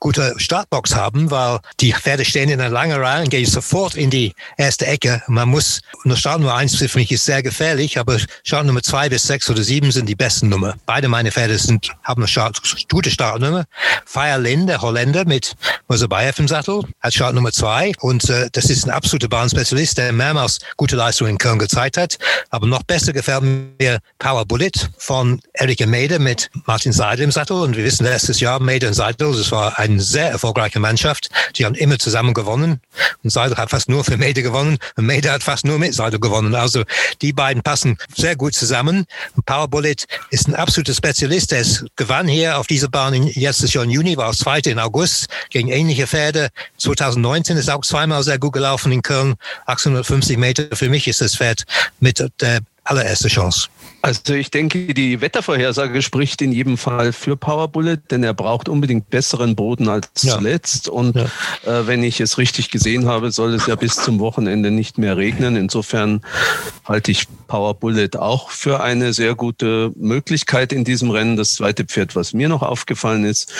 gute 0.00 0.34
Startbox 0.36 0.94
haben, 0.94 1.30
weil 1.30 1.60
die 1.80 1.92
Pferde 1.92 2.24
stehen 2.24 2.48
in 2.50 2.60
einer 2.60 2.70
langen 2.70 3.00
Reihe 3.00 3.22
und 3.22 3.30
gehen 3.30 3.46
sofort 3.46 3.94
in 3.94 4.10
die 4.10 4.34
erste 4.56 4.86
Ecke. 4.86 5.22
Man 5.28 5.48
muss, 5.48 5.80
nur 6.04 6.16
Start 6.16 6.40
Nummer 6.40 6.54
eins 6.54 6.76
für 6.76 6.98
mich 6.98 7.10
ist 7.12 7.24
sehr 7.24 7.42
gefährlich, 7.42 7.98
aber 7.98 8.18
Start 8.42 8.66
Nummer 8.66 8.82
zwei 8.82 9.08
bis 9.08 9.24
sechs 9.24 9.48
oder 9.50 9.62
sieben 9.62 9.92
sind 9.92 10.08
die 10.08 10.14
besten 10.14 10.48
Nummer. 10.48 10.74
Beide 10.86 11.08
meine 11.08 11.30
Pferde 11.32 11.58
sind, 11.58 11.90
haben 12.02 12.22
eine 12.22 12.28
Start, 12.28 12.60
gute 12.90 13.10
Startnummer. 13.10 13.64
Feierlin, 14.04 14.66
der 14.66 14.80
Holländer 14.80 15.24
mit 15.24 15.54
Mosabayev 15.88 16.38
im 16.38 16.48
Sattel, 16.48 16.82
hat 17.00 17.14
Start 17.14 17.34
Nummer 17.34 17.52
zwei 17.52 17.92
und 18.00 18.28
äh, 18.30 18.48
das 18.52 18.66
ist 18.66 18.86
ein 18.86 18.90
absoluter 18.90 19.28
Bahnspezialist, 19.28 19.98
der 19.98 20.12
mehrmals 20.12 20.58
gute 20.76 20.96
Leistungen 20.96 21.30
in 21.30 21.38
Köln 21.38 21.58
gezeigt 21.58 21.96
hat. 21.96 22.18
Aber 22.50 22.66
noch 22.66 22.82
besser 22.82 23.12
gefällt 23.12 23.42
mir 23.42 23.98
Power 24.18 24.44
Bullet 24.44 24.72
von 24.98 25.40
Erika 25.52 25.86
Meder 25.86 26.18
mit 26.18 26.50
Martin 26.66 26.92
Seidel 26.94 27.24
im 27.24 27.32
Sattel 27.32 27.56
und 27.56 27.76
wir 27.76 27.82
wissen 27.82 28.04
letztes 28.04 28.38
Jahr 28.38 28.60
und 28.60 28.94
Seidel, 28.94 29.32
das 29.36 29.50
war 29.50 29.80
eine 29.80 30.00
sehr 30.00 30.30
erfolgreiche 30.30 30.78
Mannschaft. 30.78 31.28
Die 31.56 31.64
haben 31.64 31.74
immer 31.74 31.98
zusammen 31.98 32.34
gewonnen 32.34 32.80
und 33.24 33.30
Seidel 33.30 33.56
hat 33.56 33.70
fast 33.70 33.88
nur 33.88 34.04
für 34.04 34.16
Meder 34.16 34.42
gewonnen 34.42 34.78
und 34.96 35.06
Meder 35.06 35.32
hat 35.32 35.42
fast 35.42 35.64
nur 35.64 35.80
mit 35.80 35.92
Seidel 35.92 36.20
gewonnen. 36.20 36.54
Also 36.54 36.84
die 37.20 37.32
beiden 37.32 37.64
passen 37.64 37.96
sehr 38.14 38.36
gut 38.36 38.54
zusammen. 38.54 39.06
Power 39.44 39.66
Bullet 39.66 39.96
ist 40.30 40.46
ein 40.46 40.54
absoluter 40.54 40.94
Spezialist. 40.94 41.52
Er 41.52 41.64
gewann 41.96 42.28
hier 42.28 42.58
auf 42.58 42.68
dieser 42.68 42.88
Bahn 42.88 43.12
in, 43.12 43.26
letztes 43.34 43.74
Jahr 43.74 43.82
im 43.82 43.90
Juni, 43.90 44.16
war 44.16 44.28
auch 44.28 44.34
Zweiter 44.36 44.70
in 44.70 44.78
August 44.78 45.26
gegen 45.50 45.70
ähnliche 45.70 46.06
Pferde. 46.06 46.50
2019 46.78 47.56
ist 47.56 47.70
auch 47.70 47.82
zweimal 47.82 48.22
sehr 48.22 48.38
gut 48.38 48.52
gelaufen 48.52 48.92
in 48.92 49.02
Köln. 49.02 49.34
850 49.66 50.38
Meter. 50.38 50.76
Für 50.76 50.88
mich 50.88 51.08
ist 51.08 51.20
das 51.20 51.34
Pferd 51.34 51.64
mit 51.98 52.24
der 52.40 52.60
allererste 52.84 53.28
Chance. 53.28 53.68
Also 54.04 54.34
ich 54.34 54.50
denke, 54.50 54.92
die 54.92 55.22
Wettervorhersage 55.22 56.02
spricht 56.02 56.42
in 56.42 56.52
jedem 56.52 56.76
Fall 56.76 57.14
für 57.14 57.38
Power 57.38 57.68
Bullet, 57.68 57.96
denn 58.10 58.22
er 58.22 58.34
braucht 58.34 58.68
unbedingt 58.68 59.08
besseren 59.08 59.56
Boden 59.56 59.88
als 59.88 60.10
ja. 60.20 60.36
zuletzt. 60.36 60.90
Und 60.90 61.16
ja. 61.16 61.24
äh, 61.64 61.86
wenn 61.86 62.02
ich 62.02 62.20
es 62.20 62.36
richtig 62.36 62.70
gesehen 62.70 63.06
habe, 63.06 63.32
soll 63.32 63.54
es 63.54 63.66
ja 63.66 63.76
bis 63.76 63.96
zum 63.96 64.20
Wochenende 64.20 64.70
nicht 64.70 64.98
mehr 64.98 65.16
regnen. 65.16 65.56
Insofern 65.56 66.20
halte 66.84 67.12
ich 67.12 67.28
Power 67.46 67.72
Bullet 67.72 68.10
auch 68.18 68.50
für 68.50 68.82
eine 68.82 69.14
sehr 69.14 69.34
gute 69.34 69.90
Möglichkeit 69.96 70.74
in 70.74 70.84
diesem 70.84 71.10
Rennen. 71.10 71.38
Das 71.38 71.54
zweite 71.54 71.86
Pferd, 71.86 72.14
was 72.14 72.34
mir 72.34 72.50
noch 72.50 72.60
aufgefallen 72.60 73.24
ist, 73.24 73.50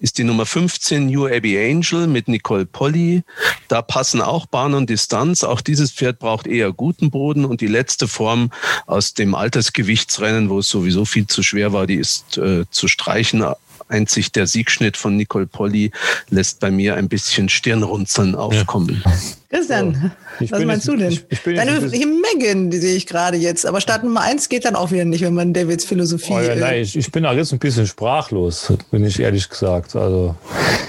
ist 0.00 0.18
die 0.18 0.24
Nummer 0.24 0.46
15 0.46 1.06
New 1.06 1.28
Abbey 1.28 1.56
Angel 1.70 2.08
mit 2.08 2.26
Nicole 2.26 2.66
Polly. 2.66 3.22
Da 3.68 3.82
passen 3.82 4.20
auch 4.20 4.46
Bahn 4.46 4.74
und 4.74 4.90
Distanz. 4.90 5.44
Auch 5.44 5.60
dieses 5.60 5.92
Pferd 5.92 6.18
braucht 6.18 6.48
eher 6.48 6.72
guten 6.72 7.12
Boden 7.12 7.44
und 7.44 7.60
die 7.60 7.68
letzte 7.68 8.08
Form 8.08 8.50
aus 8.86 9.14
dem 9.14 9.34
Altersgewicht 9.34 9.92
Gewichtsrennen, 9.92 10.48
wo 10.48 10.60
es 10.60 10.68
sowieso 10.68 11.04
viel 11.04 11.26
zu 11.26 11.42
schwer 11.42 11.72
war, 11.72 11.86
die 11.86 11.96
ist 11.96 12.38
äh, 12.38 12.64
zu 12.70 12.88
streichen. 12.88 13.44
Einzig 13.88 14.32
der 14.32 14.46
Siegschnitt 14.46 14.96
von 14.96 15.16
Nicole 15.16 15.46
Polly 15.46 15.90
lässt 16.30 16.60
bei 16.60 16.70
mir 16.70 16.96
ein 16.96 17.08
bisschen 17.08 17.48
Stirnrunzeln 17.48 18.34
aufkommen. 18.34 19.02
Ja. 19.04 19.12
Christian, 19.52 20.12
so, 20.40 20.50
was 20.50 20.64
meinst 20.64 20.86
jetzt, 20.86 20.94
du 20.94 20.96
denn? 20.96 21.12
Ich, 21.12 21.24
ich 21.28 21.42
Deine 21.42 21.78
Mengen, 21.80 22.70
die 22.70 22.78
sehe 22.78 22.96
ich 22.96 23.06
gerade 23.06 23.36
jetzt. 23.36 23.66
Aber 23.66 23.82
Start 23.82 24.02
Nummer 24.02 24.22
eins 24.22 24.48
geht 24.48 24.64
dann 24.64 24.74
auch 24.74 24.90
wieder 24.90 25.04
nicht, 25.04 25.22
wenn 25.22 25.34
man 25.34 25.52
Davids 25.52 25.84
Philosophie. 25.84 26.32
Oh 26.32 26.40
ja, 26.40 26.52
äh, 26.54 26.56
nein, 26.56 26.80
ich, 26.80 26.96
ich, 26.96 27.12
bin 27.12 27.26
auch 27.26 27.34
jetzt 27.34 27.52
ein 27.52 27.58
bisschen 27.58 27.86
sprachlos, 27.86 28.72
bin 28.90 29.04
ich 29.04 29.20
ehrlich 29.20 29.46
gesagt. 29.50 29.94
Also. 29.94 30.36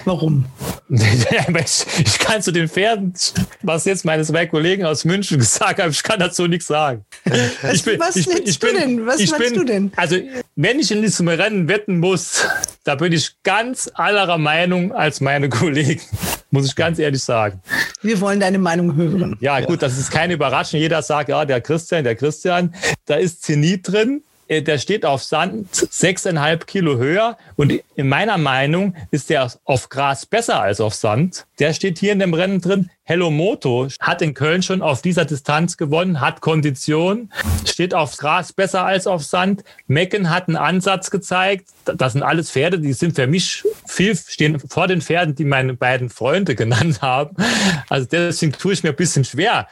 Warum? 0.05 0.45
ich, 0.89 2.20
kann 2.20 2.41
zu 2.41 2.53
den 2.53 2.70
Pferden, 2.70 3.14
was 3.64 3.84
jetzt 3.84 4.05
meine 4.05 4.24
zwei 4.24 4.45
Kollegen 4.45 4.86
aus 4.86 5.03
München 5.03 5.38
gesagt 5.39 5.82
haben, 5.82 5.91
ich 5.91 6.03
kann 6.03 6.20
dazu 6.20 6.47
nichts 6.47 6.68
sagen. 6.68 7.03
Was, 7.61 7.82
bin, 7.82 7.99
was 7.99 8.16
ich, 8.16 8.28
ich 8.30 8.59
bin, 8.59 8.76
du 8.76 8.80
denn? 8.80 9.05
Was 9.05 9.18
meinst 9.18 9.38
bin, 9.39 9.53
du 9.55 9.64
denn? 9.66 9.91
Also, 9.97 10.16
wenn 10.55 10.80
ich 10.80 10.89
in 10.89 11.01
diesem 11.01 11.28
Rennen 11.28 11.68
wetten 11.68 11.99
muss, 11.99 12.45
da 12.86 12.95
bin 12.95 13.11
ich 13.11 13.36
ganz 13.43 13.89
anderer 13.93 14.38
Meinung 14.38 14.93
als 14.93 15.20
meine 15.20 15.49
Kollegen. 15.49 16.01
Muss 16.54 16.68
ich 16.68 16.76
ganz 16.76 16.99
ehrlich 16.99 17.24
sagen. 17.24 17.60
Wir 18.04 18.22
wollen 18.22 18.39
deine 18.39 18.60
Meinung 18.60 18.95
hören. 18.95 19.36
Ja, 19.39 19.60
gut, 19.62 19.82
das 19.82 19.97
ist 19.97 20.12
keine 20.12 20.34
Überraschung. 20.34 20.80
Jeder 20.80 21.01
sagt, 21.01 21.30
ja, 21.30 21.45
der 21.45 21.62
Christian, 21.62 22.04
der 22.04 22.16
Christian, 22.16 22.76
da 23.08 23.16
ist 23.16 23.41
Zenit 23.41 23.91
drin. 23.91 24.22
Äh, 24.47 24.62
der 24.62 24.78
steht 24.78 25.04
auf 25.04 25.24
Sand 25.24 25.68
sechseinhalb 25.74 26.68
Kilo 26.68 26.97
höher 26.97 27.39
und 27.56 27.74
in 27.95 28.08
meiner 28.08 28.38
Meinung 28.38 28.93
ist 29.10 29.32
der 29.32 29.51
auf 29.66 29.89
Gras 29.89 30.28
besser 30.28 30.62
als 30.62 30.80
auf 30.80 30.93
Sand. 30.93 31.47
Der 31.58 31.74
steht 31.74 31.97
hier 31.97 32.12
in 32.12 32.20
dem 32.20 32.36
Rennen 32.36 32.62
drin. 32.62 32.91
Hello 33.06 33.30
Moto 33.30 33.89
hat 33.99 34.22
in 34.22 34.34
Köln 34.34 34.64
schon 34.64 34.82
auf 34.82 35.01
dieser 35.01 35.26
Distanz 35.26 35.76
gewonnen, 35.76 36.22
hat 36.22 36.39
Kondition, 36.39 37.30
steht 37.66 37.93
auf 37.93 38.16
Gras 38.16 38.54
besser 38.54 38.86
als 38.86 39.08
auf 39.08 39.26
Sand. 39.26 39.66
Mecken 39.88 40.30
hat 40.30 40.47
einen 40.47 40.56
Ansatz 40.56 41.12
gezeigt. 41.12 41.68
Das 41.84 42.14
sind 42.14 42.24
alles 42.24 42.49
Pferde, 42.49 42.80
die 42.80 42.93
sind 42.93 43.16
für 43.16 43.28
mich 43.28 43.66
viel, 43.86 44.16
stehen 44.16 44.58
vor 44.58 44.88
den 44.88 45.01
Pferden, 45.01 45.36
die 45.36 45.43
meine 45.43 45.74
beiden 45.74 46.10
Freunde 46.10 46.56
genannt 46.64 47.01
haben. 47.01 47.36
Also 47.89 48.08
deswegen 48.10 48.54
tue 48.54 48.72
ich 48.72 48.84
mir 48.84 48.91
ein 48.91 48.95
bisschen 48.95 49.26
schwer, 49.26 49.68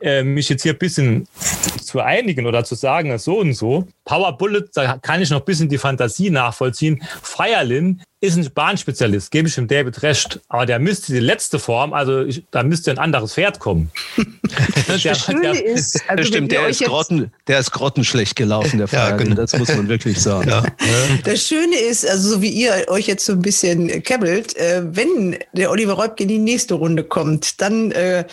äh, 0.00 0.22
mich 0.22 0.48
jetzt 0.48 0.62
hier 0.62 0.72
ein 0.72 0.78
bisschen 0.78 1.28
zu 1.82 2.00
einigen 2.00 2.46
oder 2.46 2.64
zu 2.64 2.74
sagen, 2.74 3.18
so 3.18 3.40
und 3.40 3.52
so. 3.52 3.86
Power 4.06 4.38
Bullet, 4.38 4.64
da 4.72 4.96
kann 4.96 5.20
ich 5.20 5.28
noch 5.28 5.40
ein 5.40 5.44
bisschen 5.44 5.68
die 5.68 5.76
Fantasie 5.76 6.30
nachvollziehen. 6.30 7.02
Feierlin 7.20 8.00
ist 8.22 8.36
ein 8.36 8.48
Bahnspezialist, 8.54 9.32
gebe 9.32 9.48
ich 9.48 9.56
dem 9.56 9.66
David 9.66 10.02
recht. 10.02 10.40
Aber 10.48 10.64
der 10.64 10.78
müsste 10.78 11.12
die 11.12 11.18
letzte 11.18 11.58
Form, 11.58 11.92
also 11.92 12.24
ich, 12.24 12.44
da 12.52 12.61
müsste 12.68 12.90
ein 12.90 12.98
anderes 12.98 13.34
Pferd 13.34 13.58
kommen. 13.58 13.90
das, 14.86 15.02
der, 15.02 15.14
der, 15.40 15.64
ist, 15.64 16.02
also 16.08 16.16
das 16.16 16.26
stimmt, 16.28 16.52
der 16.52 16.68
ist, 16.68 16.82
grotten, 16.82 17.30
der 17.46 17.58
ist 17.58 17.70
grottenschlecht 17.70 18.36
gelaufen, 18.36 18.78
der 18.78 18.88
Feier. 18.88 19.10
Ja, 19.10 19.16
genau. 19.16 19.36
Das 19.36 19.56
muss 19.58 19.68
man 19.68 19.88
wirklich 19.88 20.20
sagen. 20.22 20.48
Ja. 20.48 20.64
Das 21.24 21.46
Schöne 21.46 21.76
ist, 21.76 22.08
also 22.08 22.28
so 22.34 22.42
wie 22.42 22.50
ihr 22.50 22.86
euch 22.88 23.06
jetzt 23.06 23.24
so 23.24 23.32
ein 23.32 23.42
bisschen 23.42 24.02
kebbelt, 24.02 24.56
äh, 24.56 24.82
wenn 24.84 25.38
der 25.52 25.70
Oliver 25.70 25.94
Reubke 25.94 26.24
in 26.24 26.28
die 26.28 26.38
nächste 26.38 26.74
Runde 26.74 27.04
kommt, 27.04 27.60
dann, 27.60 27.92
äh, 27.92 28.24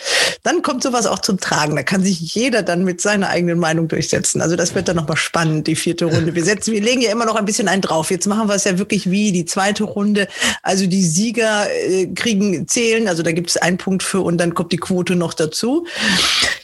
dann 0.42 0.62
kommt 0.62 0.82
sowas 0.82 1.06
auch 1.06 1.20
zum 1.20 1.40
Tragen. 1.40 1.76
Da 1.76 1.82
kann 1.82 2.02
sich 2.02 2.34
jeder 2.34 2.62
dann 2.62 2.84
mit 2.84 3.00
seiner 3.00 3.28
eigenen 3.28 3.58
Meinung 3.58 3.88
durchsetzen. 3.88 4.40
Also 4.40 4.56
das 4.56 4.74
wird 4.74 4.88
dann 4.88 4.96
nochmal 4.96 5.16
spannend, 5.16 5.66
die 5.66 5.76
vierte 5.76 6.04
Runde. 6.04 6.34
Wir 6.34 6.44
setzen, 6.44 6.72
wir 6.72 6.82
legen 6.82 7.00
ja 7.00 7.10
immer 7.10 7.24
noch 7.24 7.36
ein 7.36 7.44
bisschen 7.44 7.68
einen 7.68 7.82
drauf. 7.82 8.10
Jetzt 8.10 8.26
machen 8.26 8.48
wir 8.48 8.54
es 8.54 8.64
ja 8.64 8.78
wirklich 8.78 9.10
wie 9.10 9.32
die 9.32 9.44
zweite 9.44 9.60
zweite 9.60 9.84
Runde. 9.84 10.28
Also 10.62 10.86
die 10.86 11.02
Sieger 11.02 11.66
äh, 11.70 12.06
kriegen 12.06 12.66
zählen, 12.66 13.08
also 13.08 13.22
da 13.22 13.32
gibt 13.32 13.50
es 13.50 13.56
einen 13.56 13.78
Punkt 13.78 14.02
für 14.02 14.19
und 14.22 14.38
dann 14.38 14.54
kommt 14.54 14.72
die 14.72 14.76
Quote 14.76 15.16
noch 15.16 15.34
dazu. 15.34 15.86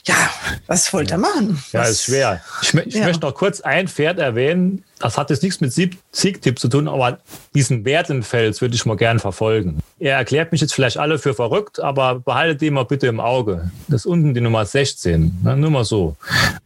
Ja, 0.07 0.31
was 0.69 0.93
wollt 0.93 1.11
ihr 1.11 1.19
machen? 1.19 1.63
Ja, 1.73 1.81
was, 1.81 1.91
ist 1.91 2.05
schwer. 2.05 2.41
Ich, 2.63 2.75
ich 2.75 2.95
ja. 2.95 3.05
möchte 3.05 3.27
noch 3.27 3.35
kurz 3.35 3.61
ein 3.61 3.89
Pferd 3.89 4.19
erwähnen, 4.19 4.85
das 4.99 5.19
hat 5.19 5.29
jetzt 5.29 5.43
nichts 5.43 5.61
mit 5.61 5.73
Siegtipp 5.73 6.59
zu 6.59 6.69
tun, 6.69 6.89
aber 6.89 7.19
diesen 7.55 7.85
Wertenfels 7.85 8.63
würde 8.63 8.75
ich 8.75 8.87
mal 8.87 8.97
gern 8.97 9.19
verfolgen. 9.19 9.81
Er 9.99 10.17
erklärt 10.17 10.53
mich 10.53 10.63
jetzt 10.63 10.73
vielleicht 10.73 10.97
alle 10.97 11.19
für 11.19 11.35
verrückt, 11.35 11.81
aber 11.81 12.21
behaltet 12.21 12.63
den 12.63 12.75
mal 12.75 12.85
bitte 12.85 13.07
im 13.07 13.21
Auge. 13.21 13.71
Das 13.89 14.03
ist 14.03 14.07
unten 14.07 14.33
die 14.33 14.41
Nummer 14.41 14.65
16, 14.65 15.41
ne? 15.43 15.57
nur 15.57 15.71
mal 15.71 15.85
so. 15.85 16.17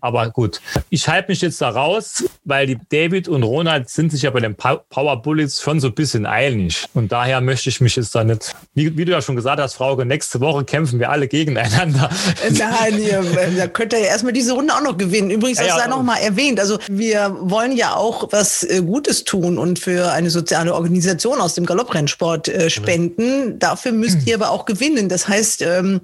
Aber 0.00 0.30
gut, 0.30 0.60
ich 0.90 1.08
halte 1.08 1.30
mich 1.30 1.40
jetzt 1.40 1.60
da 1.60 1.70
raus, 1.70 2.24
weil 2.44 2.66
die 2.66 2.78
David 2.90 3.28
und 3.28 3.42
Ronald 3.42 3.88
sind 3.88 4.12
sich 4.12 4.22
ja 4.22 4.30
bei 4.30 4.40
den 4.40 4.54
Power 4.54 5.22
Bullets 5.22 5.60
schon 5.60 5.80
so 5.80 5.88
ein 5.88 5.94
bisschen 5.94 6.24
einig. 6.24 6.86
Und 6.94 7.10
daher 7.10 7.40
möchte 7.40 7.68
ich 7.68 7.80
mich 7.80 7.96
jetzt 7.96 8.14
da 8.14 8.22
nicht, 8.22 8.54
wie, 8.74 8.96
wie 8.96 9.04
du 9.04 9.12
ja 9.12 9.22
schon 9.22 9.36
gesagt 9.36 9.60
hast, 9.60 9.74
Frauke, 9.74 10.04
nächste 10.04 10.40
Woche 10.40 10.64
kämpfen 10.64 11.00
wir 11.00 11.10
alle 11.10 11.26
gegeneinander. 11.26 12.08
Nein, 12.50 13.02
ihr, 13.02 13.24
da 13.56 13.66
könnt 13.66 13.92
ihr 13.92 14.00
ja 14.00 14.06
erstmal 14.06 14.32
diese 14.32 14.52
Runde 14.52 14.74
auch 14.74 14.82
noch 14.82 14.96
gewinnen. 14.96 15.30
Übrigens, 15.30 15.58
das 15.58 15.68
ja, 15.68 15.78
sei 15.78 15.86
noch 15.86 16.02
mal 16.02 16.18
erwähnt. 16.18 16.60
Also 16.60 16.78
wir 16.88 17.36
wollen 17.40 17.76
ja 17.76 17.94
auch 17.94 18.28
was 18.32 18.64
äh, 18.64 18.82
Gutes 18.82 19.24
tun 19.24 19.58
und 19.58 19.78
für 19.78 20.12
eine 20.12 20.30
soziale 20.30 20.74
Organisation 20.74 21.40
aus 21.40 21.54
dem 21.54 21.66
Galopprennsport 21.66 22.48
äh, 22.48 22.70
spenden. 22.70 23.58
Dafür 23.58 23.92
müsst 23.92 24.26
ihr 24.26 24.34
aber 24.34 24.50
auch 24.50 24.64
gewinnen. 24.64 25.08
Das 25.08 25.28
heißt, 25.28 25.62
ähm, 25.62 26.00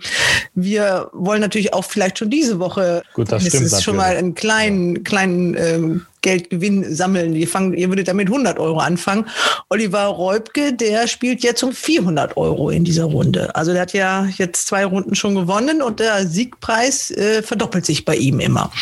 wir 0.55 1.11
wollen 1.12 1.41
natürlich 1.41 1.72
auch 1.74 1.85
vielleicht 1.85 2.18
schon 2.18 2.31
diese 2.31 2.59
Woche, 2.59 3.03
Gut, 3.14 3.31
das, 3.31 3.43
das 3.43 3.53
stimmt 3.53 3.66
ist 3.66 3.83
schon 3.83 3.97
mal 3.97 4.16
einen 4.16 4.35
kleinen, 4.35 5.05
kleinen 5.05 5.57
ähm, 5.57 6.07
Geldgewinn 6.27 6.93
sammeln. 6.93 7.37
Ihr, 7.37 7.47
fangt, 7.47 7.79
ihr 7.79 7.89
würdet 7.89 8.09
damit 8.09 8.27
100 8.27 8.59
Euro 8.59 8.81
anfangen. 8.81 9.27
Oliver 9.70 10.07
Reubke, 10.07 10.72
der 10.72 11.07
spielt 11.07 11.45
jetzt 11.45 11.62
um 11.62 11.72
400 11.72 12.37
Euro 12.37 12.70
in 12.70 12.83
dieser 12.83 13.05
Runde. 13.05 13.55
Also 13.55 13.72
der 13.72 13.83
hat 13.83 13.93
ja 13.93 14.27
jetzt 14.37 14.66
zwei 14.66 14.85
Runden 14.85 15.14
schon 15.14 15.37
gewonnen 15.37 15.83
und 15.83 16.01
der 16.01 16.27
Siegpreis 16.27 17.12
äh, 17.12 17.45
verdoppelt 17.45 17.87
sich 17.87 18.05
bei 18.05 18.16
ihm 18.16 18.41
immer. 18.41 18.72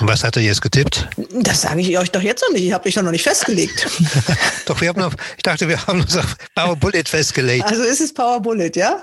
Und 0.00 0.08
was 0.08 0.22
hat 0.22 0.36
er 0.36 0.42
jetzt 0.42 0.60
getippt? 0.60 1.08
Das 1.32 1.62
sage 1.62 1.80
ich 1.80 1.96
euch 1.96 2.10
doch 2.10 2.20
jetzt 2.20 2.42
noch 2.46 2.52
nicht. 2.52 2.66
Ich 2.66 2.74
habe 2.74 2.84
mich 2.84 2.94
doch 2.94 3.02
noch 3.02 3.10
nicht 3.10 3.22
festgelegt. 3.22 3.88
doch, 4.66 4.78
wir 4.82 4.90
haben 4.90 5.00
noch, 5.00 5.14
ich 5.38 5.42
dachte, 5.42 5.68
wir 5.68 5.86
haben 5.86 6.02
uns 6.02 6.14
auf 6.14 6.36
Power 6.54 6.76
Bullet 6.76 7.04
festgelegt. 7.06 7.64
Also 7.64 7.84
ist 7.84 8.02
es 8.02 8.12
Power 8.12 8.40
Bullet, 8.40 8.72
ja? 8.74 9.02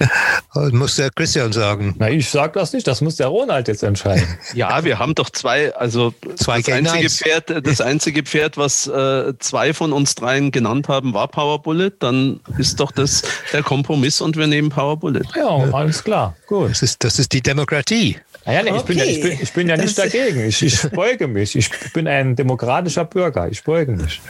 Das 0.52 0.72
muss 0.72 0.96
der 0.96 1.10
Christian 1.10 1.52
sagen. 1.52 1.94
Na, 1.98 2.10
ich 2.10 2.28
sage 2.28 2.58
das 2.58 2.72
nicht. 2.72 2.86
Das 2.86 3.00
muss 3.00 3.16
der 3.16 3.28
Ronald 3.28 3.68
jetzt 3.68 3.84
entscheiden. 3.84 4.26
ja, 4.54 4.82
wir 4.84 4.98
haben 4.98 5.14
doch 5.14 5.30
zwei, 5.30 5.72
also 5.74 6.12
zwei 6.36 6.60
das 6.60 6.72
einzige 6.72 7.08
Pferd, 7.08 7.66
das 7.66 7.80
einzige 7.80 8.22
Pferd, 8.24 8.56
was 8.56 8.86
äh, 8.88 9.32
zwei 9.38 9.72
von 9.72 9.92
uns 9.92 10.16
dreien 10.16 10.50
genannt 10.50 10.88
haben, 10.88 11.14
war 11.14 11.28
Power 11.28 11.62
Bullet. 11.62 11.92
Dann 12.00 12.40
ist 12.58 12.80
doch 12.80 12.90
das 12.90 13.22
der 13.52 13.62
Kompromiss 13.62 14.20
und 14.20 14.36
wir 14.36 14.48
nehmen 14.48 14.70
Power 14.70 14.96
Bullet. 14.96 15.22
Ja, 15.36 15.48
alles 15.72 16.02
klar. 16.02 16.36
Gut. 16.46 16.70
Das 16.70 16.82
ist, 16.82 17.04
das 17.04 17.18
ist 17.18 17.32
die 17.32 17.42
Demokratie. 17.42 18.18
Naja, 18.44 18.62
nee, 18.62 18.70
okay. 18.70 18.78
ich, 18.78 18.84
bin 18.84 18.98
ja, 18.98 19.04
ich, 19.04 19.20
bin, 19.20 19.38
ich 19.40 19.52
bin 19.52 19.68
ja 19.68 19.76
nicht 19.76 19.98
dagegen. 19.98 20.40
Ich, 20.40 20.62
ich 20.62 20.82
beuge 20.92 21.28
mich. 21.28 21.54
Ich 21.54 21.70
bin 21.92 22.08
ein 22.08 22.34
demokratischer 22.34 23.04
Bürger. 23.04 23.48
Ich 23.48 23.62
beuge 23.62 23.92
mich. 23.92 24.20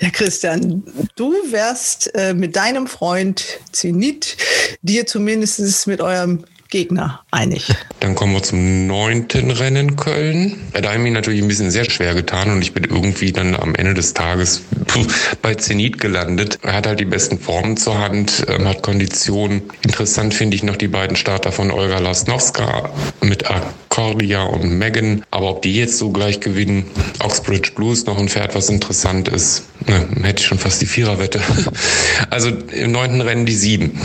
Ja, 0.00 0.08
Christian, 0.08 0.82
du 1.14 1.34
wärst 1.50 2.14
äh, 2.14 2.32
mit 2.32 2.56
deinem 2.56 2.86
Freund 2.86 3.44
Zenit 3.70 4.38
dir 4.80 5.06
zumindest 5.06 5.86
mit 5.86 6.00
eurem 6.00 6.44
Gegner 6.70 7.20
einig. 7.30 7.66
Dann 7.98 8.14
kommen 8.14 8.32
wir 8.32 8.42
zum 8.42 8.86
neunten 8.86 9.50
Rennen 9.50 9.96
Köln. 9.96 10.56
Da 10.72 10.88
habe 10.88 10.96
ich 10.96 11.02
mich 11.02 11.12
natürlich 11.12 11.42
ein 11.42 11.48
bisschen 11.48 11.70
sehr 11.70 11.88
schwer 11.90 12.14
getan 12.14 12.50
und 12.50 12.62
ich 12.62 12.72
bin 12.72 12.84
irgendwie 12.84 13.32
dann 13.32 13.54
am 13.54 13.74
Ende 13.74 13.94
des 13.94 14.14
Tages 14.14 14.62
bei 15.42 15.54
Zenit 15.54 15.98
gelandet. 16.00 16.58
Er 16.62 16.74
hat 16.74 16.86
halt 16.86 17.00
die 17.00 17.04
besten 17.04 17.38
Formen 17.38 17.76
zur 17.76 17.98
Hand, 17.98 18.44
ähm, 18.48 18.66
hat 18.66 18.82
Konditionen. 18.82 19.62
Interessant 19.82 20.32
finde 20.34 20.56
ich 20.56 20.62
noch 20.62 20.76
die 20.76 20.88
beiden 20.88 21.16
Starter 21.16 21.52
von 21.52 21.70
Olga 21.70 21.98
Lasnowska 21.98 22.90
mit 23.20 23.50
Accordia 23.50 24.44
und 24.44 24.78
Megan. 24.78 25.24
Aber 25.30 25.50
ob 25.50 25.62
die 25.62 25.74
jetzt 25.74 25.98
so 25.98 26.10
gleich 26.10 26.40
gewinnen, 26.40 26.86
Oxbridge 27.18 27.72
Blues 27.74 28.06
noch 28.06 28.18
ein 28.18 28.28
Pferd, 28.28 28.54
was 28.54 28.68
interessant 28.68 29.28
ist, 29.28 29.64
ne, 29.86 30.08
hätte 30.22 30.40
ich 30.40 30.46
schon 30.46 30.58
fast 30.58 30.80
die 30.80 30.86
Viererwette. 30.86 31.40
Also 32.28 32.50
im 32.50 32.92
neunten 32.92 33.20
Rennen 33.20 33.46
die 33.46 33.54
sieben. 33.54 34.00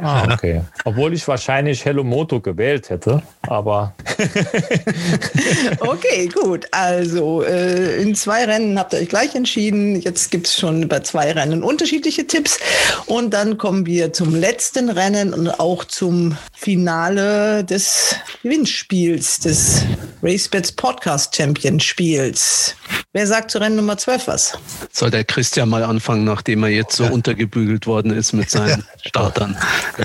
Ah, 0.00 0.32
okay. 0.32 0.62
Obwohl 0.84 1.12
ich 1.12 1.26
wahrscheinlich 1.28 1.84
Hello 1.84 2.04
Moto 2.04 2.40
gewählt 2.40 2.90
hätte, 2.90 3.22
aber. 3.42 3.94
okay, 5.80 6.28
gut. 6.28 6.66
Also 6.72 7.42
äh, 7.42 8.00
in 8.02 8.14
zwei 8.14 8.44
Rennen 8.44 8.78
habt 8.78 8.92
ihr 8.92 9.00
euch 9.00 9.08
gleich 9.08 9.34
entschieden. 9.34 10.00
Jetzt 10.00 10.30
gibt 10.30 10.48
es 10.48 10.58
schon 10.58 10.88
bei 10.88 11.00
zwei 11.00 11.32
Rennen 11.32 11.62
unterschiedliche 11.62 12.26
Tipps. 12.26 12.58
Und 13.06 13.32
dann 13.32 13.58
kommen 13.58 13.86
wir 13.86 14.12
zum 14.12 14.34
letzten 14.34 14.90
Rennen 14.90 15.32
und 15.32 15.48
auch 15.60 15.84
zum 15.84 16.36
Finale 16.52 17.64
des 17.64 18.16
Gewinnspiels, 18.42 19.40
des 19.40 19.82
RaceBets 20.22 20.72
Podcast 20.72 21.36
Champion 21.36 21.78
Spiels. 21.78 22.74
Wer 23.12 23.26
sagt 23.26 23.50
zu 23.50 23.58
Rennen 23.58 23.76
Nummer 23.76 23.96
12 23.96 24.26
was? 24.26 24.58
Soll 24.92 25.10
der 25.10 25.24
Christian 25.24 25.68
mal 25.68 25.82
anfangen, 25.82 26.24
nachdem 26.24 26.62
er 26.64 26.70
jetzt 26.70 26.96
so 26.96 27.04
untergebügelt 27.04 27.86
worden 27.86 28.12
ist 28.12 28.32
mit 28.32 28.50
seinen 28.50 28.84
Startern? 29.06 29.56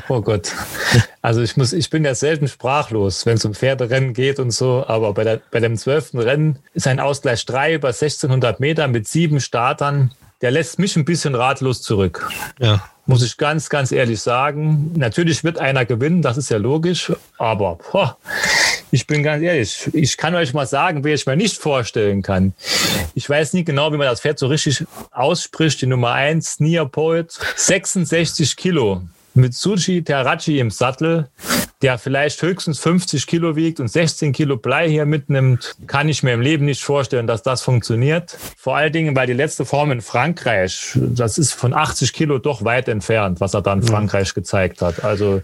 Oh 0.09 0.21
Gott. 0.21 0.51
Also 1.21 1.41
ich 1.41 1.55
muss, 1.57 1.73
ich 1.73 1.89
bin 1.89 2.03
ja 2.05 2.15
selten 2.15 2.47
sprachlos, 2.47 3.25
wenn 3.25 3.35
es 3.35 3.45
um 3.45 3.53
Pferderennen 3.53 4.02
geht 4.11 4.39
und 4.39 4.51
so, 4.51 4.83
aber 4.85 5.13
bei, 5.13 5.23
der, 5.23 5.39
bei 5.51 5.61
dem 5.61 5.77
zwölften 5.77 6.19
Rennen 6.19 6.59
ist 6.73 6.87
ein 6.87 6.99
Ausgleich 6.99 7.45
3 7.45 7.75
über 7.75 7.87
1600 7.87 8.59
Meter 8.59 8.89
mit 8.89 9.07
sieben 9.07 9.39
Startern. 9.39 10.11
Der 10.41 10.51
lässt 10.51 10.79
mich 10.79 10.97
ein 10.97 11.05
bisschen 11.05 11.35
ratlos 11.35 11.81
zurück. 11.81 12.29
Ja. 12.59 12.83
Muss 13.05 13.23
ich 13.23 13.37
ganz, 13.37 13.69
ganz 13.69 13.93
ehrlich 13.93 14.19
sagen. 14.21 14.91
Natürlich 14.95 15.45
wird 15.45 15.57
einer 15.57 15.85
gewinnen, 15.85 16.21
das 16.21 16.35
ist 16.35 16.49
ja 16.49 16.57
logisch, 16.57 17.13
aber 17.37 17.77
boah, 17.91 18.17
ich 18.91 19.07
bin 19.07 19.23
ganz 19.23 19.41
ehrlich, 19.41 19.89
ich 19.93 20.17
kann 20.17 20.35
euch 20.35 20.53
mal 20.53 20.67
sagen, 20.67 21.03
wer 21.03 21.15
ich 21.15 21.25
mir 21.25 21.35
nicht 21.35 21.57
vorstellen 21.57 22.21
kann. 22.21 22.53
Ich 23.15 23.29
weiß 23.29 23.53
nicht 23.53 23.65
genau, 23.65 23.91
wie 23.91 23.97
man 23.97 24.07
das 24.07 24.21
Pferd 24.21 24.37
so 24.37 24.47
richtig 24.47 24.85
ausspricht. 25.11 25.81
Die 25.81 25.87
Nummer 25.87 26.11
1, 26.11 26.59
Neapold, 26.59 27.31
66 27.55 28.55
Kilo. 28.55 29.01
Mitsuchi 29.35 30.03
Terachi 30.03 30.59
im 30.59 30.69
Sattel, 30.69 31.29
der 31.81 31.97
vielleicht 31.97 32.41
höchstens 32.41 32.79
50 32.79 33.27
Kilo 33.27 33.57
wiegt 33.57 33.79
und 33.81 33.89
16 33.89 34.31
Kilo 34.31 34.55
Blei 34.55 34.89
hier 34.89 35.05
mitnimmt, 35.05 35.75
kann 35.85 36.07
ich 36.07 36.23
mir 36.23 36.33
im 36.33 36.39
Leben 36.39 36.63
nicht 36.63 36.81
vorstellen, 36.81 37.27
dass 37.27 37.43
das 37.43 37.61
funktioniert. 37.61 38.37
Vor 38.57 38.77
allen 38.77 38.93
Dingen, 38.93 39.15
weil 39.17 39.27
die 39.27 39.33
letzte 39.33 39.65
Form 39.65 39.91
in 39.91 39.99
Frankreich, 39.99 40.91
das 40.95 41.37
ist 41.37 41.51
von 41.51 41.73
80 41.73 42.13
Kilo 42.13 42.37
doch 42.37 42.63
weit 42.63 42.87
entfernt, 42.87 43.41
was 43.41 43.53
er 43.53 43.61
dann 43.61 43.81
in 43.81 43.87
Frankreich 43.87 44.33
gezeigt 44.33 44.81
hat. 44.81 45.03
Also 45.03 45.41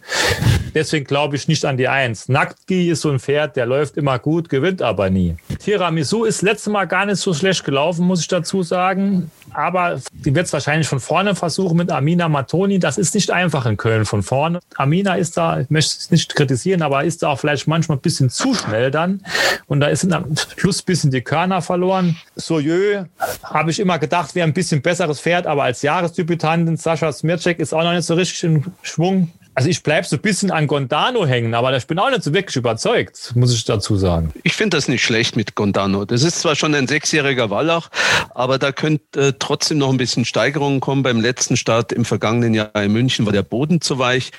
deswegen 0.73 1.05
glaube 1.05 1.35
ich 1.35 1.49
nicht 1.49 1.65
an 1.65 1.75
die 1.75 1.89
Eins. 1.89 2.29
Naktgi 2.29 2.89
ist 2.89 3.01
so 3.01 3.09
ein 3.09 3.19
Pferd, 3.19 3.57
der 3.57 3.65
läuft 3.65 3.97
immer 3.97 4.17
gut, 4.17 4.47
gewinnt 4.47 4.81
aber 4.81 5.09
nie. 5.09 5.35
Tiramisu 5.59 6.23
ist 6.23 6.41
letztes 6.41 6.71
Mal 6.71 6.85
gar 6.85 7.05
nicht 7.05 7.19
so 7.19 7.33
schlecht 7.33 7.65
gelaufen, 7.65 8.05
muss 8.05 8.21
ich 8.21 8.29
dazu 8.29 8.63
sagen. 8.63 9.29
Aber 9.51 9.99
die 10.13 10.33
wird 10.33 10.45
es 10.45 10.53
wahrscheinlich 10.53 10.87
von 10.87 10.99
vorne 11.01 11.35
versuchen 11.35 11.75
mit 11.75 11.91
Amina 11.91 12.29
Matoni. 12.29 12.79
Das 12.79 12.97
ist 12.97 13.13
nicht 13.15 13.31
einfach 13.31 13.65
in 13.65 13.75
Köln 13.79 14.05
von 14.05 14.21
vorne. 14.21 14.59
Amina 14.75 15.15
ist 15.15 15.37
da, 15.37 15.61
ich 15.61 15.69
möchte 15.71 15.95
es 15.97 16.11
nicht 16.11 16.35
kritisieren, 16.35 16.83
aber 16.83 17.03
ist 17.03 17.23
da 17.23 17.29
auch 17.29 17.39
vielleicht 17.39 17.67
manchmal 17.67 17.97
ein 17.97 18.01
bisschen 18.01 18.29
zu 18.29 18.53
schnell 18.53 18.91
dann. 18.91 19.23
Und 19.65 19.79
da 19.79 19.87
ist 19.87 20.05
am 20.11 20.35
Schluss 20.57 20.81
ein 20.81 20.85
bisschen 20.85 21.09
die 21.09 21.21
Körner 21.21 21.63
verloren. 21.63 22.15
Soyeux 22.35 23.05
habe 23.43 23.71
ich 23.71 23.79
immer 23.79 23.97
gedacht, 23.97 24.35
wäre 24.35 24.47
ein 24.47 24.53
bisschen 24.53 24.83
besseres 24.83 25.19
Pferd, 25.19 25.47
aber 25.47 25.63
als 25.63 25.81
Jahresdebütantin 25.81 26.77
Sascha 26.77 27.11
Smircek 27.11 27.57
ist 27.57 27.73
auch 27.73 27.83
noch 27.83 27.93
nicht 27.93 28.05
so 28.05 28.13
richtig 28.13 28.43
in 28.43 28.65
Schwung. 28.83 29.31
Also 29.59 29.67
ich 29.67 29.83
bleibe 29.83 30.07
so 30.07 30.15
ein 30.15 30.21
bisschen 30.21 30.51
an 30.51 30.67
Gondano 30.67 31.25
hängen, 31.25 31.53
aber 31.53 31.75
ich 31.75 31.85
bin 31.85 31.99
auch 31.99 32.09
nicht 32.09 32.23
so 32.23 32.33
wirklich 32.33 32.55
überzeugt, 32.55 33.33
muss 33.35 33.53
ich 33.53 33.65
dazu 33.65 33.97
sagen. 33.97 34.31
Ich 34.43 34.53
finde 34.53 34.77
das 34.77 34.87
nicht 34.87 35.03
schlecht 35.03 35.35
mit 35.35 35.53
Gondano. 35.53 36.05
Das 36.05 36.23
ist 36.23 36.39
zwar 36.39 36.55
schon 36.55 36.73
ein 36.73 36.87
sechsjähriger 36.87 37.49
Wallach, 37.49 37.89
aber 38.33 38.57
da 38.57 38.71
könnte 38.71 39.19
äh, 39.19 39.33
trotzdem 39.37 39.79
noch 39.79 39.89
ein 39.89 39.97
bisschen 39.97 40.23
Steigerung 40.23 40.79
kommen. 40.79 41.03
Beim 41.03 41.19
letzten 41.19 41.57
Start 41.57 41.91
im 41.91 42.05
vergangenen 42.05 42.53
Jahr 42.53 42.73
in 42.73 42.93
München 42.93 43.25
war 43.25 43.33
der 43.33 43.43
Boden 43.43 43.81
zu 43.81 43.99
weich. 43.99 44.31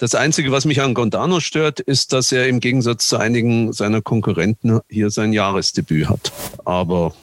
Das 0.00 0.16
Einzige, 0.16 0.50
was 0.50 0.64
mich 0.64 0.82
an 0.82 0.94
Gondano 0.94 1.38
stört, 1.38 1.78
ist, 1.78 2.12
dass 2.12 2.32
er 2.32 2.48
im 2.48 2.58
Gegensatz 2.58 3.06
zu 3.06 3.16
einigen 3.16 3.72
seiner 3.72 4.02
Konkurrenten 4.02 4.80
hier 4.88 5.10
sein 5.10 5.32
Jahresdebüt 5.32 6.08
hat. 6.08 6.32
Aber 6.64 7.14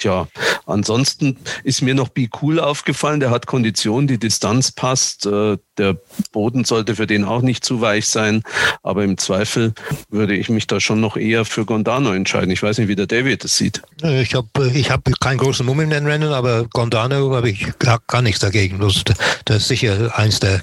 Tja, 0.00 0.28
ansonsten 0.64 1.36
ist 1.62 1.82
mir 1.82 1.94
noch 1.94 2.08
Be 2.08 2.26
Cool 2.40 2.58
aufgefallen. 2.58 3.20
Der 3.20 3.30
hat 3.30 3.46
Kondition, 3.46 4.06
die 4.06 4.18
Distanz 4.18 4.72
passt. 4.72 5.26
Äh, 5.26 5.58
der 5.76 5.98
Boden 6.32 6.64
sollte 6.64 6.96
für 6.96 7.06
den 7.06 7.22
auch 7.22 7.42
nicht 7.42 7.66
zu 7.66 7.82
weich 7.82 8.08
sein. 8.08 8.42
Aber 8.82 9.04
im 9.04 9.18
Zweifel 9.18 9.74
würde 10.08 10.34
ich 10.34 10.48
mich 10.48 10.66
da 10.66 10.80
schon 10.80 11.00
noch 11.00 11.18
eher 11.18 11.44
für 11.44 11.66
Gondano 11.66 12.14
entscheiden. 12.14 12.50
Ich 12.50 12.62
weiß 12.62 12.78
nicht, 12.78 12.88
wie 12.88 12.96
der 12.96 13.06
David 13.06 13.44
das 13.44 13.58
sieht. 13.58 13.82
Ich 14.02 14.34
habe 14.34 14.70
ich 14.72 14.90
hab 14.90 15.06
keinen 15.20 15.36
großen 15.36 15.66
Mumm 15.66 15.80
in 15.80 15.90
den 15.90 16.06
Rennen, 16.06 16.32
aber 16.32 16.64
Gondano 16.64 17.36
habe 17.36 17.50
ich 17.50 17.78
gar, 17.78 18.00
gar 18.06 18.22
nichts 18.22 18.40
dagegen. 18.40 18.80
Das, 18.80 19.04
das 19.44 19.56
ist 19.58 19.68
sicher 19.68 20.18
eins 20.18 20.40
der 20.40 20.62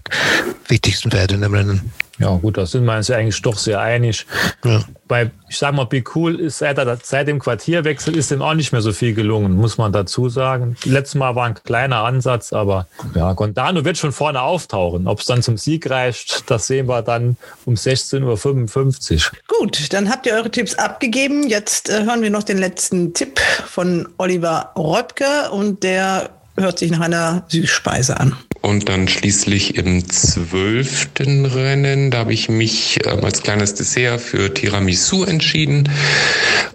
wichtigsten 0.68 1.12
Pferde 1.12 1.36
in 1.36 1.42
dem 1.42 1.54
Rennen. 1.54 1.92
Ja, 2.20 2.36
gut, 2.36 2.58
da 2.58 2.66
sind 2.66 2.86
wir 2.86 2.96
uns 2.96 3.08
ja 3.10 3.18
eigentlich 3.18 3.42
doch 3.42 3.58
sehr 3.58 3.80
einig. 3.80 4.26
Ja. 4.64 4.84
Bei, 5.08 5.32
ich 5.48 5.58
sag 5.58 5.74
mal, 5.74 5.86
Be 5.86 6.04
Cool 6.16 6.40
ist 6.40 6.58
seit, 6.58 6.80
seit 7.06 7.28
dem 7.28 7.40
Quartierwechsel 7.40 8.16
ist 8.18 8.32
ihm 8.32 8.42
auch 8.42 8.56
nicht 8.56 8.72
mehr 8.72 8.82
so 8.82 8.92
viel 8.92 9.14
gelungen, 9.14 9.54
muss 9.54 9.78
man 9.78 9.92
dazu 9.92 10.28
sagen. 10.28 10.76
Letztes 10.84 11.16
Mal 11.16 11.36
war 11.36 11.46
ein 11.46 11.54
kleiner 11.54 12.04
Ansatz, 12.04 12.54
aber 12.54 12.88
ja, 13.14 13.36
wird 13.38 13.98
schon 13.98 14.12
vorne 14.12 14.42
auftauchen. 14.42 15.08
Ob 15.08 15.20
es 15.20 15.26
dann 15.26 15.44
zum 15.44 15.58
Sieg 15.58 15.90
reicht, 15.90 16.50
das 16.50 16.68
sehen 16.68 16.88
wir 16.88 17.04
dann 17.04 17.38
um 17.66 17.76
16.55 17.76 19.14
Uhr. 19.16 19.38
Gut, 19.48 19.94
dann 19.94 20.10
habt 20.10 20.26
ihr 20.26 20.34
eure 20.34 20.50
Tipps 20.50 20.76
abgegeben. 20.76 21.48
Jetzt 21.48 21.90
äh, 21.90 22.04
hören 22.04 22.22
wir 22.22 22.30
noch 22.30 22.44
den 22.44 22.58
letzten 22.58 23.14
Tipp 23.14 23.40
von 23.40 24.08
Oliver 24.18 24.72
Röpke 24.76 25.52
und 25.52 25.84
der 25.84 26.32
hört 26.58 26.80
sich 26.80 26.92
nach 26.92 27.02
einer 27.02 27.44
Süßspeise 27.48 28.20
an. 28.20 28.36
Und 28.62 28.90
dann 28.90 29.08
schließlich 29.08 29.76
im 29.76 30.10
zwölften 30.10 31.46
Rennen, 31.46 32.12
da 32.12 32.20
habe 32.20 32.34
ich 32.34 32.50
mich 32.50 33.00
ähm, 33.06 33.24
als 33.24 33.44
kleines 33.44 33.76
Dessert 33.76 34.22
für 34.22 34.54
Tiramisu 34.54 35.24
entschieden. 35.24 35.90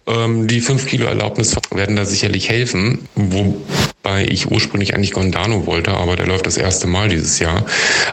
Ähm, 0.06 0.46
die 0.46 0.60
5 0.60 0.86
Kilo 0.86 1.06
Erlaubnis 1.06 1.56
werden 1.70 1.96
da 1.96 2.04
sicherlich 2.04 2.48
helfen, 2.48 3.09
wobei 4.02 4.24
ich 4.24 4.50
ursprünglich 4.50 4.94
eigentlich 4.94 5.12
Gondano 5.12 5.66
wollte, 5.66 5.92
aber 5.92 6.16
der 6.16 6.26
läuft 6.26 6.46
das 6.46 6.56
erste 6.56 6.88
Mal 6.88 7.08
dieses 7.08 7.38
Jahr. 7.38 7.64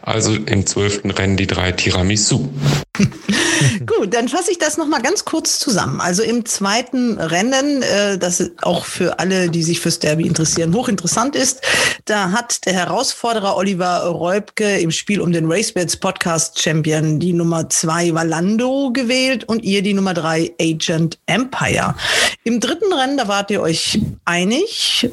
Also 0.03 0.33
im 0.33 0.65
zwölften 0.67 1.09
Rennen 1.09 1.35
die 1.35 1.47
drei 1.47 1.71
Tiramisu. 1.71 2.49
Gut, 3.85 4.13
dann 4.13 4.27
fasse 4.27 4.51
ich 4.51 4.59
das 4.59 4.77
nochmal 4.77 5.01
ganz 5.01 5.25
kurz 5.25 5.57
zusammen. 5.59 5.99
Also 5.99 6.21
im 6.21 6.45
zweiten 6.45 7.17
Rennen, 7.17 7.81
äh, 7.81 8.17
das 8.17 8.51
auch 8.61 8.85
für 8.85 9.19
alle, 9.19 9.49
die 9.49 9.63
sich 9.63 9.79
fürs 9.79 9.99
Derby 9.99 10.27
interessieren, 10.27 10.73
hochinteressant 10.75 11.35
ist, 11.35 11.61
da 12.05 12.31
hat 12.31 12.65
der 12.65 12.73
Herausforderer 12.73 13.57
Oliver 13.57 14.05
Räubke 14.05 14.79
im 14.79 14.91
Spiel 14.91 15.21
um 15.21 15.31
den 15.31 15.51
RaceBets 15.51 15.97
Podcast 15.97 16.61
Champion 16.61 17.19
die 17.19 17.33
Nummer 17.33 17.69
zwei 17.69 18.13
Valando 18.13 18.91
gewählt 18.93 19.43
und 19.45 19.63
ihr 19.63 19.81
die 19.81 19.93
Nummer 19.93 20.13
drei 20.13 20.53
Agent 20.61 21.17
Empire. 21.25 21.95
Im 22.43 22.59
dritten 22.59 22.93
Rennen, 22.93 23.17
da 23.17 23.27
wart 23.27 23.49
ihr 23.49 23.61
euch 23.61 23.99
einig. 24.25 25.09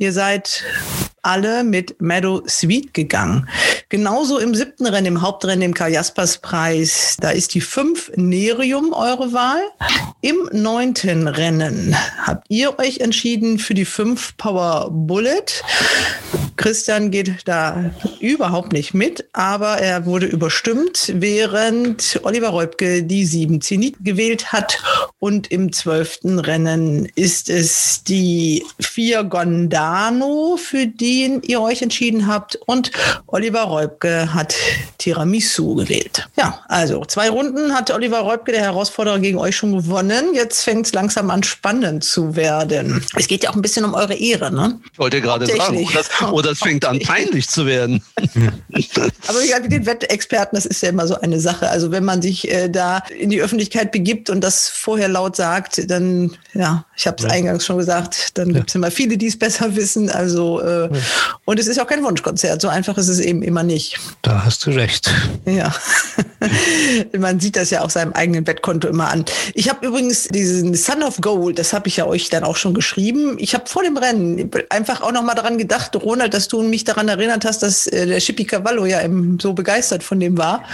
Ihr 0.00 0.14
seid 0.14 0.64
alle 1.20 1.62
mit 1.62 2.00
Meadow 2.00 2.42
Sweet 2.48 2.94
gegangen. 2.94 3.46
Genauso 3.90 4.38
im 4.38 4.54
siebten 4.54 4.86
Rennen, 4.86 5.08
im 5.08 5.20
Hauptrennen, 5.20 5.60
im 5.60 5.74
Karl 5.74 5.92
Jaspers 5.92 6.38
Preis, 6.38 7.18
da 7.20 7.28
ist 7.32 7.52
die 7.52 7.60
5 7.60 8.12
Nerium 8.16 8.94
eure 8.94 9.34
Wahl. 9.34 9.60
Im 10.22 10.48
neunten 10.52 11.28
Rennen 11.28 11.94
habt 12.24 12.46
ihr 12.48 12.78
euch 12.78 13.00
entschieden 13.00 13.58
für 13.58 13.74
die 13.74 13.84
5 13.84 14.38
Power 14.38 14.88
Bullet. 14.90 15.44
Christian 16.60 17.10
geht 17.10 17.36
da 17.46 17.90
überhaupt 18.20 18.74
nicht 18.74 18.92
mit, 18.92 19.24
aber 19.32 19.78
er 19.78 20.04
wurde 20.04 20.26
überstimmt, 20.26 21.10
während 21.14 22.20
Oliver 22.22 22.48
Räubke 22.48 23.02
die 23.02 23.24
7 23.24 23.62
Zenit 23.62 23.96
gewählt 24.00 24.52
hat. 24.52 24.78
Und 25.18 25.50
im 25.50 25.72
zwölften 25.72 26.38
Rennen 26.38 27.06
ist 27.14 27.48
es 27.48 28.04
die 28.04 28.62
4 28.78 29.24
Gondano, 29.24 30.58
für 30.62 30.86
die 30.86 31.40
ihr 31.46 31.62
euch 31.62 31.80
entschieden 31.80 32.26
habt. 32.26 32.56
Und 32.66 32.90
Oliver 33.26 33.62
Räubke 33.62 34.34
hat 34.34 34.54
Tiramisu 34.98 35.76
gewählt. 35.76 36.28
Ja, 36.36 36.62
also 36.68 37.06
zwei 37.06 37.30
Runden 37.30 37.74
hat 37.74 37.90
Oliver 37.90 38.20
Räubke, 38.20 38.52
der 38.52 38.60
Herausforderer, 38.60 39.18
gegen 39.18 39.38
euch 39.38 39.56
schon 39.56 39.72
gewonnen. 39.72 40.34
Jetzt 40.34 40.62
fängt 40.62 40.84
es 40.84 40.92
langsam 40.92 41.30
an 41.30 41.42
spannend 41.42 42.04
zu 42.04 42.36
werden. 42.36 43.02
Es 43.16 43.28
geht 43.28 43.44
ja 43.44 43.50
auch 43.50 43.54
ein 43.54 43.62
bisschen 43.62 43.86
um 43.86 43.94
eure 43.94 44.14
Ehre, 44.14 44.52
ne? 44.52 44.78
Ich 44.92 44.98
wollte 44.98 45.22
gerade 45.22 45.46
sagen, 45.46 45.88
oder 46.32 46.49
das 46.50 46.58
fängt 46.58 46.84
an 46.84 46.98
peinlich 46.98 47.48
zu 47.48 47.66
werden. 47.66 48.02
Aber 48.16 49.40
wie 49.40 49.46
gesagt, 49.46 49.62
mit 49.62 49.72
den 49.72 49.86
Wettexperten, 49.86 50.56
das 50.56 50.66
ist 50.66 50.82
ja 50.82 50.90
immer 50.90 51.06
so 51.06 51.20
eine 51.20 51.40
Sache. 51.40 51.68
Also 51.68 51.90
wenn 51.90 52.04
man 52.04 52.22
sich 52.22 52.50
äh, 52.50 52.68
da 52.68 53.02
in 53.18 53.30
die 53.30 53.40
Öffentlichkeit 53.40 53.92
begibt 53.92 54.30
und 54.30 54.42
das 54.42 54.68
vorher 54.68 55.08
laut 55.08 55.36
sagt, 55.36 55.90
dann, 55.90 56.36
ja, 56.54 56.84
ich 56.96 57.06
habe 57.06 57.16
es 57.18 57.24
ja. 57.24 57.30
eingangs 57.30 57.64
schon 57.64 57.78
gesagt, 57.78 58.38
dann 58.38 58.52
gibt 58.52 58.70
es 58.70 58.74
immer 58.74 58.90
viele, 58.90 59.16
die 59.16 59.26
es 59.26 59.38
besser 59.38 59.74
wissen. 59.76 60.10
Also 60.10 60.60
äh, 60.60 60.92
ja. 60.92 61.00
und 61.44 61.58
es 61.58 61.66
ist 61.66 61.80
auch 61.80 61.86
kein 61.86 62.02
Wunschkonzert. 62.02 62.60
So 62.60 62.68
einfach 62.68 62.98
ist 62.98 63.08
es 63.08 63.20
eben 63.20 63.42
immer 63.42 63.62
nicht. 63.62 63.98
Da 64.22 64.44
hast 64.44 64.66
du 64.66 64.70
recht. 64.70 65.10
Ja. 65.46 65.74
man 67.18 67.40
sieht 67.40 67.56
das 67.56 67.70
ja 67.70 67.82
auf 67.82 67.92
seinem 67.92 68.12
eigenen 68.12 68.46
Wettkonto 68.46 68.88
immer 68.88 69.10
an. 69.10 69.24
Ich 69.54 69.68
habe 69.68 69.86
übrigens 69.86 70.24
diesen 70.28 70.74
Son 70.74 71.02
of 71.02 71.20
Gold, 71.20 71.58
das 71.58 71.72
habe 71.72 71.88
ich 71.88 71.96
ja 71.96 72.06
euch 72.06 72.28
dann 72.30 72.44
auch 72.44 72.56
schon 72.56 72.74
geschrieben. 72.74 73.36
Ich 73.38 73.54
habe 73.54 73.66
vor 73.66 73.82
dem 73.82 73.96
Rennen 73.96 74.50
einfach 74.70 75.02
auch 75.02 75.12
noch 75.12 75.22
mal 75.22 75.34
daran 75.34 75.58
gedacht, 75.58 75.94
Ronald, 75.96 76.29
dass 76.34 76.48
du 76.48 76.62
mich 76.62 76.84
daran 76.84 77.08
erinnert 77.08 77.44
hast, 77.44 77.62
dass 77.62 77.86
äh, 77.86 78.06
der 78.06 78.18
Chippy 78.18 78.44
Cavallo 78.44 78.86
ja 78.86 79.02
eben 79.02 79.38
so 79.40 79.52
begeistert 79.52 80.02
von 80.02 80.20
dem 80.20 80.38
war. 80.38 80.64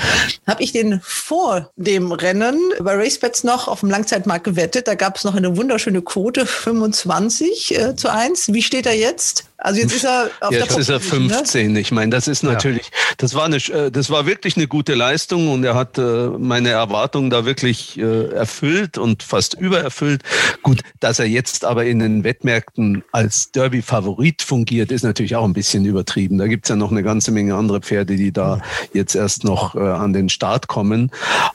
Habe 0.47 0.63
ich 0.63 0.73
den 0.73 1.01
vor 1.03 1.71
dem 1.77 2.13
Rennen 2.13 2.59
bei 2.81 2.95
RaceBets 2.95 3.45
noch 3.45 3.69
auf 3.69 3.81
dem 3.81 3.91
Langzeitmarkt 3.91 4.45
gewettet. 4.45 4.89
Da 4.89 4.95
gab 4.95 5.17
es 5.17 5.25
noch 5.25 5.35
eine 5.35 5.57
wunderschöne 5.57 6.03
Quote, 6.03 6.47
25 6.47 7.79
äh, 7.79 7.97
zu 7.97 8.09
1. 8.09 8.53
Wie 8.53 8.63
steht 8.63 8.87
er 8.87 8.97
jetzt? 8.97 9.45
Also 9.59 9.81
jetzt 9.81 9.95
ist 9.95 10.05
er 10.05 10.31
auf 10.41 10.53
jetzt 10.53 10.71
der 10.71 10.79
ist 10.79 10.89
er 10.91 11.01
15. 11.01 11.73
Ne? 11.73 11.81
Ich 11.81 11.91
meine, 11.91 12.11
das 12.11 12.29
ist 12.29 12.43
natürlich, 12.43 12.87
ja. 12.87 13.15
das 13.17 13.35
war 13.35 13.47
eine, 13.47 13.57
äh, 13.57 13.91
das 13.91 14.11
war 14.11 14.27
wirklich 14.27 14.57
eine 14.57 14.67
gute 14.67 14.95
Leistung 14.95 15.49
und 15.51 15.65
er 15.65 15.75
hat 15.75 15.97
äh, 15.97 16.29
meine 16.29 16.69
Erwartungen 16.71 17.31
da 17.31 17.47
wirklich 17.47 17.99
äh, 17.99 18.29
erfüllt 18.33 18.99
und 18.99 19.23
fast 19.23 19.55
übererfüllt. 19.55 20.23
Gut, 20.63 20.83
dass 21.01 21.19
er 21.19 21.27
jetzt 21.27 21.65
aber 21.65 21.87
in 21.87 22.01
den 22.01 22.23
Wettmärkten 22.23 23.03
als 23.13 23.51
Derby-Favorit 23.53 24.43
fungiert, 24.43 24.93
ist 24.93 25.05
natürlich 25.05 25.37
auch 25.37 25.45
ein 25.45 25.55
bisschen 25.55 25.87
übertrieben. 25.87 26.37
Da 26.37 26.49
gibt's 26.49 26.69
ja 26.69 26.77
noch 26.77 26.91
eine 26.91 27.03
ganze 27.03 27.31
Menge 27.31 27.55
andere 27.55 27.81
Pferde, 27.81 28.17
die 28.17 28.33
da 28.33 28.61
jetzt 28.93 29.15
erst 29.15 29.45
noch 29.45 29.75
an 29.75 30.13
den 30.13 30.29
Start 30.29 30.69
kommen. 30.69 31.11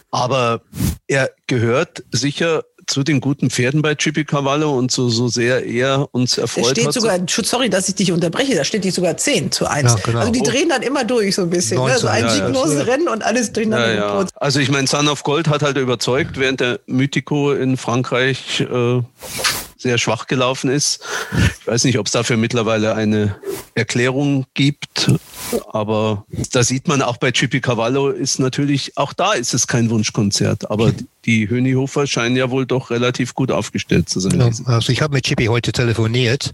Aber 0.10 0.62
er 1.08 1.32
gehört 1.48 2.04
sicher 2.12 2.64
zu 2.88 3.04
den 3.04 3.22
guten 3.22 3.50
Pferden 3.50 3.82
bei 3.82 3.96
Chippy 3.96 4.26
Cavallo 4.26 4.78
und 4.78 4.92
so, 4.92 5.10
so 5.10 5.28
sehr 5.28 5.66
er 5.66 6.08
uns 6.12 6.38
erfreut 6.38 6.66
da 6.66 6.70
steht 6.72 6.88
hat. 6.88 6.94
Sogar, 6.94 7.20
sorry, 7.28 7.70
dass 7.70 7.90
ich 7.90 7.96
dich 7.96 8.12
unterbreche, 8.12 8.56
da 8.56 8.64
steht 8.64 8.84
die 8.84 8.92
sogar 8.92 9.18
10 9.18 9.52
zu 9.52 9.68
1. 9.68 9.92
Ja, 9.92 10.00
genau. 10.04 10.20
Also 10.20 10.32
die 10.32 10.42
drehen 10.42 10.70
dann 10.70 10.82
immer 10.82 11.04
durch 11.04 11.36
so 11.36 11.44
ein 11.44 11.50
bisschen. 11.50 11.78
19, 11.78 11.94
ne? 11.94 12.00
So 12.00 12.08
ein 12.08 12.24
ja. 12.24 12.82
Rennen 12.84 13.08
und 13.08 13.24
alles 13.24 13.52
durcheinander. 13.52 13.94
Ja, 13.94 14.20
ja. 14.22 14.28
Also 14.36 14.60
ich 14.60 14.70
meine, 14.70 14.88
Son 14.88 15.08
of 15.08 15.24
Gold 15.24 15.48
hat 15.48 15.64
halt 15.64 15.78
überzeugt, 15.78 16.38
während 16.38 16.60
der 16.60 16.80
Mythico 16.86 17.52
in 17.52 17.78
Frankreich 17.78 18.62
äh, 18.62 19.02
sehr 19.78 19.98
schwach 19.98 20.28
gelaufen 20.28 20.70
ist. 20.70 21.02
Ich 21.60 21.68
weiß 21.68 21.84
nicht, 21.86 21.98
ob 21.98 22.06
es 22.06 22.12
dafür 22.12 22.38
mittlerweile 22.38 22.96
eine 22.96 23.36
Erklärung 23.74 24.46
gibt, 24.54 25.12
aber 25.72 26.26
da 26.52 26.64
sieht 26.64 26.88
man 26.88 27.02
auch 27.02 27.18
bei 27.18 27.32
Chippy 27.32 27.62
Cavallo 27.62 28.10
ist 28.10 28.40
natürlich, 28.40 28.98
auch 28.98 29.14
da 29.14 29.34
ist 29.34 29.54
es 29.54 29.68
kein 29.68 29.90
Wunschkonzert, 29.90 30.70
aber 30.70 30.92
die 31.26 31.50
Hönihofer 31.50 32.08
scheinen 32.08 32.36
ja 32.36 32.50
wohl 32.50 32.66
doch 32.66 32.90
relativ 32.90 33.34
gut 33.36 33.52
aufgestellt 33.52 34.10
zu 34.10 34.20
sein. 34.20 34.42
Also 34.66 34.92
ich 34.92 35.02
habe 35.02 35.14
mit 35.14 35.26
Chippy 35.26 35.46
heute 35.46 35.72
telefoniert, 35.72 36.52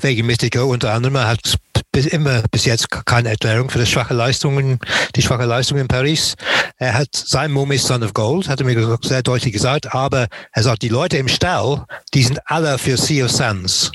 wegen 0.00 0.26
Mystico 0.26 0.64
unter 0.64 0.92
anderem. 0.92 1.16
Er 1.16 1.28
hat 1.28 1.58
bis 1.92 2.06
immer 2.06 2.42
bis 2.50 2.64
jetzt 2.64 2.88
keine 3.06 3.30
Erklärung 3.30 3.70
für 3.70 3.78
die 3.78 3.86
schwache 3.86 4.14
Leistungen, 4.14 4.78
die 5.16 5.22
schwache 5.22 5.44
Leistung 5.44 5.78
in 5.78 5.88
Paris. 5.88 6.36
Er 6.76 6.94
hat 6.94 7.08
sein 7.12 7.50
Mumm 7.50 7.72
ist 7.72 7.86
Son 7.86 8.02
of 8.02 8.14
Gold, 8.14 8.48
hat 8.48 8.60
er 8.60 8.66
mir 8.66 8.98
sehr 9.02 9.22
deutlich 9.22 9.52
gesagt, 9.52 9.92
aber 9.94 10.28
er 10.52 10.62
sagt, 10.62 10.82
die 10.82 10.88
Leute 10.88 11.16
im 11.16 11.28
Stall, 11.28 11.84
die 12.14 12.22
sind 12.22 12.40
alle 12.46 12.78
für 12.78 12.96
Sea 12.96 13.24
of 13.24 13.32
Sands. 13.32 13.90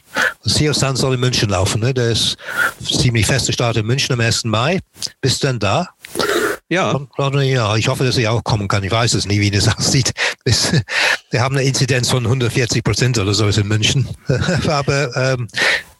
Sea 0.45 0.69
of 0.69 0.76
Sands 0.76 1.01
soll 1.01 1.15
in 1.15 1.19
München 1.19 1.49
laufen, 1.49 1.81
ne? 1.81 1.93
Der 1.93 2.11
ist 2.11 2.38
ziemlich 2.81 3.26
feste 3.26 3.51
Start 3.51 3.77
in 3.77 3.85
München 3.85 4.13
am 4.13 4.19
1. 4.22 4.45
Mai. 4.45 4.80
Bist 5.22 5.43
du 5.43 5.47
denn 5.47 5.59
da? 5.59 5.89
Ja. 6.69 6.99
Ja, 7.43 7.76
ich 7.76 7.88
hoffe, 7.88 8.03
dass 8.03 8.17
ich 8.17 8.27
auch 8.27 8.43
kommen 8.43 8.67
kann. 8.67 8.84
Ich 8.84 8.91
weiß 8.91 9.13
es 9.13 9.27
nie, 9.27 9.39
wie 9.39 9.51
das 9.51 9.67
aussieht. 9.77 10.11
Wir 11.30 11.41
haben 11.41 11.55
eine 11.55 11.65
Inzidenz 11.65 12.09
von 12.09 12.23
140 12.23 12.84
Prozent 12.84 13.17
oder 13.19 13.34
so 13.34 13.47
in 13.47 13.67
München. 13.67 14.07
Aber 14.67 15.15
ähm, 15.15 15.47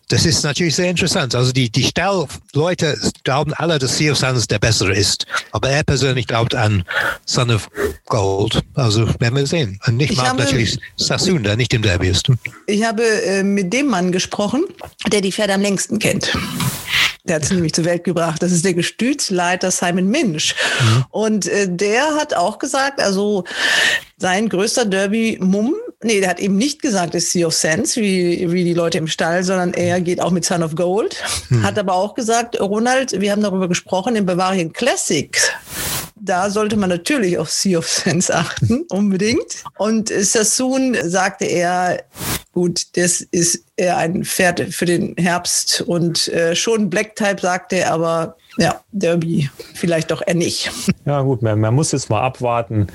das 0.10 0.26
ist 0.26 0.44
natürlich 0.44 0.76
sehr 0.76 0.90
interessant. 0.90 1.34
Also 1.34 1.52
die, 1.52 1.70
die 1.70 1.84
Stellleute 1.84 2.98
glauben 3.24 3.54
alle, 3.54 3.80
dass 3.80 3.98
Sea 3.98 4.12
of 4.12 4.18
Sands 4.18 4.48
der 4.48 4.60
bessere 4.60 4.94
ist. 4.94 5.26
Aber 5.52 5.70
er 5.70 5.84
persönlich 5.84 6.28
glaubt 6.28 6.54
an 6.54 6.84
Son 7.26 7.50
of 7.50 7.70
Gold. 8.06 8.62
Also 8.76 9.08
werden 9.20 9.36
wir 9.36 9.48
sehen. 9.48 9.80
Und 9.88 10.00
ich, 10.00 10.12
ich 10.12 10.18
mag 10.18 10.30
habe, 10.30 10.44
natürlich 10.44 10.78
Sassoon, 10.98 11.44
der 11.44 11.56
nicht 11.56 11.74
im 11.74 11.82
Derby 11.82 12.10
ist. 12.10 12.30
Ich 12.68 12.84
habe 12.84 13.04
äh, 13.04 13.44
mit 13.44 13.74
dem 13.74 13.88
Mann 13.88 14.12
gesprochen, 14.12 14.66
der 15.12 15.22
die 15.22 15.32
Pferde 15.32 15.54
am 15.54 15.62
längsten 15.62 15.98
kennt. 16.00 16.38
Der 17.24 17.38
hat 17.38 17.44
es 17.44 17.52
nämlich 17.52 17.74
zur 17.74 17.86
Welt 17.86 18.04
gebracht. 18.04 18.44
Das 18.44 18.52
ist 18.52 18.64
der 18.64 18.76
Gestütsleiter 18.76 19.72
Simon 19.72 20.08
Minch. 20.08 20.54
Mhm. 20.80 21.06
Und 21.10 21.48
äh, 21.48 21.68
der 21.68 22.16
hat 22.16 22.36
auch 22.36 22.60
gesagt, 22.60 23.02
also 23.02 23.44
sein 24.18 24.48
größter 24.50 24.86
Derby-Mumm, 24.86 25.74
nee, 26.06 26.20
der 26.20 26.30
hat 26.30 26.40
eben 26.40 26.58
nicht 26.58 26.82
gesagt, 26.82 27.16
ist 27.16 27.32
Sea 27.32 27.48
of 27.48 27.54
Sense, 27.54 28.00
wie, 28.00 28.52
wie 28.52 28.64
die 28.64 28.74
Leute 28.74 28.98
im 28.98 29.08
Stall, 29.08 29.44
sondern 29.44 29.74
er 29.74 30.00
geht 30.02 30.22
auch 30.22 30.32
mit 30.32 30.46
Son 30.46 30.64
of 30.64 30.76
Gold. 30.76 31.18
Mhm. 31.50 31.64
Hat 31.64 31.78
aber 31.78 31.94
auch 31.94 32.14
gesagt, 32.14 32.60
Ronald, 32.60 33.20
wir 33.20 33.32
haben 33.32 33.42
darüber 33.42 33.68
gesprochen, 33.68 34.16
im 34.16 34.26
Bavarian 34.26 34.72
Classic 34.72 35.38
da 36.26 36.50
sollte 36.50 36.76
man 36.76 36.90
natürlich 36.90 37.38
auf 37.38 37.52
Sea 37.52 37.78
of 37.78 37.88
Sense 37.88 38.34
achten, 38.34 38.86
unbedingt. 38.90 39.64
Und 39.78 40.10
Sassoon 40.10 40.98
sagte 41.04 41.46
er, 41.46 42.04
gut, 42.52 42.98
das 42.98 43.22
ist 43.22 43.64
eher 43.76 43.98
ein 43.98 44.24
Pferd 44.26 44.62
für 44.74 44.86
den 44.86 45.16
Herbst 45.18 45.82
und 45.82 46.28
äh, 46.30 46.56
schon 46.56 46.90
Black 46.90 47.16
Type 47.16 47.42
sagte 47.42 47.78
er, 47.78 47.92
aber 47.92 48.38
ja, 48.58 48.82
Derby 48.92 49.50
vielleicht 49.74 50.12
doch 50.12 50.22
eher 50.26 50.36
nicht. 50.36 50.72
Ja, 51.06 51.22
gut, 51.22 51.42
man, 51.42 51.60
man, 51.60 51.74
muss 51.74 51.92
jetzt 51.92 52.10
mal 52.10 52.22
abwarten, 52.22 52.88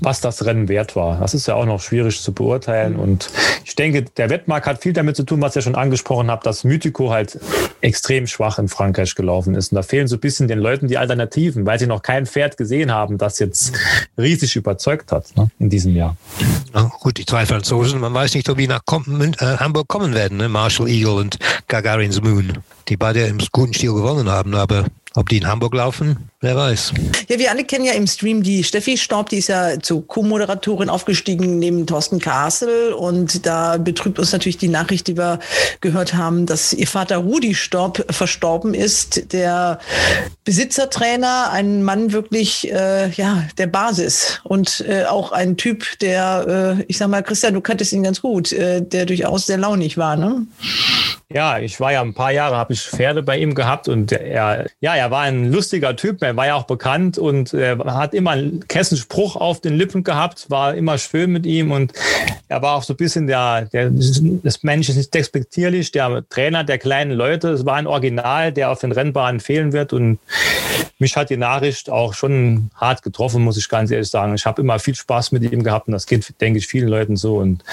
was 0.00 0.20
das 0.20 0.44
Rennen 0.44 0.68
wert 0.68 0.96
war. 0.96 1.20
Das 1.20 1.34
ist 1.34 1.46
ja 1.46 1.54
auch 1.54 1.66
noch 1.66 1.80
schwierig 1.80 2.20
zu 2.20 2.32
beurteilen. 2.32 2.96
Und 2.96 3.30
ich 3.64 3.76
denke, 3.76 4.02
der 4.02 4.30
Wettmarkt 4.30 4.66
hat 4.66 4.82
viel 4.82 4.92
damit 4.92 5.16
zu 5.16 5.24
tun, 5.24 5.40
was 5.40 5.54
ihr 5.56 5.62
schon 5.62 5.74
angesprochen 5.74 6.30
habt, 6.30 6.46
dass 6.46 6.64
Mythico 6.64 7.10
halt 7.10 7.38
extrem 7.84 8.26
schwach 8.26 8.58
in 8.58 8.68
Frankreich 8.68 9.14
gelaufen 9.14 9.54
ist. 9.54 9.70
Und 9.70 9.76
da 9.76 9.82
fehlen 9.82 10.08
so 10.08 10.16
ein 10.16 10.20
bisschen 10.20 10.48
den 10.48 10.58
Leuten 10.58 10.88
die 10.88 10.96
Alternativen, 10.96 11.66
weil 11.66 11.78
sie 11.78 11.86
noch 11.86 12.02
kein 12.02 12.26
Pferd 12.26 12.56
gesehen 12.56 12.90
haben, 12.90 13.18
das 13.18 13.38
jetzt 13.38 13.74
riesig 14.18 14.56
überzeugt 14.56 15.12
hat 15.12 15.36
ne, 15.36 15.50
in 15.58 15.68
diesem 15.68 15.94
Jahr. 15.94 16.16
Ja, 16.74 16.90
gut, 17.00 17.18
die 17.18 17.26
zwei 17.26 17.44
Franzosen, 17.44 18.00
man 18.00 18.14
weiß 18.14 18.34
nicht, 18.34 18.48
ob 18.48 18.56
die 18.56 18.66
nach 18.66 18.80
äh, 18.88 19.56
Hamburg 19.58 19.88
kommen 19.88 20.14
werden, 20.14 20.38
ne? 20.38 20.48
Marshall 20.48 20.88
Eagle 20.88 21.14
und 21.14 21.38
Gagarin's 21.68 22.20
Moon, 22.22 22.54
die 22.88 22.96
beide 22.96 23.26
im 23.26 23.38
guten 23.52 23.74
Stil 23.74 23.92
gewonnen 23.92 24.30
haben, 24.30 24.54
aber 24.54 24.86
ob 25.14 25.28
die 25.28 25.36
in 25.36 25.46
Hamburg 25.46 25.74
laufen, 25.74 26.30
wer 26.44 26.56
weiß. 26.56 26.92
Ja, 27.28 27.38
wir 27.38 27.50
alle 27.50 27.64
kennen 27.64 27.84
ja 27.84 27.92
im 27.94 28.06
Stream 28.06 28.42
die 28.42 28.62
Steffi 28.62 28.96
Staub, 28.96 29.30
die 29.30 29.38
ist 29.38 29.48
ja 29.48 29.80
zur 29.80 30.06
Co-Moderatorin 30.06 30.88
aufgestiegen 30.88 31.58
neben 31.58 31.86
Thorsten 31.86 32.20
Kassel. 32.20 32.92
Und 32.92 33.46
da 33.46 33.78
betrübt 33.78 34.18
uns 34.18 34.32
natürlich 34.32 34.58
die 34.58 34.68
Nachricht, 34.68 35.06
die 35.08 35.16
wir 35.16 35.40
gehört 35.80 36.14
haben, 36.14 36.46
dass 36.46 36.72
ihr 36.72 36.86
Vater 36.86 37.16
Rudi 37.16 37.54
Staub 37.54 38.04
verstorben 38.10 38.74
ist. 38.74 39.32
Der 39.32 39.78
Besitzertrainer, 40.44 41.50
ein 41.50 41.82
Mann 41.82 42.12
wirklich, 42.12 42.70
äh, 42.70 43.08
ja, 43.10 43.44
der 43.58 43.66
Basis. 43.66 44.40
Und 44.44 44.84
äh, 44.86 45.04
auch 45.04 45.32
ein 45.32 45.56
Typ, 45.56 45.98
der, 46.00 46.76
äh, 46.78 46.84
ich 46.88 46.98
sag 46.98 47.08
mal, 47.08 47.22
Christian, 47.22 47.54
du 47.54 47.60
kanntest 47.60 47.92
ihn 47.92 48.02
ganz 48.02 48.20
gut, 48.20 48.52
äh, 48.52 48.82
der 48.82 49.06
durchaus 49.06 49.46
sehr 49.46 49.58
launig 49.58 49.96
war, 49.96 50.16
ne? 50.16 50.46
Ja, 51.32 51.58
ich 51.58 51.80
war 51.80 51.90
ja 51.90 52.00
ein 52.00 52.14
paar 52.14 52.30
Jahre, 52.30 52.56
habe 52.56 52.74
ich 52.74 52.82
Pferde 52.82 53.22
bei 53.22 53.38
ihm 53.38 53.54
gehabt 53.54 53.88
und 53.88 54.12
er, 54.12 54.66
ja, 54.80 54.94
er 54.94 55.10
war 55.10 55.22
ein 55.22 55.50
lustiger 55.50 55.96
Typ, 55.96 56.22
er 56.22 56.33
war 56.36 56.46
ja 56.46 56.54
auch 56.54 56.64
bekannt 56.64 57.18
und 57.18 57.54
er 57.54 57.78
hat 57.94 58.14
immer 58.14 58.30
einen 58.32 58.66
Kessenspruch 58.68 59.36
auf 59.36 59.60
den 59.60 59.74
Lippen 59.74 60.04
gehabt, 60.04 60.50
war 60.50 60.74
immer 60.74 60.98
schön 60.98 61.30
mit 61.30 61.46
ihm 61.46 61.70
und 61.70 61.92
er 62.48 62.62
war 62.62 62.76
auch 62.76 62.82
so 62.82 62.94
ein 62.94 62.96
bisschen 62.96 63.26
der, 63.26 63.66
der 63.66 63.90
das 63.90 64.62
Mensch 64.62 64.88
ist 64.88 64.96
nicht 64.96 65.14
despektierlich, 65.14 65.92
der 65.92 66.24
Trainer 66.28 66.64
der 66.64 66.78
kleinen 66.78 67.12
Leute, 67.12 67.50
es 67.50 67.66
war 67.66 67.76
ein 67.76 67.86
Original, 67.86 68.52
der 68.52 68.70
auf 68.70 68.80
den 68.80 68.92
Rennbahnen 68.92 69.40
fehlen 69.40 69.72
wird 69.72 69.92
und 69.92 70.18
mich 70.98 71.16
hat 71.16 71.30
die 71.30 71.36
Nachricht 71.36 71.90
auch 71.90 72.14
schon 72.14 72.70
hart 72.76 73.02
getroffen, 73.02 73.42
muss 73.42 73.56
ich 73.56 73.68
ganz 73.68 73.90
ehrlich 73.90 74.08
sagen. 74.08 74.34
Ich 74.34 74.46
habe 74.46 74.62
immer 74.62 74.78
viel 74.78 74.94
Spaß 74.94 75.32
mit 75.32 75.42
ihm 75.42 75.62
gehabt 75.62 75.88
und 75.88 75.92
das 75.92 76.06
geht, 76.06 76.40
denke 76.40 76.58
ich, 76.58 76.66
vielen 76.66 76.88
Leuten 76.88 77.16
so 77.16 77.38
und 77.38 77.64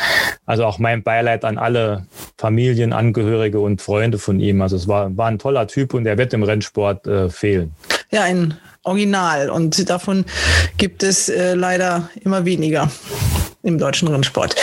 also 0.45 0.65
auch 0.65 0.79
mein 0.79 1.03
Beileid 1.03 1.45
an 1.45 1.57
alle 1.57 2.07
Familienangehörigen 2.37 3.11
Angehörige 3.21 3.59
und 3.59 3.81
Freunde 3.81 4.17
von 4.19 4.39
ihm. 4.39 4.61
Also 4.61 4.75
es 4.75 4.87
war, 4.87 5.15
war 5.17 5.27
ein 5.27 5.39
toller 5.39 5.67
Typ 5.67 5.93
und 5.93 6.05
er 6.05 6.17
wird 6.17 6.33
im 6.33 6.43
Rennsport 6.43 7.07
äh, 7.07 7.29
fehlen. 7.29 7.73
Ja, 8.13 8.23
ein 8.23 8.57
Original 8.83 9.49
und 9.49 9.89
davon 9.89 10.25
gibt 10.77 11.01
es 11.01 11.29
äh, 11.29 11.53
leider 11.53 12.09
immer 12.23 12.43
weniger 12.43 12.91
im 13.63 13.77
deutschen 13.77 14.09
Rennsport. 14.09 14.55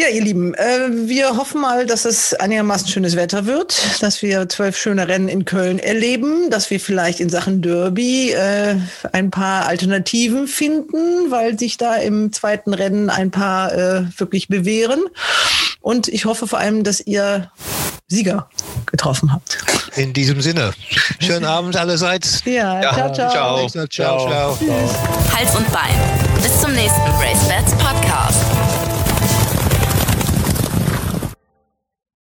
Ja, 0.00 0.08
ihr 0.08 0.22
Lieben, 0.22 0.54
äh, 0.54 0.88
wir 1.08 1.36
hoffen 1.36 1.60
mal, 1.60 1.84
dass 1.84 2.06
es 2.06 2.32
einigermaßen 2.32 2.88
schönes 2.88 3.16
Wetter 3.16 3.44
wird, 3.44 4.00
dass 4.00 4.22
wir 4.22 4.48
zwölf 4.48 4.78
schöne 4.78 5.06
Rennen 5.08 5.28
in 5.28 5.44
Köln 5.44 5.78
erleben, 5.78 6.48
dass 6.48 6.70
wir 6.70 6.80
vielleicht 6.80 7.20
in 7.20 7.28
Sachen 7.28 7.60
Derby 7.60 8.30
äh, 8.30 8.76
ein 9.12 9.30
paar 9.30 9.66
Alternativen 9.66 10.48
finden, 10.48 11.30
weil 11.30 11.58
sich 11.58 11.76
da 11.76 11.96
im 11.96 12.32
zweiten 12.32 12.72
Rennen 12.72 13.10
ein 13.10 13.30
paar 13.30 13.74
äh, 13.74 14.04
wirklich 14.16 14.48
bewähren. 14.48 15.02
Und 15.82 16.08
ich 16.08 16.24
hoffe 16.24 16.46
vor 16.46 16.60
allem, 16.60 16.82
dass 16.82 17.02
ihr 17.02 17.50
Sieger 18.08 18.48
getroffen 18.86 19.34
habt. 19.34 19.58
In 19.96 20.14
diesem 20.14 20.40
Sinne. 20.40 20.72
Schönen 21.18 21.44
Abend 21.44 21.76
allerseits. 21.76 22.40
Ja, 22.46 22.80
ja. 22.80 22.94
ciao, 22.94 23.12
ciao. 23.12 23.68
Ciao, 23.68 23.68
ciao. 23.68 23.86
ciao. 23.86 24.56
ciao. 24.56 24.58
Hals 25.36 25.54
und 25.54 25.70
Bein. 25.70 25.94
Bis 26.42 26.58
zum 26.58 26.72
nächsten 26.72 27.02
Race 27.20 27.46
Bats 27.46 27.72
Podcast. 27.72 28.49